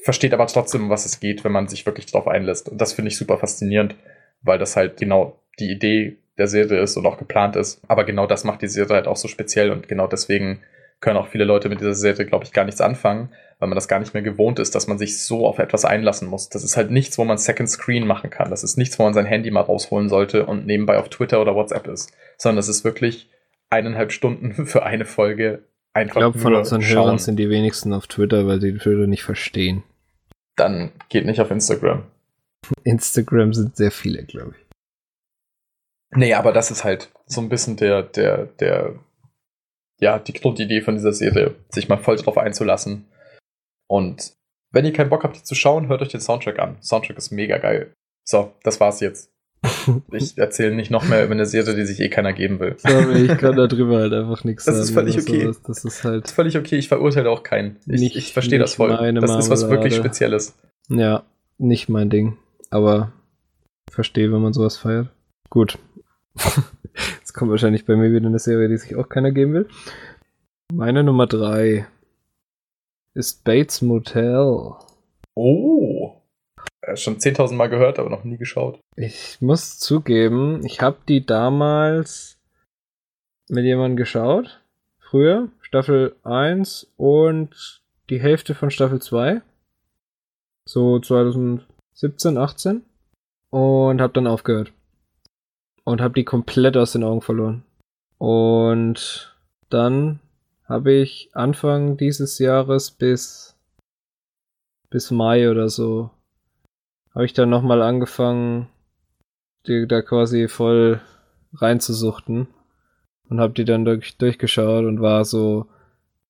versteht 0.02 0.34
aber 0.34 0.46
trotzdem, 0.46 0.90
was 0.90 1.06
es 1.06 1.20
geht, 1.20 1.44
wenn 1.44 1.52
man 1.52 1.68
sich 1.68 1.86
wirklich 1.86 2.06
drauf 2.06 2.26
einlässt. 2.26 2.68
Und 2.68 2.80
das 2.80 2.92
finde 2.92 3.08
ich 3.08 3.16
super 3.16 3.38
faszinierend, 3.38 3.94
weil 4.42 4.58
das 4.58 4.76
halt 4.76 4.96
genau 4.96 5.40
die 5.58 5.70
Idee 5.70 6.18
der 6.38 6.48
Serie 6.48 6.80
ist 6.80 6.96
und 6.96 7.06
auch 7.06 7.18
geplant 7.18 7.56
ist. 7.56 7.80
Aber 7.88 8.04
genau 8.04 8.26
das 8.26 8.44
macht 8.44 8.62
die 8.62 8.68
Serie 8.68 8.96
halt 8.96 9.06
auch 9.06 9.16
so 9.16 9.28
speziell 9.28 9.70
und 9.70 9.88
genau 9.88 10.06
deswegen 10.06 10.60
können 11.00 11.16
auch 11.16 11.28
viele 11.28 11.44
Leute 11.44 11.68
mit 11.68 11.80
dieser 11.80 11.94
Serie, 11.94 12.24
glaube 12.24 12.44
ich, 12.44 12.52
gar 12.52 12.64
nichts 12.64 12.80
anfangen, 12.80 13.28
weil 13.58 13.68
man 13.68 13.76
das 13.76 13.88
gar 13.88 14.00
nicht 14.00 14.14
mehr 14.14 14.22
gewohnt 14.22 14.58
ist, 14.58 14.74
dass 14.74 14.86
man 14.86 14.98
sich 14.98 15.22
so 15.22 15.46
auf 15.46 15.58
etwas 15.58 15.84
einlassen 15.84 16.28
muss. 16.28 16.48
Das 16.48 16.64
ist 16.64 16.76
halt 16.76 16.90
nichts, 16.90 17.18
wo 17.18 17.24
man 17.24 17.36
Second 17.36 17.68
Screen 17.68 18.06
machen 18.06 18.30
kann. 18.30 18.50
Das 18.50 18.64
ist 18.64 18.78
nichts, 18.78 18.98
wo 18.98 19.02
man 19.02 19.12
sein 19.12 19.26
Handy 19.26 19.50
mal 19.50 19.60
rausholen 19.60 20.08
sollte 20.08 20.46
und 20.46 20.66
nebenbei 20.66 20.98
auf 20.98 21.10
Twitter 21.10 21.40
oder 21.40 21.54
WhatsApp 21.54 21.86
ist. 21.88 22.12
Sondern 22.38 22.56
das 22.56 22.68
ist 22.68 22.84
wirklich 22.84 23.28
eineinhalb 23.70 24.12
Stunden 24.12 24.66
für 24.66 24.82
eine 24.84 25.04
Folge 25.04 25.64
Ich 25.90 25.96
einfach 25.96 26.20
glaube, 26.20 26.38
von 26.38 26.54
unseren 26.54 26.82
schauen. 26.82 27.04
Hörern 27.04 27.18
sind 27.18 27.36
die 27.36 27.50
wenigsten 27.50 27.92
auf 27.92 28.06
Twitter, 28.06 28.46
weil 28.46 28.60
sie 28.60 28.72
Twitter 28.76 29.06
nicht 29.06 29.24
verstehen. 29.24 29.82
Dann 30.56 30.92
geht 31.08 31.26
nicht 31.26 31.40
auf 31.40 31.50
Instagram. 31.50 32.04
Instagram 32.84 33.52
sind 33.52 33.76
sehr 33.76 33.90
viele, 33.90 34.24
glaube 34.24 34.54
ich. 34.58 34.63
Nee, 36.14 36.34
aber 36.34 36.52
das 36.52 36.70
ist 36.70 36.84
halt 36.84 37.10
so 37.26 37.40
ein 37.40 37.48
bisschen 37.48 37.76
der, 37.76 38.02
der, 38.02 38.46
der, 38.46 38.94
ja, 40.00 40.18
die 40.18 40.32
Grundidee 40.32 40.80
von 40.80 40.94
dieser 40.94 41.12
Serie, 41.12 41.54
sich 41.70 41.88
mal 41.88 41.96
voll 41.98 42.16
drauf 42.16 42.38
einzulassen. 42.38 43.06
Und 43.88 44.32
wenn 44.72 44.84
ihr 44.84 44.92
keinen 44.92 45.10
Bock 45.10 45.24
habt, 45.24 45.36
die 45.36 45.42
zu 45.42 45.54
schauen, 45.54 45.88
hört 45.88 46.02
euch 46.02 46.08
den 46.08 46.20
Soundtrack 46.20 46.58
an. 46.58 46.76
Soundtrack 46.82 47.16
ist 47.18 47.30
mega 47.30 47.58
geil. 47.58 47.92
So, 48.24 48.52
das 48.62 48.80
war's 48.80 49.00
jetzt. 49.00 49.30
Ich 50.12 50.36
erzähle 50.38 50.74
nicht 50.74 50.90
noch 50.90 51.04
mehr 51.08 51.24
über 51.24 51.32
eine 51.32 51.46
Serie, 51.46 51.74
die 51.74 51.84
sich 51.84 52.00
eh 52.00 52.08
keiner 52.08 52.32
geben 52.32 52.60
will. 52.60 52.76
Sorry, 52.78 53.26
ich 53.32 53.38
kann 53.38 53.56
darüber 53.56 53.98
halt 53.98 54.12
einfach 54.12 54.44
nichts 54.44 54.64
Das 54.64 54.74
sagen. 54.76 54.84
ist 54.84 54.90
völlig 54.94 55.18
okay. 55.18 55.42
sowas. 55.42 55.62
Das 55.62 55.76
ist 55.78 55.84
Das 55.84 55.94
ist 55.94 56.04
halt, 56.04 56.30
völlig 56.30 56.56
okay, 56.58 56.76
ich 56.76 56.88
verurteile 56.88 57.30
auch 57.30 57.42
keinen. 57.42 57.76
Ich, 57.86 58.00
Nicht- 58.00 58.16
ich 58.16 58.32
verstehe 58.32 58.58
das 58.58 58.74
voll. 58.74 58.90
Das 58.90 59.30
ist 59.38 59.50
was 59.50 59.68
wirklich. 59.70 59.94
Spezielles. 59.94 60.54
ja, 60.88 61.24
nicht 61.58 61.88
mein 61.88 62.10
Ding. 62.10 62.36
Aber 62.70 63.12
verstehe, 63.90 64.32
wenn 64.32 64.40
man 64.42 64.52
sowas 64.52 64.76
feiert. 64.76 65.08
Gut. 65.50 65.78
Jetzt 67.18 67.32
kommt 67.32 67.50
wahrscheinlich 67.50 67.86
bei 67.86 67.96
mir 67.96 68.12
wieder 68.12 68.26
eine 68.26 68.38
Serie, 68.38 68.68
die 68.68 68.76
sich 68.76 68.96
auch 68.96 69.08
keiner 69.08 69.32
geben 69.32 69.54
will. 69.54 69.68
Meine 70.72 71.04
Nummer 71.04 71.26
drei 71.26 71.86
ist 73.14 73.44
Bates 73.44 73.82
Motel. 73.82 74.72
Oh. 75.34 76.22
Äh, 76.82 76.96
Schon 76.96 77.18
10.000 77.18 77.54
Mal 77.54 77.68
gehört, 77.68 77.98
aber 77.98 78.10
noch 78.10 78.24
nie 78.24 78.36
geschaut. 78.36 78.80
Ich 78.96 79.40
muss 79.40 79.78
zugeben, 79.78 80.64
ich 80.64 80.80
habe 80.80 80.98
die 81.08 81.24
damals 81.24 82.38
mit 83.48 83.64
jemandem 83.64 83.96
geschaut. 83.96 84.60
Früher, 84.98 85.48
Staffel 85.60 86.16
1 86.24 86.92
und 86.96 87.82
die 88.10 88.20
Hälfte 88.20 88.54
von 88.54 88.70
Staffel 88.70 89.00
2. 89.00 89.42
So 90.66 90.98
2017, 90.98 92.38
18. 92.38 92.82
Und 93.50 94.00
habe 94.00 94.12
dann 94.12 94.26
aufgehört. 94.26 94.72
Und 95.84 96.00
habe 96.00 96.14
die 96.14 96.24
komplett 96.24 96.76
aus 96.76 96.92
den 96.92 97.04
Augen 97.04 97.20
verloren. 97.20 97.62
Und 98.18 99.36
dann 99.68 100.20
habe 100.66 100.92
ich 100.92 101.30
Anfang 101.34 101.96
dieses 101.96 102.38
Jahres 102.38 102.90
bis 102.90 103.56
bis 104.88 105.10
Mai 105.10 105.50
oder 105.50 105.68
so 105.68 106.10
habe 107.14 107.24
ich 107.24 107.32
dann 107.32 107.48
nochmal 107.48 107.80
angefangen, 107.82 108.68
die 109.66 109.86
da 109.86 110.02
quasi 110.02 110.48
voll 110.48 111.00
reinzusuchten 111.54 112.48
und 113.28 113.40
habe 113.40 113.52
die 113.52 113.64
dann 113.64 113.84
durch, 113.84 114.18
durchgeschaut 114.18 114.84
und 114.84 115.00
war 115.00 115.24
so, 115.24 115.66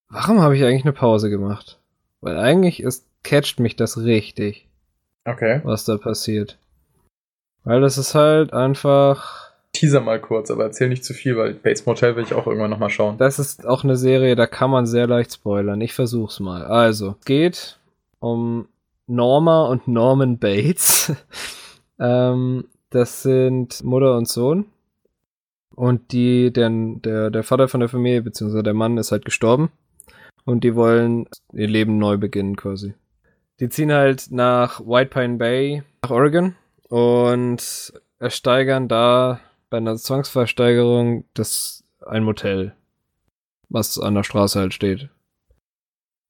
warum 0.09 0.41
habe 0.41 0.57
ich 0.57 0.65
eigentlich 0.65 0.85
eine 0.85 0.93
Pause 0.93 1.31
gemacht? 1.31 1.79
Weil 2.21 2.39
eigentlich 2.39 2.83
ist, 2.83 3.07
catcht 3.23 3.61
mich 3.61 3.77
das 3.77 3.99
richtig, 3.99 4.69
Okay. 5.27 5.61
was 5.65 5.85
da 5.87 5.97
passiert. 5.97 6.59
Weil 7.65 7.81
das 7.81 7.97
ist 7.97 8.15
halt 8.15 8.53
einfach, 8.53 9.44
Teaser 9.75 10.01
mal 10.01 10.21
kurz, 10.21 10.51
aber 10.51 10.65
erzähl 10.65 10.89
nicht 10.89 11.05
zu 11.05 11.13
viel, 11.13 11.37
weil 11.37 11.53
Bates 11.53 11.85
Motel 11.85 12.17
will 12.17 12.25
ich 12.25 12.33
auch 12.33 12.47
irgendwann 12.47 12.71
nochmal 12.71 12.91
schauen. 12.91 13.19
das 13.19 13.39
ist 13.39 13.67
auch 13.67 13.85
eine 13.85 13.97
Serie, 13.97 14.37
da 14.37 14.47
kann 14.47 14.71
man 14.71 14.87
sehr 14.87 15.07
leicht 15.07 15.35
spoilern. 15.35 15.81
Ich 15.83 15.93
versuch's 15.93 16.41
mal. 16.41 16.65
Also, 16.65 17.17
geht 17.25 17.79
um 18.21 18.69
Norma 19.07 19.67
und 19.67 19.87
Norman 19.87 20.39
Bates. 20.39 21.13
ähm, 21.99 22.65
das 22.91 23.23
sind 23.23 23.85
Mutter 23.85 24.17
und 24.17 24.29
Sohn. 24.29 24.67
Und 25.75 26.13
die, 26.13 26.53
der, 26.53 26.71
der, 26.71 27.31
der 27.31 27.43
Vater 27.43 27.69
von 27.69 27.81
der 27.81 27.89
Familie, 27.89 28.23
beziehungsweise 28.23 28.63
der 28.63 28.75
Mann, 28.75 28.97
ist 28.97 29.13
halt 29.13 29.25
gestorben. 29.25 29.71
Und 30.45 30.63
die 30.63 30.77
wollen 30.77 31.27
ihr 31.53 31.69
Leben 31.69 31.99
neu 31.99 32.17
beginnen, 32.17 32.57
quasi. 32.57 32.95
Die 33.61 33.69
ziehen 33.69 33.93
halt 33.93 34.31
nach 34.31 34.81
White 34.81 35.11
Pine 35.11 35.37
Bay, 35.37 35.83
nach 36.03 36.11
Oregon. 36.11 36.55
Und 36.89 37.93
ersteigern 38.21 38.89
da 38.89 39.41
bei 39.75 39.79
einer 39.79 39.97
Zwangsversteigerung 39.97 41.25
das 41.35 41.83
ein 42.07 42.23
Motel, 42.23 42.77
was 43.69 43.99
an 43.99 44.15
der 44.15 44.23
Straße 44.23 44.61
halt 44.61 44.73
steht. 44.73 45.09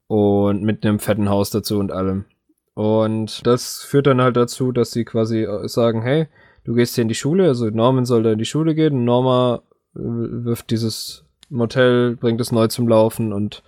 Und 0.06 0.62
mit 0.62 0.82
einem 0.82 0.98
fetten 0.98 1.28
Haus 1.28 1.50
dazu 1.50 1.78
und 1.78 1.92
allem. 1.92 2.24
Und 2.72 3.46
das 3.46 3.82
führt 3.82 4.06
dann 4.06 4.22
halt 4.22 4.38
dazu, 4.38 4.72
dass 4.72 4.92
sie 4.92 5.04
quasi 5.04 5.46
sagen, 5.64 6.00
hey, 6.00 6.26
du 6.64 6.72
gehst 6.72 6.94
hier 6.94 7.02
in 7.02 7.08
die 7.08 7.14
Schule, 7.14 7.46
also 7.46 7.68
Norman 7.68 8.06
soll 8.06 8.22
da 8.22 8.32
in 8.32 8.38
die 8.38 8.46
Schule 8.46 8.74
gehen, 8.74 9.04
Norma 9.04 9.60
äh, 9.94 9.98
wirft 10.00 10.70
dieses 10.70 11.26
Motel, 11.50 12.16
bringt 12.16 12.40
es 12.40 12.50
neu 12.50 12.68
zum 12.68 12.88
Laufen 12.88 13.34
und 13.34 13.62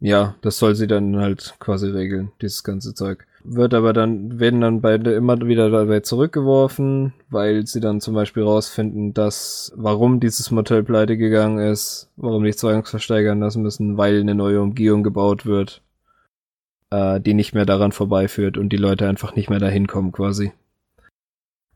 ja, 0.00 0.36
das 0.40 0.56
soll 0.58 0.74
sie 0.74 0.86
dann 0.86 1.16
halt 1.18 1.56
quasi 1.58 1.90
regeln, 1.90 2.32
dieses 2.40 2.64
ganze 2.64 2.94
Zeug. 2.94 3.26
Wird 3.48 3.74
aber 3.74 3.92
dann, 3.92 4.40
werden 4.40 4.60
dann 4.60 4.80
beide 4.80 5.12
immer 5.12 5.40
wieder 5.40 5.70
dabei 5.70 6.00
zurückgeworfen, 6.00 7.12
weil 7.30 7.66
sie 7.66 7.80
dann 7.80 8.00
zum 8.00 8.14
Beispiel 8.14 8.42
rausfinden, 8.42 9.14
dass, 9.14 9.72
warum 9.76 10.18
dieses 10.18 10.50
Motel 10.50 10.82
pleite 10.82 11.16
gegangen 11.16 11.58
ist, 11.58 12.10
warum 12.16 12.42
die 12.42 12.54
Zwangsversteigern 12.54 13.38
lassen 13.38 13.62
müssen, 13.62 13.96
weil 13.96 14.20
eine 14.20 14.34
neue 14.34 14.60
Umgehung 14.60 15.02
gebaut 15.02 15.46
wird, 15.46 15.82
äh, 16.90 17.20
die 17.20 17.34
nicht 17.34 17.54
mehr 17.54 17.66
daran 17.66 17.92
vorbeiführt 17.92 18.58
und 18.58 18.70
die 18.70 18.78
Leute 18.78 19.08
einfach 19.08 19.36
nicht 19.36 19.48
mehr 19.48 19.60
dahin 19.60 19.86
kommen 19.86 20.12
quasi. 20.12 20.52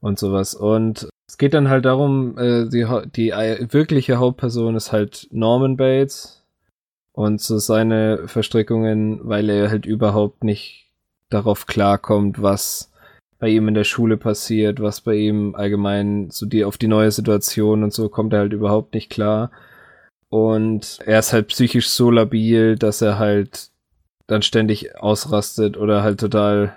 Und 0.01 0.19
sowas. 0.19 0.55
Und 0.55 1.09
es 1.29 1.39
geht 1.39 1.55
dann 1.55 1.69
halt 1.69 1.85
darum, 1.85 2.37
äh, 2.37 2.69
die, 2.69 2.85
die 3.15 3.31
wirkliche 3.73 4.19
Hauptperson 4.19 4.75
ist 4.75 4.91
halt 4.91 5.29
Norman 5.31 5.77
Bates, 5.77 6.41
und 7.13 7.41
so 7.41 7.59
seine 7.59 8.29
Verstrickungen, 8.29 9.21
weil 9.25 9.51
er 9.51 9.71
halt 9.71 9.87
überhaupt 9.87 10.45
nicht 10.45 10.90
darauf 11.31 11.67
klarkommt, 11.67 12.43
was 12.43 12.91
bei 13.39 13.49
ihm 13.49 13.69
in 13.69 13.75
der 13.75 13.85
Schule 13.85 14.17
passiert, 14.17 14.81
was 14.81 15.01
bei 15.01 15.15
ihm 15.15 15.55
allgemein 15.55 16.31
so 16.31 16.45
die 16.47 16.65
auf 16.65 16.77
die 16.77 16.89
neue 16.89 17.11
Situation 17.11 17.83
und 17.83 17.93
so 17.93 18.09
kommt 18.09 18.33
er 18.35 18.41
halt 18.41 18.53
überhaupt 18.53 18.93
nicht 18.95 19.11
klar. 19.11 19.51
Und 20.29 20.99
er 21.07 21.19
ist 21.19 21.33
halt 21.33 21.49
psychisch 21.49 21.89
so 21.89 22.11
labil, 22.11 22.77
dass 22.77 23.01
er 23.03 23.19
halt 23.19 23.71
dann 24.27 24.43
ständig 24.43 24.97
ausrastet 24.97 25.77
oder 25.77 26.03
halt 26.03 26.21
total 26.21 26.77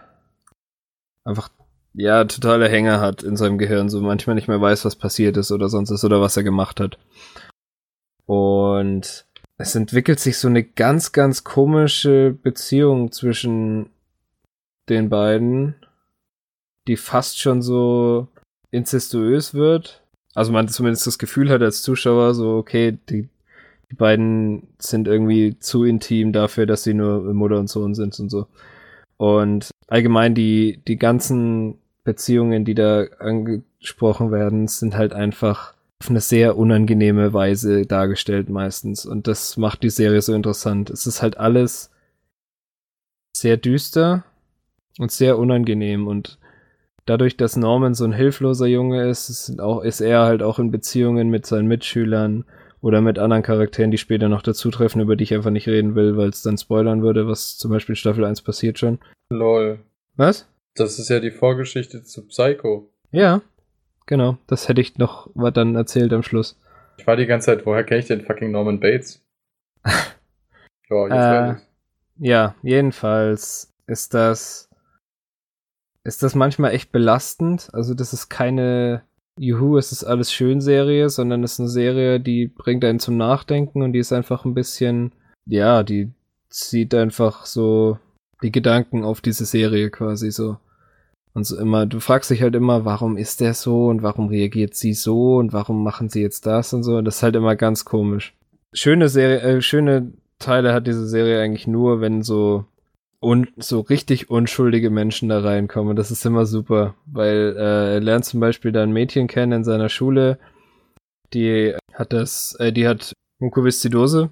einfach 1.25 1.49
ja, 1.93 2.23
totale 2.25 2.67
Hänger 2.67 2.99
hat 2.99 3.21
in 3.21 3.37
seinem 3.37 3.57
Gehirn, 3.57 3.89
so 3.89 4.01
manchmal 4.01 4.35
nicht 4.35 4.47
mehr 4.47 4.59
weiß, 4.59 4.83
was 4.85 4.95
passiert 4.95 5.37
ist 5.37 5.51
oder 5.51 5.69
sonst 5.69 5.91
ist 5.91 6.03
oder 6.03 6.21
was 6.21 6.35
er 6.35 6.43
gemacht 6.43 6.79
hat. 6.79 6.97
Und 8.25 9.25
es 9.57 9.75
entwickelt 9.75 10.19
sich 10.19 10.39
so 10.39 10.47
eine 10.47 10.63
ganz, 10.63 11.11
ganz 11.11 11.43
komische 11.43 12.35
Beziehung 12.41 13.11
zwischen 13.11 13.89
den 14.89 15.09
beiden, 15.09 15.75
die 16.87 16.97
fast 16.97 17.39
schon 17.39 17.61
so 17.61 18.27
incestuös 18.71 19.53
wird. 19.53 20.01
Also 20.33 20.51
man 20.51 20.67
zumindest 20.67 21.07
das 21.07 21.19
Gefühl 21.19 21.49
hat 21.49 21.61
als 21.61 21.81
Zuschauer 21.81 22.33
so, 22.33 22.57
okay, 22.57 22.97
die, 23.09 23.29
die 23.91 23.95
beiden 23.95 24.67
sind 24.79 25.07
irgendwie 25.07 25.57
zu 25.59 25.83
intim 25.83 26.33
dafür, 26.33 26.65
dass 26.65 26.83
sie 26.83 26.93
nur 26.93 27.33
Mutter 27.33 27.59
und 27.59 27.69
Sohn 27.69 27.93
sind 27.93 28.19
und 28.19 28.29
so. 28.29 28.47
Und 29.17 29.69
allgemein 29.87 30.33
die, 30.33 30.81
die 30.87 30.97
ganzen 30.97 31.77
Beziehungen, 32.03 32.65
die 32.65 32.73
da 32.73 33.05
angesprochen 33.19 34.31
werden, 34.31 34.67
sind 34.67 34.97
halt 34.97 35.13
einfach 35.13 35.75
auf 36.01 36.09
eine 36.09 36.19
sehr 36.19 36.57
unangenehme 36.57 37.31
Weise 37.31 37.85
dargestellt 37.85 38.49
meistens. 38.49 39.05
Und 39.05 39.27
das 39.27 39.55
macht 39.55 39.83
die 39.83 39.89
Serie 39.89 40.21
so 40.21 40.33
interessant. 40.33 40.89
Es 40.89 41.07
ist 41.07 41.21
halt 41.21 41.37
alles 41.37 41.91
sehr 43.37 43.55
düster 43.55 44.25
und 44.99 45.11
sehr 45.11 45.37
unangenehm. 45.37 46.07
Und 46.07 46.39
dadurch, 47.05 47.37
dass 47.37 47.55
Norman 47.55 47.93
so 47.93 48.05
ein 48.05 48.13
hilfloser 48.13 48.67
Junge 48.67 49.09
ist, 49.09 49.29
ist, 49.29 49.59
auch, 49.59 49.81
ist 49.81 50.01
er 50.01 50.21
halt 50.23 50.41
auch 50.43 50.59
in 50.59 50.71
Beziehungen 50.71 51.29
mit 51.29 51.45
seinen 51.45 51.67
Mitschülern 51.67 52.45
oder 52.81 53.01
mit 53.01 53.17
anderen 53.17 53.43
Charakteren, 53.43 53.91
die 53.91 53.97
später 53.97 54.29
noch 54.29 54.41
dazutreffen, 54.41 55.01
über 55.01 55.15
die 55.15 55.23
ich 55.23 55.33
einfach 55.33 55.51
nicht 55.51 55.67
reden 55.67 55.95
will, 55.95 56.17
weil 56.17 56.29
es 56.29 56.41
dann 56.41 56.57
spoilern 56.57 57.01
würde, 57.01 57.27
was 57.27 57.57
zum 57.57 57.71
Beispiel 57.71 57.95
Staffel 57.95 58.25
1 58.25 58.41
passiert 58.41 58.77
schon. 58.79 58.99
Lol. 59.29 59.79
Was? 60.15 60.47
Das 60.75 60.99
ist 60.99 61.09
ja 61.09 61.19
die 61.19 61.31
Vorgeschichte 61.31 62.03
zu 62.03 62.27
Psycho. 62.27 62.89
Ja, 63.11 63.41
Genau, 64.05 64.37
das 64.47 64.67
hätte 64.67 64.81
ich 64.81 64.97
noch 64.97 65.29
was 65.33 65.53
dann 65.53 65.75
erzählt 65.75 66.11
am 66.13 66.23
Schluss. 66.23 66.59
Ich 66.97 67.07
war 67.07 67.15
die 67.15 67.25
ganze 67.25 67.47
Zeit, 67.47 67.65
woher 67.65 67.83
kenne 67.83 68.01
ich 68.01 68.07
den 68.07 68.21
fucking 68.21 68.51
Norman 68.51 68.79
Bates? 68.79 69.23
ja, 69.85 71.07
jetzt 71.07 71.59
äh, 71.59 71.61
ja, 72.17 72.55
jedenfalls 72.61 73.73
ist 73.87 74.13
das 74.13 74.69
ist 76.03 76.23
das 76.23 76.35
manchmal 76.35 76.71
echt 76.71 76.91
belastend. 76.91 77.69
Also 77.73 77.93
das 77.93 78.13
ist 78.13 78.29
keine 78.29 79.03
Juhu, 79.37 79.77
es 79.77 79.91
ist 79.91 80.03
alles 80.03 80.31
schön 80.31 80.61
Serie, 80.61 81.09
sondern 81.09 81.43
es 81.43 81.53
ist 81.53 81.59
eine 81.59 81.69
Serie, 81.69 82.19
die 82.19 82.47
bringt 82.47 82.85
einen 82.85 82.99
zum 82.99 83.17
Nachdenken 83.17 83.81
und 83.81 83.93
die 83.93 83.99
ist 83.99 84.13
einfach 84.13 84.45
ein 84.45 84.53
bisschen, 84.53 85.13
ja, 85.45 85.83
die 85.83 86.11
zieht 86.49 86.93
einfach 86.93 87.45
so 87.45 87.97
die 88.43 88.51
Gedanken 88.51 89.03
auf 89.03 89.21
diese 89.21 89.45
Serie 89.45 89.89
quasi 89.89 90.31
so. 90.31 90.57
Und 91.33 91.45
so 91.47 91.57
immer, 91.57 91.87
du 91.87 91.99
fragst 91.99 92.29
dich 92.29 92.43
halt 92.43 92.53
immer, 92.53 92.85
warum 92.85 93.17
ist 93.17 93.41
der 93.41 93.55
so 93.55 93.87
und 93.87 94.03
warum 94.03 94.27
reagiert 94.27 94.75
sie 94.75 94.93
so 94.93 95.37
und 95.37 95.51
warum 95.51 95.83
machen 95.83 96.09
sie 96.09 96.21
jetzt 96.21 96.45
das 96.45 96.73
und 96.73 96.83
so. 96.83 97.01
Das 97.01 97.17
ist 97.17 97.23
halt 97.23 97.35
immer 97.35 97.55
ganz 97.55 97.85
komisch. 97.85 98.35
Schöne 98.71 99.09
Serie, 99.09 99.39
äh, 99.41 99.61
schöne 99.61 100.13
Teile 100.37 100.73
hat 100.73 100.85
diese 100.85 101.07
Serie 101.07 101.41
eigentlich 101.41 101.65
nur, 101.65 102.01
wenn 102.01 102.21
so 102.21 102.65
und 103.23 103.47
so 103.55 103.79
richtig 103.79 104.29
unschuldige 104.29 104.89
Menschen 104.89 105.29
da 105.29 105.39
reinkommen. 105.39 105.95
Das 105.95 106.11
ist 106.11 106.25
immer 106.25 106.45
super, 106.45 106.95
weil 107.05 107.55
äh, 107.57 107.93
er 107.93 107.99
lernt 108.01 108.25
zum 108.25 108.41
Beispiel 108.41 108.73
da 108.73 108.83
ein 108.83 108.91
Mädchen 108.91 109.27
kennen 109.27 109.53
in 109.53 109.63
seiner 109.63 109.87
Schule, 109.87 110.37
die 111.33 111.73
hat 111.93 112.11
das, 112.11 112.55
äh, 112.59 112.73
die 112.73 112.85
hat 112.85 113.13
Mukoviszidose 113.39 114.29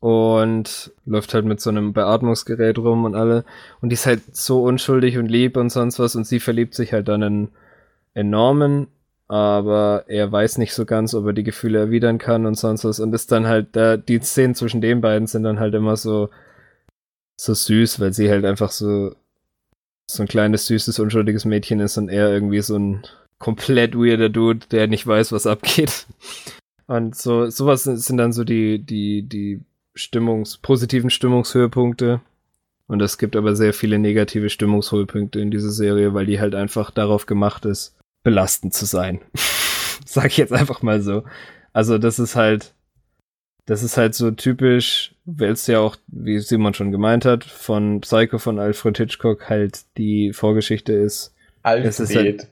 und 0.00 0.92
läuft 1.04 1.34
halt 1.34 1.44
mit 1.44 1.60
so 1.60 1.68
einem 1.68 1.92
Beatmungsgerät 1.92 2.78
rum 2.78 3.04
und 3.04 3.14
alle. 3.14 3.44
Und 3.82 3.90
die 3.90 3.94
ist 3.94 4.06
halt 4.06 4.34
so 4.34 4.62
unschuldig 4.62 5.18
und 5.18 5.26
lieb 5.26 5.58
und 5.58 5.68
sonst 5.68 5.98
was 5.98 6.16
und 6.16 6.26
sie 6.26 6.40
verliebt 6.40 6.74
sich 6.74 6.94
halt 6.94 7.08
dann 7.08 7.22
in, 7.22 7.48
in 8.14 8.34
aber 9.28 10.04
er 10.08 10.32
weiß 10.32 10.56
nicht 10.56 10.72
so 10.72 10.86
ganz, 10.86 11.14
ob 11.14 11.26
er 11.26 11.32
die 11.34 11.44
Gefühle 11.44 11.80
erwidern 11.80 12.16
kann 12.16 12.46
und 12.46 12.54
sonst 12.54 12.84
was 12.84 12.98
und 12.98 13.14
ist 13.14 13.30
dann 13.30 13.46
halt, 13.46 13.76
da, 13.76 13.98
die 13.98 14.20
Szenen 14.20 14.54
zwischen 14.54 14.80
den 14.80 15.02
beiden 15.02 15.26
sind 15.26 15.42
dann 15.42 15.60
halt 15.60 15.74
immer 15.74 15.96
so, 15.96 16.30
so 17.36 17.54
süß, 17.54 18.00
weil 18.00 18.12
sie 18.12 18.30
halt 18.30 18.44
einfach 18.44 18.70
so, 18.70 19.14
so 20.06 20.22
ein 20.22 20.28
kleines, 20.28 20.66
süßes, 20.66 20.98
unschuldiges 20.98 21.44
Mädchen 21.44 21.80
ist 21.80 21.96
und 21.98 22.08
er 22.08 22.32
irgendwie 22.32 22.60
so 22.60 22.76
ein 22.76 23.02
komplett 23.38 23.94
weirder 23.94 24.28
Dude, 24.28 24.66
der 24.70 24.86
nicht 24.86 25.06
weiß, 25.06 25.32
was 25.32 25.46
abgeht. 25.46 26.06
Und 26.86 27.16
so, 27.16 27.48
sowas 27.48 27.84
sind 27.84 28.16
dann 28.16 28.32
so 28.32 28.44
die, 28.44 28.78
die, 28.78 29.22
die 29.22 29.60
Stimmungs-, 29.96 30.60
positiven 30.60 31.10
Stimmungshöhepunkte. 31.10 32.20
Und 32.86 33.00
es 33.00 33.18
gibt 33.18 33.36
aber 33.36 33.56
sehr 33.56 33.72
viele 33.72 33.98
negative 33.98 34.50
Stimmungshöhepunkte 34.50 35.40
in 35.40 35.50
dieser 35.50 35.70
Serie, 35.70 36.14
weil 36.14 36.26
die 36.26 36.40
halt 36.40 36.54
einfach 36.54 36.90
darauf 36.90 37.26
gemacht 37.26 37.64
ist, 37.64 37.96
belastend 38.22 38.74
zu 38.74 38.84
sein. 38.84 39.20
Sag 40.04 40.26
ich 40.26 40.36
jetzt 40.36 40.52
einfach 40.52 40.82
mal 40.82 41.00
so. 41.00 41.24
Also 41.72 41.98
das 41.98 42.18
ist 42.18 42.36
halt, 42.36 42.74
das 43.66 43.82
ist 43.82 43.96
halt 43.96 44.14
so 44.14 44.30
typisch, 44.30 45.14
weil 45.24 45.52
es 45.52 45.66
ja 45.66 45.78
auch, 45.78 45.96
wie 46.08 46.38
Simon 46.40 46.74
schon 46.74 46.90
gemeint 46.90 47.24
hat, 47.24 47.44
von 47.44 48.00
Psycho 48.00 48.38
von 48.38 48.58
Alfred 48.58 48.98
Hitchcock 48.98 49.48
halt 49.48 49.84
die 49.96 50.32
Vorgeschichte 50.32 50.92
ist. 50.92 51.34
Alfred. 51.62 51.98
Ist 52.00 52.16
halt 52.16 52.48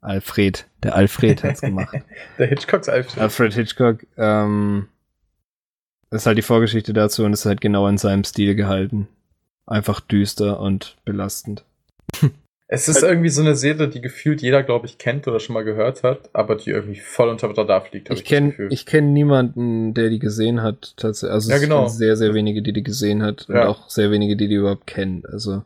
Alfred. 0.00 0.66
Der 0.82 0.94
Alfred 0.94 1.42
hat's 1.42 1.60
gemacht. 1.62 1.96
der 2.38 2.48
Hitchcocks 2.48 2.88
Alfred. 2.88 3.22
Alfred 3.22 3.54
Hitchcock, 3.54 4.06
ähm, 4.16 4.88
das 6.10 6.22
ist 6.22 6.26
halt 6.26 6.38
die 6.38 6.42
Vorgeschichte 6.42 6.92
dazu 6.92 7.24
und 7.24 7.32
ist 7.32 7.46
halt 7.46 7.60
genau 7.60 7.88
in 7.88 7.98
seinem 7.98 8.24
Stil 8.24 8.54
gehalten. 8.54 9.08
Einfach 9.66 10.00
düster 10.00 10.60
und 10.60 10.96
belastend. 11.04 11.64
Es 12.74 12.88
ist 12.88 13.02
irgendwie 13.02 13.28
so 13.28 13.40
eine 13.40 13.54
Serie, 13.54 13.88
die 13.88 14.00
gefühlt 14.00 14.42
jeder, 14.42 14.62
glaube 14.62 14.86
ich, 14.86 14.98
kennt 14.98 15.26
oder 15.28 15.40
schon 15.40 15.54
mal 15.54 15.64
gehört 15.64 16.02
hat, 16.02 16.30
aber 16.32 16.56
die 16.56 16.70
irgendwie 16.70 16.96
voll 16.98 17.28
unter 17.28 17.48
der 17.48 17.58
Radar 17.58 17.82
fliegt, 17.82 18.10
ich, 18.10 18.20
ich 18.20 18.24
kenn, 18.24 18.54
Ich 18.70 18.86
kenne 18.86 19.08
niemanden, 19.08 19.94
der 19.94 20.10
die 20.10 20.18
gesehen 20.18 20.62
hat, 20.62 20.94
tatsächlich. 20.96 21.32
Also 21.32 21.50
ja, 21.50 21.58
genau. 21.58 21.86
es 21.86 21.92
sind 21.92 21.98
sehr, 21.98 22.16
sehr 22.16 22.34
wenige, 22.34 22.62
die 22.62 22.72
die 22.72 22.82
gesehen 22.82 23.22
hat 23.22 23.46
ja. 23.48 23.62
und 23.62 23.68
auch 23.68 23.88
sehr 23.88 24.10
wenige, 24.10 24.36
die 24.36 24.48
die 24.48 24.56
überhaupt 24.56 24.86
kennen. 24.86 25.22
Also. 25.30 25.62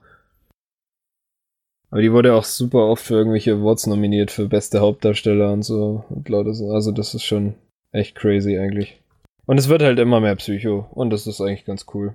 Aber 1.90 2.02
die 2.02 2.12
wurde 2.12 2.35
auch 2.35 2.44
super 2.44 2.86
oft 2.86 3.05
für 3.05 3.14
irgendwelche 3.14 3.55
Awards 3.55 3.86
nominiert, 3.86 4.30
für 4.30 4.47
beste 4.47 4.80
Hauptdarsteller 4.80 5.52
und 5.52 5.62
so 5.62 6.05
und 6.10 6.28
Leute 6.28 6.52
so. 6.52 6.70
Also 6.72 6.93
das 6.93 7.14
ist 7.14 7.24
schon 7.24 7.55
echt 7.93 8.14
crazy 8.14 8.59
eigentlich. 8.59 9.01
Und 9.47 9.56
es 9.56 9.70
wird 9.70 9.82
halt 9.82 9.98
immer 9.98 10.20
mehr 10.20 10.36
Psycho. 10.36 10.86
Und 10.90 11.10
das 11.10 11.26
ist 11.26 11.40
eigentlich 11.40 11.64
ganz 11.64 11.86
cool. 11.94 12.14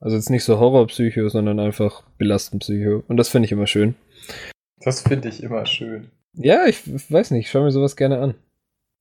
Also 0.00 0.16
jetzt 0.16 0.30
nicht 0.30 0.44
so 0.44 0.58
Horror-Psycho, 0.58 1.28
sondern 1.28 1.58
einfach 1.58 2.04
belastend 2.18 2.62
Psycho. 2.62 3.02
Und 3.08 3.16
das 3.16 3.28
finde 3.28 3.46
ich 3.46 3.52
immer 3.52 3.66
schön. 3.66 3.94
Das 4.80 5.02
finde 5.02 5.28
ich 5.28 5.42
immer 5.42 5.66
schön. 5.66 6.10
Ja, 6.34 6.66
ich 6.66 6.86
weiß 7.10 7.32
nicht, 7.32 7.46
ich 7.46 7.50
schaue 7.50 7.64
mir 7.64 7.72
sowas 7.72 7.96
gerne 7.96 8.20
an. 8.20 8.34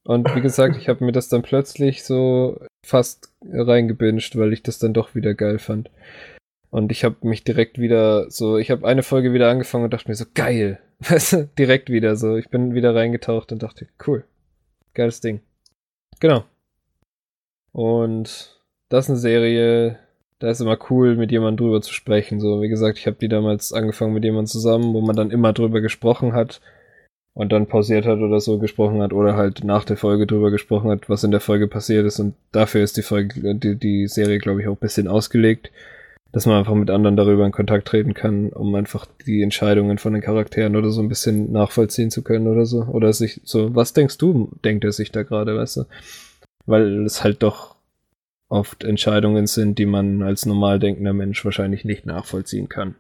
Und 0.03 0.34
wie 0.36 0.41
gesagt, 0.41 0.78
ich 0.78 0.88
habe 0.90 1.03
mir 1.03 1.11
das 1.11 1.28
dann 1.30 1.41
plötzlich 1.41 2.03
so 2.03 2.60
fast 2.86 3.34
reingebinged, 3.45 4.38
weil 4.38 4.53
ich 4.53 4.64
das 4.64 4.80
dann 4.80 4.94
doch 4.94 5.15
wieder 5.15 5.34
geil 5.34 5.60
fand. 5.60 5.91
Und 6.69 6.91
ich 6.91 7.03
habe 7.03 7.15
mich 7.22 7.44
direkt 7.44 7.78
wieder 7.78 8.30
so, 8.32 8.57
ich 8.57 8.72
habe 8.72 8.88
eine 8.88 9.03
Folge 9.03 9.34
wieder 9.34 9.49
angefangen 9.49 9.84
und 9.84 9.94
dachte 9.94 10.10
mir 10.10 10.15
so, 10.15 10.26
geil. 10.34 10.80
Weißt 10.99 11.34
du, 11.34 11.49
direkt 11.57 11.90
wieder 11.90 12.15
so. 12.15 12.38
Ich 12.38 12.49
bin 12.49 12.74
wieder 12.74 12.95
reingetaucht 12.95 13.52
und 13.52 13.61
dachte, 13.61 13.88
cool. 14.07 14.24
Geiles 14.94 15.22
Ding. 15.22 15.41
Genau. 16.19 16.45
Und 17.72 18.61
das 18.90 19.06
ist 19.06 19.10
eine 19.10 19.19
Serie, 19.19 19.99
da 20.39 20.49
ist 20.49 20.61
immer 20.61 20.77
cool, 20.89 21.15
mit 21.15 21.31
jemandem 21.31 21.65
drüber 21.65 21.81
zu 21.81 21.93
sprechen. 21.93 22.39
So, 22.39 22.61
wie 22.61 22.69
gesagt, 22.69 22.99
ich 22.99 23.07
habe 23.07 23.18
die 23.19 23.27
damals 23.27 23.73
angefangen 23.73 24.14
mit 24.14 24.23
jemandem 24.23 24.47
zusammen, 24.47 24.93
wo 24.93 25.01
man 25.01 25.15
dann 25.15 25.31
immer 25.31 25.53
drüber 25.53 25.81
gesprochen 25.81 26.34
hat 26.34 26.61
und 27.34 27.51
dann 27.51 27.68
pausiert 27.68 28.05
hat 28.05 28.19
oder 28.19 28.39
so 28.39 28.59
gesprochen 28.59 29.01
hat 29.01 29.14
oder 29.14 29.35
halt 29.35 29.64
nach 29.64 29.84
der 29.84 29.97
Folge 29.97 30.27
drüber 30.27 30.51
gesprochen 30.51 30.89
hat, 30.89 31.09
was 31.09 31.23
in 31.23 31.31
der 31.31 31.39
Folge 31.39 31.68
passiert 31.68 32.05
ist. 32.05 32.19
Und 32.19 32.35
dafür 32.51 32.84
ist 32.84 32.97
die 32.97 33.03
Folge, 33.03 33.55
die, 33.55 33.76
die 33.76 34.07
Serie, 34.07 34.39
glaube 34.39 34.61
ich, 34.61 34.68
auch 34.68 34.73
ein 34.73 34.80
bisschen 34.80 35.07
ausgelegt, 35.07 35.72
dass 36.31 36.45
man 36.45 36.57
einfach 36.57 36.76
mit 36.76 36.89
anderen 36.89 37.15
darüber 37.15 37.45
in 37.45 37.51
Kontakt 37.51 37.88
treten 37.88 38.14
kann, 38.14 38.49
um 38.49 38.76
einfach 38.76 39.07
die 39.26 39.41
Entscheidungen 39.41 39.97
von 39.97 40.14
den 40.14 40.22
Charakteren 40.22 40.76
oder 40.76 40.89
so 40.91 41.01
ein 41.01 41.09
bisschen 41.09 41.51
nachvollziehen 41.51 42.11
zu 42.11 42.22
können 42.22 42.47
oder 42.47 42.65
so. 42.65 42.84
Oder 42.84 43.11
sich 43.14 43.41
so, 43.43 43.76
was 43.76 43.93
denkst 43.93 44.18
du, 44.18 44.51
denkt 44.64 44.84
er 44.84 44.91
sich 44.91 45.11
da 45.11 45.23
gerade, 45.23 45.55
weißt 45.55 45.77
du? 45.77 45.84
Weil 46.65 47.05
es 47.05 47.23
halt 47.23 47.43
doch 47.43 47.77
oft 48.49 48.84
Entscheidungen 48.84 49.48
sind, 49.48 49.78
die 49.80 49.86
man 49.86 50.22
als 50.22 50.45
normal 50.45 50.80
denkender 50.80 51.14
Mensch 51.14 51.44
wahrscheinlich 51.44 51.86
nicht 51.86 52.06
nachvollziehen 52.06 52.69
kann. 52.69 52.95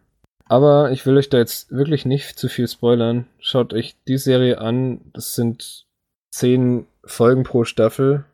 Aber 0.45 0.91
ich 0.91 1.05
will 1.05 1.17
euch 1.17 1.29
da 1.29 1.37
jetzt 1.37 1.71
wirklich 1.71 2.05
nicht 2.05 2.39
zu 2.39 2.47
viel 2.47 2.67
spoilern. 2.67 3.27
Schaut 3.39 3.73
euch 3.73 3.95
die 4.07 4.17
Serie 4.17 4.59
an. 4.59 5.01
Das 5.13 5.35
sind 5.35 5.85
zehn 6.31 6.85
Folgen 7.03 7.43
pro 7.43 7.65
Staffel. 7.65 8.25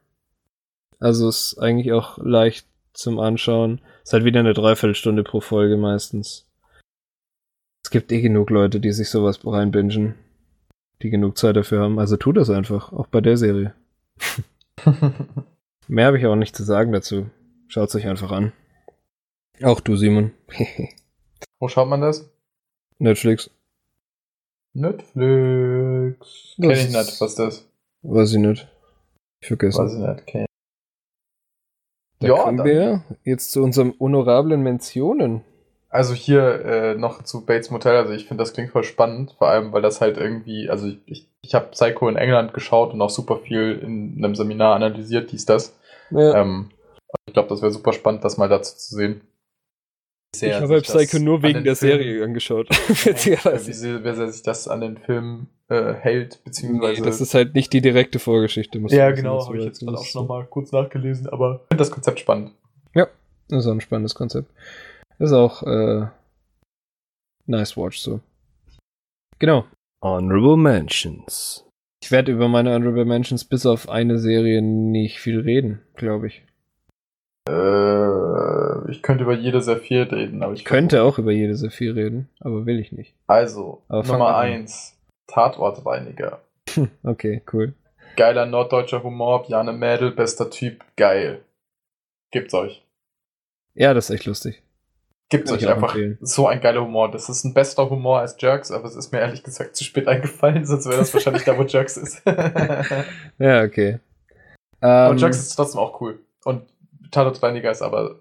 Also 1.00 1.28
ist 1.28 1.58
eigentlich 1.58 1.92
auch 1.92 2.18
leicht 2.20 2.68
zum 2.94 3.20
Anschauen. 3.20 3.82
Ist 4.04 4.14
halt 4.14 4.26
wieder 4.26 4.40
eine 4.40 4.54
Dreiviertelstunde 4.54 5.24
pro 5.24 5.42
Folge 5.42 5.76
meistens. 5.76 6.46
Es 7.84 7.90
gibt 7.90 8.12
eh 8.12 8.22
genug 8.22 8.50
Leute, 8.50 8.80
die 8.80 8.92
sich 8.92 9.10
sowas 9.10 9.40
reinbingen. 9.44 10.16
Die 11.02 11.10
genug 11.10 11.38
Zeit 11.38 11.56
dafür 11.56 11.82
haben. 11.82 12.00
Also 12.00 12.16
tu 12.16 12.32
das 12.32 12.50
einfach. 12.50 12.94
Auch 12.94 13.08
bei 13.08 13.22
der 13.22 13.38
Serie. 13.38 13.74
Mehr 15.88 16.08
habe 16.08 16.18
ich 16.18 16.26
auch 16.26 16.36
nicht 16.36 16.56
zu 16.56 16.64
sagen 16.64 16.92
dazu. 16.92 17.30
Schaut 17.68 17.90
es 17.90 17.96
euch 17.96 18.08
einfach 18.08 18.32
an. 18.32 18.54
Auch 19.62 19.80
du, 19.80 19.96
Simon. 19.96 20.32
Wo 21.60 21.68
schaut 21.68 21.88
man 21.88 22.02
das? 22.02 22.30
Netflix. 23.00 23.50
Netflix. 24.74 26.56
Kenn 26.60 26.72
ich 26.72 26.90
nicht, 26.90 27.22
was 27.22 27.36
das? 27.36 27.68
Weiß 28.02 28.34
ich 28.34 28.40
nicht. 28.40 28.68
Ich 29.42 29.48
vergesse. 29.48 29.80
Weiß 29.80 29.94
ich 29.94 30.00
nicht, 30.00 30.28
kenn 30.28 30.46
Da 32.20 32.28
ja, 32.28 32.36
kommen 32.36 32.64
wir 32.64 33.04
jetzt 33.24 33.52
zu 33.52 33.62
unserem 33.62 33.94
honorablen 34.00 34.62
Mentionen. 34.62 35.44
Also 35.90 36.14
hier 36.16 36.66
äh, 36.66 36.96
noch 36.96 37.24
zu 37.24 37.46
Bates 37.46 37.70
Motel, 37.70 37.96
also 37.96 38.14
ich 38.14 38.26
finde 38.26 38.42
das 38.42 38.54
klingt 38.54 38.72
voll 38.72 38.84
spannend, 38.84 39.36
vor 39.38 39.50
allem 39.50 39.72
weil 39.74 39.84
das 39.84 40.02
halt 40.02 40.18
irgendwie, 40.18 40.68
also 40.68 40.88
ich, 40.88 41.00
ich, 41.06 41.30
ich 41.44 41.54
habe 41.54 41.68
Psycho 41.68 42.08
in 42.08 42.16
England 42.16 42.54
geschaut 42.54 42.94
und 42.94 43.02
auch 43.02 43.10
super 43.10 43.38
viel 43.38 43.80
in 43.84 44.16
einem 44.18 44.36
Seminar 44.36 44.76
analysiert, 44.76 45.32
dies, 45.32 45.46
das. 45.46 45.78
Ja. 46.10 46.42
Ähm, 46.42 46.72
ich 47.28 47.34
glaube, 47.34 47.50
das 47.50 47.62
wäre 47.62 47.72
super 47.72 47.94
spannend, 47.94 48.24
das 48.24 48.38
mal 48.38 48.50
dazu 48.50 48.76
zu 48.76 48.96
sehen. 48.96 49.22
Sehr, 50.36 50.58
ich 50.58 50.62
habe 50.64 50.74
halt 50.74 50.86
Psycho 50.86 51.20
nur 51.20 51.44
wegen 51.44 51.64
der 51.64 51.76
Film, 51.76 52.00
Serie 52.00 52.24
angeschaut. 52.24 52.70
wie 52.90 53.74
sehr, 53.74 54.04
wer 54.04 54.32
sich 54.32 54.42
das 54.42 54.68
an 54.68 54.82
den 54.82 54.98
Film 54.98 55.48
äh, 55.68 55.94
hält, 55.94 56.44
beziehungsweise. 56.44 57.02
Nee, 57.02 57.06
das 57.06 57.22
ist 57.22 57.36
halt 57.36 57.54
nicht 57.54 57.72
die 57.72 57.82
direkte 57.82 58.18
Vorgeschichte. 58.18 58.80
Muss 58.80 58.94
ja, 58.94 59.12
genau, 59.12 59.46
habe 59.46 59.60
ich 59.60 59.66
jetzt 59.66 59.82
gerade 59.82 59.98
auch 59.98 60.14
nochmal 60.16 60.46
kurz 60.46 60.72
nachgelesen, 60.72 61.28
aber 61.28 61.62
ich 61.64 61.68
finde 61.68 61.82
das 61.82 61.92
Konzept 61.92 62.20
spannend. 62.20 62.52
Ja, 62.96 63.08
das 63.50 63.60
ist 63.60 63.68
auch 63.68 63.74
ein 63.74 63.82
spannendes 63.82 64.16
Konzept. 64.16 64.50
Ist 65.20 65.34
auch 65.34 65.62
äh, 65.64 66.08
nice 67.46 67.78
watch 67.78 68.00
so. 68.00 68.20
Genau. 69.38 69.66
Honorable 70.04 70.58
Mentions. 70.58 71.66
Ich 72.04 72.12
werde 72.12 72.34
über 72.34 72.50
meine 72.50 72.76
Honorable 72.76 73.06
Mentions 73.06 73.46
bis 73.46 73.66
auf 73.66 73.88
eine 73.88 74.20
Serie 74.20 74.62
nicht 74.62 75.18
viel 75.20 75.40
reden, 75.40 75.82
glaube 75.96 76.28
ich. 76.28 76.44
Äh, 77.48 78.92
ich 78.92 79.02
könnte 79.02 79.24
über 79.24 79.34
jede 79.34 79.62
sehr 79.62 79.78
viel 79.78 80.02
reden, 80.02 80.44
aber 80.44 80.52
ich. 80.52 80.60
Ich 80.60 80.66
könnte 80.66 81.04
auch 81.04 81.20
über 81.20 81.32
jede 81.32 81.56
sehr 81.56 81.72
viel 81.72 81.94
reden, 81.94 82.28
aber 82.42 82.66
will 82.66 82.80
ich 82.80 82.92
nicht. 82.92 83.16
Also, 83.28 83.82
aber 83.88 84.06
Nummer 84.06 84.38
1, 84.38 85.00
Tatortreiniger. 85.28 86.42
okay, 87.04 87.42
cool. 87.54 87.74
Geiler 88.18 88.46
norddeutscher 88.46 89.04
Humor, 89.04 89.44
Bjane 89.44 89.72
Mädel, 89.72 90.12
bester 90.12 90.50
Typ, 90.50 90.84
geil. 90.98 91.46
Gibt's 92.32 92.54
euch. 92.54 92.84
Ja, 93.74 93.94
das 93.94 94.10
ist 94.10 94.16
echt 94.18 94.26
lustig. 94.26 94.63
Gibt's 95.34 95.52
euch 95.52 95.68
einfach 95.68 95.96
empfehlen. 95.96 96.20
so 96.22 96.46
ein 96.48 96.62
geiler 96.62 96.82
Humor. 96.82 97.10
Das 97.10 97.28
ist 97.28 97.44
ein 97.44 97.56
bester 97.56 97.90
Humor 97.90 98.20
als 98.20 98.36
Jerks, 98.40 98.72
aber 98.72 98.86
es 98.86 98.96
ist 98.96 99.12
mir 99.12 99.20
ehrlich 99.20 99.42
gesagt 99.42 99.76
zu 99.76 99.84
spät 99.84 100.08
eingefallen, 100.08 100.64
sonst 100.68 100.86
wäre 100.86 100.98
das 100.98 101.12
wahrscheinlich 101.12 101.44
da, 101.44 101.58
wo 101.58 101.64
Jerks 101.64 101.98
ist. 101.98 102.22
ja, 103.40 103.64
okay. 103.64 104.00
Aber 104.80 105.10
um, 105.10 105.14
ähm, 105.14 105.18
Jerks 105.18 105.40
ist 105.40 105.56
trotzdem 105.56 105.80
auch 105.80 106.00
cool. 106.02 106.20
Und 106.46 106.62
Tatortreiniger 107.10 107.72
ist 107.72 107.82
aber 107.82 108.20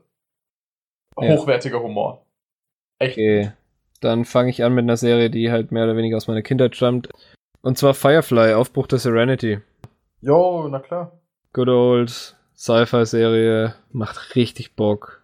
hochwertiger 1.20 1.76
ja. 1.76 1.82
Humor. 1.82 2.24
Echt. 2.98 3.18
Okay. 3.18 3.52
Dann 4.00 4.24
fange 4.24 4.48
ich 4.48 4.64
an 4.64 4.74
mit 4.74 4.84
einer 4.84 4.96
Serie, 4.96 5.28
die 5.28 5.50
halt 5.50 5.70
mehr 5.70 5.84
oder 5.84 5.96
weniger 5.96 6.16
aus 6.16 6.28
meiner 6.28 6.42
Kindheit 6.42 6.74
stammt. 6.74 7.10
Und 7.60 7.76
zwar 7.76 7.92
Firefly, 7.92 8.54
Aufbruch 8.54 8.86
der 8.86 8.98
Serenity. 8.98 9.60
Jo, 10.22 10.66
na 10.68 10.78
klar. 10.80 11.12
Good 11.52 11.68
old 11.68 12.36
Sci-Fi-Serie, 12.56 13.74
macht 13.90 14.34
richtig 14.34 14.76
Bock. 14.76 15.21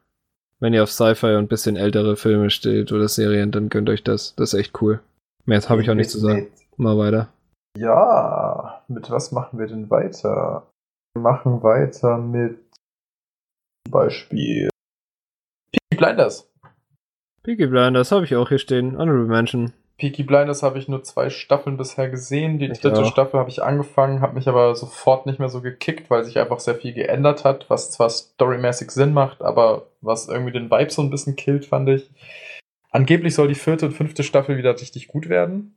Wenn 0.61 0.75
ihr 0.75 0.83
auf 0.83 0.91
Sci-Fi 0.91 1.37
und 1.37 1.49
bisschen 1.49 1.77
ältere 1.77 2.17
Filme 2.17 2.51
steht 2.51 2.91
oder 2.93 3.09
Serien, 3.09 3.53
dann 3.53 3.69
gönnt 3.69 3.89
euch 3.89 4.03
das. 4.03 4.35
Das 4.35 4.53
ist 4.53 4.59
echt 4.59 4.83
cool. 4.83 5.01
Mehr 5.45 5.61
habe 5.69 5.83
ich 5.83 5.91
auch 5.91 5.95
nicht 5.95 6.11
zu 6.11 6.19
sagen. 6.19 6.49
Mal 6.77 6.99
weiter. 6.99 7.29
Ja, 7.77 8.83
mit 8.89 9.09
was 9.11 9.31
machen 9.31 9.59
wir 9.59 9.67
denn 9.67 9.89
weiter? 9.89 10.67
Wir 11.15 11.23
machen 11.23 11.63
weiter 11.63 12.19
mit 12.19 12.59
Beispiel 13.91 14.69
Peaky 15.71 15.97
Blinders. 15.97 16.51
Peaky 17.43 17.67
Blinders 17.67 18.11
habe 18.13 18.25
ich 18.25 18.35
auch 18.35 18.49
hier 18.49 18.59
stehen. 18.59 18.99
Honorable 18.99 19.27
Mention. 19.27 19.73
Peaky 19.99 20.23
Blinders 20.23 20.63
habe 20.63 20.79
ich 20.79 20.89
nur 20.89 21.03
zwei 21.03 21.29
Staffeln 21.29 21.77
bisher 21.77 22.09
gesehen. 22.09 22.59
Die 22.59 22.67
ich 22.67 22.81
dritte 22.81 23.03
auch. 23.03 23.11
Staffel 23.11 23.39
habe 23.39 23.51
ich 23.51 23.63
angefangen, 23.63 24.21
habe 24.21 24.35
mich 24.35 24.49
aber 24.49 24.75
sofort 24.75 25.27
nicht 25.27 25.39
mehr 25.39 25.49
so 25.49 25.61
gekickt, 25.61 26.09
weil 26.09 26.25
sich 26.25 26.39
einfach 26.39 26.61
sehr 26.61 26.77
viel 26.77 26.93
geändert 26.93 27.45
hat, 27.45 27.69
was 27.69 27.91
zwar 27.91 28.09
storymäßig 28.09 28.91
Sinn 28.91 29.13
macht, 29.13 29.43
aber 29.43 29.89
was 30.01 30.29
irgendwie 30.29 30.53
den 30.53 30.71
Vibe 30.71 30.91
so 30.91 31.03
ein 31.03 31.11
bisschen 31.11 31.37
killt, 31.37 31.67
fand 31.67 31.89
ich. 31.89 32.11
Angeblich 32.91 33.35
soll 33.35 33.49
die 33.49 33.55
vierte 33.55 33.87
und 33.87 33.93
fünfte 33.93 34.23
Staffel 34.23 34.57
wieder 34.57 34.73
richtig 34.73 35.09
gut 35.09 35.29
werden. 35.29 35.75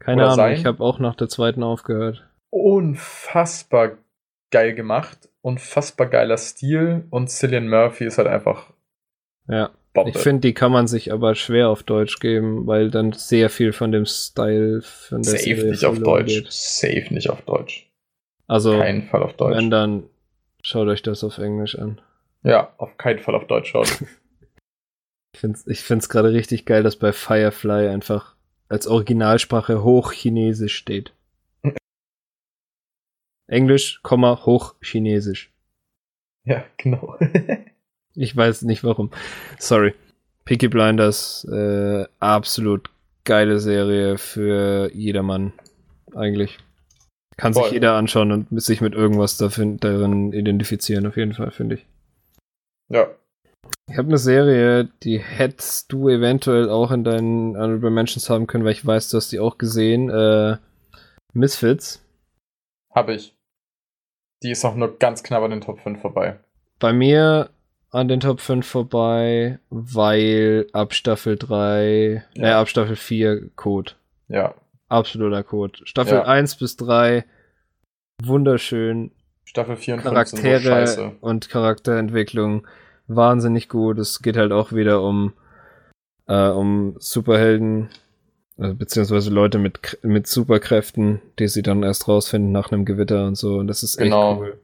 Keine 0.00 0.24
Ahnung, 0.24 0.36
sein. 0.36 0.54
ich 0.54 0.66
habe 0.66 0.82
auch 0.82 0.98
nach 0.98 1.14
der 1.14 1.28
zweiten 1.28 1.62
aufgehört. 1.62 2.28
Unfassbar 2.50 3.92
geil 4.50 4.74
gemacht 4.74 5.28
unfassbar 5.44 6.06
geiler 6.06 6.38
Stil 6.38 7.04
und 7.10 7.28
Cillian 7.28 7.68
Murphy 7.68 8.06
ist 8.06 8.16
halt 8.16 8.28
einfach. 8.28 8.72
Ja. 9.46 9.70
Bombe. 9.94 10.10
Ich 10.10 10.18
finde, 10.18 10.40
die 10.40 10.54
kann 10.54 10.72
man 10.72 10.88
sich 10.88 11.12
aber 11.12 11.36
schwer 11.36 11.68
auf 11.68 11.84
Deutsch 11.84 12.18
geben, 12.18 12.66
weil 12.66 12.90
dann 12.90 13.12
sehr 13.12 13.48
viel 13.48 13.72
von 13.72 13.92
dem 13.92 14.06
Style 14.06 14.82
von 14.82 15.22
der 15.22 15.32
Safe 15.32 15.44
Serie 15.44 15.70
nicht 15.70 15.84
auf 15.84 15.98
Deutsch. 16.00 16.34
Geht. 16.34 16.52
Safe 16.52 17.14
nicht 17.14 17.30
auf 17.30 17.42
Deutsch. 17.42 17.88
Also, 18.48 18.76
keinen 18.76 19.04
Fall 19.04 19.22
auf 19.22 19.34
Deutsch. 19.34 19.56
Wenn 19.56 19.70
dann, 19.70 20.02
schaut 20.62 20.88
euch 20.88 21.02
das 21.02 21.22
auf 21.22 21.38
Englisch 21.38 21.78
an. 21.78 22.00
Ja, 22.42 22.74
auf 22.76 22.98
keinen 22.98 23.20
Fall 23.20 23.36
auf 23.36 23.46
Deutsch 23.46 23.70
schaut. 23.70 23.88
ich 25.32 25.40
finde 25.40 25.58
es 25.58 25.66
ich 25.66 25.80
find's 25.80 26.08
gerade 26.08 26.32
richtig 26.32 26.66
geil, 26.66 26.82
dass 26.82 26.96
bei 26.96 27.12
Firefly 27.12 27.88
einfach 27.88 28.34
als 28.68 28.88
Originalsprache 28.88 29.84
Hochchinesisch 29.84 30.74
steht. 30.74 31.14
Englisch, 33.46 34.02
Hochchinesisch. 34.04 35.52
Ja, 36.44 36.64
genau. 36.78 37.16
ich 38.14 38.36
weiß 38.36 38.62
nicht 38.62 38.84
warum. 38.84 39.10
Sorry. 39.58 39.94
Peaky 40.44 40.68
Blinders, 40.68 41.46
äh, 41.50 42.04
absolut 42.20 42.90
geile 43.24 43.58
Serie 43.58 44.18
für 44.18 44.90
jedermann. 44.92 45.52
Eigentlich. 46.14 46.58
Kann 47.36 47.54
Voll. 47.54 47.64
sich 47.64 47.72
jeder 47.72 47.94
anschauen 47.94 48.30
und 48.30 48.62
sich 48.62 48.80
mit 48.80 48.94
irgendwas 48.94 49.36
darin 49.36 50.32
identifizieren, 50.32 51.06
auf 51.06 51.16
jeden 51.16 51.34
Fall, 51.34 51.50
finde 51.50 51.76
ich. 51.76 51.86
Ja. 52.88 53.08
Ich 53.90 53.98
habe 53.98 54.08
eine 54.08 54.18
Serie, 54.18 54.88
die 55.02 55.18
hättest 55.18 55.92
du 55.92 56.08
eventuell 56.08 56.68
auch 56.68 56.90
in 56.90 57.04
deinen 57.04 57.56
Honorable 57.56 57.90
Mentions 57.90 58.30
haben 58.30 58.46
können, 58.46 58.64
weil 58.64 58.72
ich 58.72 58.86
weiß, 58.86 59.08
du 59.08 59.16
hast 59.16 59.32
die 59.32 59.40
auch 59.40 59.58
gesehen. 59.58 60.10
Äh, 60.10 60.58
Misfits. 61.32 62.02
Habe 62.94 63.14
ich. 63.14 63.34
Die 64.42 64.50
ist 64.50 64.64
auch 64.64 64.76
nur 64.76 64.98
ganz 64.98 65.22
knapp 65.22 65.42
an 65.42 65.50
den 65.50 65.60
Top 65.60 65.80
5 65.80 66.00
vorbei. 66.00 66.38
Bei 66.78 66.92
mir 66.92 67.50
an 67.94 68.08
den 68.08 68.20
Top 68.20 68.40
5 68.40 68.66
vorbei, 68.66 69.60
weil 69.70 70.66
ab 70.72 70.94
Staffel 70.94 71.36
3, 71.36 72.24
ja. 72.34 72.44
äh, 72.44 72.50
ab 72.50 72.68
Staffel 72.68 72.96
4 72.96 73.50
Code. 73.54 73.92
Ja. 74.28 74.54
Absoluter 74.88 75.44
Code. 75.44 75.78
Staffel 75.84 76.14
ja. 76.14 76.24
1 76.24 76.56
bis 76.56 76.76
3 76.76 77.24
wunderschön. 78.22 79.12
Staffel 79.44 79.76
4 79.76 79.94
und 79.94 80.02
Charaktere 80.02 80.86
5 80.86 81.12
und 81.20 81.48
Charakterentwicklung 81.48 82.66
wahnsinnig 83.06 83.68
gut. 83.68 83.98
Es 83.98 84.22
geht 84.22 84.36
halt 84.36 84.50
auch 84.50 84.72
wieder 84.72 85.02
um 85.02 85.32
äh, 86.26 86.48
um 86.48 86.96
Superhelden 86.98 87.90
also, 88.58 88.74
beziehungsweise 88.74 89.30
Leute 89.30 89.58
mit, 89.58 89.98
mit 90.02 90.26
Superkräften, 90.26 91.20
die 91.38 91.48
sie 91.48 91.62
dann 91.62 91.82
erst 91.82 92.08
rausfinden 92.08 92.50
nach 92.50 92.72
einem 92.72 92.84
Gewitter 92.84 93.26
und 93.26 93.36
so. 93.36 93.56
Und 93.56 93.66
das 93.66 93.82
ist 93.82 93.98
genau. 93.98 94.32
echt 94.32 94.40
cool. 94.40 94.58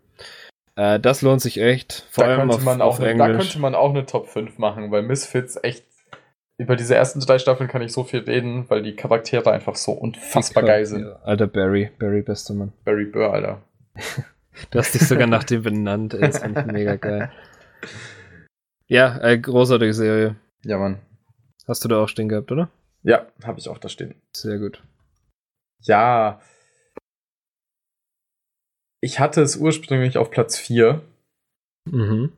Äh, 0.81 0.98
das 0.98 1.20
lohnt 1.20 1.43
sich 1.43 1.61
echt. 1.61 2.07
Vor 2.11 2.24
da 2.24 2.31
allem 2.31 2.40
könnte, 2.40 2.57
auf, 2.57 2.65
man 2.65 2.81
auf 2.81 2.94
auch 2.94 3.01
eine, 3.01 3.11
Englisch. 3.11 3.27
da 3.28 3.36
könnte 3.36 3.59
man 3.59 3.74
auch 3.74 3.90
eine 3.90 4.07
Top 4.07 4.28
5 4.28 4.57
machen, 4.57 4.90
weil 4.90 5.02
Misfits 5.02 5.59
echt. 5.62 5.85
Über 6.57 6.74
diese 6.74 6.94
ersten 6.94 7.20
drei 7.20 7.39
Staffeln 7.39 7.69
kann 7.69 7.82
ich 7.82 7.93
so 7.93 8.02
viel 8.05 8.20
reden, 8.20 8.69
weil 8.69 8.82
die 8.82 8.97
Charaktere 8.97 9.51
einfach 9.51 9.77
so 9.77 9.93
unfassbar 9.93 10.62
geil 10.62 10.86
sind. 10.86 11.05
Ja, 11.05 11.16
Alter 11.23 11.47
Barry, 11.47 11.90
Barry 11.98 12.23
bester 12.23 12.55
Mann. 12.55 12.73
Barry 12.85 13.05
Burr, 13.05 13.32
Alter. 13.32 13.62
Du 14.70 14.78
hast 14.78 14.93
dich 14.93 15.07
sogar 15.07 15.27
nach 15.27 15.44
dem 15.44 15.62
benannt, 15.62 16.12
ey, 16.12 16.28
ist 16.28 16.43
eigentlich 16.43 16.66
mega 16.66 16.97
geil. 16.97 17.31
Ja, 18.89 19.16
äh, 19.23 19.39
großartige 19.39 19.94
Serie. 19.94 20.36
Ja, 20.65 20.77
Mann. 20.77 20.98
Hast 21.66 21.82
du 21.82 21.89
da 21.89 22.02
auch 22.02 22.09
stehen 22.09 22.28
gehabt, 22.28 22.52
oder? 22.52 22.69
Ja, 23.02 23.27
habe 23.44 23.59
ich 23.59 23.69
auch 23.70 23.78
da 23.78 23.89
stehen. 23.89 24.16
Sehr 24.36 24.59
gut. 24.59 24.82
Ja. 25.82 26.40
Ich 29.02 29.18
hatte 29.20 29.40
es 29.43 29.56
ursprünglich 29.56 30.18
auf 30.18 30.31
Platz 30.31 30.56
4. 30.59 31.01
Mhm. 31.90 32.32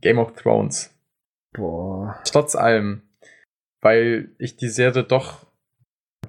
Game 0.00 0.18
of 0.18 0.32
Thrones. 0.34 0.94
Boah. 1.52 2.16
Trotz 2.24 2.54
allem. 2.56 3.02
Weil 3.82 4.30
ich 4.38 4.56
die 4.56 4.68
Serie 4.68 5.04
doch 5.04 5.46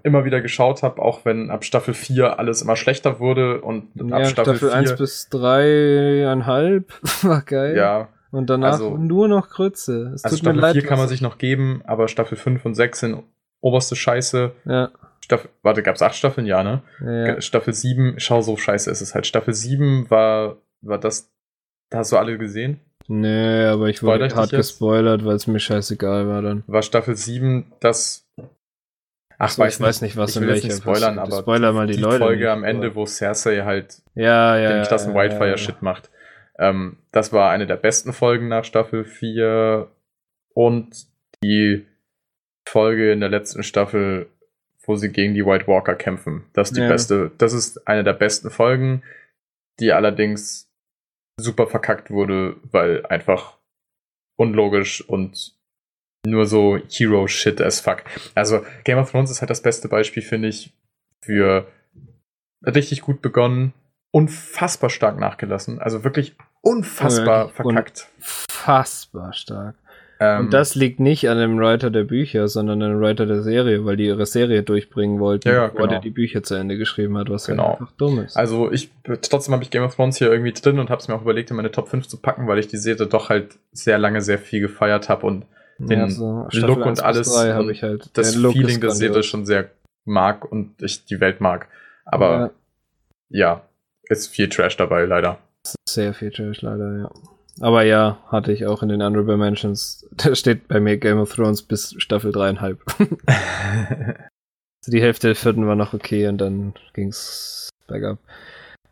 immer 0.04 0.26
wieder 0.26 0.42
geschaut 0.42 0.84
habe, 0.84 1.02
auch 1.02 1.26
wenn 1.26 1.50
ab 1.52 1.64
Staffel 1.64 1.94
4 1.94 2.40
alles 2.40 2.62
immer 2.62 2.76
schlechter 2.76 3.20
wurde 3.20 3.62
und 3.62 3.90
Ja, 3.96 4.18
ab 4.18 4.28
Staffel, 4.28 4.56
Staffel, 4.58 4.72
1 4.72 4.90
4. 4.92 4.98
bis 4.98 5.30
3,5 5.32 6.84
war 7.28 7.42
geil. 7.44 7.78
ja, 7.78 8.10
Und 8.32 8.50
danach 8.50 8.74
also- 8.74 8.98
nur 8.98 9.28
noch 9.28 9.50
Krütze. 9.50 10.12
Es 10.16 10.24
also 10.24 10.38
Staffel 10.38 10.60
leid. 10.60 10.74
4 10.74 10.86
kann 10.86 10.98
man 10.98 11.08
sich 11.08 11.22
noch 11.22 11.38
geben, 11.38 11.82
aber 11.86 12.08
Staffel 12.08 12.38
5 12.38 12.66
und 12.66 12.74
6 12.76 13.00
sind 13.02 13.24
oberste 13.62 13.96
Scheiße. 13.96 14.52
Ja, 14.66 14.92
Staffel, 15.24 15.50
warte, 15.62 15.84
gab's 15.84 16.02
acht 16.02 16.16
Staffeln? 16.16 16.46
Ja, 16.46 16.64
ne? 16.64 16.82
ja. 17.00 17.42
Staffel 17.42 17.74
7, 17.74 18.16
schau, 18.18 18.42
so 18.42 18.58
scheiße 18.58 18.90
ist 18.90 19.02
es 19.02 19.14
halt. 19.14 19.28
Staffel 19.28 19.54
7 19.54 20.10
war, 20.10 20.58
war 20.82 21.00
das, 21.00 21.32
da 21.90 22.00
hast 22.00 22.12
du 22.12 22.18
alle 22.18 22.38
gesehen? 22.38 22.80
Nee, 23.08 23.66
aber 23.66 23.88
ich 23.88 23.98
Spoiler 23.98 24.26
wurde 24.26 24.36
hart 24.36 24.52
gespoilert, 24.52 25.26
weil 25.26 25.36
es 25.36 25.48
mir 25.48 25.60
scheißegal 25.60 26.28
war 26.28 26.42
dann. 26.42 26.64
War 26.68 26.82
Staffel 26.82 27.16
7 27.16 27.74
das, 27.80 28.28
ach, 29.38 29.50
So, 29.50 29.66
ich 29.66 29.80
weiß 29.80 30.02
nicht, 30.02 30.18
was 30.18 30.32
ich 30.32 30.38
in 30.38 30.44
will 30.44 30.50
jetzt 30.50 30.64
welcher 30.64 30.76
nicht 30.76 30.84
spoilern, 30.84 31.20
aber 31.20 31.40
Spoiler 31.40 31.74
mal 31.74 31.88
die, 31.88 31.98
Leute. 31.98 32.20
Folge 32.20 32.44
nicht, 32.44 32.50
am 32.50 32.64
Ende, 32.64 32.96
wo 32.96 33.06
Cersei 33.06 33.62
halt 33.62 34.02
Ja, 34.16 34.58
ja. 34.58 34.70
den 34.70 34.78
ja, 34.78 34.86
krassen 34.86 35.14
ja, 35.14 35.22
Whitefire-Shit 35.22 35.76
ja. 35.76 35.82
macht. 35.82 36.10
Ähm, 36.58 36.98
das 37.12 37.34
war 37.34 37.50
eine 37.50 37.68
der 37.68 37.76
besten 37.76 38.14
Folgen 38.14 38.48
nach 38.48 38.64
Staffel 38.64 39.04
4 39.04 39.88
und 40.54 41.08
die 41.44 41.88
Folge 42.68 43.12
in 43.12 43.20
der 43.20 43.30
letzten 43.30 43.64
Staffel, 43.64 44.30
wo 44.92 44.96
sie 44.98 45.10
gegen 45.10 45.34
die 45.34 45.46
White 45.46 45.68
Walker 45.68 45.96
kämpfen. 45.96 46.44
Das 46.54 46.70
ist 46.70 46.78
die 46.78 46.82
Ja. 46.82 46.90
beste, 46.90 47.32
das 47.38 47.54
ist 47.54 47.88
eine 47.88 48.04
der 48.04 48.12
besten 48.14 48.50
Folgen, 48.50 49.04
die 49.80 49.94
allerdings 49.94 50.70
super 51.40 51.66
verkackt 51.68 52.12
wurde, 52.12 52.58
weil 52.72 53.06
einfach 53.06 53.58
unlogisch 54.38 55.02
und 55.08 55.56
nur 56.26 56.46
so 56.46 56.78
Hero-Shit 56.90 57.62
as 57.62 57.80
fuck. 57.80 58.04
Also 58.36 58.66
Game 58.84 58.98
of 58.98 59.10
Thrones 59.10 59.32
ist 59.32 59.42
halt 59.42 59.50
das 59.50 59.62
beste 59.62 59.88
Beispiel, 59.88 60.22
finde 60.22 60.50
ich, 60.50 60.74
für 61.24 61.72
richtig 62.66 63.02
gut 63.02 63.22
begonnen, 63.22 63.74
unfassbar 64.14 64.90
stark 64.90 65.18
nachgelassen. 65.18 65.80
Also 65.80 66.04
wirklich 66.04 66.36
unfassbar 66.62 67.46
un- 67.46 67.52
verkackt. 67.54 68.10
Fassbar 68.20 69.32
stark. 69.34 69.76
Ähm, 70.24 70.42
Und 70.46 70.54
das 70.54 70.76
liegt 70.76 71.00
nicht 71.00 71.28
an 71.30 71.40
dem 71.40 71.58
Writer 71.58 71.90
der 71.90 72.04
Bücher, 72.04 72.48
sondern 72.48 72.80
an 72.84 72.92
dem 72.92 73.00
Writer 73.02 73.26
der 73.26 73.42
Serie, 73.42 73.86
weil 73.86 73.98
die 73.98 74.06
ihre 74.06 74.28
Serie 74.28 74.62
durchbringen 74.62 75.20
wollten, 75.20 75.48
Ja, 75.50 75.54
ja, 75.56 75.68
genau. 75.70 75.88
der 75.88 76.00
die 76.00 76.12
Bücher 76.12 76.44
zu 76.44 76.54
Ende 76.54 76.78
geschrieben 76.78 77.18
hat, 77.18 77.28
was 77.32 77.48
Genau. 77.48 77.70
halt 77.70 77.82
einfach 77.82 77.92
dumm 77.98 78.20
ist. 78.20 78.38
Also 78.38 78.72
ich 78.72 78.92
trotzdem 79.24 79.54
habe 79.56 79.64
ich 79.64 79.72
Game 79.72 79.82
of 79.84 79.96
Thrones 79.96 80.18
hier 80.18 80.32
irgendwie 80.32 80.52
drin 80.54 80.78
und 80.78 80.92
habe 80.92 81.02
es 81.02 81.08
mir 81.08 81.16
auch 81.16 81.24
überlegt, 81.24 81.50
in 81.50 81.58
meine 81.58 81.72
Top 81.72 81.88
5 81.90 82.08
zu 82.08 82.18
packen, 82.22 82.48
weil 82.48 82.60
ich 82.60 82.68
die 82.68 82.78
Serie 82.78 83.08
doch 83.08 83.30
halt 83.30 83.56
sehr 83.72 83.98
lange 83.98 84.22
sehr 84.22 84.38
viel 84.38 84.62
gefeiert 84.62 85.10
habe 85.10 85.26
und 85.26 85.46
den 85.80 86.12
so 86.12 86.48
Look 86.52 86.86
und 86.86 86.88
1 86.88 87.00
bis 87.00 87.02
alles 87.02 87.34
3 87.34 87.54
habe 87.54 87.64
und 87.64 87.70
ich 87.72 87.82
halt. 87.82 88.12
das 88.14 88.36
Feeling 88.36 88.80
der 88.80 88.92
Serie 88.92 89.24
schon 89.24 89.48
sehr 89.48 89.72
mag 90.06 90.52
und 90.52 90.80
ich 90.84 91.04
die 91.06 91.20
Welt 91.20 91.42
mag. 91.42 91.68
Aber 92.06 92.52
ja, 93.30 93.64
ist 94.08 94.28
viel 94.28 94.50
Trash 94.50 94.78
dabei, 94.78 95.06
leider. 95.06 95.40
Sehr 95.90 96.14
viel 96.14 96.30
Trash 96.30 96.62
leider, 96.62 96.98
ja. 97.00 97.12
Aber 97.62 97.84
ja, 97.84 98.18
hatte 98.28 98.52
ich 98.52 98.66
auch 98.66 98.82
in 98.82 98.90
den 98.90 99.04
Honorable 99.04 99.38
Mentions. 99.38 100.08
Da 100.18 100.36
steht 100.36 100.68
bei 100.68 100.80
mir 100.80 100.98
Game 100.98 101.20
of 101.20 101.34
Thrones 101.34 101.62
bis 101.62 101.96
Staffel 101.98 102.32
dreieinhalb. 102.32 102.82
Also 103.00 103.08
die 104.88 105.02
Hälfte 105.02 105.28
der 105.28 105.36
vierten 105.36 105.68
war 105.68 105.76
noch 105.76 105.94
okay 105.94 106.28
und 106.28 106.40
dann 106.40 106.74
ging's 106.94 107.70
bergab. 107.88 108.18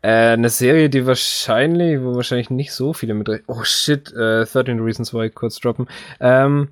Äh, 0.02 0.32
eine 0.32 0.48
Serie, 0.48 0.88
die 0.88 1.06
wahrscheinlich, 1.06 2.00
wo 2.00 2.14
wahrscheinlich 2.14 2.48
nicht 2.48 2.72
so 2.72 2.92
viele 2.94 3.12
mit. 3.14 3.28
Oh 3.48 3.64
shit, 3.64 4.12
äh, 4.12 4.46
13 4.46 4.80
Reasons 4.80 5.12
Why 5.12 5.28
kurz 5.30 5.60
droppen. 5.60 5.88
Ähm, 6.20 6.68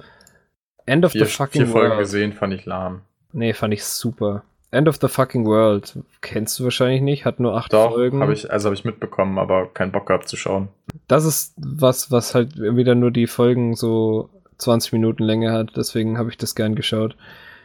End 0.87 1.05
of 1.05 1.12
vier, 1.12 1.27
the 1.27 1.33
Fucking 1.33 1.65
vier 1.65 1.73
Folgen 1.73 1.91
World. 1.91 2.01
gesehen, 2.01 2.33
fand 2.33 2.55
ich 2.55 2.65
lahm. 2.65 3.03
Nee, 3.33 3.53
fand 3.53 3.75
ich 3.75 3.85
super. 3.85 4.45
End 4.70 4.86
of 4.89 4.99
the 5.01 5.09
Fucking 5.09 5.47
World. 5.47 5.99
Kennst 6.20 6.59
du 6.59 6.65
wahrscheinlich 6.65 7.01
nicht, 7.01 7.24
hat 7.24 7.40
nur 7.40 7.57
acht 7.57 7.73
Doch, 7.73 7.93
Folgen. 7.93 8.20
habe 8.20 8.35
ich, 8.35 8.51
also 8.51 8.66
habe 8.66 8.74
ich 8.74 8.85
mitbekommen, 8.85 9.39
aber 9.39 9.66
keinen 9.69 9.93
Bock 9.93 10.07
gehabt 10.07 10.28
zu 10.28 10.36
schauen. 10.36 10.69
Das 11.07 11.24
ist 11.24 11.55
was, 11.57 12.11
was 12.11 12.35
halt 12.35 12.59
wieder 12.59 12.95
nur 12.95 13.11
die 13.11 13.27
Folgen 13.27 13.74
so 13.74 14.28
20 14.59 14.93
Minuten 14.93 15.23
Länge 15.23 15.53
hat, 15.53 15.77
deswegen 15.77 16.19
habe 16.19 16.31
ich 16.31 16.36
das 16.36 16.55
gern 16.55 16.74
geschaut. 16.74 17.16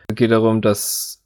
Es 0.09 0.15
geht 0.15 0.31
darum, 0.31 0.61
dass 0.61 1.21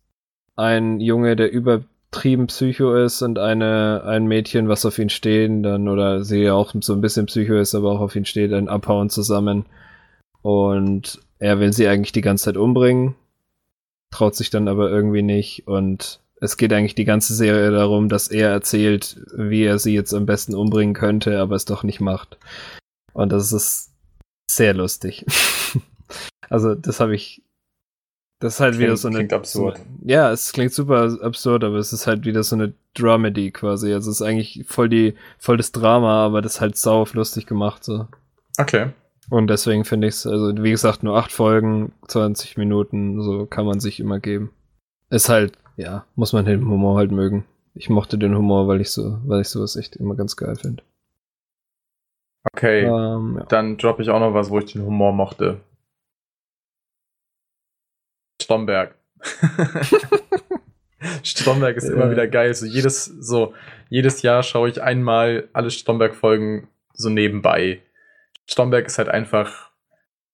ein 0.55 0.99
Junge, 0.99 1.35
der 1.35 1.51
übertrieben 1.51 2.47
Psycho 2.47 2.95
ist 2.95 3.21
und 3.21 3.37
eine, 3.37 4.03
ein 4.05 4.25
Mädchen, 4.25 4.69
was 4.69 4.85
auf 4.85 4.97
ihn 4.97 5.09
stehen, 5.09 5.61
dann, 5.61 5.87
oder 5.87 6.23
sie 6.23 6.41
ja 6.41 6.53
auch 6.53 6.73
so 6.79 6.93
ein 6.93 7.01
bisschen 7.01 7.27
Psycho 7.27 7.55
ist, 7.55 7.75
aber 7.75 7.91
auch 7.91 7.99
auf 7.99 8.15
ihn 8.15 8.25
steht, 8.25 8.51
dann 8.51 8.67
abhauen 8.67 9.09
zusammen. 9.09 9.65
Und 10.41 11.19
er 11.39 11.59
will 11.59 11.73
sie 11.73 11.87
eigentlich 11.87 12.13
die 12.13 12.21
ganze 12.21 12.45
Zeit 12.45 12.57
umbringen, 12.57 13.15
traut 14.11 14.35
sich 14.35 14.49
dann 14.49 14.67
aber 14.67 14.89
irgendwie 14.89 15.21
nicht 15.23 15.67
und 15.67 16.19
es 16.39 16.57
geht 16.57 16.71
eigentlich 16.71 16.95
die 16.95 17.05
ganze 17.05 17.33
Serie 17.33 17.71
darum, 17.71 18.09
dass 18.09 18.27
er 18.27 18.49
erzählt, 18.49 19.19
wie 19.35 19.63
er 19.63 19.79
sie 19.79 19.93
jetzt 19.93 20.13
am 20.13 20.25
besten 20.27 20.53
umbringen 20.53 20.93
könnte, 20.93 21.39
aber 21.39 21.55
es 21.55 21.65
doch 21.65 21.81
nicht 21.83 21.99
macht. 21.99 22.37
Und 23.13 23.31
das 23.31 23.51
ist 23.51 23.91
sehr 24.49 24.73
lustig. 24.75 25.25
also, 26.49 26.75
das 26.75 26.99
habe 26.99 27.15
ich. 27.15 27.41
Das 28.39 28.53
ist 28.55 28.59
halt 28.59 28.75
Klingt- 28.75 28.83
wieder 28.87 28.97
so 28.97 29.07
eine. 29.07 29.17
klingt 29.17 29.33
absurd. 29.33 29.77
So, 29.77 29.83
ja, 30.05 30.31
es 30.31 30.53
klingt 30.53 30.71
super 30.71 31.17
absurd, 31.23 31.63
aber 31.63 31.77
es 31.77 31.91
ist 31.91 32.05
halt 32.05 32.23
wieder 32.23 32.43
so 32.43 32.55
eine 32.55 32.71
Dramedy 32.93 33.49
quasi. 33.51 33.91
Also, 33.91 34.11
es 34.11 34.17
ist 34.17 34.27
eigentlich 34.27 34.63
voll 34.67 34.89
die, 34.89 35.15
voll 35.39 35.57
das 35.57 35.71
Drama, 35.71 36.23
aber 36.23 36.43
das 36.43 36.55
ist 36.55 36.61
halt 36.61 36.77
sau 36.77 37.07
lustig 37.13 37.47
gemacht, 37.47 37.83
so. 37.83 38.07
Okay. 38.59 38.91
Und 39.29 39.47
deswegen 39.49 39.83
finde 39.83 40.07
ich 40.07 40.15
es, 40.15 40.27
also 40.27 40.63
wie 40.63 40.71
gesagt, 40.71 41.03
nur 41.03 41.17
acht 41.17 41.31
Folgen, 41.31 41.91
20 42.07 42.57
Minuten, 42.57 43.21
so 43.21 43.45
kann 43.45 43.65
man 43.65 43.79
sich 43.79 43.99
immer 43.99 44.19
geben. 44.19 44.51
Ist 45.09 45.29
halt, 45.29 45.57
ja, 45.75 46.05
muss 46.15 46.33
man 46.33 46.45
den 46.45 46.65
Humor 46.67 46.97
halt 46.97 47.11
mögen. 47.11 47.45
Ich 47.73 47.89
mochte 47.89 48.17
den 48.17 48.35
Humor, 48.35 48.67
weil 48.67 48.81
ich 48.81 48.89
so, 48.91 49.19
weil 49.25 49.41
ich 49.41 49.49
sowas 49.49 49.75
echt 49.75 49.95
immer 49.97 50.15
ganz 50.15 50.35
geil 50.37 50.55
finde. 50.55 50.83
Okay. 52.53 52.85
Ähm, 52.85 53.37
ja. 53.39 53.45
Dann 53.45 53.77
droppe 53.77 54.01
ich 54.01 54.09
auch 54.09 54.19
noch 54.19 54.33
was, 54.33 54.49
wo 54.49 54.59
ich 54.59 54.71
den 54.71 54.83
Humor 54.83 55.11
mochte. 55.11 55.59
Stromberg. 58.41 58.95
Stromberg 61.23 61.77
ist 61.77 61.89
immer 61.89 62.05
Ja. 62.05 62.11
wieder 62.11 62.27
geil. 62.27 62.53
So 62.53 62.65
jedes, 62.65 63.05
so 63.05 63.53
jedes 63.89 64.21
Jahr 64.21 64.43
schaue 64.43 64.69
ich 64.69 64.81
einmal 64.81 65.47
alle 65.53 65.69
Stromberg-Folgen 65.69 66.67
so 66.93 67.09
nebenbei. 67.09 67.81
Stromberg 68.49 68.85
ist 68.87 68.97
halt 68.97 69.09
einfach. 69.09 69.71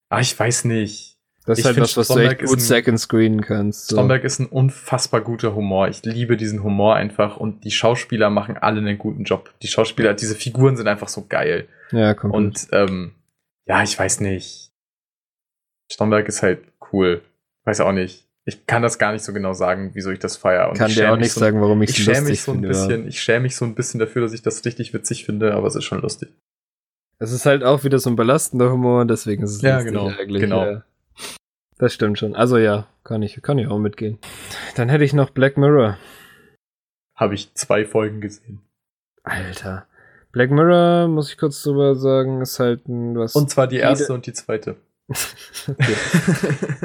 Ah, 0.09 0.19
ich 0.19 0.37
weiß 0.37 0.65
nicht. 0.65 1.17
Das 1.45 1.57
ist 1.57 1.63
ich 1.63 1.65
halt 1.65 1.79
was, 1.81 1.97
was 1.97 2.07
du 2.07 2.13
Stromberg 2.13 2.39
echt 2.41 2.49
gut 2.49 2.57
ein- 2.59 2.61
second 2.61 2.99
screenen 2.99 3.41
kannst. 3.41 3.87
So. 3.87 3.95
Stromberg 3.97 4.23
ist 4.23 4.39
ein 4.39 4.45
unfassbar 4.45 5.19
guter 5.21 5.55
Humor. 5.55 5.89
Ich 5.89 6.03
liebe 6.05 6.37
diesen 6.37 6.63
Humor 6.63 6.95
einfach 6.95 7.35
und 7.37 7.65
die 7.65 7.71
Schauspieler 7.71 8.29
machen 8.29 8.55
alle 8.57 8.79
einen 8.79 8.97
guten 8.97 9.23
Job. 9.25 9.53
Die 9.61 9.67
Schauspieler, 9.67 10.13
diese 10.13 10.35
Figuren 10.35 10.77
sind 10.77 10.87
einfach 10.87 11.09
so 11.09 11.25
geil. 11.27 11.67
Ja, 11.91 12.13
kommt. 12.13 12.33
Und 12.33 12.67
ähm, 12.71 13.15
ja, 13.65 13.83
ich 13.83 13.97
weiß 13.99 14.21
nicht. 14.21 14.71
Stromberg 15.91 16.27
ist 16.27 16.43
halt 16.43 16.63
cool. 16.93 17.21
Weiß 17.65 17.81
auch 17.81 17.91
nicht. 17.91 18.25
Ich 18.45 18.65
kann 18.65 18.81
das 18.81 18.97
gar 18.99 19.13
nicht 19.13 19.23
so 19.23 19.31
genau 19.33 19.53
sagen, 19.53 19.91
wieso 19.93 20.11
ich 20.11 20.19
das 20.19 20.35
feiere. 20.37 20.69
Und 20.69 20.77
kann 20.77 20.89
ich 20.89 20.95
dir 20.95 21.11
auch 21.11 21.17
nicht 21.17 21.31
so, 21.31 21.39
sagen, 21.39 21.61
warum 21.61 21.81
ich 21.81 21.91
Ich 21.91 21.99
es 21.99 22.03
schäme 22.05 22.17
lustig 22.19 22.31
mich 22.31 22.41
so 22.41 22.51
ein 22.51 22.55
finde. 22.55 22.67
bisschen, 22.69 23.07
ich 23.07 23.21
schäme 23.21 23.39
mich 23.41 23.55
so 23.55 23.63
ein 23.65 23.73
bisschen 23.75 23.99
dafür, 23.99 24.21
dass 24.21 24.33
ich 24.33 24.41
das 24.41 24.63
richtig 24.65 24.93
witzig 24.93 25.25
finde, 25.25 25.53
aber 25.53 25.67
es 25.67 25.75
ist 25.75 25.85
schon 25.85 26.01
lustig. 26.01 26.29
Es 27.23 27.31
ist 27.31 27.45
halt 27.45 27.63
auch 27.63 27.83
wieder 27.85 27.99
so 27.99 28.09
ein 28.09 28.15
belastender 28.17 28.69
Humor, 28.71 29.05
deswegen 29.05 29.43
ist 29.43 29.51
es 29.55 29.61
Ja, 29.61 29.81
genau, 29.81 30.07
eigentlich. 30.09 30.41
genau. 30.41 30.65
Ja. 30.65 30.83
Das 31.77 31.93
stimmt 31.93 32.19
schon. 32.19 32.35
Also 32.35 32.57
ja, 32.57 32.85
kann 33.05 33.21
ich, 33.23 33.41
kann 33.41 33.57
ich 33.59 33.67
auch 33.67 33.79
mitgehen. 33.79 34.19
Dann 34.75 34.89
hätte 34.89 35.05
ich 35.05 35.13
noch 35.13 35.29
Black 35.29 35.57
Mirror. 35.57 35.97
Habe 37.15 37.35
ich 37.35 37.53
zwei 37.53 37.85
Folgen 37.85 38.19
gesehen. 38.19 38.59
Alter. 39.23 39.85
Black 40.33 40.51
Mirror, 40.51 41.07
muss 41.07 41.29
ich 41.31 41.37
kurz 41.37 41.61
drüber 41.63 41.95
sagen, 41.95 42.41
ist 42.41 42.59
halt 42.59 42.87
ein 42.89 43.15
was. 43.17 43.35
Und 43.35 43.49
zwar 43.49 43.67
die 43.67 43.75
Jede- 43.77 43.87
erste 43.87 44.13
und 44.13 44.25
die 44.25 44.33
zweite. 44.33 44.75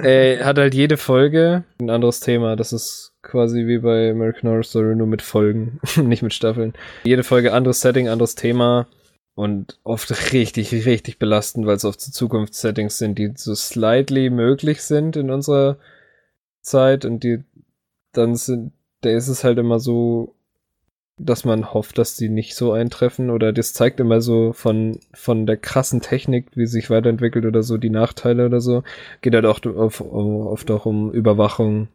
äh, 0.02 0.42
hat 0.44 0.58
halt 0.58 0.74
jede 0.74 0.96
Folge 0.96 1.64
ein 1.80 1.90
anderes 1.90 2.20
Thema. 2.20 2.56
Das 2.56 2.72
ist 2.72 3.12
quasi 3.22 3.66
wie 3.66 3.78
bei 3.78 4.10
American 4.10 4.50
Horror 4.50 4.62
Story, 4.64 4.94
nur 4.96 5.06
mit 5.06 5.22
Folgen, 5.22 5.80
nicht 5.96 6.22
mit 6.22 6.34
Staffeln. 6.34 6.74
Jede 7.04 7.24
Folge 7.24 7.52
anderes 7.52 7.80
Setting, 7.80 8.08
anderes 8.08 8.34
Thema. 8.34 8.86
Und 9.38 9.78
oft 9.84 10.10
richtig, 10.32 10.72
richtig 10.84 11.20
belastend, 11.20 11.64
weil 11.64 11.76
es 11.76 11.84
oft 11.84 12.00
so 12.00 12.10
Zukunftssettings 12.10 12.98
sind, 12.98 13.18
die 13.20 13.32
so 13.36 13.54
slightly 13.54 14.30
möglich 14.30 14.82
sind 14.82 15.16
in 15.16 15.30
unserer 15.30 15.78
Zeit 16.60 17.04
und 17.04 17.22
die 17.22 17.44
dann 18.12 18.34
sind, 18.34 18.72
da 19.00 19.10
ist 19.10 19.28
es 19.28 19.44
halt 19.44 19.58
immer 19.58 19.78
so, 19.78 20.34
dass 21.18 21.44
man 21.44 21.72
hofft, 21.72 21.98
dass 21.98 22.16
die 22.16 22.28
nicht 22.28 22.56
so 22.56 22.72
eintreffen 22.72 23.30
oder 23.30 23.52
das 23.52 23.74
zeigt 23.74 24.00
immer 24.00 24.20
so 24.20 24.52
von, 24.52 24.98
von 25.14 25.46
der 25.46 25.56
krassen 25.56 26.00
Technik, 26.00 26.46
wie 26.56 26.66
sich 26.66 26.90
weiterentwickelt 26.90 27.46
oder 27.46 27.62
so, 27.62 27.76
die 27.76 27.90
Nachteile 27.90 28.44
oder 28.46 28.60
so. 28.60 28.82
Geht 29.20 29.34
halt 29.34 29.46
auch 29.46 29.64
auf, 29.66 30.00
oft 30.00 30.70
auch 30.72 30.84
um 30.84 31.12
Überwachung 31.12 31.86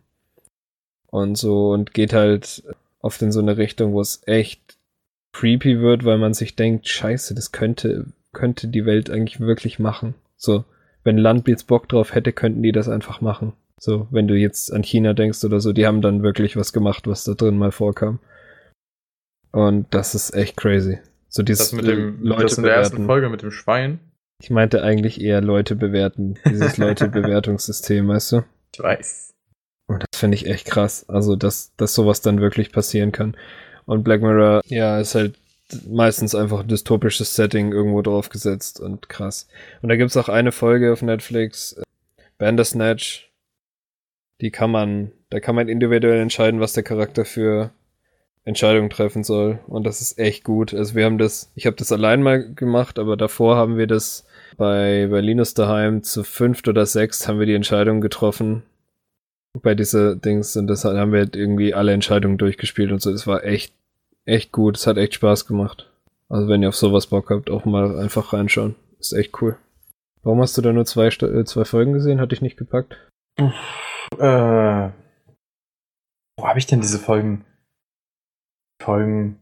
und 1.07 1.37
so 1.37 1.71
und 1.71 1.93
geht 1.93 2.13
halt 2.13 2.63
oft 3.01 3.21
in 3.21 3.33
so 3.33 3.41
eine 3.41 3.57
Richtung, 3.57 3.91
wo 3.91 3.99
es 3.99 4.21
echt 4.27 4.77
creepy 5.33 5.81
wird, 5.81 6.05
weil 6.05 6.17
man 6.17 6.33
sich 6.33 6.55
denkt, 6.55 6.87
scheiße, 6.87 7.35
das 7.35 7.51
könnte, 7.51 8.05
könnte 8.31 8.67
die 8.67 8.85
Welt 8.85 9.09
eigentlich 9.09 9.39
wirklich 9.39 9.79
machen. 9.79 10.15
So, 10.37 10.63
wenn 11.03 11.17
Land 11.17 11.47
jetzt 11.47 11.67
Bock 11.67 11.89
drauf 11.89 12.13
hätte, 12.13 12.31
könnten 12.31 12.63
die 12.63 12.71
das 12.71 12.87
einfach 12.87 13.19
machen. 13.21 13.53
So, 13.79 14.07
wenn 14.11 14.27
du 14.27 14.35
jetzt 14.35 14.71
an 14.71 14.83
China 14.83 15.13
denkst 15.13 15.43
oder 15.43 15.59
so, 15.59 15.73
die 15.73 15.85
haben 15.85 16.01
dann 16.01 16.23
wirklich 16.23 16.55
was 16.55 16.71
gemacht, 16.71 17.07
was 17.07 17.25
da 17.25 17.33
drin 17.33 17.57
mal 17.57 17.71
vorkam. 17.71 18.19
Und 19.51 19.93
das 19.93 20.15
ist 20.15 20.33
echt 20.33 20.55
crazy. 20.55 20.99
So 21.27 21.43
dieses 21.43 21.71
das 21.71 21.73
mit 21.73 21.87
dem, 21.87 22.23
Leute 22.23 22.43
das 22.43 22.57
in 22.57 22.63
der 22.63 22.71
bewerten. 22.71 22.93
ersten 22.93 23.05
Folge 23.05 23.29
mit 23.29 23.41
dem 23.41 23.51
Schwein. 23.51 23.99
Ich 24.41 24.49
meinte 24.49 24.83
eigentlich 24.83 25.19
eher 25.21 25.41
Leute 25.41 25.75
bewerten. 25.75 26.35
Dieses 26.45 26.77
Leute-Bewertungssystem, 26.77 28.07
weißt 28.09 28.31
du? 28.33 28.43
Ich 28.73 28.81
weiß. 28.81 29.31
Und 29.87 30.03
das 30.09 30.19
finde 30.19 30.35
ich 30.35 30.47
echt 30.47 30.65
krass. 30.67 31.07
Also, 31.09 31.35
dass, 31.35 31.75
dass 31.75 31.93
sowas 31.93 32.21
dann 32.21 32.39
wirklich 32.39 32.71
passieren 32.71 33.11
kann. 33.11 33.35
Und 33.85 34.03
Black 34.03 34.21
Mirror, 34.21 34.61
ja, 34.65 34.99
ist 34.99 35.15
halt 35.15 35.35
meistens 35.87 36.35
einfach 36.35 36.61
ein 36.61 36.67
dystopisches 36.67 37.35
Setting 37.35 37.71
irgendwo 37.71 38.01
draufgesetzt 38.01 38.79
und 38.79 39.09
krass. 39.09 39.47
Und 39.81 39.89
da 39.89 39.95
gibt's 39.95 40.17
auch 40.17 40.29
eine 40.29 40.51
Folge 40.51 40.91
auf 40.91 41.01
Netflix, 41.01 41.73
äh, 41.73 41.83
Bandersnatch. 42.37 43.31
Die 44.41 44.51
kann 44.51 44.71
man, 44.71 45.11
da 45.29 45.39
kann 45.39 45.55
man 45.55 45.69
individuell 45.69 46.19
entscheiden, 46.21 46.59
was 46.59 46.73
der 46.73 46.83
Charakter 46.83 47.25
für 47.25 47.71
Entscheidungen 48.45 48.89
treffen 48.89 49.23
soll. 49.23 49.59
Und 49.67 49.85
das 49.85 50.01
ist 50.01 50.19
echt 50.19 50.43
gut. 50.43 50.73
Also 50.73 50.95
wir 50.95 51.05
haben 51.05 51.17
das, 51.17 51.51
ich 51.55 51.65
habe 51.65 51.77
das 51.77 51.91
allein 51.91 52.21
mal 52.21 52.53
gemacht, 52.53 52.99
aber 52.99 53.15
davor 53.15 53.55
haben 53.55 53.77
wir 53.77 53.87
das 53.87 54.25
bei, 54.57 55.07
bei 55.09 55.21
Linus 55.21 55.53
daheim 55.53 56.03
zu 56.03 56.23
fünft 56.23 56.67
oder 56.67 56.85
sechst 56.85 57.27
haben 57.27 57.39
wir 57.39 57.45
die 57.45 57.55
Entscheidung 57.55 58.01
getroffen. 58.01 58.63
Bei 59.61 59.75
dieser 59.75 60.15
Dings 60.15 60.57
und 60.57 60.67
das 60.67 60.83
haben 60.83 61.11
wir 61.11 61.19
halt 61.19 61.35
irgendwie 61.35 61.73
alle 61.73 61.93
Entscheidungen 61.93 62.37
durchgespielt 62.37 62.91
und 62.91 63.01
so. 63.01 63.11
Das 63.11 63.27
war 63.27 63.43
echt, 63.43 63.73
echt 64.25 64.51
gut. 64.51 64.77
Es 64.77 64.87
hat 64.87 64.97
echt 64.97 65.13
Spaß 65.13 65.45
gemacht. 65.45 65.91
Also 66.27 66.47
wenn 66.47 66.63
ihr 66.63 66.69
auf 66.69 66.75
sowas 66.75 67.07
Bock 67.07 67.29
habt, 67.29 67.51
auch 67.51 67.65
mal 67.65 67.99
einfach 67.99 68.33
reinschauen. 68.33 68.75
Ist 68.99 69.13
echt 69.13 69.41
cool. 69.41 69.57
Warum 70.23 70.41
hast 70.41 70.57
du 70.57 70.61
da 70.61 70.73
nur 70.73 70.85
zwei, 70.85 71.07
äh, 71.07 71.45
zwei 71.45 71.65
Folgen 71.65 71.93
gesehen? 71.93 72.19
Hat 72.19 72.31
dich 72.31 72.41
nicht 72.41 72.57
gepackt? 72.57 72.97
Äh, 73.37 74.89
wo 76.37 76.47
habe 76.47 76.59
ich 76.59 76.65
denn 76.65 76.81
diese 76.81 76.97
Folgen? 76.97 77.45
Folgen. 78.81 79.39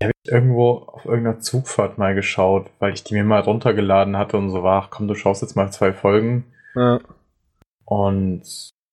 Die 0.00 0.06
habe 0.06 0.12
ich 0.24 0.32
irgendwo 0.32 0.70
auf 0.70 1.04
irgendeiner 1.04 1.40
Zugfahrt 1.40 1.98
mal 1.98 2.14
geschaut, 2.14 2.70
weil 2.78 2.94
ich 2.94 3.04
die 3.04 3.14
mir 3.14 3.24
mal 3.24 3.40
runtergeladen 3.40 4.16
hatte 4.16 4.36
und 4.36 4.50
so 4.50 4.62
war, 4.62 4.84
ach 4.84 4.90
komm, 4.90 5.08
du 5.08 5.14
schaust 5.14 5.42
jetzt 5.42 5.56
mal 5.56 5.70
zwei 5.70 5.92
Folgen. 5.92 6.44
Ja. 6.74 7.00
Und 7.92 8.42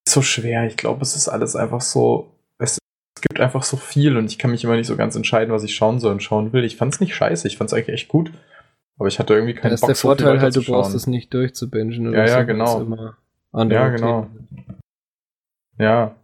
so 0.07 0.21
schwer. 0.21 0.65
Ich 0.65 0.75
glaube, 0.75 1.01
es 1.03 1.15
ist 1.15 1.29
alles 1.29 1.55
einfach 1.55 1.79
so. 1.79 2.35
Es, 2.57 2.79
es, 3.15 3.21
gibt 3.21 3.39
einfach 3.39 3.63
so 3.63 3.77
viel 3.77 4.17
und 4.17 4.25
ich 4.25 4.37
kann 4.37 4.51
mich 4.51 4.63
immer 4.65 4.75
nicht 4.75 4.87
so 4.87 4.97
ganz 4.97 5.15
entscheiden, 5.15 5.53
was 5.53 5.63
ich 5.63 5.73
schauen 5.73 5.99
soll 5.99 6.11
und 6.11 6.23
schauen 6.23 6.51
will. 6.51 6.65
Ich 6.65 6.75
fand 6.75 6.93
es 6.93 6.99
nicht 6.99 7.15
scheiße, 7.15 7.47
ich 7.47 7.57
fand 7.57 7.69
es 7.69 7.73
eigentlich 7.73 7.89
echt 7.89 8.09
gut. 8.09 8.31
Aber 8.97 9.07
ich 9.07 9.17
hatte 9.17 9.33
irgendwie 9.33 9.53
keinen 9.53 9.71
das 9.71 9.81
Bock. 9.81 9.89
Das 9.89 9.97
ist 9.97 10.03
der 10.03 10.09
Vorteil 10.09 10.41
halt, 10.41 10.55
du 10.55 10.63
brauchst 10.63 10.93
es 10.93 11.07
nicht 11.07 11.33
durchzubingen 11.33 12.09
oder 12.09 12.25
Ja, 12.25 12.39
ja, 12.39 12.43
genau. 12.43 13.09
Ja, 13.53 13.87
genau. 13.87 14.27
Ja. 15.77 16.15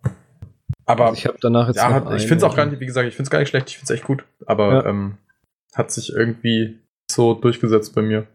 Aber 0.85 1.05
also 1.05 1.17
ich 1.17 1.25
habe 1.25 1.37
danach 1.39 1.67
jetzt. 1.67 1.77
Ja, 1.77 2.13
ich 2.13 2.27
finde 2.27 2.37
es 2.37 2.43
auch 2.43 2.57
gar 2.57 2.65
nicht, 2.65 2.81
wie 2.81 2.85
gesagt, 2.85 3.07
ich 3.07 3.15
finde 3.15 3.27
es 3.27 3.31
gar 3.31 3.39
nicht 3.39 3.49
schlecht, 3.49 3.69
ich 3.69 3.77
finde 3.77 3.93
es 3.93 3.97
echt 3.97 4.05
gut. 4.05 4.25
Aber 4.45 4.73
ja. 4.73 4.85
ähm, 4.85 5.17
hat 5.73 5.91
sich 5.91 6.13
irgendwie 6.13 6.79
so 7.09 7.33
durchgesetzt 7.35 7.95
bei 7.95 8.01
mir. 8.01 8.27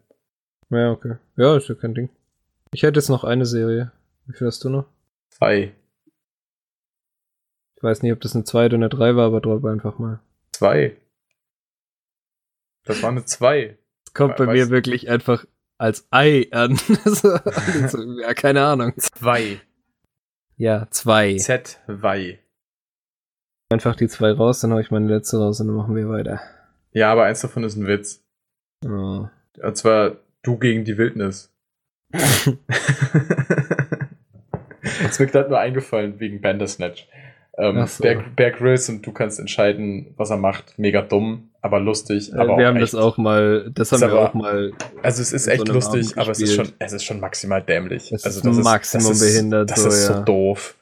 Ja, 0.70 0.92
okay. 0.92 1.16
Ja, 1.36 1.56
ist 1.56 1.68
ja 1.68 1.74
kein 1.74 1.94
Ding. 1.94 2.08
Ich 2.72 2.82
hätte 2.82 2.98
jetzt 2.98 3.10
noch 3.10 3.24
eine 3.24 3.44
Serie. 3.44 3.92
Wie 4.30 4.36
viel 4.36 4.46
hast 4.46 4.62
du 4.62 4.68
noch? 4.68 4.86
Zwei. 5.30 5.74
Ich 7.76 7.82
weiß 7.82 8.02
nicht, 8.02 8.12
ob 8.12 8.20
das 8.20 8.36
eine 8.36 8.44
2 8.44 8.66
oder 8.66 8.76
eine 8.76 8.88
3 8.88 9.16
war, 9.16 9.26
aber 9.26 9.40
drüber 9.40 9.72
einfach 9.72 9.98
mal. 9.98 10.20
Zwei. 10.52 10.96
Das 12.84 13.02
war 13.02 13.10
eine 13.10 13.24
2. 13.24 13.76
Es 14.06 14.14
kommt 14.14 14.36
bei 14.36 14.46
mir 14.46 14.70
wirklich 14.70 15.10
einfach 15.10 15.44
als 15.78 16.06
Ei 16.12 16.46
an. 16.52 16.78
ja, 18.20 18.34
keine 18.34 18.64
Ahnung. 18.64 18.92
Zwei. 18.98 19.60
Ja, 20.56 20.86
zwei. 20.90 21.32
Z2. 21.32 22.38
Einfach 23.70 23.96
die 23.96 24.08
zwei 24.08 24.30
raus, 24.30 24.60
dann 24.60 24.72
hau 24.72 24.78
ich 24.78 24.92
meine 24.92 25.08
letzte 25.08 25.38
raus 25.38 25.60
und 25.60 25.66
dann 25.68 25.76
machen 25.76 25.96
wir 25.96 26.08
weiter. 26.08 26.40
Ja, 26.92 27.10
aber 27.10 27.24
eins 27.24 27.40
davon 27.40 27.64
ist 27.64 27.76
ein 27.76 27.86
Witz. 27.86 28.22
Oh. 28.84 29.28
Und 29.60 29.76
zwar 29.76 30.18
du 30.42 30.58
gegen 30.58 30.84
die 30.84 30.98
Wildnis. 30.98 31.52
Uns 35.04 35.18
mir 35.18 35.26
gerade 35.26 35.48
nur 35.48 35.58
eingefallen 35.58 36.20
wegen 36.20 36.40
Bandersnatch. 36.40 37.08
Ähm, 37.58 37.86
so. 37.86 38.02
Bear, 38.02 38.24
Bear 38.36 38.50
Grylls 38.52 38.88
und 38.88 39.06
du 39.06 39.12
kannst 39.12 39.38
entscheiden, 39.38 40.14
was 40.16 40.30
er 40.30 40.36
macht. 40.36 40.78
Mega 40.78 41.02
dumm, 41.02 41.50
aber 41.60 41.80
lustig. 41.80 42.32
Aber 42.34 42.56
wir 42.56 42.66
haben 42.66 42.76
echt, 42.76 42.84
das 42.84 42.94
auch 42.94 43.18
mal, 43.18 43.70
das 43.74 43.92
haben 43.92 44.00
wir 44.00 44.08
aber, 44.08 44.30
auch 44.30 44.34
mal. 44.34 44.72
Also 45.02 45.20
es 45.20 45.32
ist 45.32 45.46
echt 45.46 45.66
so 45.66 45.72
lustig, 45.72 46.16
aber 46.16 46.30
es 46.30 46.40
ist 46.40 46.54
schon, 46.54 46.68
es 46.78 46.92
ist 46.92 47.04
schon 47.04 47.20
maximal 47.20 47.62
dämlich. 47.62 48.12
Es 48.12 48.24
also 48.24 48.40
das 48.40 48.56
ist 48.56 48.64
Maximum 48.64 49.12
ist, 49.12 49.20
behindert. 49.20 49.70
Das 49.70 49.82
so, 49.82 49.88
ist 49.88 50.06
so 50.06 50.12
ja. 50.14 50.20
doof. 50.22 50.76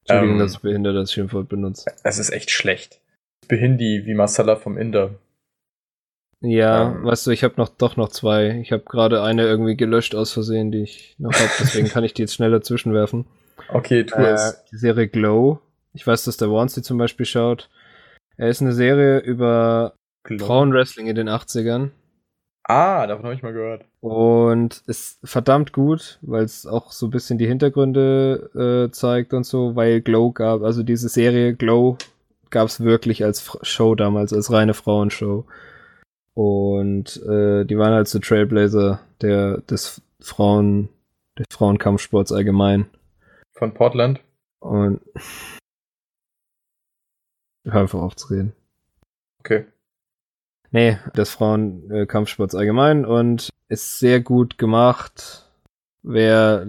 Entschuldigung, 0.00 0.34
ähm, 0.34 0.38
dass 0.40 0.58
behindert 0.58 0.96
das 0.96 1.12
Schimpfwort 1.12 1.48
benutzt. 1.48 1.86
Es 2.02 2.18
ist 2.18 2.30
echt 2.30 2.50
schlecht. 2.50 3.00
Behindi 3.46 4.02
wie 4.04 4.14
Masala 4.14 4.56
vom 4.56 4.76
Inder. 4.76 5.10
Ja, 6.40 6.92
ähm, 6.92 7.04
weißt 7.04 7.26
du, 7.26 7.30
ich 7.30 7.44
habe 7.44 7.54
noch 7.56 7.68
doch 7.68 7.96
noch 7.96 8.08
zwei. 8.08 8.58
Ich 8.60 8.72
habe 8.72 8.82
gerade 8.84 9.22
eine 9.22 9.42
irgendwie 9.42 9.76
gelöscht 9.76 10.14
aus 10.14 10.32
Versehen, 10.32 10.72
die 10.72 10.82
ich 10.82 11.14
noch 11.18 11.32
habe. 11.32 11.50
Deswegen 11.60 11.88
kann 11.88 12.04
ich 12.04 12.12
die 12.12 12.22
jetzt 12.22 12.34
schneller 12.34 12.60
zwischenwerfen. 12.60 13.24
Okay, 13.68 14.04
tu 14.04 14.16
äh, 14.16 14.32
es. 14.32 14.64
Die 14.70 14.76
Serie 14.76 15.08
Glow 15.08 15.60
ich 15.94 16.06
weiß, 16.06 16.24
dass 16.24 16.36
der 16.36 16.50
Wansi 16.50 16.82
zum 16.82 16.98
Beispiel 16.98 17.24
schaut. 17.24 17.70
Er 18.36 18.48
ist 18.48 18.60
eine 18.60 18.72
Serie 18.72 19.20
über 19.20 19.94
Glow. 20.24 20.44
Frauenwrestling 20.44 21.06
in 21.06 21.14
den 21.14 21.28
80ern. 21.28 21.90
Ah, 22.64 23.06
davon 23.06 23.26
habe 23.26 23.34
ich 23.34 23.42
mal 23.42 23.52
gehört. 23.52 23.84
Und 24.00 24.82
ist 24.86 25.20
verdammt 25.22 25.72
gut, 25.72 26.18
weil 26.22 26.44
es 26.44 26.66
auch 26.66 26.92
so 26.92 27.06
ein 27.06 27.10
bisschen 27.10 27.38
die 27.38 27.46
Hintergründe 27.46 28.88
äh, 28.88 28.90
zeigt 28.90 29.34
und 29.34 29.44
so, 29.44 29.76
weil 29.76 30.00
Glow 30.00 30.32
gab, 30.32 30.62
also 30.62 30.82
diese 30.82 31.08
Serie 31.08 31.54
Glow 31.54 31.98
gab 32.50 32.68
es 32.68 32.80
wirklich 32.80 33.22
als 33.22 33.56
Show 33.62 33.94
damals, 33.94 34.32
als 34.32 34.50
reine 34.50 34.74
Frauenshow. 34.74 35.44
Und 36.32 37.22
äh, 37.22 37.64
die 37.64 37.78
waren 37.78 37.92
halt 37.92 38.08
so 38.08 38.18
Trailblazer 38.18 39.00
der, 39.20 39.58
des 39.58 40.02
Frauen, 40.20 40.88
des 41.38 41.46
Frauenkampfsports 41.50 42.32
allgemein. 42.32 42.86
Von 43.56 43.72
Portland? 43.74 44.20
Und 44.60 45.00
Hör 47.66 47.80
einfach 47.80 48.00
auf 48.00 48.16
zu 48.16 48.28
reden. 48.28 48.52
Okay. 49.40 49.66
Nee, 50.70 50.98
des 51.16 51.30
Frauenkampfsports 51.30 52.54
allgemein 52.54 53.04
und 53.04 53.48
ist 53.68 53.98
sehr 53.98 54.20
gut 54.20 54.58
gemacht. 54.58 55.48
Wer 56.02 56.66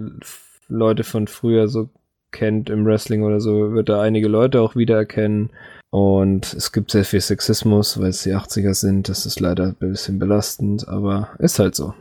Leute 0.68 1.04
von 1.04 1.26
früher 1.26 1.68
so 1.68 1.90
kennt 2.32 2.70
im 2.70 2.86
Wrestling 2.86 3.22
oder 3.22 3.40
so, 3.40 3.72
wird 3.72 3.88
da 3.88 4.00
einige 4.00 4.28
Leute 4.28 4.60
auch 4.60 4.76
wiedererkennen. 4.76 5.50
Und 5.90 6.52
es 6.54 6.72
gibt 6.72 6.90
sehr 6.90 7.04
viel 7.04 7.20
Sexismus, 7.20 8.00
weil 8.00 8.08
es 8.08 8.22
die 8.22 8.34
80er 8.34 8.74
sind. 8.74 9.08
Das 9.08 9.26
ist 9.26 9.40
leider 9.40 9.66
ein 9.66 9.74
bisschen 9.74 10.18
belastend, 10.18 10.88
aber 10.88 11.30
ist 11.38 11.58
halt 11.58 11.74
so. 11.74 11.94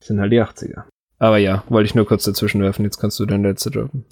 Das 0.00 0.08
sind 0.08 0.20
halt 0.20 0.32
die 0.32 0.42
80er. 0.42 0.84
Aber 1.18 1.38
ja, 1.38 1.64
wollte 1.68 1.86
ich 1.86 1.94
nur 1.94 2.06
kurz 2.06 2.24
dazwischen 2.24 2.60
werfen. 2.62 2.84
Jetzt 2.84 2.98
kannst 2.98 3.18
du 3.20 3.26
dein 3.26 3.42
letzte 3.42 3.70
droppen. 3.70 4.04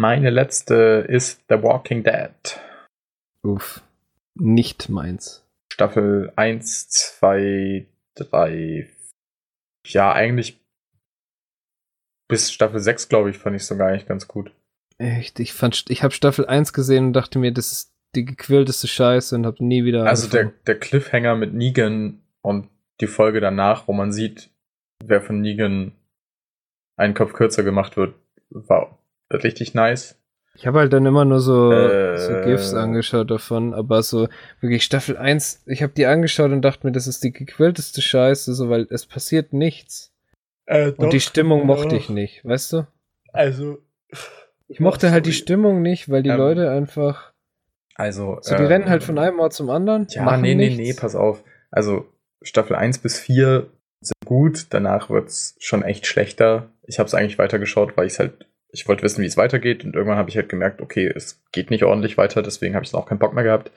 Meine 0.00 0.30
letzte 0.30 1.04
ist 1.06 1.44
The 1.50 1.62
Walking 1.62 2.02
Dead. 2.02 2.58
Uff. 3.42 3.82
Nicht 4.34 4.88
meins. 4.88 5.46
Staffel 5.70 6.32
1, 6.36 6.88
2, 6.88 7.86
3. 8.14 8.88
Ja, 9.84 10.14
eigentlich 10.14 10.58
bis 12.28 12.50
Staffel 12.50 12.80
6, 12.80 13.10
glaube 13.10 13.28
ich, 13.28 13.36
fand 13.36 13.56
ich 13.56 13.66
sogar 13.66 13.88
eigentlich 13.88 14.06
ganz 14.06 14.26
gut. 14.26 14.54
Echt? 14.96 15.38
Ich 15.38 15.52
fand, 15.52 15.84
ich 15.90 16.02
habe 16.02 16.14
Staffel 16.14 16.46
1 16.46 16.72
gesehen 16.72 17.08
und 17.08 17.12
dachte 17.12 17.38
mir, 17.38 17.52
das 17.52 17.70
ist 17.70 17.92
die 18.14 18.24
gequälteste 18.24 18.88
Scheiße 18.88 19.36
und 19.36 19.44
habe 19.44 19.62
nie 19.62 19.84
wieder. 19.84 20.06
Also 20.06 20.30
der, 20.30 20.46
der 20.66 20.78
Cliffhanger 20.78 21.36
mit 21.36 21.52
Negan 21.52 22.22
und 22.40 22.70
die 23.02 23.06
Folge 23.06 23.42
danach, 23.42 23.86
wo 23.86 23.92
man 23.92 24.12
sieht, 24.12 24.48
wer 25.04 25.20
von 25.20 25.42
Negan 25.42 25.92
einen 26.96 27.12
Kopf 27.12 27.34
kürzer 27.34 27.64
gemacht 27.64 27.98
wird, 27.98 28.14
war 28.48 28.99
richtig 29.32 29.74
nice. 29.74 30.16
Ich 30.54 30.66
habe 30.66 30.80
halt 30.80 30.92
dann 30.92 31.06
immer 31.06 31.24
nur 31.24 31.40
so, 31.40 31.72
Äh. 31.72 32.18
so 32.18 32.32
GIFs 32.42 32.74
angeschaut 32.74 33.30
davon, 33.30 33.72
aber 33.72 34.02
so 34.02 34.28
wirklich 34.60 34.82
Staffel 34.84 35.16
1, 35.16 35.62
ich 35.66 35.82
habe 35.82 35.92
die 35.96 36.06
angeschaut 36.06 36.50
und 36.50 36.62
dachte 36.62 36.86
mir, 36.86 36.92
das 36.92 37.06
ist 37.06 37.22
die 37.22 37.32
gequälteste 37.32 38.02
Scheiße, 38.02 38.52
so 38.54 38.68
weil 38.68 38.86
es 38.90 39.06
passiert 39.06 39.52
nichts. 39.52 40.12
Äh, 40.66 40.92
Und 40.92 41.12
die 41.12 41.20
Stimmung 41.20 41.66
mochte 41.66 41.96
ich 41.96 42.08
nicht, 42.10 42.44
weißt 42.44 42.72
du? 42.74 42.86
Also, 43.32 43.78
Ich 44.68 44.80
mochte 44.80 45.08
Oh, 45.08 45.10
halt 45.10 45.26
die. 45.26 45.32
Stimmung 45.32 45.82
nicht, 45.82 46.08
weil 46.10 46.22
die 46.22 46.30
Ähm, 46.30 46.36
Leute 46.38 46.70
einfach 46.70 47.32
also. 47.94 48.38
so 48.40 48.54
die 48.56 48.62
ähm, 48.62 48.68
rennen 48.68 48.88
halt 48.88 49.02
von 49.02 49.18
einem 49.18 49.38
Ort 49.40 49.52
zum 49.52 49.70
anderen. 49.70 50.06
Ja, 50.10 50.22
machen 50.22 50.42
nee, 50.42 50.54
nee, 50.54 50.68
nichts. 50.70 50.78
nee, 50.78 50.94
pass 50.94 51.14
auf. 51.14 51.42
Also 51.70 52.06
Staffel 52.42 52.76
1 52.76 52.98
bis 52.98 53.18
4 53.18 53.66
sind 54.00 54.14
gut, 54.24 54.66
danach 54.70 55.10
wird's 55.10 55.56
schon 55.58 55.82
echt 55.82 56.06
schlechter. 56.06 56.70
Ich 56.86 56.98
habe 56.98 57.06
es 57.06 57.14
eigentlich 57.14 57.38
weitergeschaut, 57.38 57.96
weil 57.96 58.06
ich 58.06 58.18
halt, 58.18 58.46
ich 58.72 58.86
wollte 58.88 59.02
wissen, 59.02 59.22
wie 59.22 59.26
es 59.26 59.36
weitergeht 59.36 59.84
und 59.84 59.94
irgendwann 59.94 60.18
habe 60.18 60.30
ich 60.30 60.36
halt 60.36 60.48
gemerkt, 60.48 60.80
okay, 60.80 61.10
es 61.14 61.42
geht 61.52 61.70
nicht 61.70 61.84
ordentlich 61.84 62.16
weiter, 62.16 62.42
deswegen 62.42 62.74
habe 62.74 62.84
ich 62.84 62.90
dann 62.90 63.00
auch 63.00 63.06
keinen 63.06 63.18
Bock 63.18 63.34
mehr 63.34 63.44
gehabt. 63.44 63.70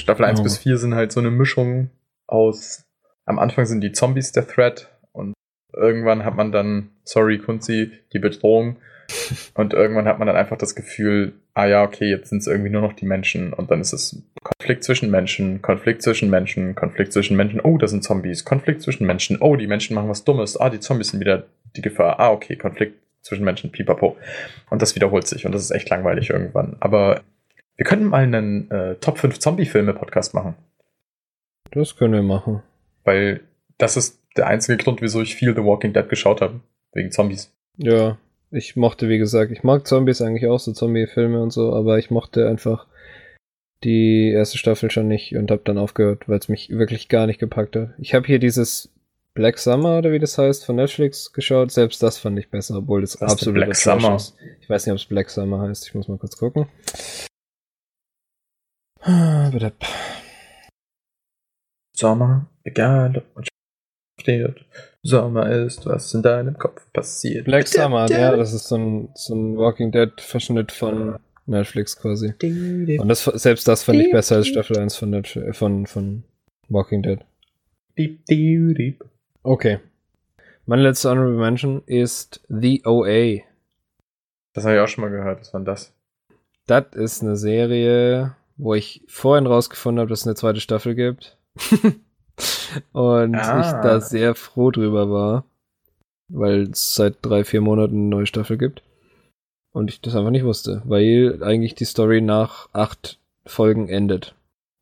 Staffel 0.00 0.24
1 0.24 0.40
Oh. 0.40 0.42
bis 0.42 0.58
4 0.58 0.78
sind 0.78 0.94
halt 0.94 1.12
so 1.12 1.20
eine 1.20 1.30
Mischung 1.30 1.90
aus, 2.26 2.84
am 3.26 3.38
Anfang 3.38 3.66
sind 3.66 3.82
die 3.82 3.92
Zombies 3.92 4.32
der 4.32 4.46
Threat 4.46 4.90
und 5.12 5.34
irgendwann 5.74 6.24
hat 6.24 6.36
man 6.36 6.52
dann, 6.52 6.90
sorry 7.04 7.38
Kunzi, 7.38 7.92
die 8.12 8.18
Bedrohung. 8.18 8.76
Und 9.54 9.74
irgendwann 9.74 10.06
hat 10.06 10.18
man 10.18 10.26
dann 10.26 10.36
einfach 10.36 10.56
das 10.56 10.74
Gefühl, 10.74 11.34
ah 11.54 11.66
ja, 11.66 11.82
okay, 11.82 12.08
jetzt 12.08 12.30
sind 12.30 12.38
es 12.38 12.46
irgendwie 12.46 12.70
nur 12.70 12.80
noch 12.80 12.94
die 12.94 13.04
Menschen 13.04 13.52
und 13.52 13.70
dann 13.70 13.80
ist 13.80 13.92
es 13.92 14.22
Konflikt 14.42 14.84
zwischen 14.84 15.10
Menschen, 15.10 15.60
Konflikt 15.60 16.02
zwischen 16.02 16.30
Menschen, 16.30 16.74
Konflikt 16.74 17.12
zwischen 17.12 17.36
Menschen, 17.36 17.60
oh, 17.60 17.76
das 17.76 17.90
sind 17.90 18.04
Zombies, 18.04 18.44
Konflikt 18.44 18.80
zwischen 18.80 19.06
Menschen, 19.06 19.38
oh, 19.40 19.56
die 19.56 19.66
Menschen 19.66 19.94
machen 19.94 20.08
was 20.08 20.24
Dummes, 20.24 20.58
ah, 20.58 20.70
die 20.70 20.80
Zombies 20.80 21.08
sind 21.08 21.20
wieder 21.20 21.44
die 21.76 21.82
Gefahr, 21.82 22.20
ah, 22.20 22.30
okay, 22.30 22.56
Konflikt 22.56 22.94
zwischen 23.22 23.44
Menschen, 23.44 23.70
pipapo. 23.72 24.16
Und 24.70 24.82
das 24.82 24.94
wiederholt 24.94 25.26
sich 25.26 25.46
und 25.46 25.52
das 25.52 25.62
ist 25.62 25.70
echt 25.70 25.88
langweilig 25.90 26.30
irgendwann. 26.30 26.76
Aber 26.80 27.22
wir 27.76 27.84
könnten 27.86 28.06
mal 28.06 28.22
einen 28.22 28.70
äh, 28.70 28.96
Top 28.96 29.18
5 29.18 29.38
Zombie-Filme-Podcast 29.38 30.34
machen, 30.34 30.54
Das 31.70 31.96
können 31.96 32.12
wir 32.14 32.22
machen. 32.22 32.62
weil 33.04 33.40
das 33.78 33.96
ist 33.96 34.20
der 34.36 34.46
einzige 34.46 34.82
Grund, 34.82 35.02
wieso 35.02 35.20
ich 35.22 35.34
viel 35.34 35.54
The 35.54 35.64
Walking 35.64 35.92
Dead 35.92 36.08
geschaut 36.08 36.40
habe, 36.40 36.60
wegen 36.92 37.10
Zombies. 37.10 37.52
Ja, 37.78 38.18
ich 38.50 38.76
mochte, 38.76 39.08
wie 39.08 39.18
gesagt, 39.18 39.50
ich 39.50 39.62
mag 39.62 39.86
Zombies 39.86 40.20
eigentlich 40.20 40.46
auch, 40.46 40.60
so 40.60 40.72
Zombie-Filme 40.72 41.42
und 41.42 41.52
so, 41.52 41.74
aber 41.74 41.98
ich 41.98 42.10
mochte 42.10 42.48
einfach 42.48 42.86
die 43.84 44.30
erste 44.30 44.58
Staffel 44.58 44.90
schon 44.90 45.08
nicht 45.08 45.34
und 45.36 45.50
habe 45.50 45.62
dann 45.64 45.78
aufgehört, 45.78 46.28
weil 46.28 46.38
es 46.38 46.48
mich 46.48 46.70
wirklich 46.70 47.08
gar 47.08 47.26
nicht 47.26 47.40
gepackt 47.40 47.74
hat. 47.74 47.90
Ich 47.98 48.14
habe 48.14 48.26
hier 48.26 48.38
dieses 48.38 48.92
Black 49.34 49.58
Summer 49.58 49.98
oder 49.98 50.12
wie 50.12 50.18
das 50.18 50.36
heißt 50.36 50.66
von 50.66 50.76
Netflix 50.76 51.32
geschaut. 51.32 51.70
Selbst 51.70 52.02
das 52.02 52.18
fand 52.18 52.38
ich 52.38 52.50
besser, 52.50 52.76
obwohl 52.76 53.00
das 53.00 53.20
Was 53.20 53.32
absolut 53.32 53.54
Black 53.54 53.74
Summer? 53.74 54.16
ist. 54.16 54.36
Ich 54.60 54.68
weiß 54.68 54.86
nicht, 54.86 54.92
ob 54.92 54.98
es 54.98 55.06
Black 55.06 55.30
Summer 55.30 55.60
heißt. 55.60 55.86
Ich 55.86 55.94
muss 55.94 56.08
mal 56.08 56.18
kurz 56.18 56.36
gucken. 56.36 56.66
Ah. 59.00 59.50
Sommer, 61.96 62.46
egal 62.64 63.16
ob 63.16 63.34
man 63.34 63.44
steht. 64.20 64.64
Sommer 65.02 65.50
ist, 65.50 65.86
was 65.86 66.12
in 66.14 66.22
deinem 66.22 66.58
Kopf 66.58 66.86
passiert. 66.92 67.46
Black 67.46 67.66
Summer, 67.66 68.06
ja, 68.08 68.36
das 68.36 68.52
ist 68.52 68.68
so 68.68 68.76
ein, 68.76 69.08
so 69.14 69.34
ein 69.34 69.56
Walking 69.56 69.90
Dead 69.90 70.12
Verschnitt 70.20 70.72
von 70.72 71.18
Netflix 71.46 71.96
quasi. 71.96 72.34
Und 72.98 73.08
das, 73.08 73.24
selbst 73.24 73.66
das 73.66 73.82
fand 73.82 74.00
ich 74.00 74.12
besser 74.12 74.36
als 74.36 74.48
Staffel 74.48 74.78
1 74.78 74.94
von, 74.94 75.10
Netflix, 75.10 75.56
von, 75.56 75.86
von 75.86 76.24
Walking 76.68 77.02
Dead. 77.02 77.20
Diep, 77.98 78.24
diep, 78.26 78.76
diep. 78.76 79.11
Okay. 79.42 79.80
Meine 80.66 80.82
letzte 80.82 81.10
Honorable 81.10 81.36
Mention 81.38 81.82
ist 81.86 82.40
The 82.48 82.82
OA. 82.86 83.42
Das 84.54 84.64
habe 84.64 84.76
ich 84.76 84.80
auch 84.80 84.88
schon 84.88 85.02
mal 85.02 85.10
gehört. 85.10 85.40
Was 85.40 85.52
war 85.52 85.60
denn 85.60 85.64
das? 85.64 85.92
Das 86.66 86.84
ist 86.92 87.22
eine 87.22 87.36
Serie, 87.36 88.36
wo 88.56 88.74
ich 88.74 89.02
vorhin 89.08 89.46
rausgefunden 89.46 90.00
habe, 90.00 90.10
dass 90.10 90.20
es 90.20 90.26
eine 90.26 90.36
zweite 90.36 90.60
Staffel 90.60 90.94
gibt. 90.94 91.36
Und 92.92 93.34
Ah. 93.34 93.60
ich 93.60 93.66
da 93.82 94.00
sehr 94.00 94.34
froh 94.34 94.70
drüber 94.70 95.10
war, 95.10 95.44
weil 96.28 96.70
es 96.70 96.94
seit 96.94 97.16
drei, 97.22 97.44
vier 97.44 97.60
Monaten 97.60 97.94
eine 97.96 98.08
neue 98.08 98.26
Staffel 98.26 98.56
gibt. 98.56 98.82
Und 99.72 99.90
ich 99.90 100.00
das 100.00 100.14
einfach 100.14 100.30
nicht 100.30 100.44
wusste, 100.44 100.82
weil 100.84 101.42
eigentlich 101.42 101.74
die 101.74 101.84
Story 101.86 102.20
nach 102.20 102.68
acht 102.72 103.18
Folgen 103.46 103.88
endet. 103.88 104.34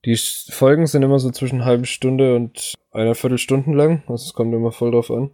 Die 0.07 0.17
Folgen 0.17 0.87
sind 0.87 1.03
immer 1.03 1.19
so 1.19 1.31
zwischen 1.31 1.65
halben 1.65 1.85
Stunde 1.85 2.35
und 2.35 2.75
einer 2.91 3.15
Viertelstunden 3.15 3.75
lang. 3.75 4.03
Also 4.07 4.27
es 4.27 4.33
kommt 4.33 4.55
immer 4.55 4.73
voll 4.73 4.93
drauf 4.93 5.11
an. 5.11 5.31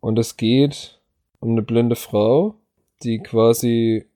Und 0.00 0.18
es 0.18 0.36
geht 0.36 1.00
um 1.40 1.50
eine 1.52 1.62
blinde 1.62 1.96
Frau, 1.96 2.54
die 3.02 3.18
quasi 3.18 4.06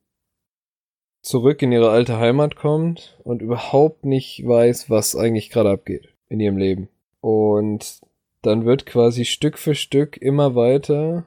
zurück 1.21 1.61
in 1.61 1.73
ihre 1.73 1.91
alte 1.91 2.19
Heimat 2.19 2.57
kommt 2.57 3.19
und 3.25 3.43
überhaupt 3.43 4.05
nicht 4.07 4.47
weiß, 4.47 4.89
was 4.89 5.15
eigentlich 5.15 5.51
gerade 5.51 5.71
abgeht 5.71 6.09
in 6.31 6.41
ihrem 6.41 6.57
Leben. 6.57 6.89
Und 7.21 8.01
dann 8.41 8.65
wird 8.65 8.87
quasi 8.87 9.27
Stück 9.27 9.59
für 9.59 9.75
Stück 9.75 10.17
immer 10.17 10.55
weiter 10.55 11.27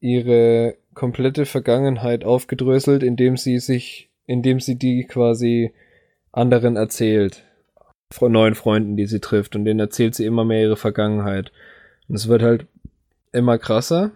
ihre 0.00 0.76
komplette 0.92 1.46
Vergangenheit 1.46 2.24
aufgedröselt, 2.24 3.02
indem 3.02 3.38
sie 3.38 3.58
sich, 3.58 4.10
indem 4.26 4.60
sie 4.60 4.76
die 4.76 5.04
quasi 5.04 5.72
anderen 6.30 6.76
erzählt. 6.76 7.44
Neuen 8.22 8.54
Freunden, 8.54 8.96
die 8.96 9.06
sie 9.06 9.20
trifft. 9.20 9.56
Und 9.56 9.64
denen 9.64 9.80
erzählt 9.80 10.14
sie 10.14 10.24
immer 10.26 10.44
mehr 10.44 10.62
ihre 10.62 10.76
Vergangenheit. 10.76 11.52
Und 12.08 12.16
es 12.16 12.28
wird 12.28 12.42
halt 12.42 12.66
immer 13.32 13.58
krasser. 13.58 14.10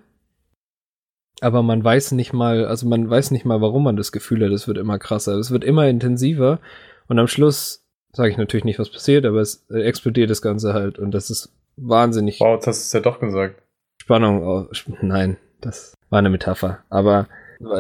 Aber 1.41 1.63
man 1.63 1.83
weiß 1.85 2.13
nicht 2.13 2.33
mal, 2.33 2.65
also 2.67 2.87
man 2.89 3.09
weiß 3.09 3.31
nicht 3.31 3.45
mal, 3.45 3.61
warum 3.61 3.85
man 3.85 3.97
das 3.97 4.11
Gefühl 4.13 4.45
hat, 4.45 4.51
es 4.53 4.67
wird 4.67 4.79
immer 4.79 4.99
krasser. 4.99 5.35
Es 5.37 5.51
wird 5.51 5.65
immer 5.65 5.87
intensiver. 5.89 6.61
Und 7.07 7.19
am 7.19 7.29
Schluss 7.29 7.85
sage 8.13 8.31
ich 8.31 8.37
natürlich 8.37 8.65
nicht, 8.65 8.79
was 8.79 8.91
passiert, 8.91 9.25
aber 9.25 9.41
es 9.41 9.65
äh, 9.71 9.83
explodiert 9.83 10.31
das 10.31 10.43
Ganze 10.43 10.75
halt. 10.75 10.99
Und 10.99 11.13
das 11.13 11.31
ist 11.31 11.53
wahnsinnig 11.77 12.41
Wow, 12.41 12.55
jetzt 12.57 12.67
hast 12.67 12.79
du 12.81 12.83
es 12.83 12.93
ja 12.93 13.01
doch 13.01 13.21
gesagt. 13.21 13.63
Spannung. 14.03 14.69
Sp- 14.75 14.99
Nein, 15.03 15.37
das 15.61 15.95
war 16.11 16.19
eine 16.19 16.31
Metapher. 16.31 16.79
Aber 16.91 17.29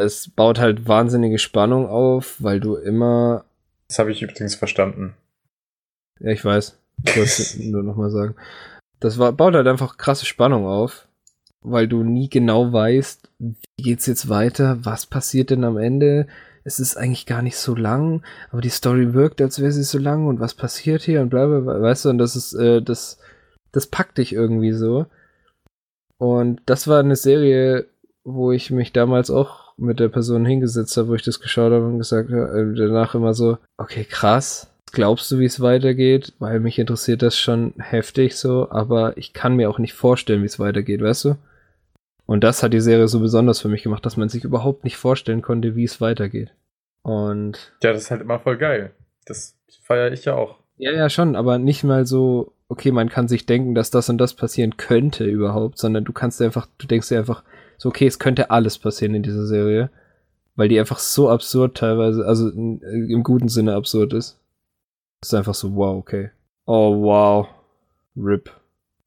es 0.00 0.28
baut 0.28 0.60
halt 0.60 0.86
wahnsinnige 0.86 1.38
Spannung 1.38 1.86
auf, 1.88 2.36
weil 2.40 2.60
du 2.60 2.76
immer. 2.76 3.44
Das 3.88 3.98
habe 3.98 4.12
ich 4.12 4.22
übrigens 4.22 4.54
verstanden. 4.54 5.14
Ja, 6.20 6.30
ich 6.30 6.44
weiß. 6.44 6.78
Ich 7.04 7.16
wollte 7.16 7.62
nur 7.70 7.82
nochmal 7.82 8.10
sagen. 8.10 8.34
Das 9.00 9.18
war, 9.18 9.32
baut 9.32 9.54
halt 9.54 9.66
einfach 9.66 9.96
krasse 9.96 10.26
Spannung 10.26 10.66
auf, 10.66 11.06
weil 11.62 11.86
du 11.86 12.02
nie 12.02 12.28
genau 12.28 12.72
weißt, 12.72 13.30
wie 13.38 13.82
geht's 13.82 14.06
jetzt 14.06 14.28
weiter, 14.28 14.78
was 14.84 15.06
passiert 15.06 15.50
denn 15.50 15.64
am 15.64 15.76
Ende. 15.76 16.26
Es 16.64 16.80
ist 16.80 16.96
eigentlich 16.96 17.26
gar 17.26 17.42
nicht 17.42 17.56
so 17.56 17.74
lang, 17.74 18.22
aber 18.50 18.60
die 18.60 18.68
Story 18.68 19.14
wirkt, 19.14 19.40
als 19.40 19.60
wäre 19.60 19.72
sie 19.72 19.84
so 19.84 19.98
lang 19.98 20.26
und 20.26 20.40
was 20.40 20.54
passiert 20.54 21.02
hier 21.02 21.22
und 21.22 21.30
bla 21.30 21.46
bla, 21.46 21.60
bla 21.60 21.80
weißt 21.80 22.06
du, 22.06 22.10
und 22.10 22.18
das 22.18 22.36
ist, 22.36 22.52
äh, 22.54 22.82
das, 22.82 23.18
das 23.72 23.86
packt 23.86 24.18
dich 24.18 24.32
irgendwie 24.32 24.72
so. 24.72 25.06
Und 26.18 26.60
das 26.66 26.88
war 26.88 26.98
eine 26.98 27.16
Serie, 27.16 27.86
wo 28.24 28.50
ich 28.52 28.70
mich 28.70 28.92
damals 28.92 29.30
auch 29.30 29.72
mit 29.78 30.00
der 30.00 30.08
Person 30.08 30.44
hingesetzt 30.44 30.96
habe, 30.96 31.08
wo 31.08 31.14
ich 31.14 31.22
das 31.22 31.40
geschaut 31.40 31.72
habe 31.72 31.86
und 31.86 31.98
gesagt 31.98 32.30
habe, 32.30 32.58
äh, 32.58 32.74
danach 32.74 33.14
immer 33.14 33.32
so, 33.32 33.58
okay, 33.76 34.04
krass, 34.04 34.68
glaubst 34.92 35.30
du, 35.30 35.38
wie 35.38 35.44
es 35.44 35.60
weitergeht? 35.60 36.32
Weil 36.38 36.60
mich 36.60 36.78
interessiert 36.78 37.22
das 37.22 37.38
schon 37.38 37.74
heftig 37.78 38.36
so, 38.36 38.70
aber 38.70 39.16
ich 39.16 39.32
kann 39.32 39.56
mir 39.56 39.70
auch 39.70 39.78
nicht 39.78 39.94
vorstellen, 39.94 40.42
wie 40.42 40.46
es 40.46 40.58
weitergeht, 40.58 41.02
weißt 41.02 41.24
du? 41.26 41.36
Und 42.26 42.44
das 42.44 42.62
hat 42.62 42.74
die 42.74 42.80
Serie 42.80 43.08
so 43.08 43.20
besonders 43.20 43.60
für 43.60 43.68
mich 43.68 43.82
gemacht, 43.82 44.04
dass 44.04 44.16
man 44.16 44.28
sich 44.28 44.44
überhaupt 44.44 44.84
nicht 44.84 44.96
vorstellen 44.96 45.40
konnte, 45.40 45.76
wie 45.76 45.84
es 45.84 46.00
weitergeht. 46.00 46.52
Und 47.02 47.72
Ja, 47.82 47.92
das 47.92 48.02
ist 48.02 48.10
halt 48.10 48.20
immer 48.20 48.38
voll 48.38 48.58
geil. 48.58 48.92
Das 49.24 49.56
feiere 49.82 50.12
ich 50.12 50.26
ja 50.26 50.34
auch. 50.34 50.56
ja, 50.76 50.92
ja, 50.92 51.08
schon, 51.08 51.36
aber 51.36 51.58
nicht 51.58 51.84
mal 51.84 52.06
so, 52.06 52.52
okay, 52.68 52.92
man 52.92 53.08
kann 53.08 53.28
sich 53.28 53.46
denken, 53.46 53.74
dass 53.74 53.90
das 53.90 54.08
und 54.10 54.18
das 54.18 54.34
passieren 54.34 54.76
könnte 54.76 55.24
überhaupt, 55.24 55.78
sondern 55.78 56.04
du 56.04 56.12
kannst 56.12 56.38
dir 56.38 56.44
einfach, 56.44 56.68
du 56.78 56.86
denkst 56.86 57.08
dir 57.08 57.18
einfach, 57.18 57.42
so, 57.78 57.88
okay, 57.88 58.06
es 58.06 58.18
könnte 58.18 58.50
alles 58.50 58.78
passieren 58.78 59.14
in 59.14 59.22
dieser 59.22 59.46
Serie, 59.46 59.90
weil 60.54 60.68
die 60.68 60.78
einfach 60.78 60.98
so 60.98 61.30
absurd 61.30 61.76
teilweise, 61.76 62.26
also 62.26 62.48
in, 62.50 62.80
im 62.80 63.22
guten 63.22 63.48
Sinne 63.48 63.74
absurd 63.74 64.12
ist. 64.12 64.38
Ist 65.22 65.34
einfach 65.34 65.54
so, 65.54 65.74
wow, 65.74 65.96
okay. 65.96 66.30
Oh, 66.66 67.02
wow. 67.02 67.48
RIP. 68.16 68.50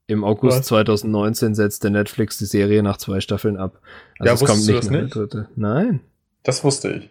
Im 0.08 0.24
August 0.24 0.60
Was? 0.60 0.66
2019 0.68 1.56
setzte 1.56 1.90
Netflix 1.90 2.38
die 2.38 2.46
Serie 2.46 2.84
nach 2.84 2.98
zwei 2.98 3.22
Staffeln 3.22 3.56
ab. 3.58 3.80
Also 4.20 4.28
Ja, 4.28 4.34
es 4.34 4.44
kommt 4.44 4.68
du 4.68 4.74
nicht 4.74 4.88
eine 4.90 5.04
nicht? 5.04 5.16
dritte. 5.16 5.50
Nein. 5.56 6.02
Das 6.44 6.64
wusste 6.64 6.92
ich. 6.92 7.10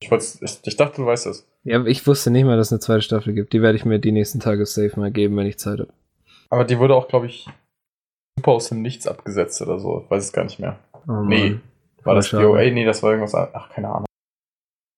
Ich, 0.00 0.10
ich, 0.10 0.58
ich 0.64 0.76
dachte, 0.76 0.96
du 0.96 1.06
weißt 1.06 1.26
das. 1.26 1.46
Ja, 1.62 1.84
ich 1.86 2.06
wusste 2.06 2.30
nicht 2.30 2.44
mal, 2.44 2.56
dass 2.56 2.68
es 2.68 2.72
eine 2.72 2.80
zweite 2.80 3.02
Staffel 3.02 3.34
gibt. 3.34 3.52
Die 3.52 3.62
werde 3.62 3.76
ich 3.76 3.84
mir 3.84 3.98
die 4.00 4.12
nächsten 4.12 4.40
Tage 4.40 4.66
safe 4.66 4.98
mal 4.98 5.12
geben, 5.12 5.36
wenn 5.36 5.46
ich 5.46 5.58
Zeit 5.58 5.78
habe. 5.80 5.92
Aber 6.50 6.64
die 6.64 6.78
wurde 6.78 6.94
auch, 6.94 7.08
glaube 7.08 7.26
ich, 7.26 7.46
super 8.38 8.52
aus 8.52 8.68
dem 8.68 8.82
Nichts 8.82 9.06
abgesetzt 9.06 9.62
oder 9.62 9.78
so. 9.78 10.02
Ich 10.04 10.10
weiß 10.10 10.24
es 10.24 10.32
gar 10.32 10.44
nicht 10.44 10.58
mehr. 10.58 10.78
Oh, 11.06 11.22
Nee. 11.22 11.50
Mann. 11.50 11.60
War 12.02 12.14
das. 12.16 12.28
VOA? 12.28 12.64
Nee, 12.70 12.84
das 12.84 13.02
war 13.02 13.12
irgendwas. 13.12 13.34
Ach, 13.34 13.70
keine 13.70 13.88
Ahnung. 13.88 14.06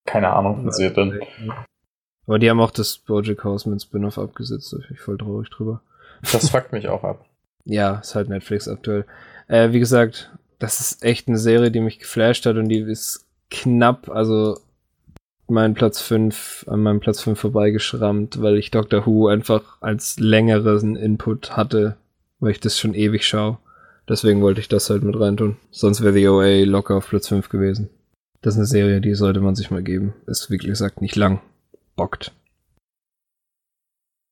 Keine 0.07 0.31
Ahnung 0.33 0.57
von 0.57 0.73
Serien. 0.73 1.21
Aber 2.27 2.39
die 2.39 2.51
haben 2.51 2.61
auch 2.61 2.70
das 2.70 2.98
Bojack 2.98 3.44
Horseman 3.44 3.81
Spin-off 3.81 4.19
abgesetzt. 4.19 4.73
Da 4.73 4.78
bin 4.78 4.86
ich 4.90 5.01
voll 5.01 5.19
traurig 5.19 5.48
drüber. 5.51 5.81
Das 6.32 6.51
fuckt 6.51 6.73
mich 6.73 6.89
auch 6.89 7.05
ab. 7.05 7.24
Ja, 7.69 7.97
ist 7.97 8.15
halt 8.15 8.28
Netflix 8.28 8.69
aktuell. 8.69 9.07
Äh, 9.48 9.73
wie 9.73 9.81
gesagt, 9.81 10.31
das 10.61 10.78
ist 10.78 11.03
echt 11.03 11.27
eine 11.27 11.36
Serie, 11.36 11.73
die 11.73 11.81
mich 11.81 11.98
geflasht 11.98 12.47
hat 12.47 12.55
und 12.59 12.69
die 12.69 12.78
ist 12.78 13.27
knapp, 13.51 14.09
also 14.09 14.61
meinen 15.48 15.74
Platz 15.74 16.01
5 16.01 16.66
an 16.69 16.81
meinem 16.82 17.01
Platz 17.01 17.23
5 17.23 17.39
vorbeigeschrammt, 17.39 18.40
weil 18.40 18.57
ich 18.57 18.70
Doctor 18.70 19.07
Who 19.07 19.27
einfach 19.28 19.78
als 19.81 20.19
längeren 20.19 20.94
Input 20.94 21.57
hatte, 21.57 21.97
weil 22.39 22.53
ich 22.53 22.61
das 22.61 22.78
schon 22.78 22.94
ewig 22.94 23.27
schaue. 23.27 23.59
Deswegen 24.09 24.43
wollte 24.43 24.61
ich 24.61 24.69
das 24.69 24.89
halt 24.89 25.03
mit 25.03 25.19
reintun. 25.19 25.57
Sonst 25.73 26.03
wäre 26.03 26.15
The 26.15 26.28
OA 26.28 26.65
locker 26.65 26.97
auf 26.97 27.09
Platz 27.09 27.28
5 27.28 27.48
gewesen. 27.48 27.90
Das 28.43 28.55
ist 28.55 28.59
eine 28.59 28.66
Serie, 28.66 29.01
die 29.01 29.15
sollte 29.15 29.40
man 29.40 29.57
sich 29.57 29.70
mal 29.70 29.82
geben. 29.82 30.15
Ist 30.27 30.51
wie 30.51 30.59
gesagt 30.59 31.01
nicht 31.03 31.16
lang. 31.16 31.40
Bockt. 31.97 32.32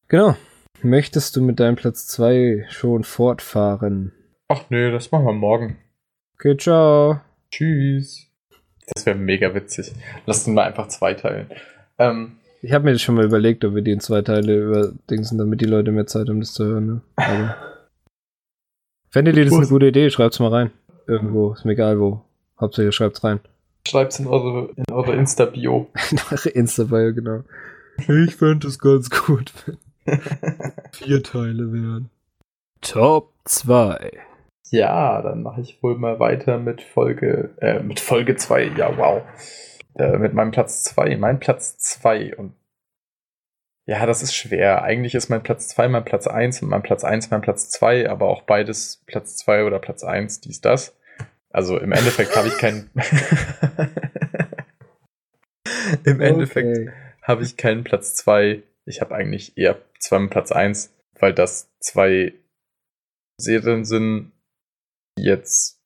Genau. 0.08 0.36
Möchtest 0.82 1.34
du 1.34 1.42
mit 1.42 1.60
deinem 1.60 1.76
Platz 1.76 2.06
2 2.08 2.66
schon 2.68 3.04
fortfahren? 3.04 4.12
Ach 4.48 4.68
nö, 4.68 4.92
das 4.92 5.10
machen 5.10 5.24
wir 5.24 5.32
morgen. 5.32 5.78
Okay, 6.34 6.56
ciao. 6.58 7.20
Tschüss. 7.50 8.26
Das 8.94 9.06
wäre 9.06 9.16
mega 9.16 9.54
witzig. 9.54 9.92
Lass 10.26 10.46
uns 10.46 10.54
mal 10.54 10.64
einfach 10.64 10.88
zweiteilen. 10.88 11.48
Ähm, 11.98 12.36
ich 12.60 12.72
habe 12.72 12.84
mir 12.84 12.92
das 12.92 13.00
schon 13.00 13.14
mal 13.14 13.24
überlegt, 13.24 13.64
ob 13.64 13.74
wir 13.74 13.82
die 13.82 13.92
in 13.92 14.00
zwei 14.00 14.20
Teile 14.20 14.56
überdingsen, 14.56 15.38
damit 15.38 15.60
die 15.62 15.66
Leute 15.66 15.90
mehr 15.90 16.06
Zeit 16.06 16.28
haben, 16.28 16.40
das 16.40 16.52
zu 16.52 16.64
hören. 16.66 16.86
Ne? 16.86 17.00
Aber 17.16 17.56
Fändet 19.08 19.36
ihr 19.36 19.44
das 19.44 19.54
eine 19.54 19.68
gute 19.68 19.86
Idee? 19.86 20.10
Schreibt's 20.10 20.40
mal 20.40 20.48
rein. 20.48 20.70
Irgendwo. 21.06 21.52
Ist 21.52 21.64
mir 21.64 21.72
egal 21.72 22.00
wo. 22.00 22.24
Hauptsache 22.60 22.90
schreibt's 22.92 23.22
rein. 23.22 23.40
Schreibt's 23.86 24.18
in 24.18 24.26
eure, 24.26 24.70
in 24.76 24.84
eure 24.90 25.14
Insta-Bio. 25.14 25.90
in 26.10 26.18
eure 26.30 26.48
Insta-Bio, 26.48 27.14
genau. 27.14 27.44
Ich 27.98 28.36
fände 28.36 28.66
es 28.66 28.78
ganz 28.78 29.10
gut, 29.10 29.52
wenn 29.66 29.78
vier 30.92 31.22
Teile 31.22 31.72
wären. 31.72 32.10
Top 32.80 33.32
2. 33.44 34.10
Ja, 34.70 35.22
dann 35.22 35.42
mache 35.42 35.60
ich 35.60 35.82
wohl 35.82 35.96
mal 35.96 36.18
weiter 36.18 36.58
mit 36.58 36.82
Folge, 36.82 37.50
äh, 37.60 37.80
mit 37.82 38.00
Folge 38.00 38.36
2. 38.36 38.72
Ja, 38.76 38.96
wow. 38.96 39.22
Äh, 39.94 40.18
mit 40.18 40.34
meinem 40.34 40.50
Platz 40.50 40.82
2. 40.84 41.16
Mein 41.16 41.38
Platz 41.38 41.78
2. 41.78 42.36
Und 42.36 42.54
ja, 43.86 44.06
das 44.06 44.22
ist 44.22 44.34
schwer. 44.34 44.82
Eigentlich 44.82 45.14
ist 45.14 45.28
mein 45.28 45.42
Platz 45.42 45.68
2 45.68 45.88
mein 45.88 46.04
Platz 46.04 46.26
1 46.26 46.62
und 46.62 46.70
mein 46.70 46.82
Platz 46.82 47.04
1 47.04 47.30
mein 47.30 47.42
Platz 47.42 47.68
2, 47.70 48.08
aber 48.08 48.28
auch 48.28 48.42
beides 48.42 49.02
Platz 49.06 49.36
2 49.36 49.64
oder 49.64 49.78
Platz 49.78 50.02
1, 50.02 50.40
dies, 50.40 50.60
das. 50.62 50.96
Also 51.54 51.78
im 51.78 51.92
Endeffekt 51.92 52.34
habe 52.34 52.48
ich 52.48 52.58
keinen. 52.58 52.90
Im 56.04 56.20
Endeffekt 56.20 56.66
okay. 56.66 56.92
habe 57.22 57.44
ich 57.44 57.56
keinen 57.56 57.84
Platz 57.84 58.16
2. 58.16 58.60
Ich 58.86 59.00
habe 59.00 59.14
eigentlich 59.14 59.56
eher 59.56 59.80
zwei 60.00 60.26
Platz 60.26 60.50
1, 60.50 60.92
weil 61.20 61.32
das 61.32 61.70
zwei 61.78 62.34
Serien 63.40 63.84
sind, 63.84 64.32
die 65.16 65.26
jetzt 65.26 65.78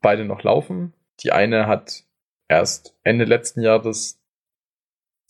beide 0.00 0.24
noch 0.24 0.42
laufen. 0.42 0.92
Die 1.22 1.30
eine 1.30 1.68
hat 1.68 2.02
erst 2.48 2.96
Ende 3.04 3.24
letzten 3.24 3.60
Jahres 3.60 4.18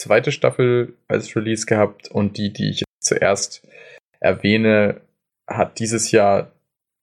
zweite 0.01 0.31
Staffel 0.31 0.97
als 1.07 1.35
Release 1.35 1.67
gehabt 1.67 2.07
und 2.09 2.37
die, 2.37 2.51
die 2.51 2.71
ich 2.71 2.83
zuerst 2.99 3.67
erwähne, 4.19 5.01
hat 5.47 5.77
dieses 5.77 6.09
Jahr 6.09 6.51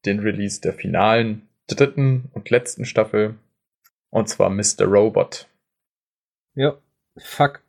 den 0.05 0.19
Release 0.19 0.61
der 0.61 0.73
finalen 0.73 1.46
dritten 1.67 2.31
und 2.33 2.51
letzten 2.51 2.85
Staffel 2.85 3.37
und 4.11 4.29
zwar 4.29 4.51
Mr. 4.51 4.85
Robot. 4.85 5.49
Ja, 6.55 6.77
fuck. 7.19 7.63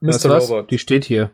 Mr. 0.00 0.40
Robot. 0.40 0.70
Die 0.70 0.78
steht 0.78 1.04
hier. 1.04 1.30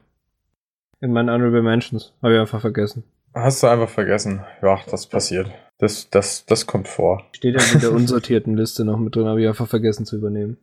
In 1.00 1.12
meinen 1.12 1.30
Honorable 1.30 1.62
Mentions. 1.62 2.12
Habe 2.22 2.34
ich 2.34 2.40
einfach 2.40 2.60
vergessen. 2.60 3.04
Hast 3.34 3.62
du 3.62 3.66
einfach 3.66 3.88
vergessen. 3.88 4.44
Ja, 4.62 4.80
das 4.90 5.06
passiert. 5.06 5.50
Das, 5.78 6.08
das, 6.08 6.46
das 6.46 6.66
kommt 6.66 6.88
vor. 6.88 7.22
Steht 7.32 7.54
ja 7.54 7.74
in 7.74 7.80
der 7.80 7.92
unsortierten 7.92 8.56
Liste 8.56 8.84
noch 8.84 8.98
mit 8.98 9.14
drin, 9.14 9.26
habe 9.26 9.42
ich 9.42 9.48
einfach 9.48 9.68
vergessen 9.68 10.06
zu 10.06 10.16
übernehmen. 10.16 10.56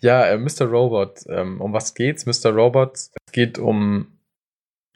Ja, 0.00 0.24
äh, 0.26 0.38
Mr. 0.38 0.66
Robot. 0.66 1.24
Ähm, 1.28 1.60
um 1.60 1.72
was 1.72 1.94
geht's? 1.94 2.26
Mr. 2.26 2.50
Robot. 2.50 2.94
Es 2.94 3.32
geht 3.32 3.58
um. 3.58 4.18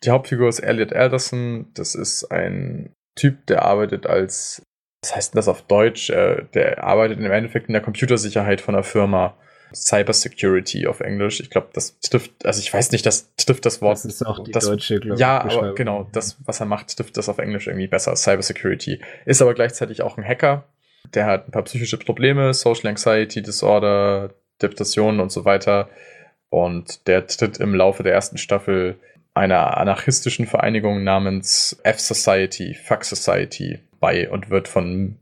Die 0.04 0.10
Hauptfigur 0.10 0.48
ist 0.48 0.60
Elliot 0.60 0.92
Alderson. 0.92 1.66
Das 1.74 1.94
ist 1.94 2.30
ein 2.30 2.94
Typ, 3.16 3.46
der 3.46 3.64
arbeitet 3.64 4.06
als. 4.06 4.62
Was 5.02 5.14
heißt 5.14 5.34
denn 5.34 5.38
das 5.38 5.48
auf 5.48 5.62
Deutsch? 5.62 6.10
Äh, 6.10 6.44
der 6.54 6.84
arbeitet 6.84 7.18
im 7.18 7.30
Endeffekt 7.30 7.68
in 7.68 7.72
der 7.72 7.82
Computersicherheit 7.82 8.60
von 8.60 8.74
einer 8.74 8.84
Firma. 8.84 9.36
Cybersecurity 9.74 10.86
auf 10.86 11.00
Englisch. 11.00 11.40
Ich 11.40 11.50
glaube, 11.50 11.68
das 11.72 11.98
trifft, 12.00 12.46
also 12.46 12.60
ich 12.60 12.72
weiß 12.72 12.92
nicht, 12.92 13.04
das 13.04 13.34
trifft 13.36 13.66
das 13.66 13.82
Wort. 13.82 13.96
Das 13.96 14.04
ist 14.04 14.24
auch 14.24 14.42
die 14.42 14.52
das, 14.52 14.66
deutsche, 14.66 15.00
glaube 15.00 15.20
Ja, 15.20 15.42
aber 15.42 15.74
genau, 15.74 16.08
das, 16.12 16.36
was 16.44 16.60
er 16.60 16.66
macht, 16.66 16.96
trifft 16.96 17.16
das 17.16 17.28
auf 17.28 17.38
Englisch 17.38 17.66
irgendwie 17.66 17.88
besser. 17.88 18.14
Cybersecurity. 18.16 19.00
Ist 19.24 19.42
aber 19.42 19.54
gleichzeitig 19.54 20.02
auch 20.02 20.16
ein 20.16 20.24
Hacker. 20.24 20.64
Der 21.14 21.26
hat 21.26 21.48
ein 21.48 21.52
paar 21.52 21.64
psychische 21.64 21.98
Probleme, 21.98 22.54
Social 22.54 22.88
Anxiety 22.88 23.42
Disorder, 23.42 24.34
Depressionen 24.62 25.20
und 25.20 25.30
so 25.30 25.44
weiter. 25.44 25.88
Und 26.48 27.06
der 27.06 27.26
tritt 27.26 27.58
im 27.58 27.74
Laufe 27.74 28.02
der 28.02 28.12
ersten 28.12 28.38
Staffel 28.38 28.98
einer 29.34 29.76
anarchistischen 29.76 30.46
Vereinigung 30.46 31.04
namens 31.04 31.78
F-Society, 31.82 32.74
Fuck 32.74 33.04
Society 33.04 33.80
bei 34.00 34.30
und 34.30 34.50
wird 34.50 34.68
von 34.68 35.18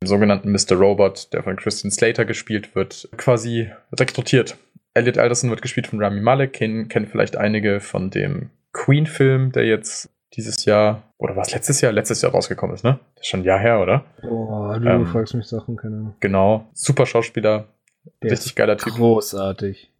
dem 0.00 0.06
sogenannten 0.06 0.52
Mr. 0.52 0.76
Robot, 0.76 1.32
der 1.32 1.42
von 1.42 1.56
Christian 1.56 1.90
Slater 1.90 2.24
gespielt 2.24 2.74
wird, 2.74 3.08
quasi 3.16 3.70
rekrutiert. 3.98 4.56
Elliot 4.94 5.18
Alderson 5.18 5.50
wird 5.50 5.62
gespielt 5.62 5.86
von 5.86 6.02
Rami 6.02 6.20
Malek, 6.20 6.54
kennen, 6.54 6.88
kennen 6.88 7.06
vielleicht 7.06 7.36
einige 7.36 7.80
von 7.80 8.10
dem 8.10 8.50
Queen-Film, 8.72 9.52
der 9.52 9.66
jetzt 9.66 10.10
dieses 10.34 10.64
Jahr, 10.64 11.02
oder 11.18 11.36
was 11.36 11.52
letztes 11.52 11.80
Jahr? 11.80 11.92
Letztes 11.92 12.22
Jahr 12.22 12.32
rausgekommen 12.32 12.74
ist, 12.74 12.84
ne? 12.84 12.98
Das 13.14 13.24
ist 13.24 13.28
schon 13.28 13.40
ein 13.40 13.44
Jahr 13.44 13.58
her, 13.58 13.80
oder? 13.80 14.04
Boah, 14.22 14.78
du 14.78 14.88
ähm, 14.88 15.06
fragst 15.06 15.34
mich 15.34 15.46
Sachen, 15.46 15.76
keine 15.76 15.96
Ahnung. 15.96 16.14
Genau, 16.20 16.66
super 16.72 17.06
Schauspieler, 17.06 17.68
der 18.22 18.32
richtig 18.32 18.54
geiler 18.54 18.76
Typ. 18.76 18.94
Großartig. 18.94 19.90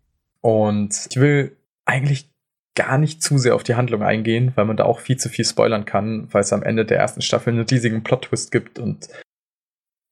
Und 0.41 1.09
ich 1.11 1.21
will 1.21 1.57
eigentlich 1.85 2.29
gar 2.77 2.99
nicht 2.99 3.23
zu 3.23 3.39
sehr 3.39 3.57
auf 3.57 3.65
die 3.65 3.75
Handlung 3.75 4.03
eingehen, 4.03 4.53
weil 4.55 4.67
man 4.67 4.77
da 4.77 4.85
auch 4.85 5.01
viel 5.01 5.17
zu 5.17 5.29
viel 5.29 5.45
spoilern 5.45 5.85
kann, 5.85 6.29
weil 6.33 6.43
es 6.43 6.53
am 6.53 6.63
Ende 6.63 6.85
der 6.85 6.99
ersten 6.99 7.23
Staffel 7.23 7.53
einen 7.53 7.67
riesigen 7.67 8.05
Plot-Twist 8.05 8.53
gibt 8.53 8.79
und 8.79 9.09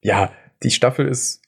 ja, 0.02 0.32
die 0.62 0.70
Staffel 0.70 1.06
ist 1.06 1.42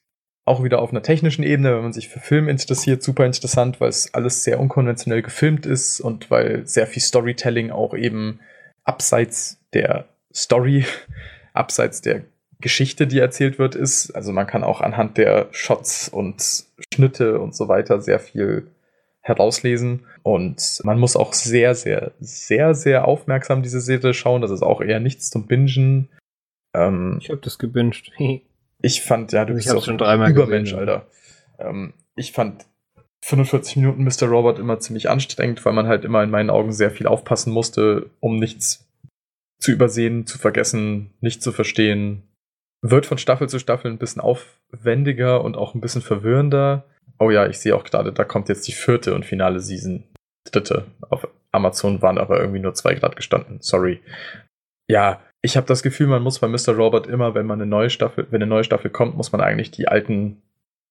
auch 0.47 0.63
wieder 0.63 0.81
auf 0.81 0.91
einer 0.91 1.03
technischen 1.03 1.43
Ebene, 1.43 1.75
wenn 1.75 1.83
man 1.83 1.93
sich 1.93 2.09
für 2.09 2.21
Film 2.21 2.49
interessiert, 2.49 3.03
super 3.03 3.27
interessant, 3.27 3.81
weil 3.81 3.89
es 3.89 4.15
alles 4.15 4.45
sehr 4.45 4.61
unkonventionell 4.61 5.23
gefilmt 5.23 5.67
ist 5.67 6.01
und 6.01 6.31
weil 6.31 6.67
sehr 6.67 6.87
viel 6.87 7.03
Storytelling 7.03 7.73
auch 7.73 7.95
eben 7.95 8.39
abseits 8.85 9.59
der 9.75 10.07
Story, 10.33 10.87
abseits 11.53 12.01
der 12.01 12.23
Geschichte, 12.61 13.07
die 13.07 13.19
erzählt 13.19 13.59
wird, 13.59 13.75
ist. 13.75 14.13
Also 14.13 14.33
man 14.33 14.47
kann 14.47 14.65
auch 14.65 14.81
anhand 14.81 15.19
der 15.19 15.49
Shots 15.51 16.09
und 16.09 16.65
Schnitte 16.95 17.41
und 17.41 17.55
so 17.55 17.69
weiter 17.69 18.01
sehr 18.01 18.21
viel 18.21 18.69
herauslesen. 19.27 20.07
Und 20.23 20.81
man 20.85 20.99
muss 20.99 21.17
auch 21.17 21.33
sehr, 21.33 21.75
sehr, 21.75 22.13
sehr, 22.21 22.75
sehr 22.75 23.07
aufmerksam 23.07 23.63
diese 23.63 23.81
Serie 23.81 24.15
schauen. 24.15 24.41
Das 24.41 24.53
ist 24.53 24.63
auch 24.63 24.81
eher 24.81 25.01
nichts 25.01 25.31
zum 25.31 25.47
Bingen. 25.47 26.09
Ähm, 26.75 27.19
ich 27.21 27.31
habe 27.31 27.41
das 27.41 27.59
gebinged. 27.59 28.13
ich 28.83 29.03
fand, 29.03 29.33
ja, 29.33 29.45
du 29.45 29.53
ich 29.53 29.65
bist 29.65 29.75
auch 29.75 29.85
schon 29.85 29.99
dreimal 29.99 30.31
Übermensch, 30.31 30.71
gesehen, 30.71 30.79
Alter. 30.79 31.07
Ähm, 31.59 31.93
ich 32.15 32.33
fand 32.33 32.67
45 33.25 33.77
Minuten 33.77 34.05
Mr. 34.05 34.29
Robot 34.29 34.61
immer 34.61 34.79
ziemlich 34.79 35.11
anstrengend, 35.11 35.65
weil 35.65 35.73
man 35.73 35.89
halt 35.89 36.05
immer 36.05 36.23
in 36.23 36.31
meinen 36.31 36.51
Augen 36.51 36.73
sehr 36.73 36.93
viel 36.93 37.09
aufpassen 37.09 37.53
musste, 37.53 38.11
um 38.21 38.39
nichts 38.39 38.89
zu 39.59 39.73
übersehen, 39.73 40.27
zu 40.27 40.39
vergessen, 40.39 41.11
nicht 41.21 41.43
zu 41.43 41.51
verstehen. 41.51 42.23
Wird 42.83 43.07
von 43.07 43.19
Staffel 43.19 43.49
zu 43.49 43.59
Staffel 43.59 43.91
ein 43.91 43.99
bisschen 43.99 44.23
aufwendiger 44.23 45.43
und 45.43 45.57
auch 45.57 45.75
ein 45.75 45.81
bisschen 45.81 46.03
verwirrender. 46.03 46.85
Oh 47.19 47.31
ja, 47.31 47.47
ich 47.47 47.59
sehe 47.59 47.75
auch 47.75 47.85
gerade, 47.85 48.13
da 48.13 48.25
kommt 48.25 48.49
jetzt 48.49 48.67
die 48.69 48.73
vierte 48.73 49.15
und 49.15 49.25
finale 49.25 49.61
Season. 49.61 50.05
Dritte. 50.51 50.87
Auf 51.11 51.27
Amazon 51.53 52.03
waren 52.03 52.19
aber 52.19 52.39
irgendwie 52.39 52.61
nur 52.61 52.75
zwei 52.75 52.95
Grad 52.95 53.17
gestanden. 53.17 53.59
Sorry. 53.61 54.01
Ja, 54.89 55.21
ich 55.43 55.57
habe 55.57 55.67
das 55.67 55.83
Gefühl, 55.83 56.07
man 56.07 56.23
muss 56.23 56.39
bei 56.39 56.49
Mr. 56.49 56.75
Robot 56.77 57.07
immer, 57.07 57.35
wenn 57.35 57.47
man 57.47 57.61
eine 57.61 57.69
neue 57.69 57.91
Staffel, 57.91 58.27
wenn 58.31 58.43
eine 58.43 58.49
neue 58.49 58.65
Staffel 58.65 58.91
kommt, 58.91 59.17
muss 59.17 59.33
man 59.33 59.41
eigentlich 59.41 59.71
die 59.71 59.89
alten 59.89 60.43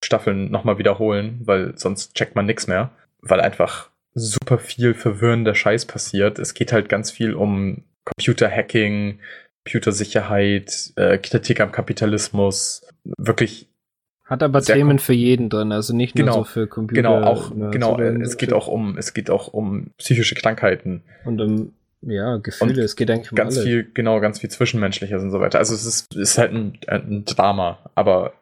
Staffeln 0.03 0.51
nochmal 0.51 0.77
wiederholen, 0.77 1.41
weil 1.45 1.77
sonst 1.77 2.15
checkt 2.15 2.35
man 2.35 2.45
nichts 2.45 2.67
mehr. 2.67 2.91
Weil 3.21 3.41
einfach 3.41 3.89
super 4.13 4.57
viel 4.57 4.93
verwirrender 4.93 5.55
Scheiß 5.55 5.85
passiert. 5.85 6.39
Es 6.39 6.53
geht 6.53 6.71
halt 6.71 6.89
ganz 6.89 7.11
viel 7.11 7.33
um 7.33 7.83
Computerhacking, 8.05 9.19
Computersicherheit, 9.65 10.93
äh, 10.95 11.17
Kritik 11.17 11.59
am 11.59 11.71
Kapitalismus. 11.71 12.87
Wirklich 13.17 13.67
hat 14.25 14.41
aber 14.41 14.61
Themen 14.61 14.99
für 14.99 15.13
jeden 15.13 15.49
drin, 15.49 15.71
also 15.71 15.95
nicht 15.95 16.15
genau, 16.15 16.37
nur 16.37 16.45
so 16.45 16.51
für 16.51 16.67
Computer. 16.67 17.01
Genau, 17.01 17.21
auch, 17.21 17.51
genau, 17.51 17.99
es 17.99 18.37
geht 18.37 18.53
auch 18.53 18.67
um, 18.67 18.97
es 18.97 19.13
geht 19.13 19.29
auch 19.29 19.53
um 19.53 19.91
psychische 19.97 20.33
Krankheiten. 20.33 21.03
Und 21.25 21.39
um 21.41 21.73
ja, 22.01 22.37
Gefühle, 22.37 22.71
und 22.71 22.77
es 22.79 22.95
geht 22.95 23.09
eigentlich 23.09 23.31
um 23.31 23.35
ganz 23.35 23.55
alles. 23.55 23.67
viel, 23.67 23.91
genau, 23.93 24.19
ganz 24.19 24.39
viel 24.39 24.49
Zwischenmenschliches 24.49 25.21
und 25.21 25.31
so 25.31 25.39
weiter. 25.39 25.59
Also 25.59 25.73
es 25.73 25.85
ist, 25.85 26.15
ist 26.15 26.37
halt 26.37 26.53
ein, 26.53 26.77
ein 26.87 27.25
Drama, 27.25 27.79
aber 27.95 28.33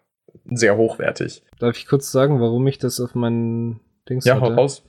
sehr 0.46 0.78
hochwertig. 0.78 1.44
Darf 1.60 1.78
ich 1.78 1.88
kurz 1.88 2.12
sagen, 2.12 2.40
warum 2.40 2.66
ich 2.68 2.78
das 2.78 3.00
auf 3.00 3.16
meinen 3.16 3.80
Dings 4.10 4.26
ja, 4.26 4.36
hatte? 4.36 4.46
Ja, 4.46 4.52
hau 4.52 4.62
raus. 4.62 4.84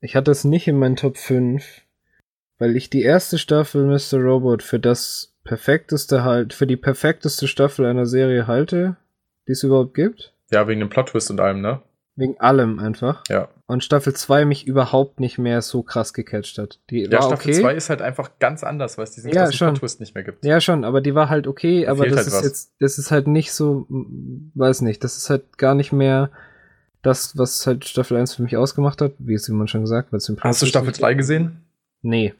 Ich 0.00 0.16
hatte 0.16 0.30
es 0.30 0.44
nicht 0.44 0.68
in 0.68 0.78
meinen 0.78 0.96
Top 0.96 1.16
5, 1.16 1.82
weil 2.58 2.76
ich 2.76 2.90
die 2.90 3.02
erste 3.02 3.38
Staffel 3.38 3.84
Mr. 3.86 4.18
Robot 4.18 4.62
für 4.62 4.78
das 4.78 5.34
perfekteste 5.44 6.24
halt, 6.24 6.52
für 6.52 6.66
die 6.66 6.76
perfekteste 6.76 7.48
Staffel 7.48 7.86
einer 7.86 8.06
Serie 8.06 8.46
halte, 8.46 8.96
die 9.48 9.52
es 9.52 9.62
überhaupt 9.64 9.94
gibt. 9.94 10.32
Ja, 10.52 10.68
wegen 10.68 10.80
dem 10.80 10.88
Plot-Twist 10.90 11.30
und 11.30 11.40
allem, 11.40 11.60
ne? 11.60 11.80
Wegen 12.16 12.38
allem 12.40 12.78
einfach. 12.80 13.22
Ja. 13.28 13.48
Und 13.66 13.84
Staffel 13.84 14.12
2 14.14 14.44
mich 14.44 14.66
überhaupt 14.66 15.20
nicht 15.20 15.38
mehr 15.38 15.62
so 15.62 15.82
krass 15.82 16.12
gecatcht 16.14 16.58
hat. 16.58 16.80
Die 16.90 17.02
Ja, 17.02 17.12
war 17.12 17.22
Staffel 17.22 17.50
okay. 17.52 17.60
2 17.60 17.74
ist 17.74 17.90
halt 17.90 18.02
einfach 18.02 18.30
ganz 18.40 18.64
anders, 18.64 18.98
weil 18.98 19.04
es 19.04 19.12
diesen 19.12 19.30
Ja. 19.32 19.46
Plot-Twist 19.48 20.00
nicht 20.00 20.14
mehr 20.14 20.24
gibt. 20.24 20.44
Ja, 20.44 20.60
schon, 20.60 20.84
aber 20.84 21.00
die 21.00 21.14
war 21.14 21.28
halt 21.28 21.46
okay, 21.46 21.84
Da 21.84 21.92
aber 21.92 22.06
das 22.06 22.16
halt 22.16 22.26
ist 22.28 22.32
was. 22.34 22.44
jetzt, 22.44 22.72
das 22.80 22.98
ist 22.98 23.10
halt 23.10 23.26
nicht 23.28 23.52
so, 23.52 23.86
weiß 24.54 24.80
nicht, 24.82 25.04
das 25.04 25.16
ist 25.16 25.30
halt 25.30 25.58
gar 25.58 25.74
nicht 25.74 25.92
mehr 25.92 26.30
das, 27.02 27.38
was 27.38 27.64
halt 27.66 27.84
Staffel 27.84 28.16
1 28.16 28.34
für 28.34 28.42
mich 28.42 28.56
ausgemacht 28.56 29.00
hat, 29.00 29.12
wie 29.18 29.34
es 29.34 29.44
Simon 29.44 29.68
schon 29.68 29.82
gesagt, 29.82 30.12
im 30.12 30.18
Hast 30.40 30.60
du 30.62 30.66
Staffel 30.66 30.88
nicht- 30.88 31.00
3 31.00 31.14
gesehen? 31.14 31.62
Nee, 32.02 32.34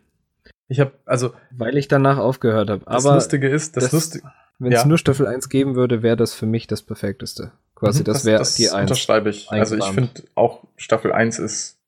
Ich 0.67 0.81
habe, 0.81 0.93
also 1.05 1.33
weil 1.51 1.77
ich 1.77 1.89
danach 1.89 2.19
aufgehört 2.19 2.69
habe. 2.71 2.85
das 2.85 3.05
Lustige 3.05 3.49
ist, 3.49 3.77
das, 3.77 3.85
das- 3.85 3.93
Lustige, 3.93 4.25
wenn 4.59 4.73
es 4.73 4.83
ja. 4.83 4.87
nur 4.87 4.99
Staffel 4.99 5.27
1 5.27 5.49
geben 5.49 5.77
würde, 5.77 6.03
wäre 6.03 6.17
das 6.17 6.35
für 6.35 6.47
mich 6.47 6.67
das 6.67 6.83
perfekteste. 6.83 7.53
Quasi, 7.75 8.01
Mhm, 8.01 8.05
das 8.05 8.25
wäre 8.25 8.39
das 8.39 8.55
die 8.55 8.71
1. 8.71 8.91
unterschreibe 8.91 9.31
ich. 9.31 9.51
Also 9.51 9.77
ich 9.77 9.85
finde 9.85 10.25
auch 10.35 10.65
Staffel 10.77 11.13
1 11.13 11.39
ist 11.39 11.79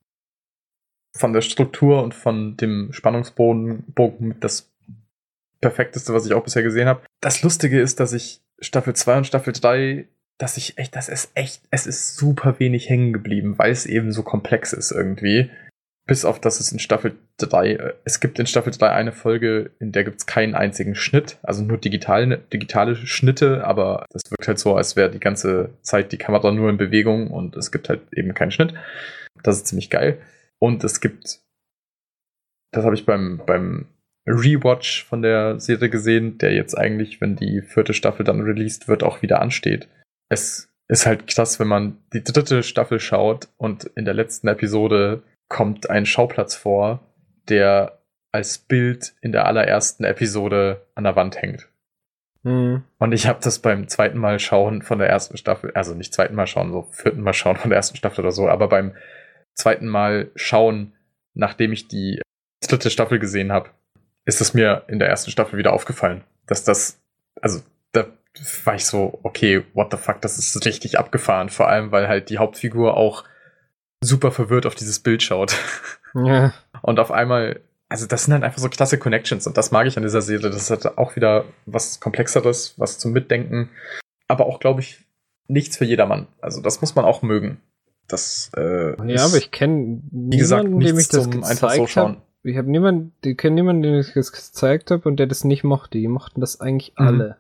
von 1.17 1.33
der 1.33 1.41
Struktur 1.41 2.03
und 2.03 2.15
von 2.15 2.57
dem 2.57 2.93
Spannungsbogen 2.93 4.37
das 4.39 4.71
perfekteste, 5.61 6.15
was 6.15 6.27
ich 6.27 6.33
auch 6.33 6.45
bisher 6.45 6.63
gesehen 6.63 6.89
habe. 6.89 7.03
Das 7.21 7.43
Lustige 7.43 7.81
ist, 7.81 7.99
dass 7.99 8.13
ich 8.13 8.41
Staffel 8.61 8.95
2 8.95 9.19
und 9.19 9.27
Staffel 9.27 9.53
3, 9.53 10.07
dass 10.39 10.57
ich 10.57 10.79
echt, 10.79 10.95
das 10.95 11.09
ist 11.09 11.31
echt, 11.35 11.63
es 11.71 11.87
ist 11.87 12.17
super 12.17 12.59
wenig 12.59 12.89
hängen 12.89 13.13
geblieben, 13.13 13.59
weil 13.59 13.73
es 13.73 13.87
eben 13.87 14.13
so 14.13 14.23
komplex 14.23 14.73
ist 14.73 14.93
irgendwie. 14.93 15.51
Bis 16.11 16.25
auf, 16.25 16.41
dass 16.41 16.59
es 16.59 16.73
in 16.73 16.81
Staffel 16.81 17.15
3, 17.37 17.71
äh, 17.71 17.95
es 18.03 18.19
gibt 18.19 18.41
in 18.41 18.47
Staffel 18.47 18.73
3 18.73 18.91
eine 18.91 19.13
Folge, 19.13 19.71
in 19.79 19.93
der 19.93 20.03
gibt 20.03 20.19
es 20.19 20.27
keinen 20.27 20.57
einzigen 20.57 20.97
Schnitt, 20.97 21.39
also 21.41 21.63
nur 21.63 21.79
digitale, 21.79 22.39
digitale 22.53 22.97
Schnitte, 22.97 23.65
aber 23.65 24.07
das 24.11 24.29
wirkt 24.29 24.49
halt 24.49 24.59
so, 24.59 24.75
als 24.75 24.97
wäre 24.97 25.09
die 25.09 25.21
ganze 25.21 25.71
Zeit 25.83 26.11
die 26.11 26.19
Kamera 26.19 26.51
nur 26.51 26.69
in 26.69 26.79
Bewegung 26.79 27.31
und 27.31 27.57
es 27.57 27.71
gibt 27.71 27.89
halt 27.89 28.01
eben 28.13 28.35
keinen 28.35 28.51
Schnitt. 28.51 28.75
Das 29.45 29.59
ist 29.59 29.69
ziemlich 29.69 29.89
geil. 29.89 30.21
Und 30.59 30.83
es 30.83 31.01
gibt, 31.01 31.39
das 32.73 32.85
habe 32.85 32.97
ich 32.97 33.07
beim, 33.07 33.41
beim 33.47 33.87
Rewatch 34.27 35.05
von 35.05 35.23
der 35.23 35.61
Serie 35.61 35.91
gesehen, 35.91 36.39
der 36.39 36.55
jetzt 36.55 36.77
eigentlich, 36.77 37.21
wenn 37.21 37.37
die 37.37 37.63
vierte 37.63 37.95
Staffel 37.95 38.25
dann 38.25 38.41
released 38.41 38.89
wird, 38.89 39.05
auch 39.05 39.23
wieder 39.23 39.41
ansteht. 39.41 39.87
Es 40.29 40.73
ist 40.89 41.07
halt 41.07 41.29
krass, 41.29 41.61
wenn 41.61 41.69
man 41.69 41.99
die 42.13 42.25
dritte 42.25 42.65
Staffel 42.65 42.99
schaut 42.99 43.47
und 43.59 43.85
in 43.95 44.05
der 44.05 44.15
letzten 44.15 44.49
Episode 44.49 45.23
kommt 45.51 45.91
ein 45.91 46.07
Schauplatz 46.07 46.55
vor, 46.55 47.01
der 47.49 47.99
als 48.33 48.57
Bild 48.57 49.13
in 49.21 49.33
der 49.33 49.47
allerersten 49.47 50.05
Episode 50.05 50.87
an 50.95 51.05
der 51.05 51.17
Wand 51.17 51.43
hängt. 51.43 51.69
Mhm. 52.45 52.85
Und 52.99 53.13
ich 53.13 53.27
habe 53.27 53.41
das 53.43 53.59
beim 53.59 53.89
zweiten 53.89 54.17
Mal 54.17 54.39
schauen 54.39 54.81
von 54.81 54.99
der 54.99 55.09
ersten 55.09 55.37
Staffel, 55.37 55.73
also 55.75 55.93
nicht 55.95 56.15
zweiten 56.15 56.37
Mal 56.37 56.47
schauen, 56.47 56.73
so 56.73 56.83
vierten 56.91 57.21
Mal 57.21 57.35
schauen 57.35 57.57
von 57.57 57.69
der 57.69 57.77
ersten 57.77 57.97
Staffel 57.97 58.21
oder 58.21 58.33
so, 58.33 58.49
aber 58.49 58.69
beim 58.69 58.95
zweiten 59.55 59.89
Mal 59.89 60.31
schauen, 60.37 60.95
nachdem 61.35 61.73
ich 61.73 61.89
die 61.89 62.23
dritte 62.67 62.89
Staffel 62.89 63.19
gesehen 63.19 63.53
habe, 63.53 63.71
ist 64.25 64.41
es 64.41 64.55
mir 64.55 64.85
in 64.87 65.01
der 65.01 65.09
ersten 65.09 65.33
Staffel 65.33 65.59
wieder 65.59 65.73
aufgefallen, 65.73 66.23
dass 66.47 66.63
das, 66.63 67.01
also 67.43 67.61
da 67.93 68.07
war 68.65 68.77
ich 68.77 68.87
so, 68.87 69.19
okay, 69.25 69.65
what 69.75 69.91
the 69.91 69.97
fuck, 69.97 70.21
das 70.23 70.39
ist 70.39 70.65
richtig 70.65 70.99
abgefahren, 70.99 71.49
vor 71.49 71.69
allem 71.69 71.91
weil 71.91 72.07
halt 72.07 72.31
die 72.31 72.39
Hauptfigur 72.39 72.97
auch 72.97 73.25
super 74.03 74.31
verwirrt 74.31 74.67
auf 74.67 74.75
dieses 74.75 74.99
Bild 75.01 75.23
schaut. 75.23 75.55
Ja. 76.13 76.53
Und 76.83 76.99
auf 76.99 77.13
einmal, 77.13 77.61
also 77.89 78.05
das 78.05 78.25
sind 78.25 78.35
halt 78.35 78.43
einfach 78.43 78.59
so 78.59 78.69
klasse 78.69 78.99
Connections 78.99 79.47
und 79.47 79.57
das 79.57 79.71
mag 79.71 79.87
ich 79.87 79.97
an 79.97 80.03
dieser 80.03 80.23
Serie. 80.23 80.51
Das 80.51 80.69
halt 80.69 80.99
auch 80.99 81.15
wieder 81.15 81.45
was 81.67 82.01
Komplexeres, 82.01 82.75
was 82.79 82.99
zum 82.99 83.13
Mitdenken, 83.13 83.71
aber 84.27 84.47
auch, 84.47 84.59
glaube 84.59 84.81
ich, 84.81 85.07
nichts 85.47 85.77
für 85.77 85.85
jedermann. 85.85 86.27
Also 86.41 86.63
das 86.63 86.81
muss 86.81 86.97
man 86.97 87.05
auch 87.05 87.23
mögen. 87.23 87.61
Das, 88.09 88.51
äh, 88.57 88.97
Ja, 89.07 89.15
ist, 89.15 89.23
aber 89.25 89.37
ich 89.37 89.53
kenne 89.53 90.01
wie 90.11 90.37
gesagt, 90.37 90.65
niemanden, 90.65 90.85
dem 90.85 90.99
ich 90.99 91.07
das 91.07 91.31
zum 91.31 91.45
einfach 91.45 91.71
so 91.71 91.83
gezeigt 91.85 91.97
habe. 91.97 92.15
schauen. 92.15 92.23
Ich 92.43 92.57
habe 92.57 92.69
niemanden, 92.69 93.13
ich 93.25 93.37
kenne 93.37 93.55
niemanden, 93.55 93.83
dem 93.83 94.01
ich 94.01 94.13
das 94.13 94.33
gezeigt 94.33 94.91
habe 94.91 95.09
und 95.09 95.17
der 95.19 95.29
das 95.29 95.45
nicht 95.45 95.63
mochte. 95.63 95.97
Die 95.99 96.09
mochten 96.09 96.41
das 96.41 96.61
eigentlich 96.61 96.93
Mhm. 96.99 97.07
alle. 97.07 97.37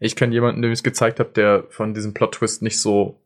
Ich 0.00 0.16
kenne 0.16 0.34
jemanden, 0.34 0.60
dem 0.60 0.70
ich 0.70 0.80
es 0.80 0.82
gezeigt 0.82 1.18
habe, 1.18 1.30
der 1.30 1.64
von 1.70 1.94
diesem 1.94 2.12
Plot-Twist 2.12 2.60
nicht 2.60 2.78
so 2.78 3.22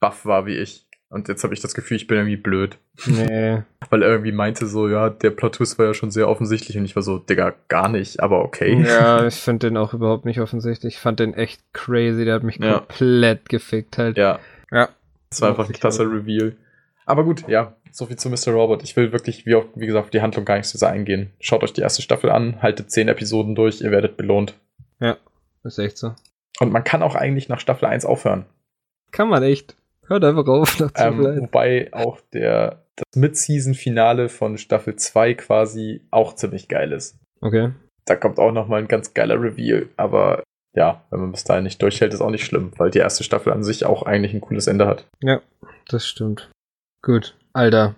baff 0.00 0.26
war 0.26 0.46
wie 0.46 0.56
ich. 0.56 0.87
Und 1.10 1.28
jetzt 1.28 1.42
habe 1.42 1.54
ich 1.54 1.60
das 1.60 1.72
Gefühl, 1.74 1.96
ich 1.96 2.06
bin 2.06 2.18
irgendwie 2.18 2.36
blöd. 2.36 2.76
Nee. 3.06 3.62
Weil 3.90 4.02
er 4.02 4.10
irgendwie 4.10 4.32
meinte 4.32 4.66
so, 4.66 4.88
ja, 4.88 5.08
der 5.08 5.30
Plot-Twist 5.30 5.78
war 5.78 5.86
ja 5.86 5.94
schon 5.94 6.10
sehr 6.10 6.28
offensichtlich 6.28 6.76
und 6.76 6.84
ich 6.84 6.94
war 6.96 7.02
so, 7.02 7.18
Digga, 7.18 7.54
gar 7.68 7.88
nicht, 7.88 8.20
aber 8.20 8.44
okay. 8.44 8.82
Ja, 8.86 9.24
ich 9.26 9.36
finde 9.36 9.68
den 9.68 9.76
auch 9.78 9.94
überhaupt 9.94 10.26
nicht 10.26 10.40
offensichtlich. 10.40 10.94
Ich 10.96 11.00
fand 11.00 11.20
den 11.20 11.32
echt 11.32 11.62
crazy. 11.72 12.24
Der 12.26 12.34
hat 12.34 12.42
mich 12.42 12.56
Ja. 12.58 12.80
komplett 12.80 13.48
gefickt 13.48 13.96
halt. 13.96 14.18
Ja, 14.18 14.38
Ja. 14.70 14.90
Das 15.30 15.40
war 15.40 15.50
einfach 15.50 15.66
ein 15.68 15.72
klasse 15.74 16.02
Reveal. 16.04 16.56
Aber 17.06 17.24
gut, 17.24 17.48
ja, 17.48 17.74
so 17.90 18.04
viel 18.06 18.16
zu 18.16 18.28
Mr. 18.28 18.52
Robot. 18.52 18.82
Ich 18.82 18.94
will 18.96 19.12
wirklich, 19.12 19.46
wie, 19.46 19.54
auch, 19.54 19.64
wie 19.74 19.86
gesagt, 19.86 20.04
auf 20.06 20.10
die 20.10 20.20
Handlung 20.20 20.44
gar 20.44 20.56
nicht 20.58 20.68
so 20.68 20.76
sehr 20.78 20.90
eingehen. 20.90 21.30
Schaut 21.40 21.62
euch 21.62 21.72
die 21.72 21.80
erste 21.80 22.02
Staffel 22.02 22.28
an, 22.30 22.60
haltet 22.60 22.90
zehn 22.90 23.08
Episoden 23.08 23.54
durch, 23.54 23.80
ihr 23.80 23.90
werdet 23.90 24.16
belohnt. 24.18 24.54
Ist 25.64 25.78
echt 25.78 25.98
so. 25.98 26.14
Und 26.60 26.72
man 26.72 26.84
kann 26.84 27.02
auch 27.02 27.14
eigentlich 27.14 27.48
nach 27.48 27.60
Staffel 27.60 27.86
1 27.86 28.04
aufhören. 28.06 28.46
Kann 29.10 29.28
man 29.28 29.42
echt. 29.42 29.76
Hört 30.08 30.24
einfach 30.24 30.46
auf 30.46 30.80
Ähm, 30.96 31.18
wobei 31.18 31.88
auch 31.92 32.20
der, 32.32 32.84
das 32.96 33.04
Mid-Season-Finale 33.14 34.28
von 34.28 34.58
Staffel 34.58 34.96
2 34.96 35.34
quasi 35.34 36.02
auch 36.10 36.34
ziemlich 36.34 36.68
geil 36.68 36.92
ist. 36.92 37.18
Okay. 37.40 37.72
Da 38.06 38.16
kommt 38.16 38.38
auch 38.38 38.52
nochmal 38.52 38.80
ein 38.80 38.88
ganz 38.88 39.14
geiler 39.14 39.40
Reveal. 39.40 39.88
Aber 39.96 40.42
ja, 40.74 41.04
wenn 41.10 41.20
man 41.20 41.32
bis 41.32 41.44
dahin 41.44 41.64
nicht 41.64 41.80
durchhält, 41.82 42.14
ist 42.14 42.20
auch 42.20 42.30
nicht 42.30 42.44
schlimm, 42.44 42.72
weil 42.78 42.90
die 42.90 42.98
erste 42.98 43.22
Staffel 43.22 43.52
an 43.52 43.62
sich 43.62 43.84
auch 43.84 44.02
eigentlich 44.02 44.32
ein 44.32 44.40
cooles 44.40 44.66
Ende 44.66 44.86
hat. 44.86 45.06
Ja, 45.22 45.40
das 45.88 46.06
stimmt. 46.06 46.50
Gut. 47.02 47.36
Alter. 47.52 47.94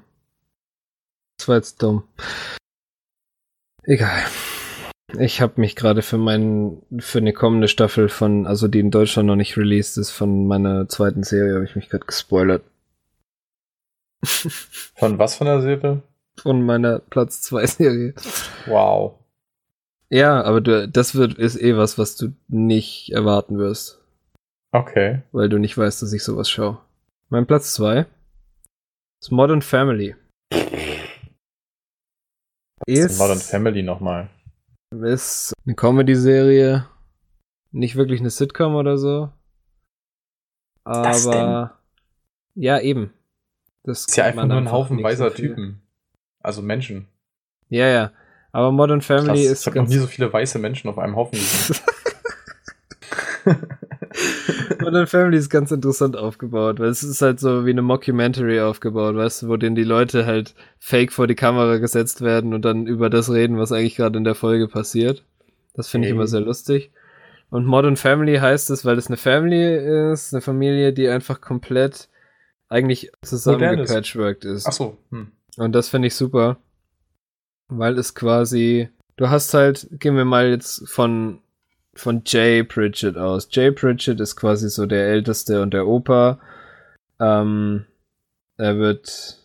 Das 1.38 1.48
war 1.48 1.56
jetzt 1.56 1.82
dumm. 1.82 2.04
Egal. 3.84 4.24
Ich 5.18 5.40
habe 5.40 5.60
mich 5.60 5.76
gerade 5.76 6.02
für 6.02 6.18
meinen, 6.18 6.82
für 6.98 7.18
eine 7.18 7.32
kommende 7.32 7.68
Staffel 7.68 8.08
von, 8.08 8.46
also 8.46 8.68
die 8.68 8.80
in 8.80 8.90
Deutschland 8.90 9.26
noch 9.26 9.36
nicht 9.36 9.56
released 9.56 9.98
ist, 9.98 10.10
von 10.10 10.46
meiner 10.46 10.88
zweiten 10.88 11.22
Serie, 11.22 11.54
habe 11.54 11.64
ich 11.64 11.76
mich 11.76 11.88
gerade 11.88 12.06
gespoilert. 12.06 12.62
Von 14.22 15.18
was 15.18 15.34
von 15.36 15.46
der 15.46 15.62
Serie? 15.62 16.02
Von 16.38 16.62
meiner 16.62 16.98
Platz 16.98 17.40
2 17.40 17.66
Serie. 17.66 18.14
Wow. 18.66 19.18
Ja, 20.10 20.42
aber 20.42 20.60
du, 20.60 20.86
das 20.88 21.14
wird, 21.14 21.38
ist 21.38 21.56
eh 21.60 21.74
was, 21.76 21.96
was 21.96 22.16
du 22.16 22.34
nicht 22.48 23.12
erwarten 23.12 23.56
wirst, 23.58 24.02
Okay. 24.72 25.22
weil 25.32 25.48
du 25.48 25.56
nicht 25.58 25.78
weißt, 25.78 26.02
dass 26.02 26.12
ich 26.12 26.22
sowas 26.22 26.50
schaue. 26.50 26.78
Mein 27.30 27.46
Platz 27.46 27.72
2 27.74 28.04
ist 29.22 29.30
Modern 29.30 29.62
Family. 29.62 30.14
Was 30.50 30.60
ist 32.86 33.08
denn 33.12 33.18
Modern 33.18 33.38
Family 33.40 33.82
nochmal? 33.82 34.28
Ist 34.90 35.54
eine 35.64 35.76
Comedy-Serie. 35.76 36.86
Nicht 37.70 37.94
wirklich 37.94 38.20
eine 38.20 38.30
Sitcom 38.30 38.74
oder 38.74 38.98
so. 38.98 39.30
Aber. 40.84 41.02
Das 41.02 41.28
denn? 41.28 41.70
Ja, 42.56 42.80
eben. 42.80 43.12
Das 43.84 44.00
ist 44.06 44.16
ja 44.16 44.24
einfach 44.24 44.46
nur 44.46 44.56
ein 44.56 44.72
Haufen 44.72 45.02
weiser 45.02 45.30
so. 45.30 45.36
Typen. 45.36 45.80
Also 46.40 46.60
Menschen. 46.60 47.06
Ja, 47.68 47.86
ja. 47.86 48.12
Aber 48.52 48.72
Modern 48.72 49.00
Family 49.00 49.44
Krass. 49.44 49.52
ist 49.52 49.60
ich 49.60 49.66
habe 49.68 49.78
noch 49.78 49.88
nie 49.88 49.98
so 49.98 50.08
viele 50.08 50.32
weiße 50.32 50.58
Menschen 50.58 50.90
auf 50.90 50.98
einem 50.98 51.14
Haufen 51.14 51.38
gesehen. 51.38 51.76
Modern 54.80 55.06
Family 55.06 55.36
ist 55.36 55.50
ganz 55.50 55.70
interessant 55.70 56.16
aufgebaut, 56.16 56.78
weil 56.78 56.88
es 56.88 57.02
ist 57.02 57.22
halt 57.22 57.40
so 57.40 57.66
wie 57.66 57.70
eine 57.70 57.82
Mockumentary 57.82 58.60
aufgebaut, 58.60 59.16
weißt 59.16 59.42
du, 59.42 59.48
wo 59.48 59.56
denen 59.56 59.76
die 59.76 59.84
Leute 59.84 60.26
halt 60.26 60.54
fake 60.78 61.12
vor 61.12 61.26
die 61.26 61.34
Kamera 61.34 61.78
gesetzt 61.78 62.20
werden 62.20 62.54
und 62.54 62.64
dann 62.64 62.86
über 62.86 63.10
das 63.10 63.30
reden, 63.30 63.58
was 63.58 63.72
eigentlich 63.72 63.96
gerade 63.96 64.18
in 64.18 64.24
der 64.24 64.34
Folge 64.34 64.68
passiert. 64.68 65.24
Das 65.74 65.88
finde 65.88 66.08
ich 66.08 66.14
immer 66.14 66.26
sehr 66.26 66.40
lustig. 66.40 66.92
Und 67.50 67.66
Modern 67.66 67.96
Family 67.96 68.36
heißt 68.36 68.70
es, 68.70 68.84
weil 68.84 68.96
es 68.96 69.08
eine 69.08 69.16
Family 69.16 70.12
ist, 70.12 70.32
eine 70.32 70.40
Familie, 70.40 70.92
die 70.92 71.08
einfach 71.08 71.40
komplett 71.40 72.08
eigentlich 72.68 73.10
zusammengepatchworked 73.22 74.44
ist. 74.44 74.66
Ach 74.66 74.72
so. 74.72 74.96
Hm. 75.10 75.32
Und 75.56 75.72
das 75.72 75.88
finde 75.88 76.08
ich 76.08 76.14
super, 76.14 76.58
weil 77.68 77.98
es 77.98 78.14
quasi, 78.14 78.88
du 79.16 79.28
hast 79.28 79.52
halt, 79.52 79.88
gehen 79.92 80.16
wir 80.16 80.24
mal 80.24 80.48
jetzt 80.48 80.88
von, 80.88 81.40
von 81.94 82.22
Jay 82.24 82.62
Pritchett 82.62 83.16
aus. 83.16 83.48
Jay 83.50 83.70
Pritchett 83.70 84.20
ist 84.20 84.36
quasi 84.36 84.68
so 84.68 84.86
der 84.86 85.08
Älteste 85.08 85.62
und 85.62 85.74
der 85.74 85.86
Opa. 85.86 86.38
Ähm, 87.20 87.86
er 88.56 88.78
wird 88.78 89.38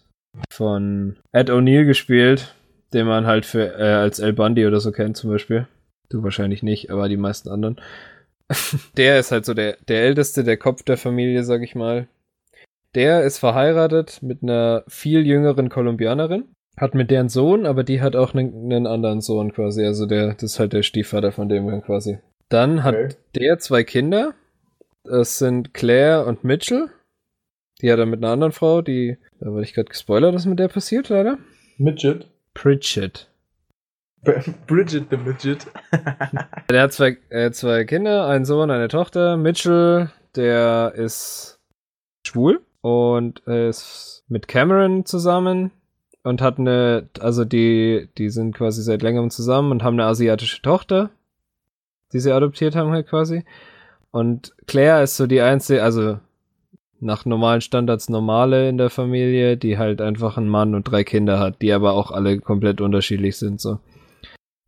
von 0.50 1.18
Ed 1.32 1.50
O'Neill 1.50 1.86
gespielt, 1.86 2.54
den 2.94 3.08
man 3.08 3.26
halt 3.26 3.46
für, 3.46 3.78
äh, 3.78 3.94
als 3.94 4.20
El 4.20 4.34
Bundy 4.34 4.66
oder 4.66 4.80
so 4.80 4.92
kennt 4.92 5.18
zum 5.18 5.30
Beispiel. 5.30 5.68
Du 6.10 6.24
wahrscheinlich 6.24 6.64
nicht, 6.64 6.92
aber 6.92 7.10
die 7.10 7.18
meisten 7.18 7.50
anderen. 7.50 7.80
der 8.98 9.20
ist 9.20 9.32
halt 9.32 9.46
so 9.46 9.54
der, 9.54 9.78
der 9.88 10.04
Älteste, 10.04 10.44
der 10.44 10.58
Kopf 10.58 10.84
der 10.84 10.98
Familie, 10.98 11.44
sag 11.44 11.62
ich 11.62 11.76
mal. 11.76 12.08
Der 12.94 13.24
ist 13.24 13.40
verheiratet 13.40 14.22
mit 14.22 14.44
einer 14.44 14.84
viel 14.88 15.26
jüngeren 15.26 15.70
Kolumbianerin, 15.70 16.46
hat 16.78 16.96
mit 16.96 17.12
deren 17.12 17.28
Sohn, 17.28 17.66
aber 17.66 17.84
die 17.84 18.02
hat 18.02 18.16
auch 18.16 18.34
einen, 18.34 18.72
einen 18.72 18.88
anderen 18.88 19.22
Sohn 19.22 19.52
quasi. 19.52 19.84
Also 19.84 20.06
der, 20.06 20.34
das 20.34 20.44
ist 20.44 20.60
halt 20.60 20.74
der 20.74 20.84
Stiefvater 20.84 21.32
von 21.32 21.50
dem 21.50 21.82
quasi. 21.82 22.20
Dann 22.56 22.84
hat 22.86 22.96
Okay. 22.96 23.16
der 23.36 23.60
zwei 23.60 23.84
Kinder. 23.84 24.34
Das 25.04 25.40
sind 25.40 25.74
Claire 25.74 26.26
und 26.26 26.46
Mitchell. 26.46 26.88
Die 27.82 27.92
hat 27.92 28.00
er 28.00 28.06
mit 28.06 28.24
einer 28.24 28.32
anderen 28.32 28.54
Frau, 28.54 28.82
die, 28.82 29.18
da 29.42 29.48
wurde 29.52 29.64
ich 29.64 29.74
gerade 29.74 29.90
gespoilert, 29.90 30.34
was 30.34 30.46
mit 30.46 30.58
der 30.58 30.70
passiert, 30.70 31.10
leider. 31.10 31.38
Midget. 31.78 32.30
Pritchett. 32.54 33.30
Bridget 34.68 35.08
the 35.12 35.18
Midget. 35.18 35.68
Der 36.70 36.82
hat 36.84 36.94
zwei, 36.94 37.18
äh, 37.30 37.52
zwei 37.52 37.84
Kinder, 37.84 38.26
einen 38.28 38.46
Sohn, 38.46 38.72
eine 38.72 38.88
Tochter. 38.88 39.36
Mitchell, 39.36 40.10
der 40.38 40.94
ist 40.96 41.60
schwul 42.26 42.62
und 42.80 43.40
ist 43.42 44.24
mit 44.30 44.48
Cameron 44.48 45.06
zusammen 45.06 45.72
und 46.24 46.42
hat 46.42 46.58
eine, 46.58 47.10
also 47.20 47.44
die, 47.44 48.08
die 48.18 48.30
sind 48.30 48.56
quasi 48.56 48.82
seit 48.82 49.02
längerem 49.02 49.30
zusammen 49.30 49.72
und 49.72 49.84
haben 49.84 50.00
eine 50.00 50.10
asiatische 50.10 50.62
Tochter, 50.62 51.10
die 52.14 52.20
sie 52.20 52.32
adoptiert 52.32 52.76
haben 52.76 52.92
halt 52.92 53.08
quasi. 53.08 53.44
Und 54.12 54.54
Claire 54.68 55.04
ist 55.04 55.18
so 55.18 55.28
die 55.28 55.42
einzige, 55.42 55.84
also 55.84 56.20
nach 57.00 57.26
normalen 57.26 57.62
Standards 57.62 58.10
normale 58.10 58.70
in 58.70 58.78
der 58.78 58.90
Familie, 58.90 59.58
die 59.58 59.78
halt 59.78 60.02
einfach 60.02 60.38
einen 60.38 60.50
Mann 60.50 60.76
und 60.76 60.90
drei 60.90 61.04
Kinder 61.04 61.40
hat, 61.40 61.62
die 61.62 61.74
aber 61.74 61.94
auch 61.94 62.12
alle 62.12 62.40
komplett 62.40 62.82
unterschiedlich 62.82 63.38
sind 63.38 63.60
so. 63.60 63.80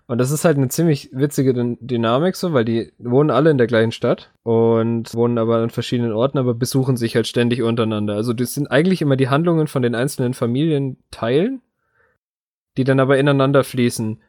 Und 0.10 0.20
das 0.20 0.32
ist 0.32 0.46
halt 0.46 0.56
eine 0.56 0.70
ziemlich 0.70 1.10
witzige 1.12 1.54
Dynamik 1.82 2.38
so, 2.38 2.54
weil 2.54 2.64
die 2.64 2.94
wohnen 2.98 3.30
alle 3.30 3.52
in 3.52 3.58
der 3.58 3.68
gleichen 3.68 3.92
Stadt 3.92 4.32
und 4.44 5.14
wohnen 5.14 5.38
aber 5.38 5.58
an 5.58 5.70
verschiedenen 5.70 6.14
Orten, 6.14 6.38
aber 6.38 6.54
besuchen 6.54 6.96
sich 6.96 7.16
halt 7.16 7.28
ständig 7.28 7.62
untereinander. 7.62 8.16
Also 8.16 8.32
das 8.32 8.54
sind 8.54 8.72
eigentlich 8.72 9.02
immer 9.02 9.18
die 9.18 9.28
Handlungen 9.28 9.68
von 9.68 9.82
den 9.82 9.96
einzelnen 9.96 10.34
Familienteilen, 10.34 11.62
die 12.78 12.86
dann 12.86 13.02
aber 13.02 13.18
ineinander 13.18 13.66
fließen, 13.66 14.22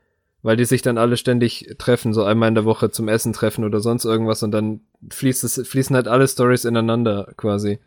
weil 0.43 0.57
die 0.57 0.65
sich 0.65 0.83
dann 0.83 0.99
alle 0.99 1.17
ständig 1.17 1.75
treffen, 1.79 2.13
so 2.13 2.25
einmal 2.25 2.49
in 2.49 2.55
der 2.55 2.65
Woche 2.65 2.91
zum 2.91 3.09
Essen 3.09 3.33
treffen 3.33 3.65
oder 3.65 3.81
sonst 3.81 4.05
irgendwas 4.05 4.43
und 4.43 4.53
dann 4.53 4.81
fließt 5.11 5.45
es, 5.45 5.67
fließen 5.67 5.97
halt 5.97 6.09
alle 6.09 6.29
Stories 6.29 6.65
ineinander 6.65 7.33
quasi. 7.37 7.79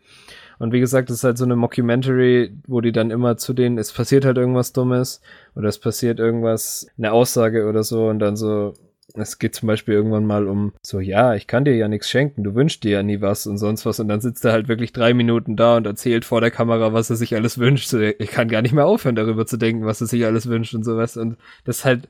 Und 0.58 0.72
wie 0.72 0.80
gesagt, 0.80 1.10
es 1.10 1.16
ist 1.18 1.24
halt 1.24 1.38
so 1.38 1.44
eine 1.44 1.56
Mockumentary, 1.56 2.52
wo 2.68 2.80
die 2.80 2.92
dann 2.92 3.10
immer 3.10 3.36
zu 3.36 3.52
denen, 3.52 3.78
es 3.78 3.92
passiert 3.92 4.24
halt 4.24 4.36
irgendwas 4.36 4.72
Dummes 4.72 5.20
oder 5.56 5.68
es 5.68 5.78
passiert 5.78 6.20
irgendwas, 6.20 6.86
eine 6.98 7.12
Aussage 7.12 7.66
oder 7.66 7.82
so 7.82 8.06
und 8.06 8.20
dann 8.20 8.36
so, 8.36 8.74
es 9.14 9.38
geht 9.38 9.54
zum 9.54 9.66
Beispiel 9.66 9.94
irgendwann 9.94 10.24
mal 10.24 10.46
um 10.46 10.72
so, 10.82 11.00
ja, 11.00 11.34
ich 11.34 11.46
kann 11.46 11.64
dir 11.64 11.74
ja 11.74 11.88
nichts 11.88 12.08
schenken, 12.08 12.44
du 12.44 12.54
wünschst 12.54 12.84
dir 12.84 12.92
ja 12.92 13.02
nie 13.02 13.20
was 13.20 13.46
und 13.46 13.58
sonst 13.58 13.84
was 13.86 13.98
und 13.98 14.08
dann 14.08 14.20
sitzt 14.20 14.44
er 14.44 14.52
halt 14.52 14.68
wirklich 14.68 14.92
drei 14.92 15.14
Minuten 15.14 15.56
da 15.56 15.76
und 15.78 15.86
erzählt 15.86 16.24
vor 16.24 16.40
der 16.40 16.50
Kamera, 16.50 16.92
was 16.92 17.10
er 17.10 17.16
sich 17.16 17.34
alles 17.34 17.58
wünscht. 17.58 17.92
Ich 17.92 18.30
kann 18.30 18.48
gar 18.48 18.62
nicht 18.62 18.74
mehr 18.74 18.86
aufhören, 18.86 19.16
darüber 19.16 19.46
zu 19.46 19.56
denken, 19.56 19.84
was 19.84 20.00
er 20.00 20.06
sich 20.06 20.24
alles 20.26 20.48
wünscht 20.48 20.74
und 20.74 20.84
sowas 20.84 21.16
und 21.16 21.38
das 21.64 21.78
ist 21.78 21.84
halt, 21.84 22.08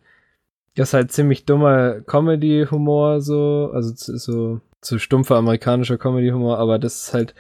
ist 0.77 0.95
halt 0.95 1.13
ziemlich 1.13 1.45
dummer 1.45 2.01
Comedy-Humor 2.01 3.21
so, 3.21 3.71
also 3.73 3.93
so 3.95 4.61
zu 4.81 4.99
stumpfer 4.99 5.37
amerikanischer 5.37 5.99
Comedy-Humor, 5.99 6.59
aber 6.59 6.79
das 6.79 7.09
ist 7.09 7.15
halt 7.15 7.35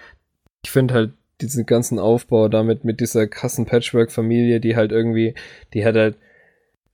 ich 0.64 0.70
finde 0.70 0.94
halt 0.94 1.12
diesen 1.40 1.66
ganzen 1.66 1.98
Aufbau 1.98 2.48
damit 2.48 2.84
mit 2.84 3.00
dieser 3.00 3.26
krassen 3.26 3.66
Patchwork-Familie, 3.66 4.60
die 4.60 4.76
halt 4.76 4.92
irgendwie, 4.92 5.34
die 5.74 5.84
hat 5.84 5.96
halt 5.96 6.16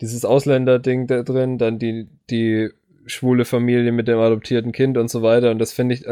dieses 0.00 0.24
Ausländer-Ding 0.24 1.06
da 1.06 1.22
drin, 1.22 1.58
dann 1.58 1.78
die, 1.78 2.08
die 2.30 2.70
schwule 3.06 3.44
Familie 3.44 3.92
mit 3.92 4.08
dem 4.08 4.18
adoptierten 4.18 4.72
Kind 4.72 4.96
und 4.96 5.10
so 5.10 5.22
weiter. 5.22 5.50
Und 5.50 5.58
das 5.58 5.72
finde 5.72 5.94
ich, 5.94 6.06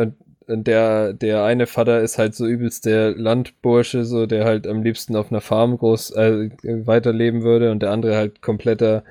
der, 0.49 1.13
der 1.15 1.45
eine 1.45 1.67
Vater 1.67 2.03
ist 2.03 2.19
halt 2.19 2.35
so 2.35 2.47
übelst 2.47 2.85
der 2.85 3.13
Landbursche, 3.13 4.05
so 4.05 4.27
der 4.27 4.45
halt 4.45 4.67
am 4.67 4.83
liebsten 4.83 5.17
auf 5.17 5.31
einer 5.31 5.41
Farm 5.41 5.79
groß 5.79 6.11
äh, 6.13 6.51
weiterleben 6.63 7.43
würde 7.43 7.71
und 7.71 7.81
der 7.81 7.91
andere 7.91 8.17
halt 8.17 8.43
kompletter 8.43 9.03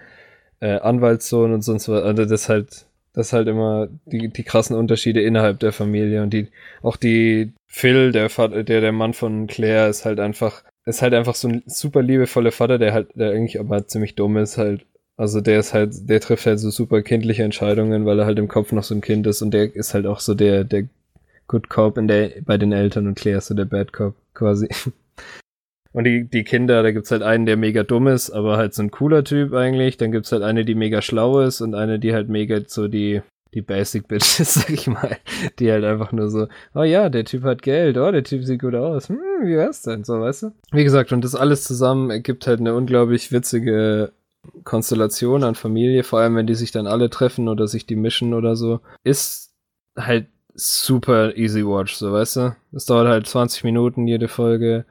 äh, 0.65 0.79
Anwaltssohn 0.79 1.53
und 1.53 1.61
sonst 1.61 1.87
was. 1.89 2.03
Also 2.03 2.25
das 2.25 2.49
halt, 2.49 2.85
das 3.13 3.33
halt 3.33 3.47
immer 3.47 3.87
die, 4.05 4.29
die 4.29 4.43
krassen 4.43 4.75
Unterschiede 4.75 5.21
innerhalb 5.21 5.59
der 5.59 5.71
Familie 5.71 6.23
und 6.23 6.33
die, 6.33 6.47
auch 6.81 6.97
die 6.97 7.53
Phil, 7.67 8.11
der 8.11 8.29
Vater, 8.29 8.63
der, 8.63 8.81
der 8.81 8.91
Mann 8.91 9.13
von 9.13 9.47
Claire, 9.47 9.89
ist 9.89 10.05
halt 10.05 10.19
einfach, 10.19 10.63
ist 10.85 11.01
halt 11.01 11.13
einfach 11.13 11.35
so 11.35 11.47
ein 11.47 11.63
super 11.67 12.01
liebevoller 12.01 12.51
Vater, 12.51 12.79
der 12.79 12.93
halt, 12.93 13.09
der 13.15 13.31
eigentlich 13.31 13.59
aber 13.59 13.85
ziemlich 13.87 14.15
dumm 14.15 14.37
ist 14.37 14.57
halt. 14.57 14.85
Also 15.17 15.39
der 15.39 15.59
ist 15.59 15.73
halt, 15.73 16.09
der 16.09 16.19
trifft 16.19 16.45
halt 16.45 16.59
so 16.59 16.69
super 16.71 17.01
kindliche 17.01 17.43
Entscheidungen, 17.43 18.05
weil 18.05 18.19
er 18.19 18.25
halt 18.25 18.39
im 18.39 18.47
Kopf 18.49 18.71
noch 18.71 18.83
so 18.83 18.95
ein 18.95 19.01
Kind 19.01 19.27
ist 19.27 19.41
und 19.41 19.51
der 19.53 19.73
ist 19.75 19.93
halt 19.93 20.07
auch 20.07 20.19
so 20.19 20.33
der, 20.33 20.63
der 20.63 20.87
Good 21.47 21.69
Cop 21.69 21.97
in 21.97 22.07
der, 22.07 22.31
bei 22.43 22.57
den 22.57 22.71
Eltern 22.71 23.07
und 23.07 23.15
Claire 23.15 23.37
ist 23.37 23.47
so 23.47 23.53
der 23.53 23.65
Bad 23.65 23.93
Cop 23.93 24.15
quasi. 24.33 24.67
Und 25.95 26.03
die, 26.03 26.25
die 26.25 26.43
Kinder, 26.43 26.83
da 26.83 26.91
gibt's 26.91 27.09
halt 27.09 27.21
einen, 27.21 27.45
der 27.45 27.55
mega 27.55 27.83
dumm 27.83 28.07
ist, 28.07 28.29
aber 28.29 28.57
halt 28.57 28.73
so 28.73 28.83
ein 28.83 28.91
cooler 28.91 29.23
Typ 29.23 29.53
eigentlich. 29.53 29.95
Dann 29.95 30.11
gibt's 30.11 30.33
halt 30.33 30.43
eine, 30.43 30.65
die 30.65 30.75
mega 30.75 31.01
schlau 31.01 31.39
ist 31.39 31.61
und 31.61 31.73
eine, 31.73 31.99
die 31.99 32.13
halt 32.13 32.27
mega 32.27 32.59
so 32.67 32.89
die, 32.89 33.21
die 33.53 33.61
Basic 33.61 34.05
Bitches, 34.05 34.53
sag 34.55 34.71
ich 34.71 34.87
mal. 34.87 35.15
Die 35.57 35.71
halt 35.71 35.85
einfach 35.85 36.11
nur 36.11 36.29
so, 36.29 36.47
oh 36.73 36.83
ja, 36.83 37.07
der 37.07 37.23
Typ 37.23 37.43
hat 37.43 37.61
Geld, 37.61 37.97
oh, 37.97 38.11
der 38.11 38.25
Typ 38.25 38.43
sieht 38.43 38.59
gut 38.59 38.75
aus. 38.75 39.07
Hm, 39.07 39.17
wie 39.43 39.55
wär's 39.55 39.83
denn? 39.83 40.03
So, 40.03 40.19
weißt 40.19 40.43
du? 40.43 40.51
Wie 40.73 40.83
gesagt, 40.83 41.13
und 41.13 41.23
das 41.23 41.33
alles 41.33 41.63
zusammen 41.63 42.09
ergibt 42.09 42.45
halt 42.45 42.59
eine 42.59 42.75
unglaublich 42.75 43.31
witzige 43.31 44.11
Konstellation 44.65 45.45
an 45.45 45.55
Familie, 45.55 46.03
vor 46.03 46.19
allem 46.19 46.35
wenn 46.35 46.45
die 46.45 46.55
sich 46.55 46.71
dann 46.71 46.87
alle 46.87 47.09
treffen 47.09 47.47
oder 47.47 47.69
sich 47.69 47.87
die 47.87 47.95
mischen 47.95 48.33
oder 48.33 48.57
so, 48.57 48.81
ist 49.05 49.53
halt 49.97 50.27
super 50.55 51.37
easy 51.37 51.65
watch, 51.65 51.95
so 51.95 52.11
weißt 52.11 52.35
du? 52.35 52.55
Es 52.73 52.83
dauert 52.83 53.07
halt 53.07 53.27
20 53.27 53.63
Minuten 53.63 54.07
jede 54.07 54.27
Folge 54.27 54.83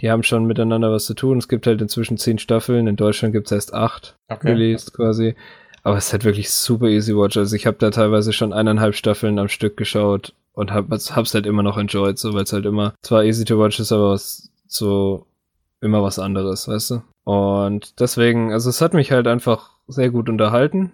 die 0.00 0.10
haben 0.10 0.22
schon 0.22 0.46
miteinander 0.46 0.92
was 0.92 1.06
zu 1.06 1.14
tun. 1.14 1.38
Es 1.38 1.48
gibt 1.48 1.66
halt 1.66 1.80
inzwischen 1.82 2.18
zehn 2.18 2.38
Staffeln. 2.38 2.86
In 2.86 2.96
Deutschland 2.96 3.32
gibt 3.32 3.46
es 3.46 3.52
erst 3.52 3.74
acht 3.74 4.16
okay. 4.28 4.52
released 4.52 4.94
quasi. 4.94 5.34
Aber 5.82 5.96
es 5.96 6.06
ist 6.06 6.12
halt 6.12 6.24
wirklich 6.24 6.50
super 6.50 6.86
easy 6.86 7.14
watch. 7.14 7.36
Also 7.36 7.56
ich 7.56 7.66
habe 7.66 7.78
da 7.78 7.90
teilweise 7.90 8.32
schon 8.32 8.52
eineinhalb 8.52 8.94
Staffeln 8.94 9.38
am 9.38 9.48
Stück 9.48 9.76
geschaut 9.76 10.34
und 10.52 10.72
hab, 10.72 10.90
hab's 10.90 11.34
halt 11.34 11.46
immer 11.46 11.62
noch 11.62 11.78
enjoyed, 11.78 12.18
so 12.18 12.34
weil 12.34 12.42
es 12.42 12.52
halt 12.52 12.66
immer 12.66 12.94
zwar 13.02 13.24
easy 13.24 13.44
to 13.44 13.58
watch 13.58 13.78
ist, 13.80 13.92
aber 13.92 14.10
was, 14.10 14.50
so 14.66 15.26
immer 15.80 16.02
was 16.02 16.18
anderes, 16.18 16.68
weißt 16.68 16.90
du? 16.90 17.02
Und 17.24 18.00
deswegen, 18.00 18.52
also 18.52 18.70
es 18.70 18.80
hat 18.80 18.94
mich 18.94 19.12
halt 19.12 19.26
einfach 19.26 19.70
sehr 19.86 20.10
gut 20.10 20.28
unterhalten. 20.28 20.92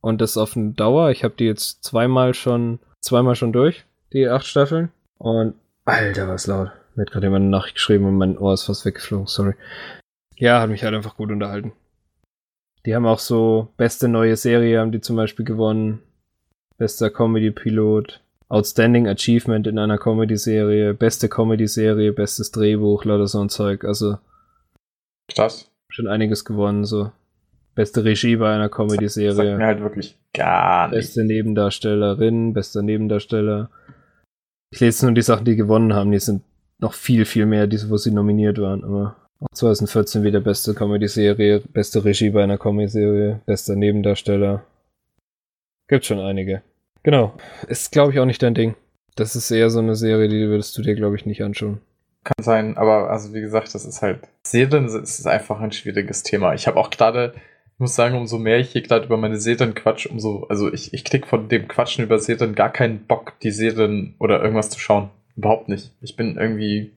Und 0.00 0.20
das 0.20 0.36
auf 0.36 0.56
eine 0.56 0.72
Dauer. 0.72 1.10
Ich 1.10 1.22
habe 1.22 1.34
die 1.38 1.44
jetzt 1.44 1.84
zweimal 1.84 2.34
schon, 2.34 2.80
zweimal 3.00 3.36
schon 3.36 3.52
durch, 3.52 3.84
die 4.12 4.28
acht 4.28 4.46
Staffeln. 4.46 4.90
Und 5.18 5.54
Alter, 5.84 6.28
was 6.28 6.46
laut. 6.46 6.72
Mir 6.94 7.02
hat 7.02 7.10
gerade 7.10 7.26
jemand 7.26 7.42
eine 7.42 7.50
Nachricht 7.50 7.76
geschrieben 7.76 8.06
und 8.06 8.16
mein 8.16 8.38
Ohr 8.38 8.54
ist 8.54 8.64
fast 8.64 8.84
weggeflogen, 8.84 9.26
sorry. 9.26 9.54
Ja, 10.36 10.60
hat 10.60 10.70
mich 10.70 10.84
halt 10.84 10.94
einfach 10.94 11.16
gut 11.16 11.30
unterhalten. 11.30 11.72
Die 12.84 12.94
haben 12.94 13.06
auch 13.06 13.20
so 13.20 13.68
beste 13.76 14.08
neue 14.08 14.36
Serie, 14.36 14.80
haben 14.80 14.92
die 14.92 15.00
zum 15.00 15.16
Beispiel 15.16 15.44
gewonnen. 15.44 16.00
Bester 16.78 17.10
Comedy-Pilot. 17.10 18.20
Outstanding 18.48 19.08
Achievement 19.08 19.66
in 19.66 19.78
einer 19.78 19.98
Comedy-Serie. 19.98 20.94
Beste 20.94 21.28
Comedy-Serie, 21.28 22.12
bestes 22.12 22.50
Drehbuch, 22.50 23.04
lauter 23.04 23.28
so 23.28 23.40
ein 23.40 23.48
Zeug. 23.48 23.84
Also. 23.84 24.18
Krass. 25.32 25.70
Schon 25.88 26.08
einiges 26.08 26.44
gewonnen, 26.44 26.84
so. 26.84 27.12
Beste 27.74 28.04
Regie 28.04 28.36
bei 28.36 28.52
einer 28.52 28.68
Comedy-Serie. 28.68 29.32
Sagt 29.32 29.58
mir 29.58 29.66
halt 29.66 29.80
wirklich 29.80 30.18
gar 30.34 30.88
nicht. 30.88 30.98
Beste 30.98 31.24
Nebendarstellerin, 31.24 32.52
bester 32.52 32.82
Nebendarsteller. 32.82 33.70
Ich 34.70 34.80
lese 34.80 35.06
nur 35.06 35.14
die 35.14 35.22
Sachen, 35.22 35.44
die 35.44 35.56
gewonnen 35.56 35.94
haben. 35.94 36.10
Die 36.10 36.18
sind 36.18 36.42
noch 36.82 36.94
viel, 36.94 37.24
viel 37.24 37.46
mehr, 37.46 37.66
diese, 37.66 37.88
wo 37.88 37.96
sie 37.96 38.10
nominiert 38.10 38.60
waren. 38.60 38.84
Aber 38.84 39.16
auch 39.40 39.54
2014 39.54 40.22
wieder 40.22 40.40
beste 40.40 40.74
Comedy-Serie, 40.74 41.62
beste 41.72 42.04
Regie 42.04 42.30
bei 42.30 42.42
einer 42.42 42.58
Comedy-Serie, 42.58 43.40
bester 43.46 43.76
Nebendarsteller. 43.76 44.64
Gibt 45.88 46.04
schon 46.04 46.20
einige. 46.20 46.62
Genau. 47.02 47.34
Ist, 47.68 47.92
glaube 47.92 48.12
ich, 48.12 48.18
auch 48.18 48.26
nicht 48.26 48.42
dein 48.42 48.54
Ding. 48.54 48.74
Das 49.14 49.36
ist 49.36 49.50
eher 49.50 49.70
so 49.70 49.78
eine 49.78 49.94
Serie, 49.94 50.28
die 50.28 50.48
würdest 50.48 50.76
du 50.76 50.82
dir, 50.82 50.94
glaube 50.94 51.16
ich, 51.16 51.26
nicht 51.26 51.42
anschauen. 51.42 51.80
Kann 52.24 52.44
sein, 52.44 52.76
aber 52.76 53.10
also 53.10 53.34
wie 53.34 53.40
gesagt, 53.40 53.74
das 53.74 53.84
ist 53.84 54.00
halt. 54.00 54.20
Serien 54.46 54.86
ist 54.86 55.26
einfach 55.26 55.60
ein 55.60 55.72
schwieriges 55.72 56.22
Thema. 56.22 56.54
Ich 56.54 56.66
habe 56.66 56.78
auch 56.78 56.90
gerade, 56.90 57.34
ich 57.74 57.78
muss 57.78 57.96
sagen, 57.96 58.16
umso 58.16 58.38
mehr 58.38 58.58
ich 58.58 58.70
hier 58.70 58.82
gerade 58.82 59.06
über 59.06 59.16
meine 59.16 59.38
Serien 59.40 59.74
quatsch, 59.74 60.06
umso, 60.06 60.46
also 60.48 60.72
ich, 60.72 60.94
ich 60.94 61.04
krieg 61.04 61.26
von 61.26 61.48
dem 61.48 61.66
Quatschen 61.66 62.04
über 62.04 62.20
Serien 62.20 62.54
gar 62.54 62.72
keinen 62.72 63.06
Bock, 63.06 63.34
die 63.40 63.50
Serien 63.50 64.14
oder 64.18 64.40
irgendwas 64.40 64.70
zu 64.70 64.78
schauen. 64.78 65.10
Überhaupt 65.36 65.68
nicht. 65.68 65.92
Ich 66.00 66.16
bin 66.16 66.36
irgendwie. 66.36 66.92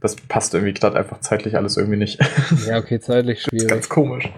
Das 0.00 0.14
passt 0.14 0.54
irgendwie 0.54 0.74
gerade 0.74 0.96
einfach 0.96 1.20
zeitlich 1.20 1.56
alles 1.56 1.76
irgendwie 1.76 1.98
nicht. 1.98 2.20
Ja, 2.66 2.78
okay, 2.78 3.00
zeitlich 3.00 3.42
schwierig. 3.42 3.68
ganz 3.68 3.88
komisch. 3.88 4.30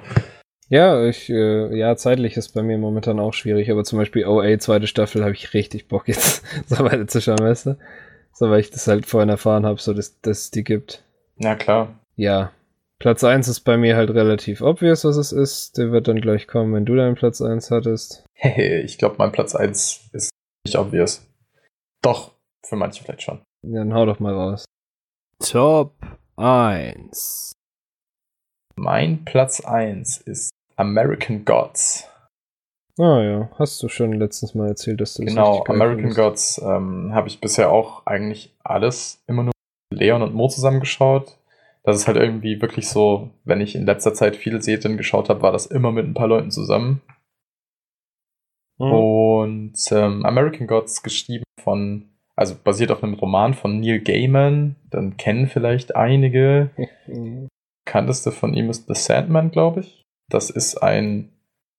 Ja, 0.69 1.05
ich, 1.05 1.29
äh, 1.29 1.77
ja, 1.77 1.97
zeitlich 1.97 2.37
ist 2.37 2.51
bei 2.55 2.62
mir 2.62 2.79
momentan 2.79 3.19
auch 3.19 3.35
schwierig, 3.35 3.71
aber 3.71 3.83
zum 3.85 3.99
Beispiel 3.99 4.25
OA, 4.25 4.57
zweite 4.59 4.87
Staffel, 4.87 5.23
habe 5.23 5.35
ich 5.35 5.53
richtig 5.53 5.89
Bock 5.89 6.07
jetzt 6.09 6.45
so 6.69 6.85
weiter 6.85 7.09
zu 7.09 7.21
schauen, 7.21 7.41
weißt 7.41 7.67
du? 7.67 7.79
So, 8.33 8.49
weil 8.51 8.61
ich 8.61 8.71
das 8.71 8.87
halt 8.87 9.05
vorhin 9.05 9.29
erfahren 9.29 9.67
habe, 9.67 9.81
so 9.81 9.93
dass, 9.93 10.21
dass 10.21 10.43
es 10.43 10.51
die 10.51 10.65
gibt. 10.65 11.05
Ja, 11.39 11.57
klar. 11.57 11.99
Ja. 12.17 12.53
Platz 13.01 13.25
1 13.25 13.49
ist 13.49 13.61
bei 13.61 13.77
mir 13.77 13.97
halt 13.97 14.11
relativ 14.11 14.61
obvious, 14.61 15.05
was 15.05 15.17
es 15.17 15.33
ist. 15.33 15.79
Der 15.79 15.91
wird 15.91 16.07
dann 16.07 16.21
gleich 16.21 16.47
kommen, 16.47 16.73
wenn 16.73 16.85
du 16.85 16.95
deinen 16.95 17.17
Platz 17.17 17.41
1 17.43 17.71
hattest. 17.71 18.25
Hey, 18.35 18.81
ich 18.83 18.99
glaube, 18.99 19.17
mein 19.19 19.33
Platz 19.33 19.55
1 19.55 20.11
ist 20.12 20.31
nicht 20.67 20.79
obvious. 20.79 21.27
Doch, 22.03 22.33
für 22.66 22.77
manche 22.77 23.03
vielleicht 23.03 23.23
schon. 23.23 23.43
Ja, 23.66 23.81
dann 23.81 23.95
hau 23.95 24.07
doch 24.07 24.20
mal 24.20 24.35
raus. 24.35 24.65
Top 25.39 25.95
1. 26.37 27.53
Mein 28.77 29.24
Platz 29.24 29.61
1 29.61 30.19
ist 30.19 30.51
American 30.77 31.45
Gods. 31.45 32.09
Ah 32.99 33.23
ja, 33.23 33.51
hast 33.59 33.82
du 33.82 33.89
schon 33.89 34.12
letztens 34.15 34.55
mal 34.55 34.69
erzählt, 34.69 35.01
dass 35.01 35.15
du 35.15 35.24
das 35.24 35.32
Genau, 35.32 35.65
American 35.65 36.12
Gods 36.15 36.61
ähm, 36.62 37.15
habe 37.15 37.28
ich 37.28 37.41
bisher 37.41 37.70
auch 37.70 38.07
eigentlich 38.07 38.55
alles 38.62 39.23
immer 39.27 39.45
nur 39.45 39.53
Leon 39.93 40.23
und 40.23 40.35
Mo 40.35 40.49
zusammengeschaut. 40.49 41.39
Das 41.82 41.97
ist 41.97 42.07
halt 42.07 42.19
irgendwie 42.19 42.61
wirklich 42.61 42.89
so, 42.89 43.31
wenn 43.45 43.61
ich 43.61 43.74
in 43.74 43.87
letzter 43.87 44.12
Zeit 44.12 44.37
viele 44.37 44.61
Serien 44.61 44.99
geschaut 44.99 45.28
habe, 45.31 45.43
war 45.43 45.53
das 45.53 45.66
immer 45.66 45.93
mit 45.93 46.07
ein 46.07 46.15
paar 46.15 46.28
Leuten 46.28 46.51
zusammen. 46.51 47.01
Mhm. 48.78 48.93
Und 48.93 49.78
ähm, 49.91 50.24
American 50.24 50.66
Gods 50.66 51.03
geschrieben 51.03 51.45
von, 51.62 52.11
also 52.41 52.55
basiert 52.55 52.91
auf 52.91 53.05
einem 53.05 53.12
Roman 53.12 53.53
von 53.53 53.81
Neil 53.81 54.01
Gaiman. 54.01 54.75
Dann 54.89 55.19
kennen 55.19 55.47
vielleicht 55.47 55.95
einige. 55.95 56.71
Bekannteste 57.85 58.33
von 58.33 58.55
ihm 58.55 58.71
ist 58.71 58.87
The 58.87 58.95
Sandman, 58.95 59.51
glaube 59.51 59.81
ich. 59.81 60.07
Das 60.31 60.49
ist 60.49 60.79
ein 60.79 61.33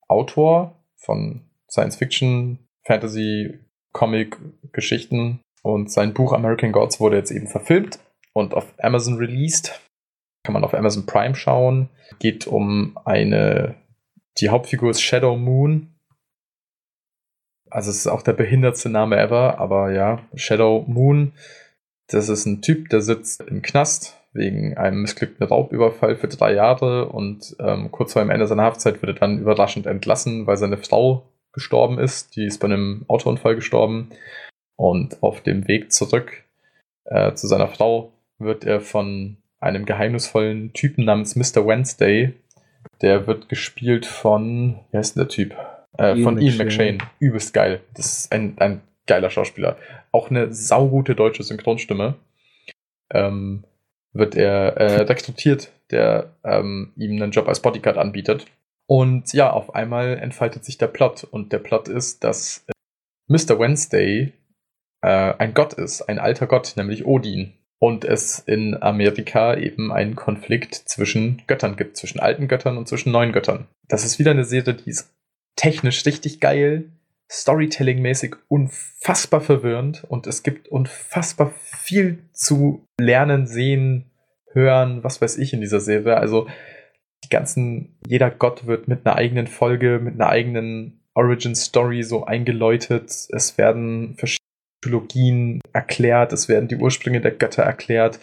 Autor 0.08 0.76
von 0.98 1.42
Science 1.68 1.96
Fiction, 1.96 2.60
Fantasy, 2.86 3.58
Comic, 3.92 4.38
Geschichten. 4.72 5.40
Und 5.64 5.92
sein 5.92 6.14
Buch 6.14 6.32
American 6.32 6.72
Gods 6.72 7.00
wurde 7.00 7.18
jetzt 7.18 7.32
eben 7.32 7.48
verfilmt 7.48 7.98
und 8.34 8.54
auf 8.54 8.72
Amazon 8.78 9.16
released. 9.16 9.82
Kann 10.44 10.54
man 10.54 10.64
auf 10.64 10.76
Amazon 10.76 11.08
Prime 11.08 11.34
schauen. 11.34 11.90
Geht 12.20 12.46
um 12.46 13.00
eine, 13.04 13.74
die 14.38 14.50
Hauptfigur 14.50 14.92
ist 14.92 15.02
Shadow 15.02 15.36
Moon. 15.38 15.96
Also 17.72 17.90
es 17.90 17.98
ist 17.98 18.08
auch 18.08 18.22
der 18.22 18.34
behindertste 18.34 18.90
Name 18.90 19.18
ever, 19.18 19.60
aber 19.60 19.92
ja, 19.92 20.20
Shadow 20.36 20.84
Moon. 20.88 21.34
Das 22.08 22.30
ist 22.30 22.46
ein 22.46 22.62
Typ, 22.62 22.90
der 22.90 23.02
sitzt 23.02 23.42
im 23.42 23.62
Knast 23.62 24.18
wegen 24.34 24.78
einem 24.78 25.02
missglückten 25.02 25.46
Raubüberfall 25.46 26.18
für 26.18 26.28
drei 26.28 26.54
Jahre 26.54 27.10
und 27.10 27.56
ähm, 27.60 27.92
kurz 27.92 28.14
vor 28.14 28.22
dem 28.22 28.30
Ende 28.30 28.48
seiner 28.48 28.64
Haftzeit 28.64 29.02
wird 29.02 29.16
er 29.18 29.20
dann 29.20 29.40
überraschend 29.40 29.88
entlassen, 29.88 30.48
weil 30.48 30.58
seine 30.58 30.78
Frau 30.78 31.32
gestorben 31.54 32.00
ist. 32.00 32.36
Die 32.36 32.46
ist 32.46 32.60
bei 32.60 32.66
einem 32.66 33.06
Autounfall 33.08 33.56
gestorben. 33.56 34.10
Und 34.78 35.22
auf 35.22 35.42
dem 35.42 35.68
Weg 35.68 35.92
zurück 35.92 36.44
äh, 37.06 37.34
zu 37.34 37.48
seiner 37.48 37.68
Frau 37.68 38.14
wird 38.40 38.64
er 38.64 38.82
von 38.82 39.38
einem 39.60 39.86
geheimnisvollen 39.86 40.74
Typen 40.74 41.06
namens 41.06 41.36
Mr. 41.36 41.68
Wednesday, 41.68 42.34
der 43.02 43.28
wird 43.28 43.48
gespielt 43.48 44.06
von, 44.06 44.80
wie 44.92 44.98
heißt 44.98 45.16
denn 45.16 45.22
der 45.22 45.30
Typ? 45.30 45.56
Äh, 45.98 46.14
Ian 46.14 46.24
von 46.24 46.36
McShane. 46.36 46.56
Ian 46.56 46.58
McShane. 46.58 46.98
Übelst 47.20 47.54
geil. 47.54 47.82
Das 47.94 48.18
ist 48.18 48.32
ein, 48.32 48.58
ein 48.60 48.82
geiler 49.08 49.30
Schauspieler. 49.30 49.78
Auch 50.12 50.30
eine 50.30 50.54
saugute 50.54 51.16
deutsche 51.16 51.44
Synchronstimme. 51.44 52.16
Ähm, 53.14 53.64
wird 54.14 54.36
er 54.36 54.78
äh, 54.78 55.02
rekrutiert, 55.02 55.72
der 55.90 56.36
ähm, 56.44 56.94
ihm 56.96 57.22
einen 57.22 57.32
Job 57.32 57.48
als 57.48 57.62
Bodyguard 57.62 57.98
anbietet. 57.98 58.46
Und 58.88 59.32
ja, 59.34 59.52
auf 59.52 59.76
einmal 59.76 60.18
entfaltet 60.18 60.66
sich 60.66 60.78
der 60.78 60.88
Plot. 60.88 61.24
Und 61.24 61.54
der 61.54 61.60
Plot 61.60 61.88
ist, 61.88 62.24
dass 62.24 62.66
äh, 62.68 62.72
Mr. 63.28 63.60
Wednesday 63.60 64.34
äh, 65.02 65.34
ein 65.38 65.54
Gott 65.54 65.74
ist, 65.74 66.02
ein 66.04 66.20
alter 66.20 66.48
Gott, 66.48 66.74
nämlich 66.76 67.06
Odin. 67.06 67.54
Und 67.80 68.06
es 68.06 68.38
in 68.40 68.80
Amerika 68.82 69.56
eben 69.56 69.92
einen 69.92 70.16
Konflikt 70.16 70.76
zwischen 70.76 71.42
Göttern 71.48 71.78
gibt, 71.78 71.98
zwischen 71.98 72.20
alten 72.20 72.48
Göttern 72.48 72.78
und 72.78 72.88
zwischen 72.88 73.12
neuen 73.12 73.32
Göttern. 73.32 73.68
Das 73.88 74.06
ist 74.06 74.20
wieder 74.20 74.32
eine 74.32 74.46
Serie, 74.46 74.76
die 74.76 74.92
ist 74.92 75.12
technisch 75.56 76.06
richtig 76.06 76.40
geil, 76.40 76.92
Storytelling-mäßig 77.30 78.36
unfassbar 78.50 79.40
verwirrend 79.40 80.04
und 80.04 80.28
es 80.28 80.44
gibt 80.44 80.68
unfassbar 80.68 81.54
viel 81.62 82.30
zu 82.34 82.86
lernen, 83.00 83.48
sehen, 83.48 84.12
hören, 84.52 85.04
was 85.04 85.22
weiß 85.22 85.38
ich 85.38 85.54
in 85.54 85.62
dieser 85.62 85.80
Serie. 85.80 86.18
Also 86.18 86.48
die 87.24 87.30
ganzen, 87.30 87.98
jeder 88.06 88.30
Gott 88.30 88.68
wird 88.68 88.88
mit 88.88 89.06
einer 89.06 89.16
eigenen 89.16 89.48
Folge, 89.48 90.00
mit 90.00 90.16
einer 90.16 90.30
eigenen 90.30 91.02
Origin 91.14 91.56
Story 91.56 92.04
so 92.04 92.26
eingeläutet. 92.26 93.10
Es 93.30 93.58
werden 93.58 94.16
verschiedene 94.18 94.42
Mythologien 94.84 95.62
erklärt, 95.72 96.34
es 96.34 96.50
werden 96.50 96.68
die 96.68 96.78
Ursprünge 96.78 97.22
der 97.22 97.32
Götter 97.32 97.64
erklärt. 97.64 98.20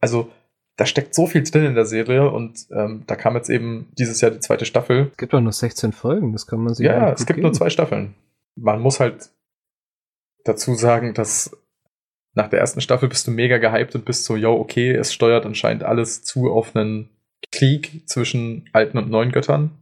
Also 0.00 0.30
da 0.78 0.86
steckt 0.86 1.12
so 1.12 1.26
viel 1.26 1.42
drin 1.42 1.64
in 1.66 1.74
der 1.74 1.84
Serie 1.84 2.30
und 2.30 2.66
ähm, 2.70 3.02
da 3.08 3.16
kam 3.16 3.34
jetzt 3.34 3.50
eben 3.50 3.88
dieses 3.98 4.20
Jahr 4.20 4.30
die 4.30 4.38
zweite 4.38 4.64
Staffel. 4.64 5.08
Es 5.10 5.16
gibt 5.16 5.32
doch 5.32 5.40
nur 5.40 5.52
16 5.52 5.92
Folgen, 5.92 6.32
das 6.32 6.46
kann 6.46 6.60
man 6.60 6.72
sich 6.72 6.86
Ja, 6.86 7.10
es 7.12 7.26
gibt 7.26 7.36
geben. 7.36 7.42
nur 7.42 7.52
zwei 7.52 7.68
Staffeln. 7.68 8.14
Man 8.54 8.80
muss 8.80 9.00
halt 9.00 9.30
dazu 10.44 10.74
sagen, 10.74 11.14
dass 11.14 11.50
nach 12.34 12.48
der 12.48 12.60
ersten 12.60 12.80
Staffel 12.80 13.08
bist 13.08 13.26
du 13.26 13.32
mega 13.32 13.58
gehypt 13.58 13.96
und 13.96 14.04
bist 14.04 14.24
so, 14.24 14.36
yo, 14.36 14.54
okay, 14.54 14.92
es 14.92 15.12
steuert 15.12 15.44
anscheinend 15.44 15.82
alles 15.82 16.22
zu 16.22 16.50
auf 16.52 16.76
einen 16.76 17.10
Krieg 17.50 18.08
zwischen 18.08 18.68
alten 18.72 18.98
und 18.98 19.10
neuen 19.10 19.32
Göttern. 19.32 19.72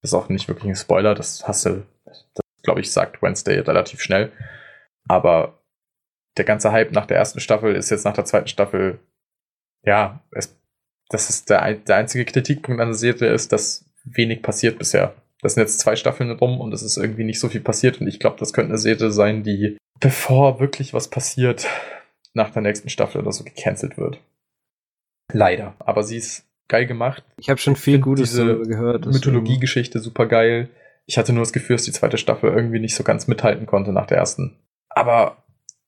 Das 0.00 0.10
ist 0.10 0.14
auch 0.14 0.30
nicht 0.30 0.48
wirklich 0.48 0.70
ein 0.70 0.76
Spoiler, 0.76 1.14
das 1.14 1.46
hast 1.46 1.66
du, 1.66 1.82
das 2.06 2.26
glaube 2.62 2.80
ich, 2.80 2.90
sagt 2.90 3.20
Wednesday 3.20 3.58
relativ 3.58 4.00
schnell. 4.00 4.32
Aber 5.06 5.60
der 6.38 6.46
ganze 6.46 6.72
Hype 6.72 6.92
nach 6.92 7.04
der 7.04 7.18
ersten 7.18 7.40
Staffel 7.40 7.74
ist 7.74 7.90
jetzt 7.90 8.06
nach 8.06 8.14
der 8.14 8.24
zweiten 8.24 8.48
Staffel, 8.48 9.00
ja, 9.84 10.20
es, 10.32 10.56
das 11.08 11.30
ist 11.30 11.50
der, 11.50 11.74
der 11.74 11.96
einzige 11.96 12.24
Kritikpunkt 12.24 12.80
an 12.80 12.88
der 12.88 12.96
Serie 12.96 13.32
ist, 13.32 13.52
dass 13.52 13.84
wenig 14.04 14.42
passiert 14.42 14.78
bisher. 14.78 15.14
Das 15.42 15.54
sind 15.54 15.62
jetzt 15.62 15.80
zwei 15.80 15.96
Staffeln 15.96 16.30
rum 16.32 16.60
und 16.60 16.72
es 16.72 16.82
ist 16.82 16.96
irgendwie 16.96 17.24
nicht 17.24 17.40
so 17.40 17.48
viel 17.48 17.60
passiert 17.60 18.00
und 18.00 18.06
ich 18.06 18.20
glaube, 18.20 18.36
das 18.38 18.52
könnte 18.52 18.70
eine 18.70 18.78
Serie 18.78 19.10
sein, 19.10 19.42
die, 19.42 19.78
bevor 19.98 20.60
wirklich 20.60 20.92
was 20.92 21.08
passiert, 21.08 21.66
nach 22.34 22.50
der 22.50 22.62
nächsten 22.62 22.88
Staffel 22.88 23.20
oder 23.20 23.32
so 23.32 23.44
gecancelt 23.44 23.96
wird. 23.96 24.20
Leider. 25.32 25.74
Aber 25.78 26.02
sie 26.02 26.16
ist 26.16 26.44
geil 26.68 26.86
gemacht. 26.86 27.24
Ich 27.38 27.50
habe 27.50 27.60
schon 27.60 27.76
viel 27.76 27.98
Gutes 27.98 28.30
diese 28.30 28.58
gehört. 28.60 29.06
Mythologie-Geschichte 29.06 29.98
super 29.98 30.26
geil. 30.26 30.68
Ich 31.06 31.18
hatte 31.18 31.32
nur 31.32 31.42
das 31.42 31.52
Gefühl, 31.52 31.76
dass 31.76 31.84
die 31.84 31.92
zweite 31.92 32.18
Staffel 32.18 32.50
irgendwie 32.50 32.78
nicht 32.78 32.94
so 32.94 33.02
ganz 33.02 33.26
mithalten 33.26 33.66
konnte 33.66 33.92
nach 33.92 34.06
der 34.06 34.18
ersten. 34.18 34.56
Aber 34.88 35.42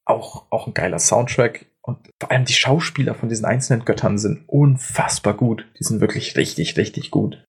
auch, 0.05 0.47
auch 0.51 0.67
ein 0.67 0.75
geiler 0.75 0.99
Soundtrack. 0.99 1.67
Und 1.85 2.11
vor 2.21 2.31
allem 2.31 2.45
die 2.45 2.53
Schauspieler 2.53 3.15
von 3.15 3.29
diesen 3.29 3.45
einzelnen 3.45 3.85
Göttern 3.85 4.19
sind 4.19 4.45
unfassbar 4.49 5.35
gut. 5.35 5.67
Die 5.79 5.85
sind 5.85 6.01
wirklich 6.01 6.37
richtig, 6.37 6.77
richtig 6.77 7.11
gut. 7.11 7.45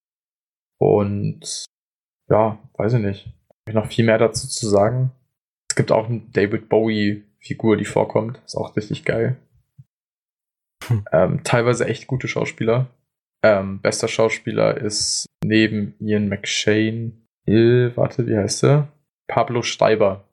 Und 0.80 1.65
ja, 2.30 2.57
weiß 2.77 2.93
ich 2.93 2.99
nicht. 2.99 3.26
Habe 3.26 3.69
ich 3.69 3.76
noch 3.76 3.88
viel 3.88 4.05
mehr 4.05 4.18
dazu 4.18 4.47
zu 4.47 4.68
sagen? 4.68 5.11
Es 5.69 5.76
gibt 5.76 5.91
auch 5.91 6.10
eine 6.10 6.22
David 6.31 6.68
Bowie-Figur, 6.68 7.77
die 7.77 7.85
vorkommt. 7.85 8.41
Ist 8.45 8.55
auch 8.55 8.76
richtig 8.76 9.05
geil. 9.05 9.38
Hm. 10.88 11.05
Ähm, 11.11 11.43
teilweise 11.43 11.85
echt 11.85 12.07
gute 12.07 12.27
Schauspieler. 12.27 12.88
Ähm, 13.43 13.81
bester 13.81 14.07
Schauspieler 14.07 14.77
ist 14.77 15.26
neben 15.43 15.95
Ian 15.99 16.30
McShane, 16.30 17.11
äh, 17.45 17.95
warte, 17.95 18.26
wie 18.27 18.38
heißt 18.38 18.64
er? 18.64 18.88
Pablo 19.27 19.61
Steiber. 19.61 20.27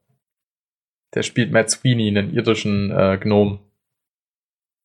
Der 1.15 1.23
spielt 1.23 1.53
Matt 1.53 1.71
Sweeney, 1.71 2.09
einen 2.09 2.33
irdischen 2.33 2.91
äh, 2.93 3.19
Gnom. 3.21 3.59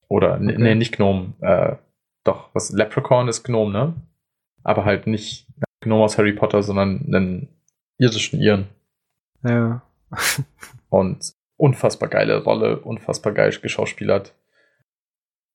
Oder, 0.07 0.35
okay. 0.35 0.55
nee, 0.57 0.75
nicht 0.75 0.95
Gnom. 0.95 1.33
Äh, 1.41 1.75
doch, 2.23 2.49
was, 2.53 2.71
Leprechaun 2.71 3.27
ist 3.27 3.43
Gnom, 3.43 3.71
ne? 3.71 3.93
Aber 4.63 4.85
halt 4.85 5.07
nicht 5.07 5.47
Gnom 5.81 6.01
aus 6.01 6.17
Harry 6.17 6.33
Potter, 6.33 6.63
sondern 6.63 7.05
einen 7.07 7.47
irdischen 7.97 8.39
Iren. 8.39 8.67
Ja. 9.43 9.81
Und 10.89 11.33
unfassbar 11.57 12.09
geile 12.09 12.43
Rolle, 12.43 12.79
unfassbar 12.79 13.33
geil 13.33 13.51
geschauspielert. 13.61 14.33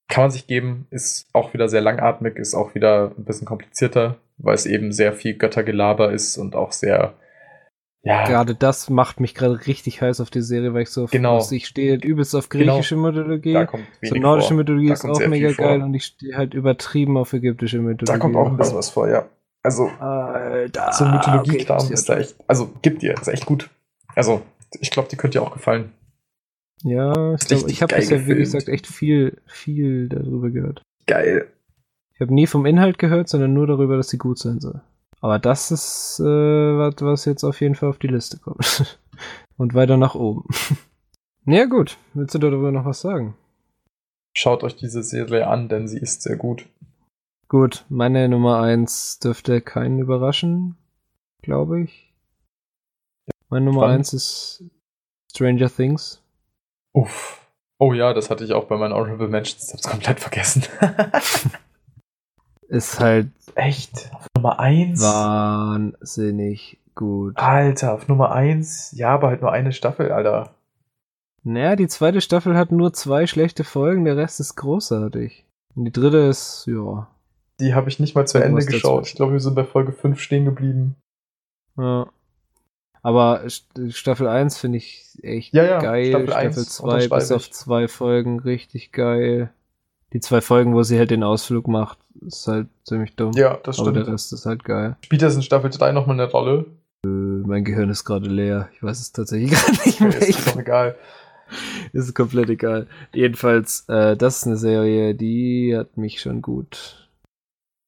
Kann 0.09 0.25
man 0.25 0.31
sich 0.31 0.47
geben, 0.47 0.87
ist 0.91 1.29
auch 1.33 1.55
wieder 1.55 1.69
sehr 1.69 1.81
langatmig, 1.81 2.37
ist 2.37 2.55
auch 2.55 2.75
wieder 2.75 3.13
ein 3.17 3.25
bisschen 3.25 3.47
komplizierter, 3.47 4.17
weil 4.39 4.55
es 4.55 4.67
eben 4.67 4.93
sehr 4.93 5.13
viel 5.13 5.37
Göttergelaber 5.37 6.13
ist 6.13 6.37
und 6.37 6.57
auch 6.57 6.73
sehr 6.73 7.15
ja. 8.03 8.25
Gerade 8.25 8.55
das 8.55 8.89
macht 8.89 9.21
mich 9.21 9.35
gerade 9.35 9.67
richtig 9.67 10.01
heiß 10.01 10.21
auf 10.21 10.31
die 10.31 10.41
Serie, 10.41 10.73
weil 10.73 10.83
ich 10.83 10.89
so 10.91 11.07
genau. 11.07 11.37
Auf, 11.37 11.53
ich 11.53 11.67
stehe 11.67 11.97
übelst 11.97 12.35
auf 12.35 12.49
griechische 12.49 12.95
genau. 12.95 13.09
Mythologie. 13.09 13.53
Da 13.53 13.67
kommt 13.67 13.85
so 14.03 14.15
nordische 14.15 14.49
vor. 14.49 14.57
Mythologie 14.57 14.91
ist 14.91 15.05
auch 15.05 15.27
mega 15.27 15.53
geil 15.53 15.83
und 15.83 15.93
ich 15.93 16.05
stehe 16.05 16.37
halt 16.37 16.55
übertrieben 16.55 17.19
auf 17.19 17.33
ägyptische 17.33 17.79
Mythologie. 17.79 18.13
Da 18.13 18.19
kommt 18.19 18.37
auch 18.37 18.47
ein 18.47 18.57
bisschen 18.57 18.77
was 18.77 18.91
vor, 18.91 19.09
ja. 19.09 19.29
Also 19.63 19.89
Alter, 19.89 20.93
so 20.93 21.05
Mythologie-Kram 21.05 21.83
okay, 21.83 21.93
ist 21.93 22.09
da 22.09 22.19
echt, 22.19 22.35
also 22.47 22.71
gibt 22.81 23.03
dir, 23.03 23.13
ist 23.13 23.29
echt 23.29 23.45
gut. 23.45 23.69
Also 24.15 24.41
ich 24.81 24.91
glaube, 24.91 25.09
die 25.11 25.17
könnte 25.17 25.39
dir 25.39 25.43
auch 25.43 25.53
gefallen. 25.53 25.93
Ja, 26.83 27.35
ich, 27.35 27.47
glaub, 27.47 27.69
ich 27.69 27.83
habe 27.83 27.95
bisher, 27.95 28.27
wie 28.27 28.35
gesagt, 28.37 28.69
echt 28.69 28.87
viel, 28.87 29.37
viel 29.45 30.09
darüber 30.09 30.49
gehört. 30.49 30.83
Geil. 31.07 31.47
Ich 32.15 32.21
habe 32.21 32.33
nie 32.33 32.47
vom 32.47 32.65
Inhalt 32.65 32.99
gehört, 32.99 33.29
sondern 33.29 33.53
nur 33.53 33.67
darüber, 33.67 33.99
dass 33.99 34.09
sie 34.09 34.17
gut 34.17 34.39
sein 34.39 34.61
soll. 34.61 34.81
Aber 35.21 35.39
das 35.39 35.71
ist 35.71 36.21
äh, 36.21 36.25
was, 36.25 36.95
was 37.01 37.25
jetzt 37.27 37.45
auf 37.45 37.61
jeden 37.61 37.75
Fall 37.75 37.91
auf 37.91 37.99
die 37.99 38.09
Liste 38.09 38.39
kommt. 38.39 38.99
Und 39.57 39.75
weiter 39.75 39.97
nach 39.97 40.15
oben. 40.15 40.45
ja, 41.45 41.67
gut. 41.67 41.99
Willst 42.15 42.35
du 42.35 42.39
darüber 42.39 42.73
noch 42.73 42.87
was 42.87 43.01
sagen? 43.01 43.37
Schaut 44.35 44.65
euch 44.65 44.77
diese 44.77 45.03
Serie 45.03 45.47
an, 45.47 45.69
denn 45.69 45.89
sie 45.89 45.99
ist 45.99 46.23
sehr 46.23 46.37
gut. 46.37 46.67
Gut, 47.49 47.85
meine 47.89 48.29
Nummer 48.29 48.61
1 48.63 49.19
dürfte 49.19 49.61
keinen 49.61 49.99
überraschen, 49.99 50.77
glaube 51.43 51.83
ich. 51.83 52.15
Meine 53.49 53.67
Nummer 53.67 53.87
1 53.87 54.13
ist 54.13 54.65
Stranger 55.33 55.69
Things. 55.69 56.23
Uff. 56.93 57.45
Oh 57.79 57.93
ja, 57.93 58.15
das 58.15 58.31
hatte 58.31 58.45
ich 58.45 58.53
auch 58.53 58.67
bei 58.67 58.77
meinen 58.77 58.93
Honorable 58.93 59.29
Mentions. 59.29 59.73
Hab's 59.73 59.89
komplett 59.89 60.21
vergessen. 60.21 60.65
ist 62.71 63.01
halt 63.01 63.29
echt 63.55 64.11
auf 64.15 64.27
Nummer 64.37 64.59
1. 64.61 65.01
Wahnsinnig 65.03 66.79
gut. 66.95 67.37
Alter, 67.37 67.95
auf 67.95 68.09
Nummer 68.09 68.33
1. 68.33 68.93
Ja, 68.97 69.11
aber 69.15 69.29
halt 69.29 69.43
nur 69.43 69.53
eine 69.53 69.73
Staffel, 69.73 70.13
Alter. 70.13 70.55
Naja, 71.43 71.75
die 71.77 71.89
zweite 71.89 72.21
Staffel 72.21 72.57
hat 72.57 72.71
nur 72.71 72.93
zwei 72.93 73.27
schlechte 73.27 73.65
Folgen, 73.65 74.05
der 74.05 74.17
Rest 74.17 74.41
ist 74.41 74.57
großartig. 74.57 75.47
Und 75.75 75.85
die 75.87 75.93
dritte 75.93 76.19
ist, 76.19 76.67
ja. 76.67 77.09
Die 77.61 77.75
habe 77.75 77.89
ich 77.89 77.99
nicht 78.01 78.15
mal 78.15 78.27
zu 78.27 78.39
Ende 78.43 78.65
geschaut. 78.65 79.07
Ich 79.07 79.15
glaube, 79.15 79.33
wir 79.33 79.41
sind 79.41 79.55
bei 79.55 79.65
Folge 79.65 79.93
5 79.93 80.21
stehen 80.21 80.45
geblieben. 80.45 80.97
ja. 81.77 82.07
Aber 83.03 83.45
St- 83.47 83.93
Staffel 83.93 84.29
1 84.29 84.59
finde 84.59 84.77
ich 84.77 85.19
echt 85.23 85.55
Ja, 85.55 85.65
ja, 85.65 85.79
geil. 85.79 86.09
Staffel 86.11 86.27
Staffel, 86.29 86.47
1 86.49 86.69
2 86.69 87.09
bis 87.09 87.33
auf 87.33 87.51
zwei 87.51 87.89
Folgen 87.89 88.41
richtig 88.41 88.93
geil. 88.93 89.49
Die 90.13 90.21
zwei 90.21 90.41
Folgen, 90.41 90.75
wo 90.75 90.83
sie 90.83 90.99
halt 90.99 91.11
den 91.11 91.23
Ausflug 91.23 91.69
macht, 91.69 91.99
ist 92.27 92.47
halt 92.49 92.69
ziemlich 92.85 93.15
dumm. 93.15 93.33
Ja, 93.33 93.59
das 93.63 93.79
Aber 93.79 93.91
stimmt. 93.91 94.07
der 94.07 94.13
Rest 94.15 94.33
ist 94.33 94.45
halt 94.47 94.65
geil. 94.65 94.97
Spielt 95.05 95.23
das 95.23 95.37
in 95.37 95.43
Staffel 95.43 95.71
3 95.71 95.93
nochmal 95.93 96.21
eine 96.21 96.31
Rolle? 96.31 96.67
Mein 97.05 97.65
Gehirn 97.65 97.91
ist 97.91 98.05
gerade 98.05 98.29
leer. 98.29 98.69
Ich 98.75 98.83
weiß 98.83 99.01
es 99.01 99.13
tatsächlich 99.13 99.51
gar 99.53 99.71
nicht 99.71 100.01
Okay, 100.01 100.05
mehr. 100.09 100.29
ist 100.29 100.47
doch 100.49 100.57
egal. 100.59 100.97
ist 101.93 102.15
komplett 102.15 102.51
egal. 102.51 102.87
Jedenfalls, 103.15 103.89
äh, 103.89 104.17
das 104.17 104.39
ist 104.39 104.47
eine 104.47 104.57
Serie, 104.57 105.15
die 105.15 105.75
hat 105.77 105.97
mich 105.97 106.21
schon 106.21 106.43
gut. 106.43 107.09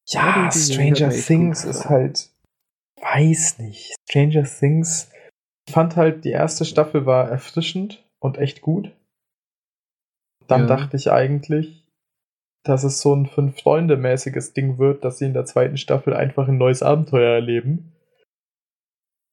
Ja, 0.09 0.49
die 0.53 0.59
Stranger 0.59 1.11
Things 1.11 1.65
ist 1.65 1.89
halt. 1.89 2.31
Weiß 3.01 3.59
nicht. 3.59 3.95
Stranger 4.09 4.45
Things. 4.45 5.11
Ich 5.69 5.75
fand 5.75 5.97
halt, 5.97 6.25
die 6.25 6.31
erste 6.31 6.65
Staffel 6.65 7.05
war 7.07 7.29
erfrischend 7.29 8.05
und 8.21 8.39
echt 8.39 8.63
gut. 8.63 8.91
Dann 10.49 10.63
Ja. 10.63 10.67
dachte 10.67 10.97
ich 10.97 11.11
eigentlich, 11.13 11.82
dass 12.65 12.85
es 12.85 13.01
so 13.01 13.15
ein 13.15 13.27
Fünf-Freunde-mäßiges 13.27 14.53
Ding 14.55 14.79
wird, 14.79 15.05
dass 15.05 15.19
sie 15.19 15.27
in 15.27 15.35
der 15.35 15.45
zweiten 15.45 15.77
Staffel 15.77 16.15
einfach 16.15 16.49
ein 16.49 16.59
neues 16.59 16.83
Abenteuer 16.83 17.35
erleben. 17.35 17.93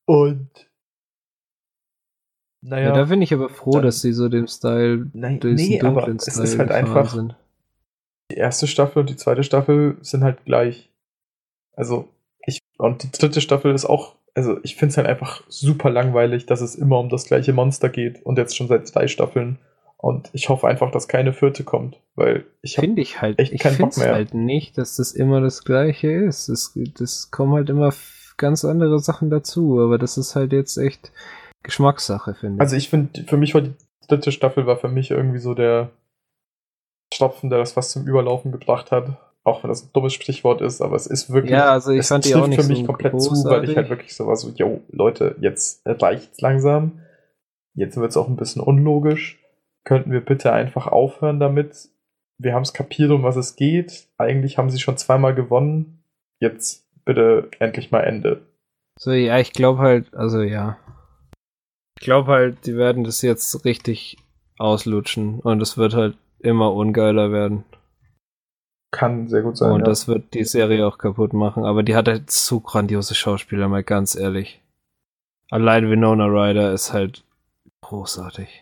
Und. 0.08 0.50
Ja, 2.62 2.70
Naja. 2.72 2.92
da 2.94 3.06
bin 3.06 3.22
ich 3.22 3.34
aber 3.34 3.50
froh, 3.50 3.72
dann- 3.74 3.84
dass 3.84 4.02
sie 4.02 4.12
so 4.12 4.28
dem 4.28 4.48
Style, 4.48 5.10
nein, 5.14 5.40
nee, 5.44 5.80
aber 5.82 6.02
dunklen 6.02 6.18
es 6.18 6.26
Style 6.26 6.44
ist 6.44 6.60
halt 6.60 6.72
einfach. 6.72 7.12
sind. 7.14 7.36
die 8.32 8.36
erste 8.38 8.68
Staffel 8.68 9.00
und 9.00 9.10
die 9.10 9.16
zweite 9.16 9.44
Staffel 9.44 9.98
sind 10.02 10.24
halt 10.24 10.46
gleich. 10.46 10.92
Also, 11.76 12.10
ich, 12.46 12.60
und 12.78 13.02
die 13.04 13.12
dritte 13.12 13.42
Staffel 13.42 13.74
ist 13.74 13.86
auch, 13.86 14.16
also 14.36 14.60
ich 14.64 14.76
finde 14.76 14.92
es 14.92 14.98
halt 14.98 15.08
einfach 15.08 15.42
super 15.48 15.90
langweilig, 15.90 16.46
dass 16.46 16.62
es 16.62 16.76
immer 16.76 17.00
um 17.00 17.10
das 17.10 17.26
gleiche 17.26 17.54
Monster 17.54 17.90
geht 17.90 18.22
und 18.26 18.38
jetzt 18.38 18.56
schon 18.56 18.68
seit 18.68 18.94
drei 18.94 19.08
Staffeln. 19.08 19.58
Und 20.02 20.30
ich 20.32 20.48
hoffe 20.48 20.66
einfach, 20.66 20.92
dass 20.92 21.10
keine 21.10 21.34
vierte 21.34 21.66
kommt, 21.66 22.00
weil 22.16 22.46
ich 22.62 22.76
Finde 22.76 23.02
ich 23.02 23.22
halt. 23.22 23.38
echt 23.38 23.52
Ich 23.52 23.60
keinen 23.60 23.78
Bock 23.78 23.98
mehr. 23.98 24.14
halt 24.14 24.34
nicht, 24.34 24.78
dass 24.78 24.96
das 24.96 25.12
immer 25.12 25.42
das 25.42 25.66
Gleiche 25.66 26.10
ist. 26.10 26.48
Es, 26.48 26.74
das 26.98 27.32
kommen 27.32 27.54
halt 27.54 27.70
immer 27.70 27.92
ganz 28.38 28.64
andere 28.64 29.00
Sachen 29.00 29.30
dazu, 29.30 29.78
aber 29.82 29.98
das 29.98 30.18
ist 30.18 30.38
halt 30.38 30.54
jetzt 30.54 30.78
echt 30.78 31.12
Geschmackssache, 31.64 32.34
finde 32.34 32.56
ich. 32.56 32.62
Also 32.62 32.78
ich 32.78 32.88
finde, 32.88 33.26
für 33.26 33.36
mich 33.36 33.54
war 33.54 33.60
die 33.60 33.74
dritte 34.08 34.32
Staffel 34.32 34.66
war 34.66 34.78
für 34.78 34.88
mich 34.88 35.12
irgendwie 35.12 35.40
so 35.40 35.54
der 35.54 35.90
Stopfen, 37.14 37.50
der 37.50 37.60
das 37.60 37.76
was 37.76 37.92
zum 37.92 38.08
Überlaufen 38.08 38.54
gebracht 38.54 38.92
hat. 38.92 39.18
Auch 39.44 39.64
wenn 39.64 39.70
das 39.70 39.84
ein 39.84 39.90
dummes 39.92 40.14
Sprichwort 40.14 40.62
ist, 40.62 40.82
aber 40.82 40.96
es 40.96 41.08
ist 41.08 41.30
wirklich. 41.34 41.52
Ja, 41.52 41.72
also 41.72 41.92
ich 41.92 42.00
es 42.00 42.08
fand 42.08 42.24
die 42.24 42.36
auch 42.36 42.48
nicht 42.48 42.62
für 42.62 42.68
mich 42.68 42.80
so 42.80 42.86
komplett 42.86 43.22
zu, 43.22 43.32
weil 43.32 43.36
ich 43.36 43.44
großartig. 43.44 43.76
halt 43.76 43.90
wirklich 43.90 44.16
so 44.16 44.28
war 44.28 44.36
so, 44.38 44.50
yo, 44.56 44.82
Leute, 44.90 45.36
jetzt 45.42 45.82
reicht's 45.86 46.40
langsam. 46.40 47.02
Jetzt 47.74 47.98
wird's 47.98 48.16
auch 48.16 48.30
ein 48.30 48.38
bisschen 48.38 48.62
unlogisch. 48.62 49.40
Könnten 49.84 50.12
wir 50.12 50.22
bitte 50.22 50.54
einfach 50.54 50.88
aufhören 50.88 51.40
damit? 51.40 51.90
Wir 52.38 52.54
haben 52.54 52.64
es 52.64 52.74
kapiert, 52.74 53.12
um 53.12 53.24
was 53.24 53.36
es 53.36 53.56
geht. 53.56 54.08
Eigentlich 54.18 54.58
haben 54.58 54.70
sie 54.70 54.80
schon 54.80 54.98
zweimal 54.98 55.36
gewonnen. 55.36 56.04
Jetzt 56.40 56.88
bitte 57.06 57.50
endlich 57.60 57.92
mal 57.92 58.02
Ende. 58.02 58.46
So, 58.98 59.12
ja, 59.12 59.40
ich 59.40 59.54
glaube 59.54 59.80
halt, 59.80 60.14
also 60.14 60.42
ja. 60.42 60.78
Ich 61.98 62.06
glaube 62.06 62.32
halt, 62.32 62.66
die 62.66 62.76
werden 62.76 63.04
das 63.04 63.22
jetzt 63.22 63.66
richtig 63.66 64.18
auslutschen 64.58 65.40
und 65.40 65.62
es 65.62 65.78
wird 65.78 65.96
halt 65.96 66.18
immer 66.40 66.74
ungeiler 66.74 67.32
werden. 67.32 67.64
Kann 68.92 69.28
sehr 69.28 69.42
gut 69.42 69.58
sein. 69.58 69.72
und 69.72 69.80
ja. 69.80 69.86
das 69.86 70.08
wird 70.08 70.34
die 70.34 70.46
Serie 70.46 70.86
auch 70.88 70.98
kaputt 70.98 71.34
machen. 71.34 71.64
Aber 71.64 71.84
die 71.84 71.96
hat 71.96 72.08
halt 72.08 72.32
so 72.32 72.60
grandiose 72.60 73.16
Schauspieler, 73.16 73.68
mal 73.68 73.84
ganz 73.84 74.16
ehrlich. 74.16 74.62
Allein 75.52 75.90
Winona 75.90 76.26
Ryder 76.26 76.74
ist 76.74 76.94
halt 76.94 77.24
großartig. 77.82 78.62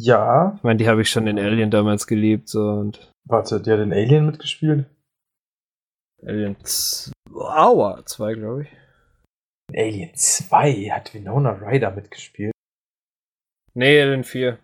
Ja, 0.00 0.54
Ich 0.56 0.62
meine, 0.62 0.76
die 0.76 0.88
habe 0.88 1.02
ich 1.02 1.10
schon 1.10 1.26
in 1.26 1.38
Alien 1.38 1.70
damals 1.70 2.06
geliebt, 2.06 2.48
so 2.48 2.68
und 2.68 3.10
warte, 3.24 3.60
die 3.60 3.70
hat 3.70 3.78
den 3.78 3.92
Alien 3.92 4.26
mitgespielt? 4.26 4.86
Alien 6.22 6.56
2, 6.62 7.12
Aua, 7.32 8.04
zwei, 8.06 8.34
glaube 8.34 8.62
ich. 8.62 8.68
In 9.72 9.78
Alien 9.80 10.14
2 10.14 10.90
hat 10.90 11.14
Winona 11.14 11.50
Ryder 11.52 11.90
mitgespielt. 11.90 12.52
Nee, 13.74 14.00
Alien 14.00 14.24
4. 14.24 14.58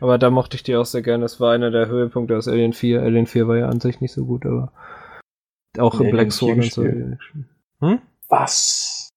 Aber 0.00 0.18
da 0.18 0.30
mochte 0.30 0.56
ich 0.56 0.62
die 0.62 0.74
auch 0.76 0.86
sehr 0.86 1.02
gerne. 1.02 1.22
Das 1.22 1.38
war 1.38 1.52
einer 1.52 1.70
der 1.70 1.86
Höhepunkte 1.86 2.36
aus 2.36 2.48
Alien 2.48 2.72
4. 2.72 3.02
Alien 3.02 3.26
4 3.26 3.46
war 3.46 3.56
ja 3.56 3.68
an 3.68 3.80
sich 3.80 4.00
nicht 4.00 4.12
so 4.12 4.24
gut, 4.24 4.46
aber 4.46 4.72
auch 5.78 6.00
In 6.00 6.06
in 6.06 6.12
Black 6.12 6.32
Swan 6.32 6.62
4 6.62 6.62
und 6.62 6.72
so. 6.72 6.82
Hm? 7.86 8.02
Was? 8.28 9.10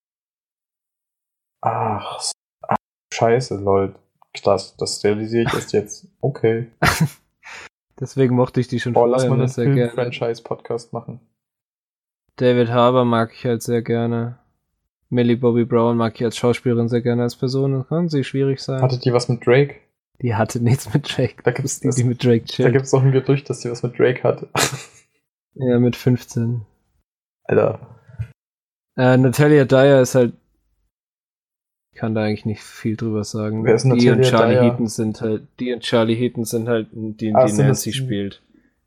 Ach, 1.62 2.22
ach, 2.68 2.76
scheiße, 3.14 3.57
lol. 3.57 3.95
Das, 4.44 4.76
das 4.78 5.03
realisiere 5.03 5.44
ich 5.48 5.53
erst 5.53 5.74
jetzt. 5.74 6.07
Okay. 6.22 6.68
Deswegen 7.99 8.36
mochte 8.36 8.60
ich 8.60 8.68
die 8.68 8.80
schon 8.80 8.94
Boah, 8.94 9.07
lass 9.07 9.26
mal 9.28 9.36
einen 9.40 9.48
sehr 9.48 9.66
gerne. 9.66 9.90
Film-Franchise-Podcast 9.91 10.91
machen. 10.94 11.20
David 12.36 12.70
Harbour 12.70 13.06
mag 13.06 13.32
ich 13.34 13.45
halt 13.45 13.64
sehr 13.64 13.82
gerne. 13.82 14.38
Millie 15.10 15.38
Bobby 15.38 15.64
Brown 15.64 15.95
mag 15.95 16.16
ich 16.16 16.24
als 16.26 16.36
Schauspielerin 16.36 16.90
sehr 16.90 17.02
gerne. 17.02 17.24
Als 17.24 17.36
Person 17.38 17.72
Das 17.74 17.88
kann 17.88 18.10
sie 18.10 18.24
schwierig 18.26 18.60
sein. 18.60 18.82
Hattet 18.82 19.06
ihr 19.06 19.14
was 19.14 19.30
mit 19.30 19.45
Drake? 19.45 19.76
die 20.22 20.34
hatte 20.34 20.62
nichts 20.62 20.94
mit 20.94 21.18
Drake. 21.18 21.44
Da 21.44 21.52
gibt's 21.52 21.82
die, 21.82 21.88
das- 21.88 21.95
die 21.98 22.06
mit 22.06 22.24
Drake 22.24 22.45
Da 22.45 22.53
chillt. 22.53 22.72
gibt 22.74 22.86
es 22.86 22.94
auch 22.94 23.02
ein 23.03 23.12
Gerücht, 23.12 23.49
dass 23.49 23.62
sie 23.62 23.70
was 23.70 23.84
mit 23.84 23.99
Drake 23.99 24.24
hat. 24.24 24.48
Ja, 25.56 25.78
mit 25.80 25.95
15. 25.98 26.66
Alter. 27.44 27.80
Äh, 28.98 29.18
Natalia 29.18 29.66
Dyer 29.66 30.02
ist 30.02 30.16
halt. 30.16 30.34
Ich 31.95 32.01
kann 32.01 32.13
da 32.13 32.23
eigentlich 32.23 32.43
nicht 32.43 32.61
viel 32.61 32.97
drüber 32.97 33.23
sagen. 33.23 33.63
Wer 33.63 33.76
ist 33.76 33.85
die 33.85 34.09
und 34.09 34.22
Charlie? 34.23 34.59
Heaton 34.59 34.88
sind 34.88 35.22
halt. 35.22 35.43
Die 35.61 35.72
und 35.72 35.80
Charlie 35.80 36.15
Heaton 36.15 36.43
sind 36.43 36.67
halt 36.67 36.89
die, 36.91 37.34
Ah, 37.34 37.45
die 37.45 37.53
Nancy 37.53 37.93
spielt. 37.93 38.41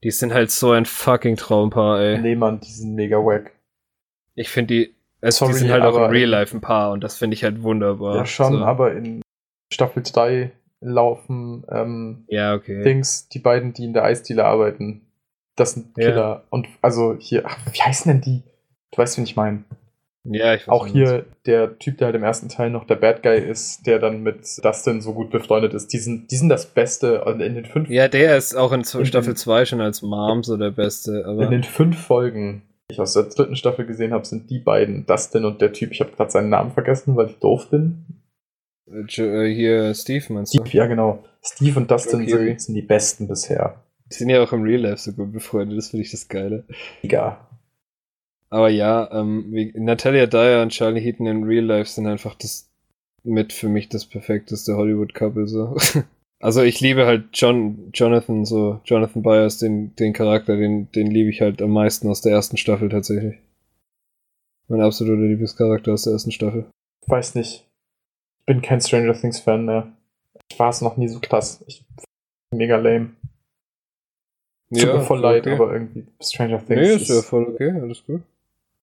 Die 0.05 0.11
sind 0.11 0.35
halt 0.35 0.51
so 0.51 0.73
ein 0.73 0.85
fucking 0.85 1.37
Traumpaar, 1.37 2.03
ey. 2.03 2.19
Nee, 2.19 2.37
Mann, 2.37 2.61
die 2.61 2.71
sind 2.71 2.95
mega 2.95 3.17
wack. 3.17 3.53
Ich 4.35 4.51
finde 4.51 4.75
die. 4.75 4.95
Also 5.23 5.47
Sorry, 5.47 5.55
die 5.55 5.59
sind 5.61 5.71
halt 5.71 5.85
auch 5.85 5.97
im 5.97 6.11
Real 6.11 6.29
Life 6.29 6.55
ein 6.55 6.61
Paar 6.61 6.93
und 6.93 7.03
das 7.03 7.17
finde 7.17 7.33
ich 7.33 7.45
halt 7.45 7.63
wunderbar. 7.63 8.15
Ja, 8.15 8.27
schon, 8.27 8.53
so. 8.53 8.59
aber 8.59 8.93
in 8.93 9.23
Staffel 9.73 10.03
3 10.03 10.53
laufen 10.83 11.65
ähm, 11.71 12.25
Ja, 12.29 12.53
okay. 12.55 12.83
Dings, 12.83 13.31
die 13.31 13.39
beiden, 13.39 13.73
die 13.73 13.85
in 13.85 13.95
der 13.95 14.05
Eisdiele 14.05 14.45
arbeiten. 14.45 15.01
Das 15.57 15.73
sind 15.73 15.97
Ja. 15.97 16.11
Killer. 16.11 16.45
Und 16.51 16.69
also 16.83 17.17
hier, 17.19 17.47
ach, 17.47 17.57
wie 17.73 17.81
heißen 17.81 18.13
denn 18.13 18.21
die? 18.21 18.43
Du 18.91 18.99
weißt, 18.99 19.17
wen 19.17 19.25
ich 19.25 19.35
meine. 19.35 19.65
Ja, 20.31 20.55
ich 20.55 20.63
weiß 20.63 20.69
Auch 20.69 20.87
hier 20.87 21.25
der 21.47 21.79
Typ, 21.79 21.99
der 21.99 22.07
halt 22.07 22.17
im 22.17 22.23
ersten 22.25 22.49
Teil 22.49 22.71
noch 22.71 22.85
der 22.87 22.97
Bad 22.97 23.23
Guy 23.23 23.39
ist, 23.39 23.87
der 23.87 23.99
dann 23.99 24.23
mit 24.23 24.41
Dustin 24.63 25.01
so 25.01 25.15
gut 25.15 25.31
befreundet 25.31 25.75
ist. 25.75 25.93
Die 25.93 25.99
sind, 25.99 26.31
die 26.31 26.37
sind 26.37 26.49
das 26.49 26.67
Beste 26.67 27.25
in 27.27 27.39
den 27.55 27.65
fünf, 27.65 27.89
Ja, 27.89 28.09
der 28.09 28.37
ist 28.37 28.55
auch 28.55 28.73
in 28.73 28.81
In 28.81 29.07
Staffel 29.07 29.33
den- 29.35 29.37
2 29.37 29.65
schon 29.65 29.81
als 29.81 30.03
Mom 30.03 30.43
so 30.43 30.57
der 30.57 30.71
Beste, 30.71 31.25
aber 31.27 31.45
in 31.45 31.51
den 31.51 31.63
fünf 31.65 31.99
Folgen, 31.99 32.63
die 32.91 32.95
ich 32.95 33.01
aus 33.01 33.15
der 33.15 33.25
dritten 33.25 33.57
Staffel 33.57 33.87
gesehen 33.87 34.13
habe, 34.13 34.25
sind 34.27 34.51
die 34.51 34.59
beiden, 34.59 35.07
Dustin 35.07 35.45
und 35.45 35.61
der 35.61 35.73
Typ, 35.73 35.93
ich 35.93 36.01
habe 36.01 36.11
gerade 36.13 36.31
seinen 36.31 36.49
Namen 36.51 36.73
vergessen, 36.73 37.17
weil 37.17 37.27
ich 37.29 37.39
doof 37.39 37.71
bin. 37.71 38.05
Äh, 38.91 39.47
hier 39.53 39.95
Steve 39.95 40.33
meinst 40.33 40.55
du? 40.55 40.61
Steve, 40.65 40.77
ja 40.77 40.87
genau. 40.87 41.25
Steve 41.43 41.79
und 41.79 41.91
Dustin 41.91 42.25
Keery. 42.27 42.47
sind, 42.49 42.61
sind 42.63 42.75
die 42.75 42.83
besten 42.83 43.29
bisher. 43.29 43.83
Die 44.11 44.15
sind 44.15 44.31
ja 44.31 44.43
auch 44.43 44.53
im 44.55 44.63
Real 44.63 44.81
Life 44.81 45.03
so 45.03 45.13
gut 45.13 45.33
befreundet, 45.33 45.77
das 45.77 45.91
finde 45.91 46.05
ich 46.07 46.11
das 46.11 46.29
Geile. 46.29 46.65
Mega. 47.03 47.48
Aber 48.51 48.69
ja, 48.71 49.11
ähm, 49.13 49.47
wie, 49.51 49.73
Natalia 49.77 50.27
Dyer 50.27 50.63
und 50.63 50.71
Charlie 50.71 51.01
Heaton 51.01 51.27
in 51.27 51.45
Real 51.45 51.65
Life 51.65 51.91
sind 51.91 52.07
einfach 52.07 52.35
das 52.35 52.71
mit 53.25 53.53
für 53.53 53.69
mich 53.69 53.89
das 53.89 54.07
perfekteste 54.07 54.77
Hollywood-Couple 54.77 55.47
so. 55.47 55.77
also 56.41 56.63
ich 56.63 56.81
liebe 56.81 57.05
halt 57.05 57.29
John, 57.35 57.91
Jonathan 57.93 58.45
so, 58.45 58.81
Jonathan 58.85 59.23
Byers, 59.23 59.59
den, 59.59 59.95
den 59.97 60.13
Charakter, 60.13 60.57
den, 60.57 60.91
den 60.93 61.09
liebe 61.09 61.31
ich 61.31 61.41
halt 61.41 61.61
am 61.61 61.71
meisten 61.71 62.09
aus 62.09 62.23
der 62.23 62.33
ersten 62.33 62.57
Staffel 62.57 62.89
tatsächlich. 62.89 63.37
Mein 64.69 64.81
absoluter 64.81 65.23
Lieblingscharakter 65.23 65.93
aus 65.93 66.05
der 66.05 66.15
ersten 66.15 66.33
Staffel. 66.33 66.67
Weiß 67.07 67.35
nicht. 67.35 67.67
Ich 68.39 68.45
bin 68.47 68.63
kein 68.63 68.81
Stranger 68.81 69.15
Things 69.15 69.41
Fan 69.41 69.65
mehr. 69.65 69.93
Ich 70.51 70.59
war 70.59 70.71
es 70.71 70.81
noch 70.81 70.97
nie 70.97 71.09
so 71.09 71.21
krass. 71.21 71.63
Ich 71.67 71.85
mega 72.55 72.77
lame. 72.77 73.11
Tut 74.73 74.85
mir 74.85 75.01
voll 75.01 75.21
leid, 75.21 75.47
okay. 75.47 75.55
aber 75.55 75.73
irgendwie 75.73 76.07
Stranger 76.23 76.59
Things 76.59 76.81
Nee, 76.81 76.95
ist 76.95 77.09
ja 77.09 77.19
ist 77.19 77.27
voll 77.27 77.45
okay, 77.45 77.71
alles 77.71 78.05
gut. 78.05 78.23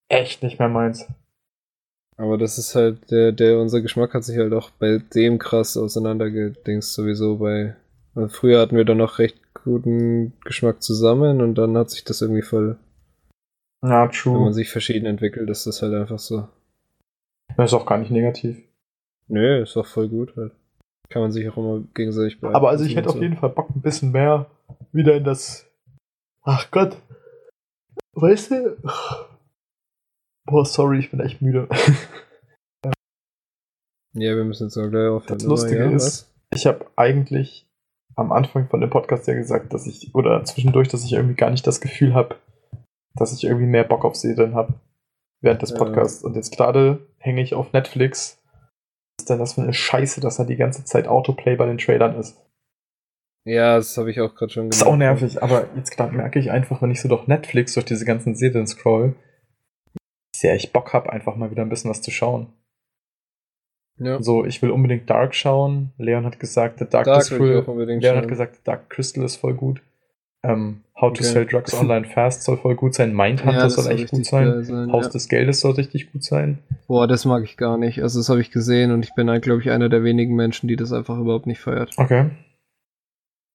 Echt 0.10 0.44
nicht 0.44 0.60
mehr 0.60 0.70
meins. 0.70 1.08
Aber 2.18 2.38
das 2.38 2.58
ist 2.58 2.76
halt, 2.76 3.12
der, 3.12 3.32
der, 3.32 3.60
unser 3.60 3.82
Geschmack 3.82 4.14
hat 4.14 4.24
sich 4.24 4.38
halt 4.38 4.54
auch 4.54 4.70
bei 4.72 5.00
dem 5.14 5.38
krass 5.38 5.76
auseinandergedingst 5.76 6.94
sowieso 6.94 7.38
bei. 7.38 7.76
Also 8.14 8.30
früher 8.30 8.62
hatten 8.62 8.78
wir 8.78 8.86
da 8.86 8.96
noch 8.96 9.20
recht 9.20 9.38
guten 9.54 10.34
Geschmack 10.46 10.82
zusammen 10.82 11.42
und 11.42 11.56
dann 11.56 11.78
hat 11.78 11.90
sich 11.90 12.04
das 12.06 12.22
irgendwie 12.22 12.42
voll, 12.42 12.78
wenn 13.82 14.12
true. 14.12 14.40
man 14.40 14.54
sich 14.54 14.70
verschieden 14.70 15.06
entwickelt, 15.06 15.50
ist 15.50 15.68
das 15.68 15.82
halt 15.82 15.94
einfach 15.94 16.20
so. 16.20 16.48
Das 17.58 17.72
ist 17.72 17.74
auch 17.74 17.86
gar 17.86 17.98
nicht 17.98 18.12
negativ. 18.12 18.58
Nö, 19.28 19.62
ist 19.62 19.78
auch 19.78 19.86
voll 19.86 20.08
gut 20.08 20.36
halt. 20.36 20.54
Kann 21.10 21.22
man 21.22 21.32
sich 21.32 21.48
auch 21.50 21.58
immer 21.58 21.84
gegenseitig 21.94 22.40
behalten. 22.40 22.56
Aber 22.56 22.70
also 22.70 22.86
ich 22.86 22.96
hätte 22.96 23.10
auf 23.10 23.22
jeden 23.22 23.38
Fall 23.38 23.50
Bock 23.50 23.70
ein 23.70 23.82
bisschen 23.82 24.12
mehr 24.12 24.48
wieder 24.92 25.16
in 25.16 25.24
das. 25.24 25.68
Ach 26.44 26.70
Gott. 26.72 26.98
Weißt 28.14 28.52
du? 28.52 28.78
Boah, 30.46 30.66
sorry, 30.66 31.00
ich 31.00 31.12
bin 31.12 31.20
echt 31.20 31.42
müde. 31.42 31.68
ja, 34.14 34.36
wir 34.36 34.44
müssen 34.44 34.68
jetzt 34.68 34.76
mal 34.76 34.90
gleich 34.90 35.10
aufhören. 35.10 35.40
Das 35.40 35.48
Lustige 35.48 35.86
ja, 35.86 35.92
ist, 35.92 36.32
ich 36.54 36.68
habe 36.68 36.86
eigentlich 36.96 37.68
am 38.16 38.32
Anfang 38.32 38.70
von 38.70 38.80
dem 38.80 38.90
Podcast 38.90 39.28
ja 39.28 39.34
gesagt, 39.34 39.74
dass 39.74 39.88
ich, 39.88 40.14
oder 40.14 40.44
zwischendurch, 40.44 40.88
dass 40.88 41.04
ich 41.04 41.14
irgendwie 41.14 41.36
gar 41.36 41.50
nicht 41.50 41.66
das 41.66 41.82
Gefühl 41.82 42.14
habe, 42.14 42.36
dass 43.16 43.34
ich 43.34 43.44
irgendwie 43.44 43.66
mehr 43.66 43.84
Bock 43.84 44.06
auf 44.06 44.16
Serien 44.16 44.56
habe 44.56 44.76
während 45.42 45.62
des 45.62 45.74
Podcasts. 45.74 46.22
Ja. 46.22 46.28
Und 46.28 46.36
jetzt 46.36 46.56
gerade 46.56 47.08
hänge 47.18 47.42
ich 47.42 47.56
auf 47.56 47.74
Netflix. 47.74 48.42
Was 49.18 49.24
ist 49.24 49.30
denn 49.30 49.40
das 49.40 49.54
für 49.54 49.62
eine 49.62 49.74
Scheiße, 49.74 50.22
dass 50.22 50.38
da 50.38 50.44
die 50.44 50.58
ganze 50.58 50.86
Zeit 50.86 51.08
Autoplay 51.08 51.56
bei 51.56 51.66
den 51.66 51.78
Trailern 51.78 52.16
ist? 52.20 52.42
Ja, 53.48 53.76
das 53.78 53.98
habe 53.98 54.12
ich 54.12 54.20
auch 54.22 54.34
gerade 54.36 54.52
schon 54.52 54.64
gemacht. 54.64 54.76
Ist 54.76 54.88
auch 54.88 54.96
nervig, 54.96 55.42
aber 55.42 55.68
jetzt 55.76 55.92
gerade 55.92 56.16
merke 56.16 56.40
ich 56.40 56.52
einfach, 56.52 56.82
wenn 56.82 56.92
ich 56.92 57.02
so 57.02 57.08
durch 57.08 57.28
Netflix, 57.28 57.74
durch 57.76 57.86
diese 57.86 58.06
ganzen 58.06 58.36
Serien 58.36 58.66
scroll, 58.66 59.16
sehr 60.40 60.56
ich 60.56 60.72
Bock 60.72 60.94
habe, 60.94 61.12
einfach 61.12 61.36
mal 61.36 61.52
wieder 61.52 61.62
ein 61.62 61.70
bisschen 61.70 61.90
was 61.90 62.02
zu 62.02 62.12
schauen. 62.12 62.48
Ja. 63.98 64.22
So, 64.22 64.46
ich 64.46 64.62
will 64.62 64.72
unbedingt 64.72 65.10
Dark 65.10 65.34
schauen. 65.36 65.94
Leon 65.98 66.26
hat 66.26 66.40
gesagt, 66.40 66.80
The 66.80 66.86
Dark, 66.86 67.06
Dark 67.06 67.26
cool. 67.32 67.64
Leon 67.86 68.02
schauen. 68.02 68.18
hat 68.18 68.28
gesagt, 68.28 68.56
The 68.58 68.62
Dark 68.64 68.90
Crystal 68.90 69.24
ist 69.24 69.38
voll 69.38 69.54
gut. 69.54 69.82
Ähm, 70.44 70.82
How 71.00 71.12
to 71.12 71.24
Sell 71.24 71.46
Drugs 71.46 71.74
Online 71.80 72.06
Fast 72.06 72.44
soll 72.44 72.58
voll 72.58 72.76
gut 72.76 72.94
sein. 72.94 73.16
Mindhunter 73.16 73.60
ja, 73.60 73.70
soll 73.70 73.92
echt 73.92 74.12
gut 74.12 74.26
sein. 74.26 74.64
sein. 74.64 74.92
Haus 74.92 75.06
ja. 75.06 75.12
des 75.12 75.28
Geldes 75.28 75.60
soll 75.60 75.72
richtig 75.74 76.12
gut 76.12 76.24
sein. 76.24 76.60
Boah, 76.88 77.08
das 77.08 77.26
mag 77.26 77.44
ich 77.44 77.58
gar 77.58 77.78
nicht. 77.78 78.02
Also 78.02 78.20
das 78.20 78.30
habe 78.30 78.42
ich 78.42 78.52
gesehen 78.52 78.92
und 78.92 79.04
ich 79.04 79.14
bin 79.16 79.30
halt, 79.30 79.44
glaube 79.44 79.62
ich, 79.62 79.72
einer 79.72 79.90
der 79.90 80.04
wenigen 80.04 80.36
Menschen, 80.36 80.68
die 80.68 80.76
das 80.76 80.92
einfach 80.92 81.18
überhaupt 81.18 81.48
nicht 81.48 81.60
feiert. 81.60 81.94
Okay. 81.98 82.30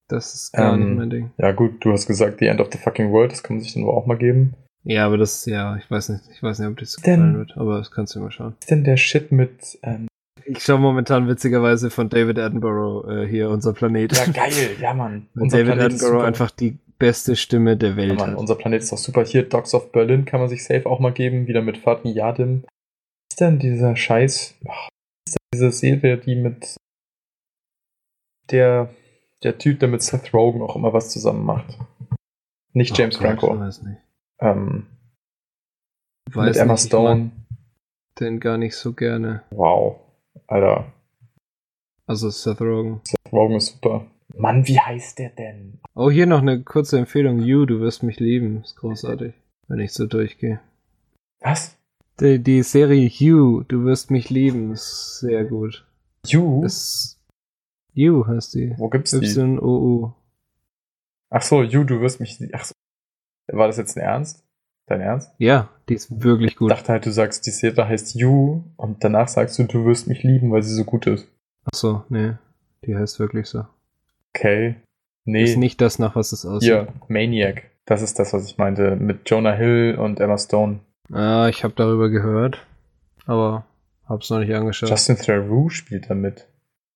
Das 0.09 0.35
ist 0.35 0.53
gar 0.53 0.75
ähm, 0.75 0.81
nicht 0.81 0.99
mein 0.99 1.11
Ding. 1.11 1.31
Ja 1.39 1.53
gut, 1.53 1.85
du 1.85 1.93
hast 1.93 2.07
gesagt, 2.07 2.41
The 2.41 2.47
End 2.47 2.61
of 2.61 2.69
the 2.73 2.79
Fucking 2.79 3.13
World, 3.13 3.31
das 3.31 3.43
kann 3.43 3.57
man 3.57 3.63
sich 3.63 3.75
dann 3.75 3.85
wohl 3.85 3.95
auch 3.95 4.07
mal 4.07 4.19
geben. 4.19 4.55
Ja, 4.83 5.07
aber 5.07 5.19
das, 5.19 5.45
ja, 5.47 5.77
ich 5.77 5.91
weiß 5.91 6.09
nicht, 6.09 6.25
ich 6.33 6.43
weiß 6.43 6.59
nicht, 6.59 6.69
ob 6.69 6.79
das 6.79 6.97
gefallen 6.97 7.37
wird, 7.37 7.57
aber 7.57 7.79
das 7.79 7.91
kannst 7.91 8.15
du 8.15 8.21
mal 8.21 8.31
schauen. 8.31 8.55
Was 8.59 8.65
ist 8.65 8.71
denn 8.71 8.85
der 8.85 8.97
Shit 8.97 9.31
mit, 9.31 9.79
ähm, 9.83 10.09
ich 10.45 10.63
schaue 10.63 10.79
momentan 10.79 11.29
witzigerweise 11.29 11.91
von 11.91 12.09
David 12.09 12.39
Attenborough 12.39 13.09
äh, 13.09 13.29
hier, 13.29 13.51
unser 13.51 13.73
Planet. 13.73 14.17
Ja, 14.17 14.27
geil, 14.27 14.77
ja, 14.81 14.95
Mann. 14.95 15.29
Und 15.35 15.53
David 15.53 15.75
Planet 15.75 15.95
Attenborough 15.95 16.25
einfach 16.25 16.51
die 16.51 16.79
beste 16.99 17.37
Stimme 17.37 17.77
der 17.77 17.97
Welt. 17.97 18.19
Ja, 18.19 18.27
Mann, 18.27 18.37
unser 18.37 18.57
Planet 18.57 18.83
ist 18.83 18.93
doch 18.93 18.99
super. 18.99 19.25
Hier, 19.25 19.49
Dogs 19.49 19.75
of 19.75 19.93
Berlin 19.93 20.25
kann 20.25 20.41
man 20.41 20.49
sich 20.49 20.65
safe 20.65 20.87
auch 20.87 20.99
mal 20.99 21.13
geben, 21.13 21.47
wieder 21.47 21.63
mit 21.63 21.79
Fatni 21.79 22.13
Yadim. 22.13 22.63
Was 22.65 23.35
ist 23.35 23.41
denn 23.41 23.59
dieser 23.59 23.97
Scheiß? 23.97 24.57
Ach, 24.69 24.89
ist 25.27 25.37
denn 25.37 25.47
diese 25.55 25.73
Serie, 25.73 26.17
die 26.19 26.35
mit 26.35 26.77
der, 28.51 28.91
der 29.43 29.59
Typ, 29.59 29.79
der 29.81 29.89
mit 29.89 30.03
Seth 30.03 30.35
Rogen 30.35 30.63
auch 30.63 30.77
immer 30.77 30.93
was 30.93 31.11
zusammen 31.11 31.45
macht? 31.45 31.79
Nicht 32.73 32.97
James 32.97 33.17
oh 33.17 33.19
Gott, 33.19 33.29
Franco. 33.29 33.55
Ich 33.55 33.61
weiß 33.61 33.83
nicht. 33.83 33.99
Ähm, 34.41 34.87
weiß 36.33 36.55
mit 36.55 36.57
Emma 36.57 36.73
nicht, 36.75 36.87
Stone. 36.87 37.31
Den 38.19 38.41
gar 38.41 38.59
nicht 38.59 38.75
so 38.77 38.93
gerne. 38.93 39.43
Wow. 39.51 40.01
Alter. 40.47 40.93
Also 42.07 42.31
Seth 42.31 42.61
Rogen. 42.61 43.01
Seth 43.05 43.33
Rogen 43.33 43.57
ist 43.57 43.67
super. 43.67 44.07
Mann, 44.37 44.67
wie 44.67 44.79
heißt 44.79 45.19
der 45.19 45.31
denn? 45.31 45.81
Oh, 45.95 46.11
hier 46.11 46.27
noch 46.27 46.41
eine 46.41 46.63
kurze 46.63 46.99
Empfehlung. 46.99 47.41
You, 47.41 47.67
du 47.67 47.81
wirst 47.81 48.03
mich 48.03 48.21
lieben. 48.21 48.63
Ist 48.63 48.77
großartig, 48.77 49.35
wenn 49.69 49.81
ich 49.81 49.93
so 49.93 50.07
durchgehe. 50.07 50.61
Was? 51.41 51.77
Die, 52.21 52.43
die 52.43 52.63
Serie 52.63 53.07
You, 53.07 53.63
du 53.63 53.85
wirst 53.85 54.11
mich 54.11 54.31
lieben, 54.31 54.73
ist 54.73 55.21
sehr 55.21 55.45
gut. 55.45 55.87
You? 56.27 56.65
Ist 56.65 57.19
You 57.93 58.27
heißt 58.27 58.55
die. 58.55 58.75
Wo 58.77 58.89
gibt's 58.89 59.13
die? 59.13 59.25
Y-O-U. 59.25 60.13
Ach 61.31 61.43
so, 61.43 61.63
You, 61.63 61.85
du 61.85 62.01
wirst 62.01 62.21
mich. 62.21 62.39
Ach 62.53 62.65
so. 62.65 62.75
War 63.53 63.67
das 63.67 63.77
jetzt 63.77 63.97
ein 63.97 64.03
Ernst? 64.03 64.45
Dein 64.87 65.01
Ernst? 65.01 65.33
Ja, 65.39 65.69
die 65.89 65.95
ist 65.95 66.23
wirklich 66.23 66.57
gut. 66.57 66.71
Ich 66.71 66.77
dachte 66.77 66.93
halt, 66.93 67.07
du 67.07 67.13
sagst, 67.13 67.47
die 67.47 67.51
Serie 67.51 67.87
heißt 67.87 68.17
You 68.17 68.63
und 68.77 69.05
danach 69.05 69.29
sagst 69.29 69.59
du, 69.59 69.65
du 69.65 69.85
wirst 69.85 70.09
mich 70.09 70.23
lieben, 70.23 70.51
weil 70.51 70.63
sie 70.63 70.75
so 70.75 70.85
gut 70.85 71.07
ist. 71.07 71.29
Ach 71.65 71.77
so, 71.77 72.05
nee. 72.09 72.33
Die 72.85 72.97
heißt 72.97 73.21
wirklich 73.21 73.47
so. 73.47 73.65
Okay. 74.35 74.77
Nee. 75.25 75.45
Ist 75.45 75.59
nicht 75.59 75.81
das, 75.81 75.99
nach 75.99 76.17
was 76.17 76.33
es 76.33 76.45
aussieht. 76.47 76.71
Ja, 76.71 76.89
Maniac. 77.09 77.71
Das 77.85 78.03
ist 78.03 78.19
das, 78.19 78.33
was 78.33 78.47
ich 78.47 78.59
meinte. 78.59 78.97
Mit 78.97 79.29
Jonah 79.29 79.53
Hill 79.53 79.97
und 79.99 80.19
Emma 80.21 80.39
Stone. 80.39 80.81
Ah, 81.13 81.49
ich 81.49 81.63
habe 81.63 81.75
darüber 81.77 82.09
gehört. 82.09 82.67
Aber 83.27 83.65
hab's 84.09 84.31
noch 84.31 84.39
nicht 84.39 84.55
angeschaut. 84.55 84.89
Justin 84.89 85.17
Theroux 85.17 85.69
spielt 85.69 86.09
damit. 86.11 86.49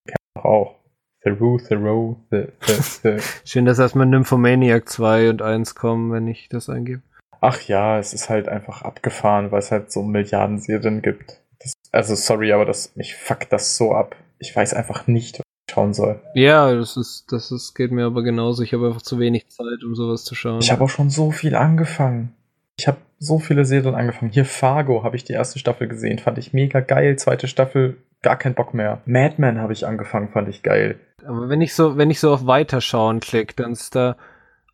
Kennt 0.06 0.44
auch. 0.44 0.76
Theroux, 1.24 1.58
Theroux, 1.58 2.16
the, 2.30 2.48
the, 2.66 2.74
the. 3.02 3.16
Schön, 3.46 3.64
dass 3.64 3.78
erstmal 3.78 4.04
Nymphomaniac 4.04 4.86
2 4.86 5.30
und 5.30 5.40
1 5.40 5.74
kommen, 5.74 6.12
wenn 6.12 6.28
ich 6.28 6.50
das 6.50 6.68
eingebe. 6.68 7.00
Ach 7.40 7.62
ja, 7.62 7.98
es 7.98 8.12
ist 8.12 8.28
halt 8.28 8.46
einfach 8.46 8.82
abgefahren, 8.82 9.50
weil 9.50 9.60
es 9.60 9.70
halt 9.70 9.90
so 9.90 10.02
Milliarden 10.02 10.58
Serien 10.58 11.00
gibt. 11.00 11.40
Das, 11.60 11.72
also 11.92 12.14
sorry, 12.14 12.52
aber 12.52 12.66
das, 12.66 12.94
mich 12.94 13.16
fuckt 13.16 13.52
das 13.54 13.78
so 13.78 13.94
ab. 13.94 14.16
Ich 14.38 14.54
weiß 14.54 14.74
einfach 14.74 15.06
nicht, 15.06 15.38
was 15.38 15.44
ich 15.66 15.74
schauen 15.74 15.94
soll. 15.94 16.20
Ja, 16.34 16.74
das 16.74 16.98
ist, 16.98 17.32
das 17.32 17.50
ist, 17.50 17.74
geht 17.74 17.90
mir 17.90 18.04
aber 18.04 18.22
genauso. 18.22 18.62
Ich 18.62 18.74
habe 18.74 18.88
einfach 18.88 19.02
zu 19.02 19.18
wenig 19.18 19.48
Zeit, 19.48 19.82
um 19.82 19.94
sowas 19.94 20.24
zu 20.24 20.34
schauen. 20.34 20.60
Ich 20.60 20.70
habe 20.70 20.84
auch 20.84 20.90
schon 20.90 21.08
so 21.08 21.30
viel 21.30 21.54
angefangen. 21.54 22.34
Ich 22.76 22.88
habe 22.88 22.98
so 23.18 23.38
viele 23.38 23.64
Serien 23.64 23.94
angefangen. 23.94 24.32
Hier 24.32 24.44
Fargo 24.44 25.04
habe 25.04 25.16
ich 25.16 25.24
die 25.24 25.32
erste 25.32 25.58
Staffel 25.58 25.88
gesehen, 25.88 26.18
fand 26.18 26.38
ich 26.38 26.52
mega 26.52 26.80
geil. 26.80 27.16
Zweite 27.16 27.48
Staffel, 27.48 27.96
gar 28.22 28.36
keinen 28.36 28.54
Bock 28.54 28.74
mehr. 28.74 29.00
Madman 29.06 29.58
habe 29.58 29.72
ich 29.72 29.86
angefangen, 29.86 30.28
fand 30.30 30.48
ich 30.48 30.62
geil. 30.62 30.98
Aber 31.24 31.48
wenn 31.48 31.60
ich 31.60 31.74
so, 31.74 31.96
wenn 31.96 32.10
ich 32.10 32.20
so 32.20 32.32
auf 32.32 32.46
Weiterschauen 32.46 33.20
klicke, 33.20 33.54
dann 33.54 33.72
ist 33.72 33.94
da 33.94 34.16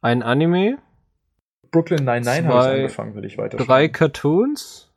ein 0.00 0.22
Anime, 0.22 0.78
Brooklyn 1.70 2.04
Nine-Nine 2.04 2.48
habe 2.48 2.58
ich 2.58 2.80
angefangen, 2.80 3.14
will 3.14 3.24
ich 3.24 3.38
weiter. 3.38 3.56
Drei 3.58 3.88
Cartoons 3.88 4.92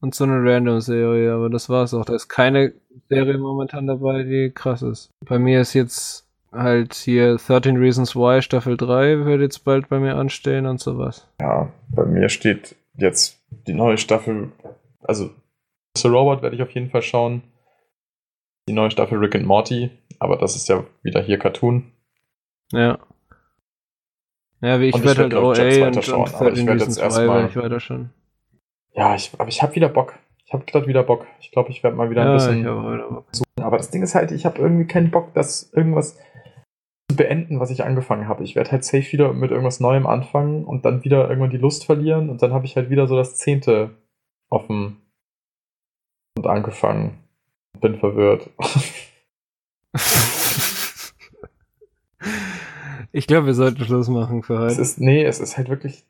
und 0.00 0.14
so 0.14 0.24
eine 0.24 0.42
Random-Serie, 0.42 1.32
aber 1.32 1.50
das 1.50 1.68
war's 1.68 1.92
auch. 1.92 2.04
Da 2.04 2.14
ist 2.14 2.28
keine 2.28 2.72
Serie 3.08 3.38
momentan 3.38 3.86
dabei, 3.86 4.22
die 4.22 4.52
krass 4.54 4.82
ist. 4.82 5.10
Bei 5.24 5.38
mir 5.38 5.60
ist 5.60 5.74
jetzt 5.74 6.29
halt 6.52 6.94
hier 6.94 7.36
13 7.36 7.76
Reasons 7.76 8.16
Why 8.16 8.42
Staffel 8.42 8.76
3 8.76 9.24
wird 9.24 9.40
jetzt 9.40 9.64
bald 9.64 9.88
bei 9.88 9.98
mir 9.98 10.16
anstehen 10.16 10.66
und 10.66 10.80
sowas. 10.80 11.28
Ja, 11.40 11.72
bei 11.88 12.04
mir 12.04 12.28
steht 12.28 12.76
jetzt 12.94 13.40
die 13.66 13.74
neue 13.74 13.98
Staffel, 13.98 14.52
also 15.02 15.30
Mr. 15.96 16.10
Robot 16.10 16.42
werde 16.42 16.56
ich 16.56 16.62
auf 16.62 16.70
jeden 16.70 16.90
Fall 16.90 17.02
schauen. 17.02 17.42
Die 18.68 18.72
neue 18.72 18.90
Staffel 18.90 19.18
Rick 19.18 19.34
and 19.34 19.46
Morty, 19.46 19.90
aber 20.18 20.36
das 20.36 20.54
ist 20.54 20.68
ja 20.68 20.84
wieder 21.02 21.20
hier 21.22 21.38
Cartoon. 21.38 21.92
Ja. 22.72 22.98
Ja, 24.60 24.78
wie 24.78 24.88
ich, 24.88 24.94
ich 24.94 25.04
werde 25.04 25.22
halt 25.22 25.34
OA 25.34 25.86
und, 25.86 25.96
und 25.96 26.04
schauen, 26.04 26.34
aber 26.34 26.52
ich 26.52 26.66
werde 26.66 26.84
jetzt 26.84 26.98
erstmal 26.98 27.46
ich 27.46 27.56
weiter 27.56 27.80
schon. 27.80 28.10
Ja, 28.92 29.14
ich, 29.14 29.32
aber 29.38 29.48
ich 29.48 29.62
habe 29.62 29.74
wieder 29.74 29.88
Bock. 29.88 30.14
Ich 30.44 30.52
habe 30.52 30.64
gerade 30.64 30.86
wieder 30.86 31.02
Bock. 31.02 31.26
Ich 31.40 31.50
glaube, 31.52 31.70
ich 31.70 31.82
werde 31.82 31.96
mal 31.96 32.10
wieder 32.10 32.26
ein 32.26 32.34
bisschen 32.34 32.64
suchen. 32.64 33.64
Aber 33.64 33.76
das 33.76 33.90
Ding 33.90 34.02
ist 34.02 34.14
halt, 34.14 34.32
ich 34.32 34.44
habe 34.44 34.58
irgendwie 34.58 34.86
keinen 34.86 35.10
Bock, 35.10 35.32
das 35.32 35.72
irgendwas 35.72 36.18
beenden, 37.14 37.60
was 37.60 37.70
ich 37.70 37.84
angefangen 37.84 38.28
habe. 38.28 38.44
Ich 38.44 38.56
werde 38.56 38.72
halt 38.72 38.84
safe 38.84 39.12
wieder 39.12 39.32
mit 39.32 39.50
irgendwas 39.50 39.80
Neuem 39.80 40.06
anfangen 40.06 40.64
und 40.64 40.84
dann 40.84 41.04
wieder 41.04 41.28
irgendwann 41.28 41.50
die 41.50 41.56
Lust 41.56 41.84
verlieren 41.84 42.30
und 42.30 42.42
dann 42.42 42.52
habe 42.52 42.66
ich 42.66 42.76
halt 42.76 42.90
wieder 42.90 43.06
so 43.06 43.16
das 43.16 43.36
Zehnte 43.36 43.90
offen 44.48 44.96
und 46.36 46.46
angefangen. 46.46 47.18
Bin 47.80 47.98
verwirrt. 47.98 48.50
Ich 53.12 53.26
glaube, 53.26 53.46
wir 53.46 53.54
sollten 53.54 53.84
Schluss 53.84 54.08
machen 54.08 54.42
für 54.42 54.58
heute. 54.58 54.72
Es 54.72 54.78
ist, 54.78 55.00
nee, 55.00 55.24
es 55.24 55.40
ist 55.40 55.56
halt 55.56 55.68
wirklich. 55.68 56.04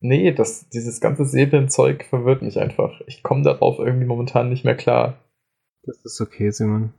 Nee, 0.00 0.32
das, 0.32 0.68
dieses 0.68 1.00
ganze 1.00 1.24
Serienzeug 1.24 2.04
verwirrt 2.04 2.42
mich 2.42 2.58
einfach. 2.60 3.00
Ich 3.06 3.22
komme 3.22 3.42
darauf 3.42 3.78
irgendwie 3.78 4.06
momentan 4.06 4.50
nicht 4.50 4.64
mehr 4.64 4.76
klar. 4.76 5.18
Das 5.84 6.04
ist 6.04 6.20
okay, 6.20 6.50
Simon. 6.50 6.92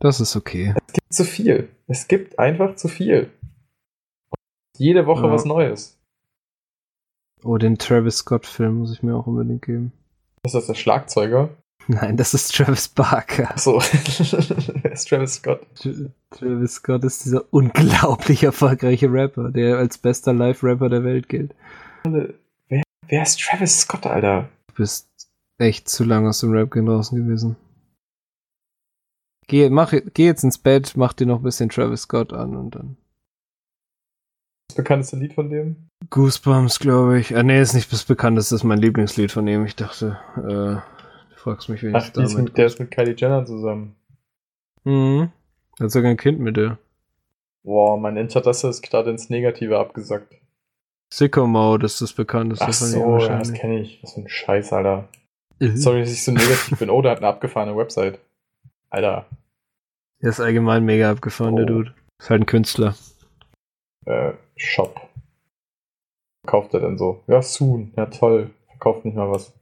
Das 0.00 0.18
ist 0.18 0.34
okay. 0.34 0.74
Es 0.86 0.92
gibt 0.94 1.12
zu 1.12 1.24
viel. 1.24 1.68
Es 1.86 2.08
gibt 2.08 2.38
einfach 2.38 2.74
zu 2.76 2.88
viel. 2.88 3.30
Jede 4.78 5.06
Woche 5.06 5.26
ja. 5.26 5.32
was 5.32 5.44
Neues. 5.44 5.98
Oh, 7.44 7.58
den 7.58 7.76
Travis 7.76 8.18
Scott-Film 8.18 8.78
muss 8.78 8.92
ich 8.92 9.02
mir 9.02 9.14
auch 9.14 9.26
unbedingt 9.26 9.62
geben. 9.62 9.92
Ist 10.42 10.54
das 10.54 10.66
der 10.66 10.74
Schlagzeuger? 10.74 11.50
Nein, 11.86 12.16
das 12.16 12.32
ist 12.32 12.54
Travis 12.54 12.88
Barker. 12.88 13.50
Achso, 13.50 13.80
wer 14.82 14.92
ist 14.92 15.08
Travis 15.08 15.34
Scott? 15.34 15.66
Travis 16.30 16.74
Scott 16.74 17.04
ist 17.04 17.24
dieser 17.26 17.44
unglaublich 17.52 18.42
erfolgreiche 18.42 19.12
Rapper, 19.12 19.50
der 19.50 19.76
als 19.76 19.98
bester 19.98 20.32
Live-Rapper 20.32 20.88
der 20.88 21.04
Welt 21.04 21.28
gilt. 21.28 21.54
Wer, 22.04 22.82
wer 23.06 23.22
ist 23.22 23.40
Travis 23.40 23.80
Scott, 23.80 24.06
Alter? 24.06 24.48
Du 24.68 24.74
bist 24.76 25.08
echt 25.58 25.88
zu 25.88 26.04
lange 26.04 26.30
aus 26.30 26.40
dem 26.40 26.52
Rap-Game 26.52 26.86
draußen 26.86 27.18
gewesen. 27.18 27.56
Geh, 29.50 29.68
mach, 29.68 29.92
geh 30.14 30.26
jetzt 30.26 30.44
ins 30.44 30.58
Bett, 30.58 30.92
mach 30.94 31.12
dir 31.12 31.26
noch 31.26 31.40
ein 31.40 31.42
bisschen 31.42 31.70
Travis 31.70 32.02
Scott 32.02 32.32
an 32.32 32.54
und 32.54 32.76
dann. 32.76 32.96
Das 34.68 34.76
bekannteste 34.76 35.16
Lied 35.16 35.32
von 35.32 35.50
dem? 35.50 35.88
Goosebumps, 36.08 36.78
glaube 36.78 37.18
ich. 37.18 37.36
Ah, 37.36 37.42
nee, 37.42 37.60
ist 37.60 37.74
nicht 37.74 37.92
das 37.92 38.04
bekannteste, 38.04 38.54
ist 38.54 38.62
mein 38.62 38.78
Lieblingslied 38.78 39.32
von 39.32 39.48
ihm. 39.48 39.64
Ich 39.66 39.74
dachte, 39.74 40.18
äh, 40.36 41.34
fragst 41.36 41.68
mich, 41.68 41.82
wen 41.82 41.96
Ach, 41.96 42.14
ist 42.14 42.38
mit, 42.38 42.56
der 42.56 42.66
ist 42.66 42.78
mit 42.78 42.92
Kylie 42.92 43.16
Jenner 43.16 43.44
zusammen. 43.44 43.96
Mhm. 44.84 45.32
Hat 45.80 45.90
sogar 45.90 46.12
ein 46.12 46.16
Kind 46.16 46.38
mit 46.38 46.56
dir. 46.56 46.78
Boah, 47.64 47.98
mein 47.98 48.16
Interesse 48.16 48.68
ist 48.68 48.82
gerade 48.82 49.10
ins 49.10 49.30
Negative 49.30 49.80
abgesackt. 49.80 50.32
Sicko 51.12 51.48
Mode 51.48 51.86
ist 51.86 52.00
das 52.00 52.12
bekannteste 52.12 52.66
Ach 52.66 52.72
von 52.72 52.86
ihm 52.86 52.92
so, 52.92 53.18
ja, 53.26 53.36
das 53.36 53.52
kenne 53.52 53.80
ich. 53.80 54.00
Was 54.00 54.12
für 54.12 54.20
ein 54.20 54.28
Scheiß, 54.28 54.72
Alter. 54.72 55.08
Mhm. 55.58 55.76
Sorry, 55.76 56.02
dass 56.02 56.12
ich 56.12 56.24
so 56.24 56.30
negativ 56.30 56.78
bin. 56.78 56.88
Oh, 56.88 57.02
der 57.02 57.10
hat 57.10 57.18
eine 57.18 57.26
abgefahrene 57.26 57.76
Website. 57.76 58.20
Alter. 58.90 59.26
Der 60.22 60.30
ist 60.30 60.40
allgemein 60.40 60.84
mega 60.84 61.10
abgefahren, 61.10 61.56
der 61.56 61.64
Oh. 61.64 61.68
Dude. 61.68 61.94
Ist 62.20 62.30
halt 62.30 62.42
ein 62.42 62.46
Künstler. 62.46 62.94
Äh, 64.06 64.32
Shop. 64.56 65.08
Verkauft 66.44 66.74
er 66.74 66.80
denn 66.80 66.98
so? 66.98 67.22
Ja, 67.26 67.40
soon. 67.42 67.92
Ja, 67.96 68.06
toll. 68.06 68.50
Verkauft 68.68 69.04
nicht 69.04 69.16
mal 69.16 69.30
was. 69.30 69.52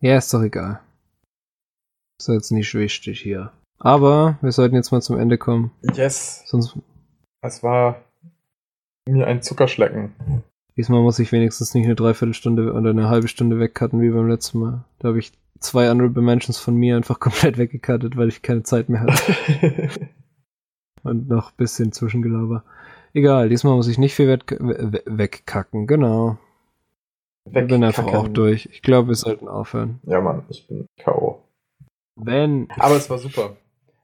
Ja, 0.00 0.16
ist 0.16 0.32
doch 0.32 0.42
egal. 0.42 0.80
Ist 2.20 2.28
jetzt 2.28 2.50
nicht 2.52 2.72
wichtig 2.74 3.20
hier. 3.20 3.52
Aber 3.78 4.38
wir 4.42 4.52
sollten 4.52 4.74
jetzt 4.76 4.92
mal 4.92 5.02
zum 5.02 5.18
Ende 5.18 5.38
kommen. 5.38 5.72
Yes. 5.94 6.42
Sonst, 6.46 6.76
Es 7.42 7.62
war 7.62 8.04
mir 9.08 9.26
ein 9.26 9.42
Zuckerschlecken. 9.42 10.12
diesmal 10.76 11.00
muss 11.02 11.18
ich 11.18 11.32
wenigstens 11.32 11.74
nicht 11.74 11.86
eine 11.86 11.94
Dreiviertelstunde 11.96 12.72
oder 12.72 12.90
eine 12.90 13.08
halbe 13.08 13.28
Stunde 13.28 13.58
wegcutten 13.58 14.00
wie 14.00 14.10
beim 14.10 14.28
letzten 14.28 14.58
Mal. 14.60 14.84
Da 14.98 15.08
habe 15.08 15.18
ich 15.18 15.32
zwei 15.60 15.88
Honorable 15.90 16.22
Mentions 16.22 16.58
von 16.58 16.74
mir 16.76 16.96
einfach 16.96 17.20
komplett 17.20 17.58
weggecuttet, 17.58 18.16
weil 18.16 18.28
ich 18.28 18.42
keine 18.42 18.62
Zeit 18.62 18.88
mehr 18.88 19.00
hatte. 19.02 19.90
Und 21.02 21.28
noch 21.28 21.50
ein 21.52 21.56
bisschen 21.56 21.92
Zwischengelaber. 21.92 22.62
Egal, 23.14 23.48
diesmal 23.48 23.74
muss 23.74 23.88
ich 23.88 23.98
nicht 23.98 24.14
viel 24.14 24.28
we- 24.28 25.02
wegkacken, 25.06 25.86
genau. 25.86 26.36
Ich 27.46 27.52
bin 27.66 27.82
einfach 27.82 28.04
auch 28.04 28.12
Wegkacken. 28.12 28.34
durch. 28.34 28.68
Ich 28.70 28.82
glaube, 28.82 29.08
wir 29.08 29.14
sollten 29.14 29.48
aufhören. 29.48 29.98
Ja, 30.04 30.20
Mann, 30.20 30.42
ich 30.50 30.66
bin 30.68 30.86
K.O. 30.98 31.42
Wenn. 32.16 32.68
Aber 32.78 32.96
es 32.96 33.08
war 33.08 33.18
super. 33.18 33.56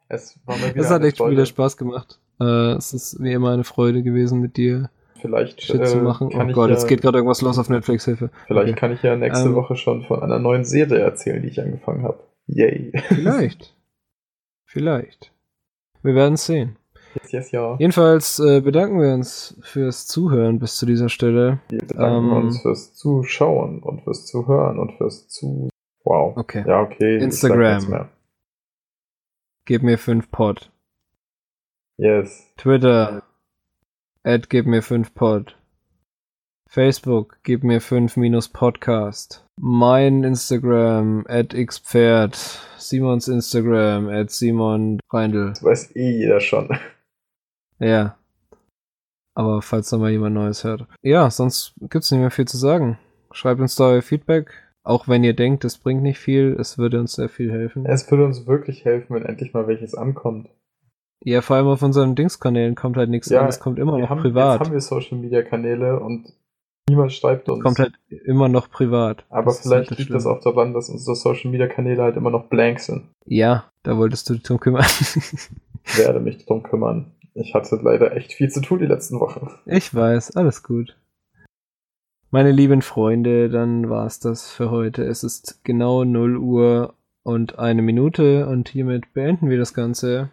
Es 0.09 0.39
war 0.47 0.57
mal 0.57 0.71
wieder 0.75 0.81
Es 0.85 0.91
hat 0.91 1.03
echt 1.03 1.19
Freude. 1.19 1.33
wieder 1.33 1.47
Spaß 1.47 1.77
gemacht. 1.77 2.19
Äh, 2.41 2.73
es 2.73 2.93
ist 2.95 3.23
wie 3.23 3.33
immer 3.33 3.51
eine 3.53 3.65
Freude 3.65 4.03
gewesen, 4.03 4.41
mit 4.41 4.57
dir 4.57 4.91
Vielleicht, 5.21 5.63
Shit 5.63 5.81
äh, 5.81 5.85
zu 5.85 5.99
machen. 5.99 6.31
kann 6.31 6.47
Oh 6.47 6.49
ich 6.51 6.55
Gott, 6.55 6.69
ja, 6.69 6.75
jetzt 6.75 6.87
geht 6.87 7.01
gerade 7.03 7.19
irgendwas 7.19 7.43
los 7.43 7.59
auf 7.59 7.69
Netflix, 7.69 8.05
Hilfe. 8.05 8.31
Vielleicht 8.47 8.69
Okay. 8.71 8.79
kann 8.81 8.93
ich 8.93 9.03
ja 9.03 9.17
nächste 9.17 9.49
Ähm, 9.49 9.55
Woche 9.55 9.77
schon 9.77 10.03
von 10.03 10.23
einer 10.23 10.39
neuen 10.39 10.65
Serie 10.65 10.99
erzählen, 10.99 11.43
die 11.43 11.49
ich 11.49 11.61
angefangen 11.61 12.03
habe. 12.05 12.19
Yay. 12.47 12.93
Vielleicht. 13.09 13.75
Vielleicht. 14.65 15.33
Wir 16.03 16.15
werden 16.15 16.37
sehen. 16.37 16.77
Yes, 17.15 17.33
yes, 17.33 17.51
ja. 17.53 17.77
Jedenfalls 17.79 18.39
äh, 18.41 18.61
bedanken 18.61 19.01
wir 19.01 19.15
uns 19.15 19.57
fürs 19.63 20.07
Zuhören 20.07 20.59
bis 20.59 20.77
zu 20.77 20.85
dieser 20.87 21.09
Stelle. 21.09 21.61
Wir 21.71 21.79
bedanken 21.81 22.27
Ähm, 22.29 22.33
uns 22.33 22.61
fürs 22.61 22.95
Zuschauen 22.95 23.83
und 23.83 24.03
fürs 24.03 24.27
Zuhören 24.27 24.79
und 24.79 24.93
fürs 24.99 25.27
Zu... 25.29 25.69
Wow. 26.05 26.37
Okay. 26.37 26.63
Ja, 26.67 26.83
okay. 26.83 27.17
Instagram. 27.17 28.09
Gib 29.65 29.83
mir 29.83 29.99
5 29.99 30.31
Pod. 30.31 30.71
Yes. 31.97 32.53
Twitter. 32.59 33.23
Ad 34.27 34.49
gib 34.49 34.67
mir 34.67 34.83
5 34.83 35.15
Pod. 35.15 35.57
Facebook, 36.69 37.39
gib 37.45 37.63
mir 37.63 37.81
5 37.81 38.17
minus 38.17 38.49
Podcast. 38.49 39.47
Mein 39.57 40.25
Instagram, 40.25 41.25
at 41.29 41.55
xpferd. 41.55 42.35
Simons 42.77 43.29
Instagram, 43.29 44.09
at 44.09 44.33
Simon 44.33 44.99
Reindl. 45.13 45.51
Das 45.51 45.63
weiß 45.63 45.95
eh 45.95 46.11
jeder 46.11 46.41
schon. 46.41 46.77
Ja. 47.79 48.19
Aber 49.37 49.63
falls 49.63 49.91
da 49.91 49.99
mal 49.99 50.11
jemand 50.11 50.35
Neues 50.35 50.65
hört. 50.65 50.89
Ja, 51.03 51.31
sonst 51.31 51.75
gibt's 51.83 52.11
nicht 52.11 52.19
mehr 52.19 52.33
viel 52.33 52.49
zu 52.49 52.57
sagen. 52.57 52.99
Schreibt 53.31 53.61
uns 53.61 53.77
da 53.77 53.91
euer 53.91 54.03
Feedback. 54.03 54.51
Auch 54.83 55.07
wenn 55.07 55.23
ihr 55.23 55.35
denkt, 55.35 55.65
es 55.65 55.79
bringt 55.79 56.03
nicht 56.03 56.19
viel, 56.19 56.57
es 56.59 56.79
würde 56.79 56.99
uns 56.99 57.13
sehr 57.13 57.29
viel 57.29 57.53
helfen. 57.53 57.87
Es 57.87 58.11
würde 58.11 58.25
uns 58.25 58.49
wirklich 58.49 58.85
helfen, 58.85 59.15
wenn 59.15 59.25
endlich 59.25 59.53
mal 59.53 59.69
welches 59.69 59.95
ankommt. 59.95 60.49
Ja, 61.25 61.41
vor 61.43 61.57
allem 61.57 61.67
auf 61.67 61.83
unseren 61.83 62.15
Dingskanälen 62.15 62.75
kommt 62.75 62.97
halt 62.97 63.11
nichts 63.11 63.29
Ja, 63.31 63.41
an. 63.43 63.49
Es 63.49 63.59
kommt 63.61 63.79
immer 63.79 63.99
noch 63.99 64.11
haben, 64.11 64.21
privat. 64.21 64.61
Jetzt 64.61 64.67
haben 64.69 64.73
wir 64.75 64.81
Social 64.81 65.19
Media 65.19 65.43
Kanäle 65.43 65.99
und 66.01 66.33
niemand 66.89 67.13
schreibt 67.13 67.49
uns. 67.49 67.63
kommt 67.63 67.79
halt 67.79 67.95
immer 68.25 68.49
noch 68.49 68.71
privat. 68.71 69.25
Aber 69.29 69.47
Das 69.47 69.61
vielleicht 69.61 69.91
halt 69.91 69.99
liegt 69.99 70.13
das 70.13 70.27
auch 70.27 70.41
daran, 70.41 70.73
dass 70.75 70.89
unsere 70.89 71.17
Social 71.17 71.51
Media 71.51 71.67
Kanäle 71.67 72.03
halt 72.03 72.17
immer 72.17 72.31
noch 72.31 72.49
blank 72.49 72.81
sind. 72.81 73.09
Ja, 73.25 73.65
da 73.83 73.97
wolltest 73.97 74.29
du 74.29 74.35
dich 74.35 74.43
drum 74.43 74.61
kümmern. 74.61 74.85
Ich 75.89 75.99
werde 75.99 76.21
mich 76.21 76.45
drum 76.45 76.63
kümmern. 76.63 77.13
Ich 77.35 77.55
hatte 77.55 77.79
leider 77.83 78.15
echt 78.17 78.33
viel 78.33 78.51
zu 78.51 78.61
tun 78.61 78.79
die 78.79 78.87
letzten 78.87 79.21
Wochen. 79.21 79.51
ich 79.67 79.95
weiß, 79.95 80.37
alles 80.37 80.63
gut. 80.63 80.97
Meine 82.31 82.51
lieben 82.51 82.83
Freunde, 82.83 83.49
dann 83.49 83.89
war's 83.89 84.19
das 84.21 84.51
für 84.51 84.71
heute. 84.71 85.05
Es 85.05 85.23
ist 85.23 85.61
genau 85.65 86.05
0 86.05 86.37
Uhr 86.37 86.95
und 87.23 87.59
eine 87.59 87.83
Minute 87.83 88.47
und 88.49 88.69
hiermit 88.69 89.13
beenden 89.15 89.49
wir 89.49 89.59
das 89.59 89.75
Ganze. 89.75 90.31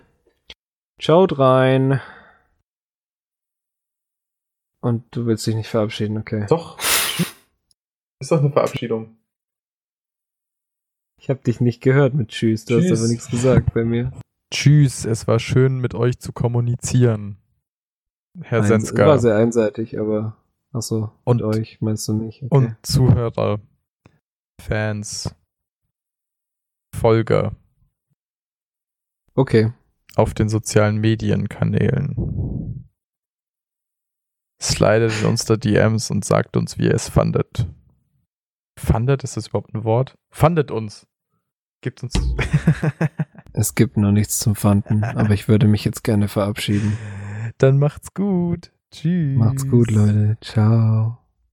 Schaut 1.00 1.38
rein. 1.40 2.02
Und 4.82 5.04
du 5.16 5.26
willst 5.26 5.48
dich 5.48 5.56
nicht 5.56 5.70
verabschieden, 5.70 6.18
okay. 6.18 6.46
Doch. 6.50 6.78
Ist 8.20 8.32
doch 8.32 8.40
eine 8.40 8.52
Verabschiedung. 8.52 9.18
Ich 11.20 11.30
habe 11.30 11.40
dich 11.42 11.62
nicht 11.62 11.82
gehört 11.82 12.14
mit 12.14 12.30
Tschüss, 12.30 12.66
du 12.66 12.80
Tschüss. 12.80 12.92
hast 12.92 13.00
aber 13.00 13.08
nichts 13.10 13.30
gesagt 13.30 13.74
bei 13.74 13.86
mir. 13.86 14.12
Tschüss, 14.54 15.06
es 15.06 15.26
war 15.28 15.40
schön 15.40 15.80
mit 15.80 15.94
euch 15.96 16.20
zu 16.20 16.34
kommunizieren. 16.34 17.38
Herr 18.42 18.60
Eins- 18.60 18.68
Senska 18.68 19.08
War 19.08 19.20
sehr 19.20 19.36
einseitig, 19.38 19.98
aber 20.00 20.38
achso, 20.74 21.12
und 21.24 21.42
Und- 21.42 21.56
euch 21.56 21.80
meinst 21.82 22.08
du 22.08 22.14
nicht. 22.14 22.44
Okay. 22.44 22.56
und 22.56 22.76
Zuhörer, 22.86 23.62
Fans, 24.62 25.34
Folger 26.96 27.56
okay. 29.36 29.72
Auf 30.16 30.34
den 30.34 30.50
sozialen 30.50 30.98
Medienkanälen. 30.98 32.90
Slidet 34.62 35.12
in 35.22 35.28
unsere 35.28 35.58
DMs 35.58 36.10
und 36.10 36.24
sagt 36.24 36.56
uns, 36.56 36.78
wie 36.78 36.86
ihr 36.86 36.94
es 36.94 37.10
fandet. 37.10 37.68
Fandet, 38.78 39.24
ist 39.24 39.38
das 39.38 39.48
überhaupt 39.48 39.74
ein 39.74 39.84
Wort? 39.84 40.18
Fandet 40.32 40.72
uns. 40.72 41.08
Gibt 41.82 42.04
uns. 42.04 42.14
Es 43.56 43.76
gibt 43.76 43.98
noch 43.98 44.12
nichts 44.12 44.40
zum 44.40 44.56
Fanden, 44.56 45.04
aber 45.04 45.30
ich 45.30 45.48
würde 45.48 45.68
mich 45.68 45.86
jetzt 45.86 46.04
gerne 46.04 46.28
verabschieden. 46.28 46.98
Dann 47.60 47.78
macht's 47.78 48.16
gut. 48.16 48.72
Tschüss. 48.92 49.38
Macht's 49.38 49.68
gut, 49.70 49.92
Leute. 49.92 50.38
Ciao. 50.42 51.23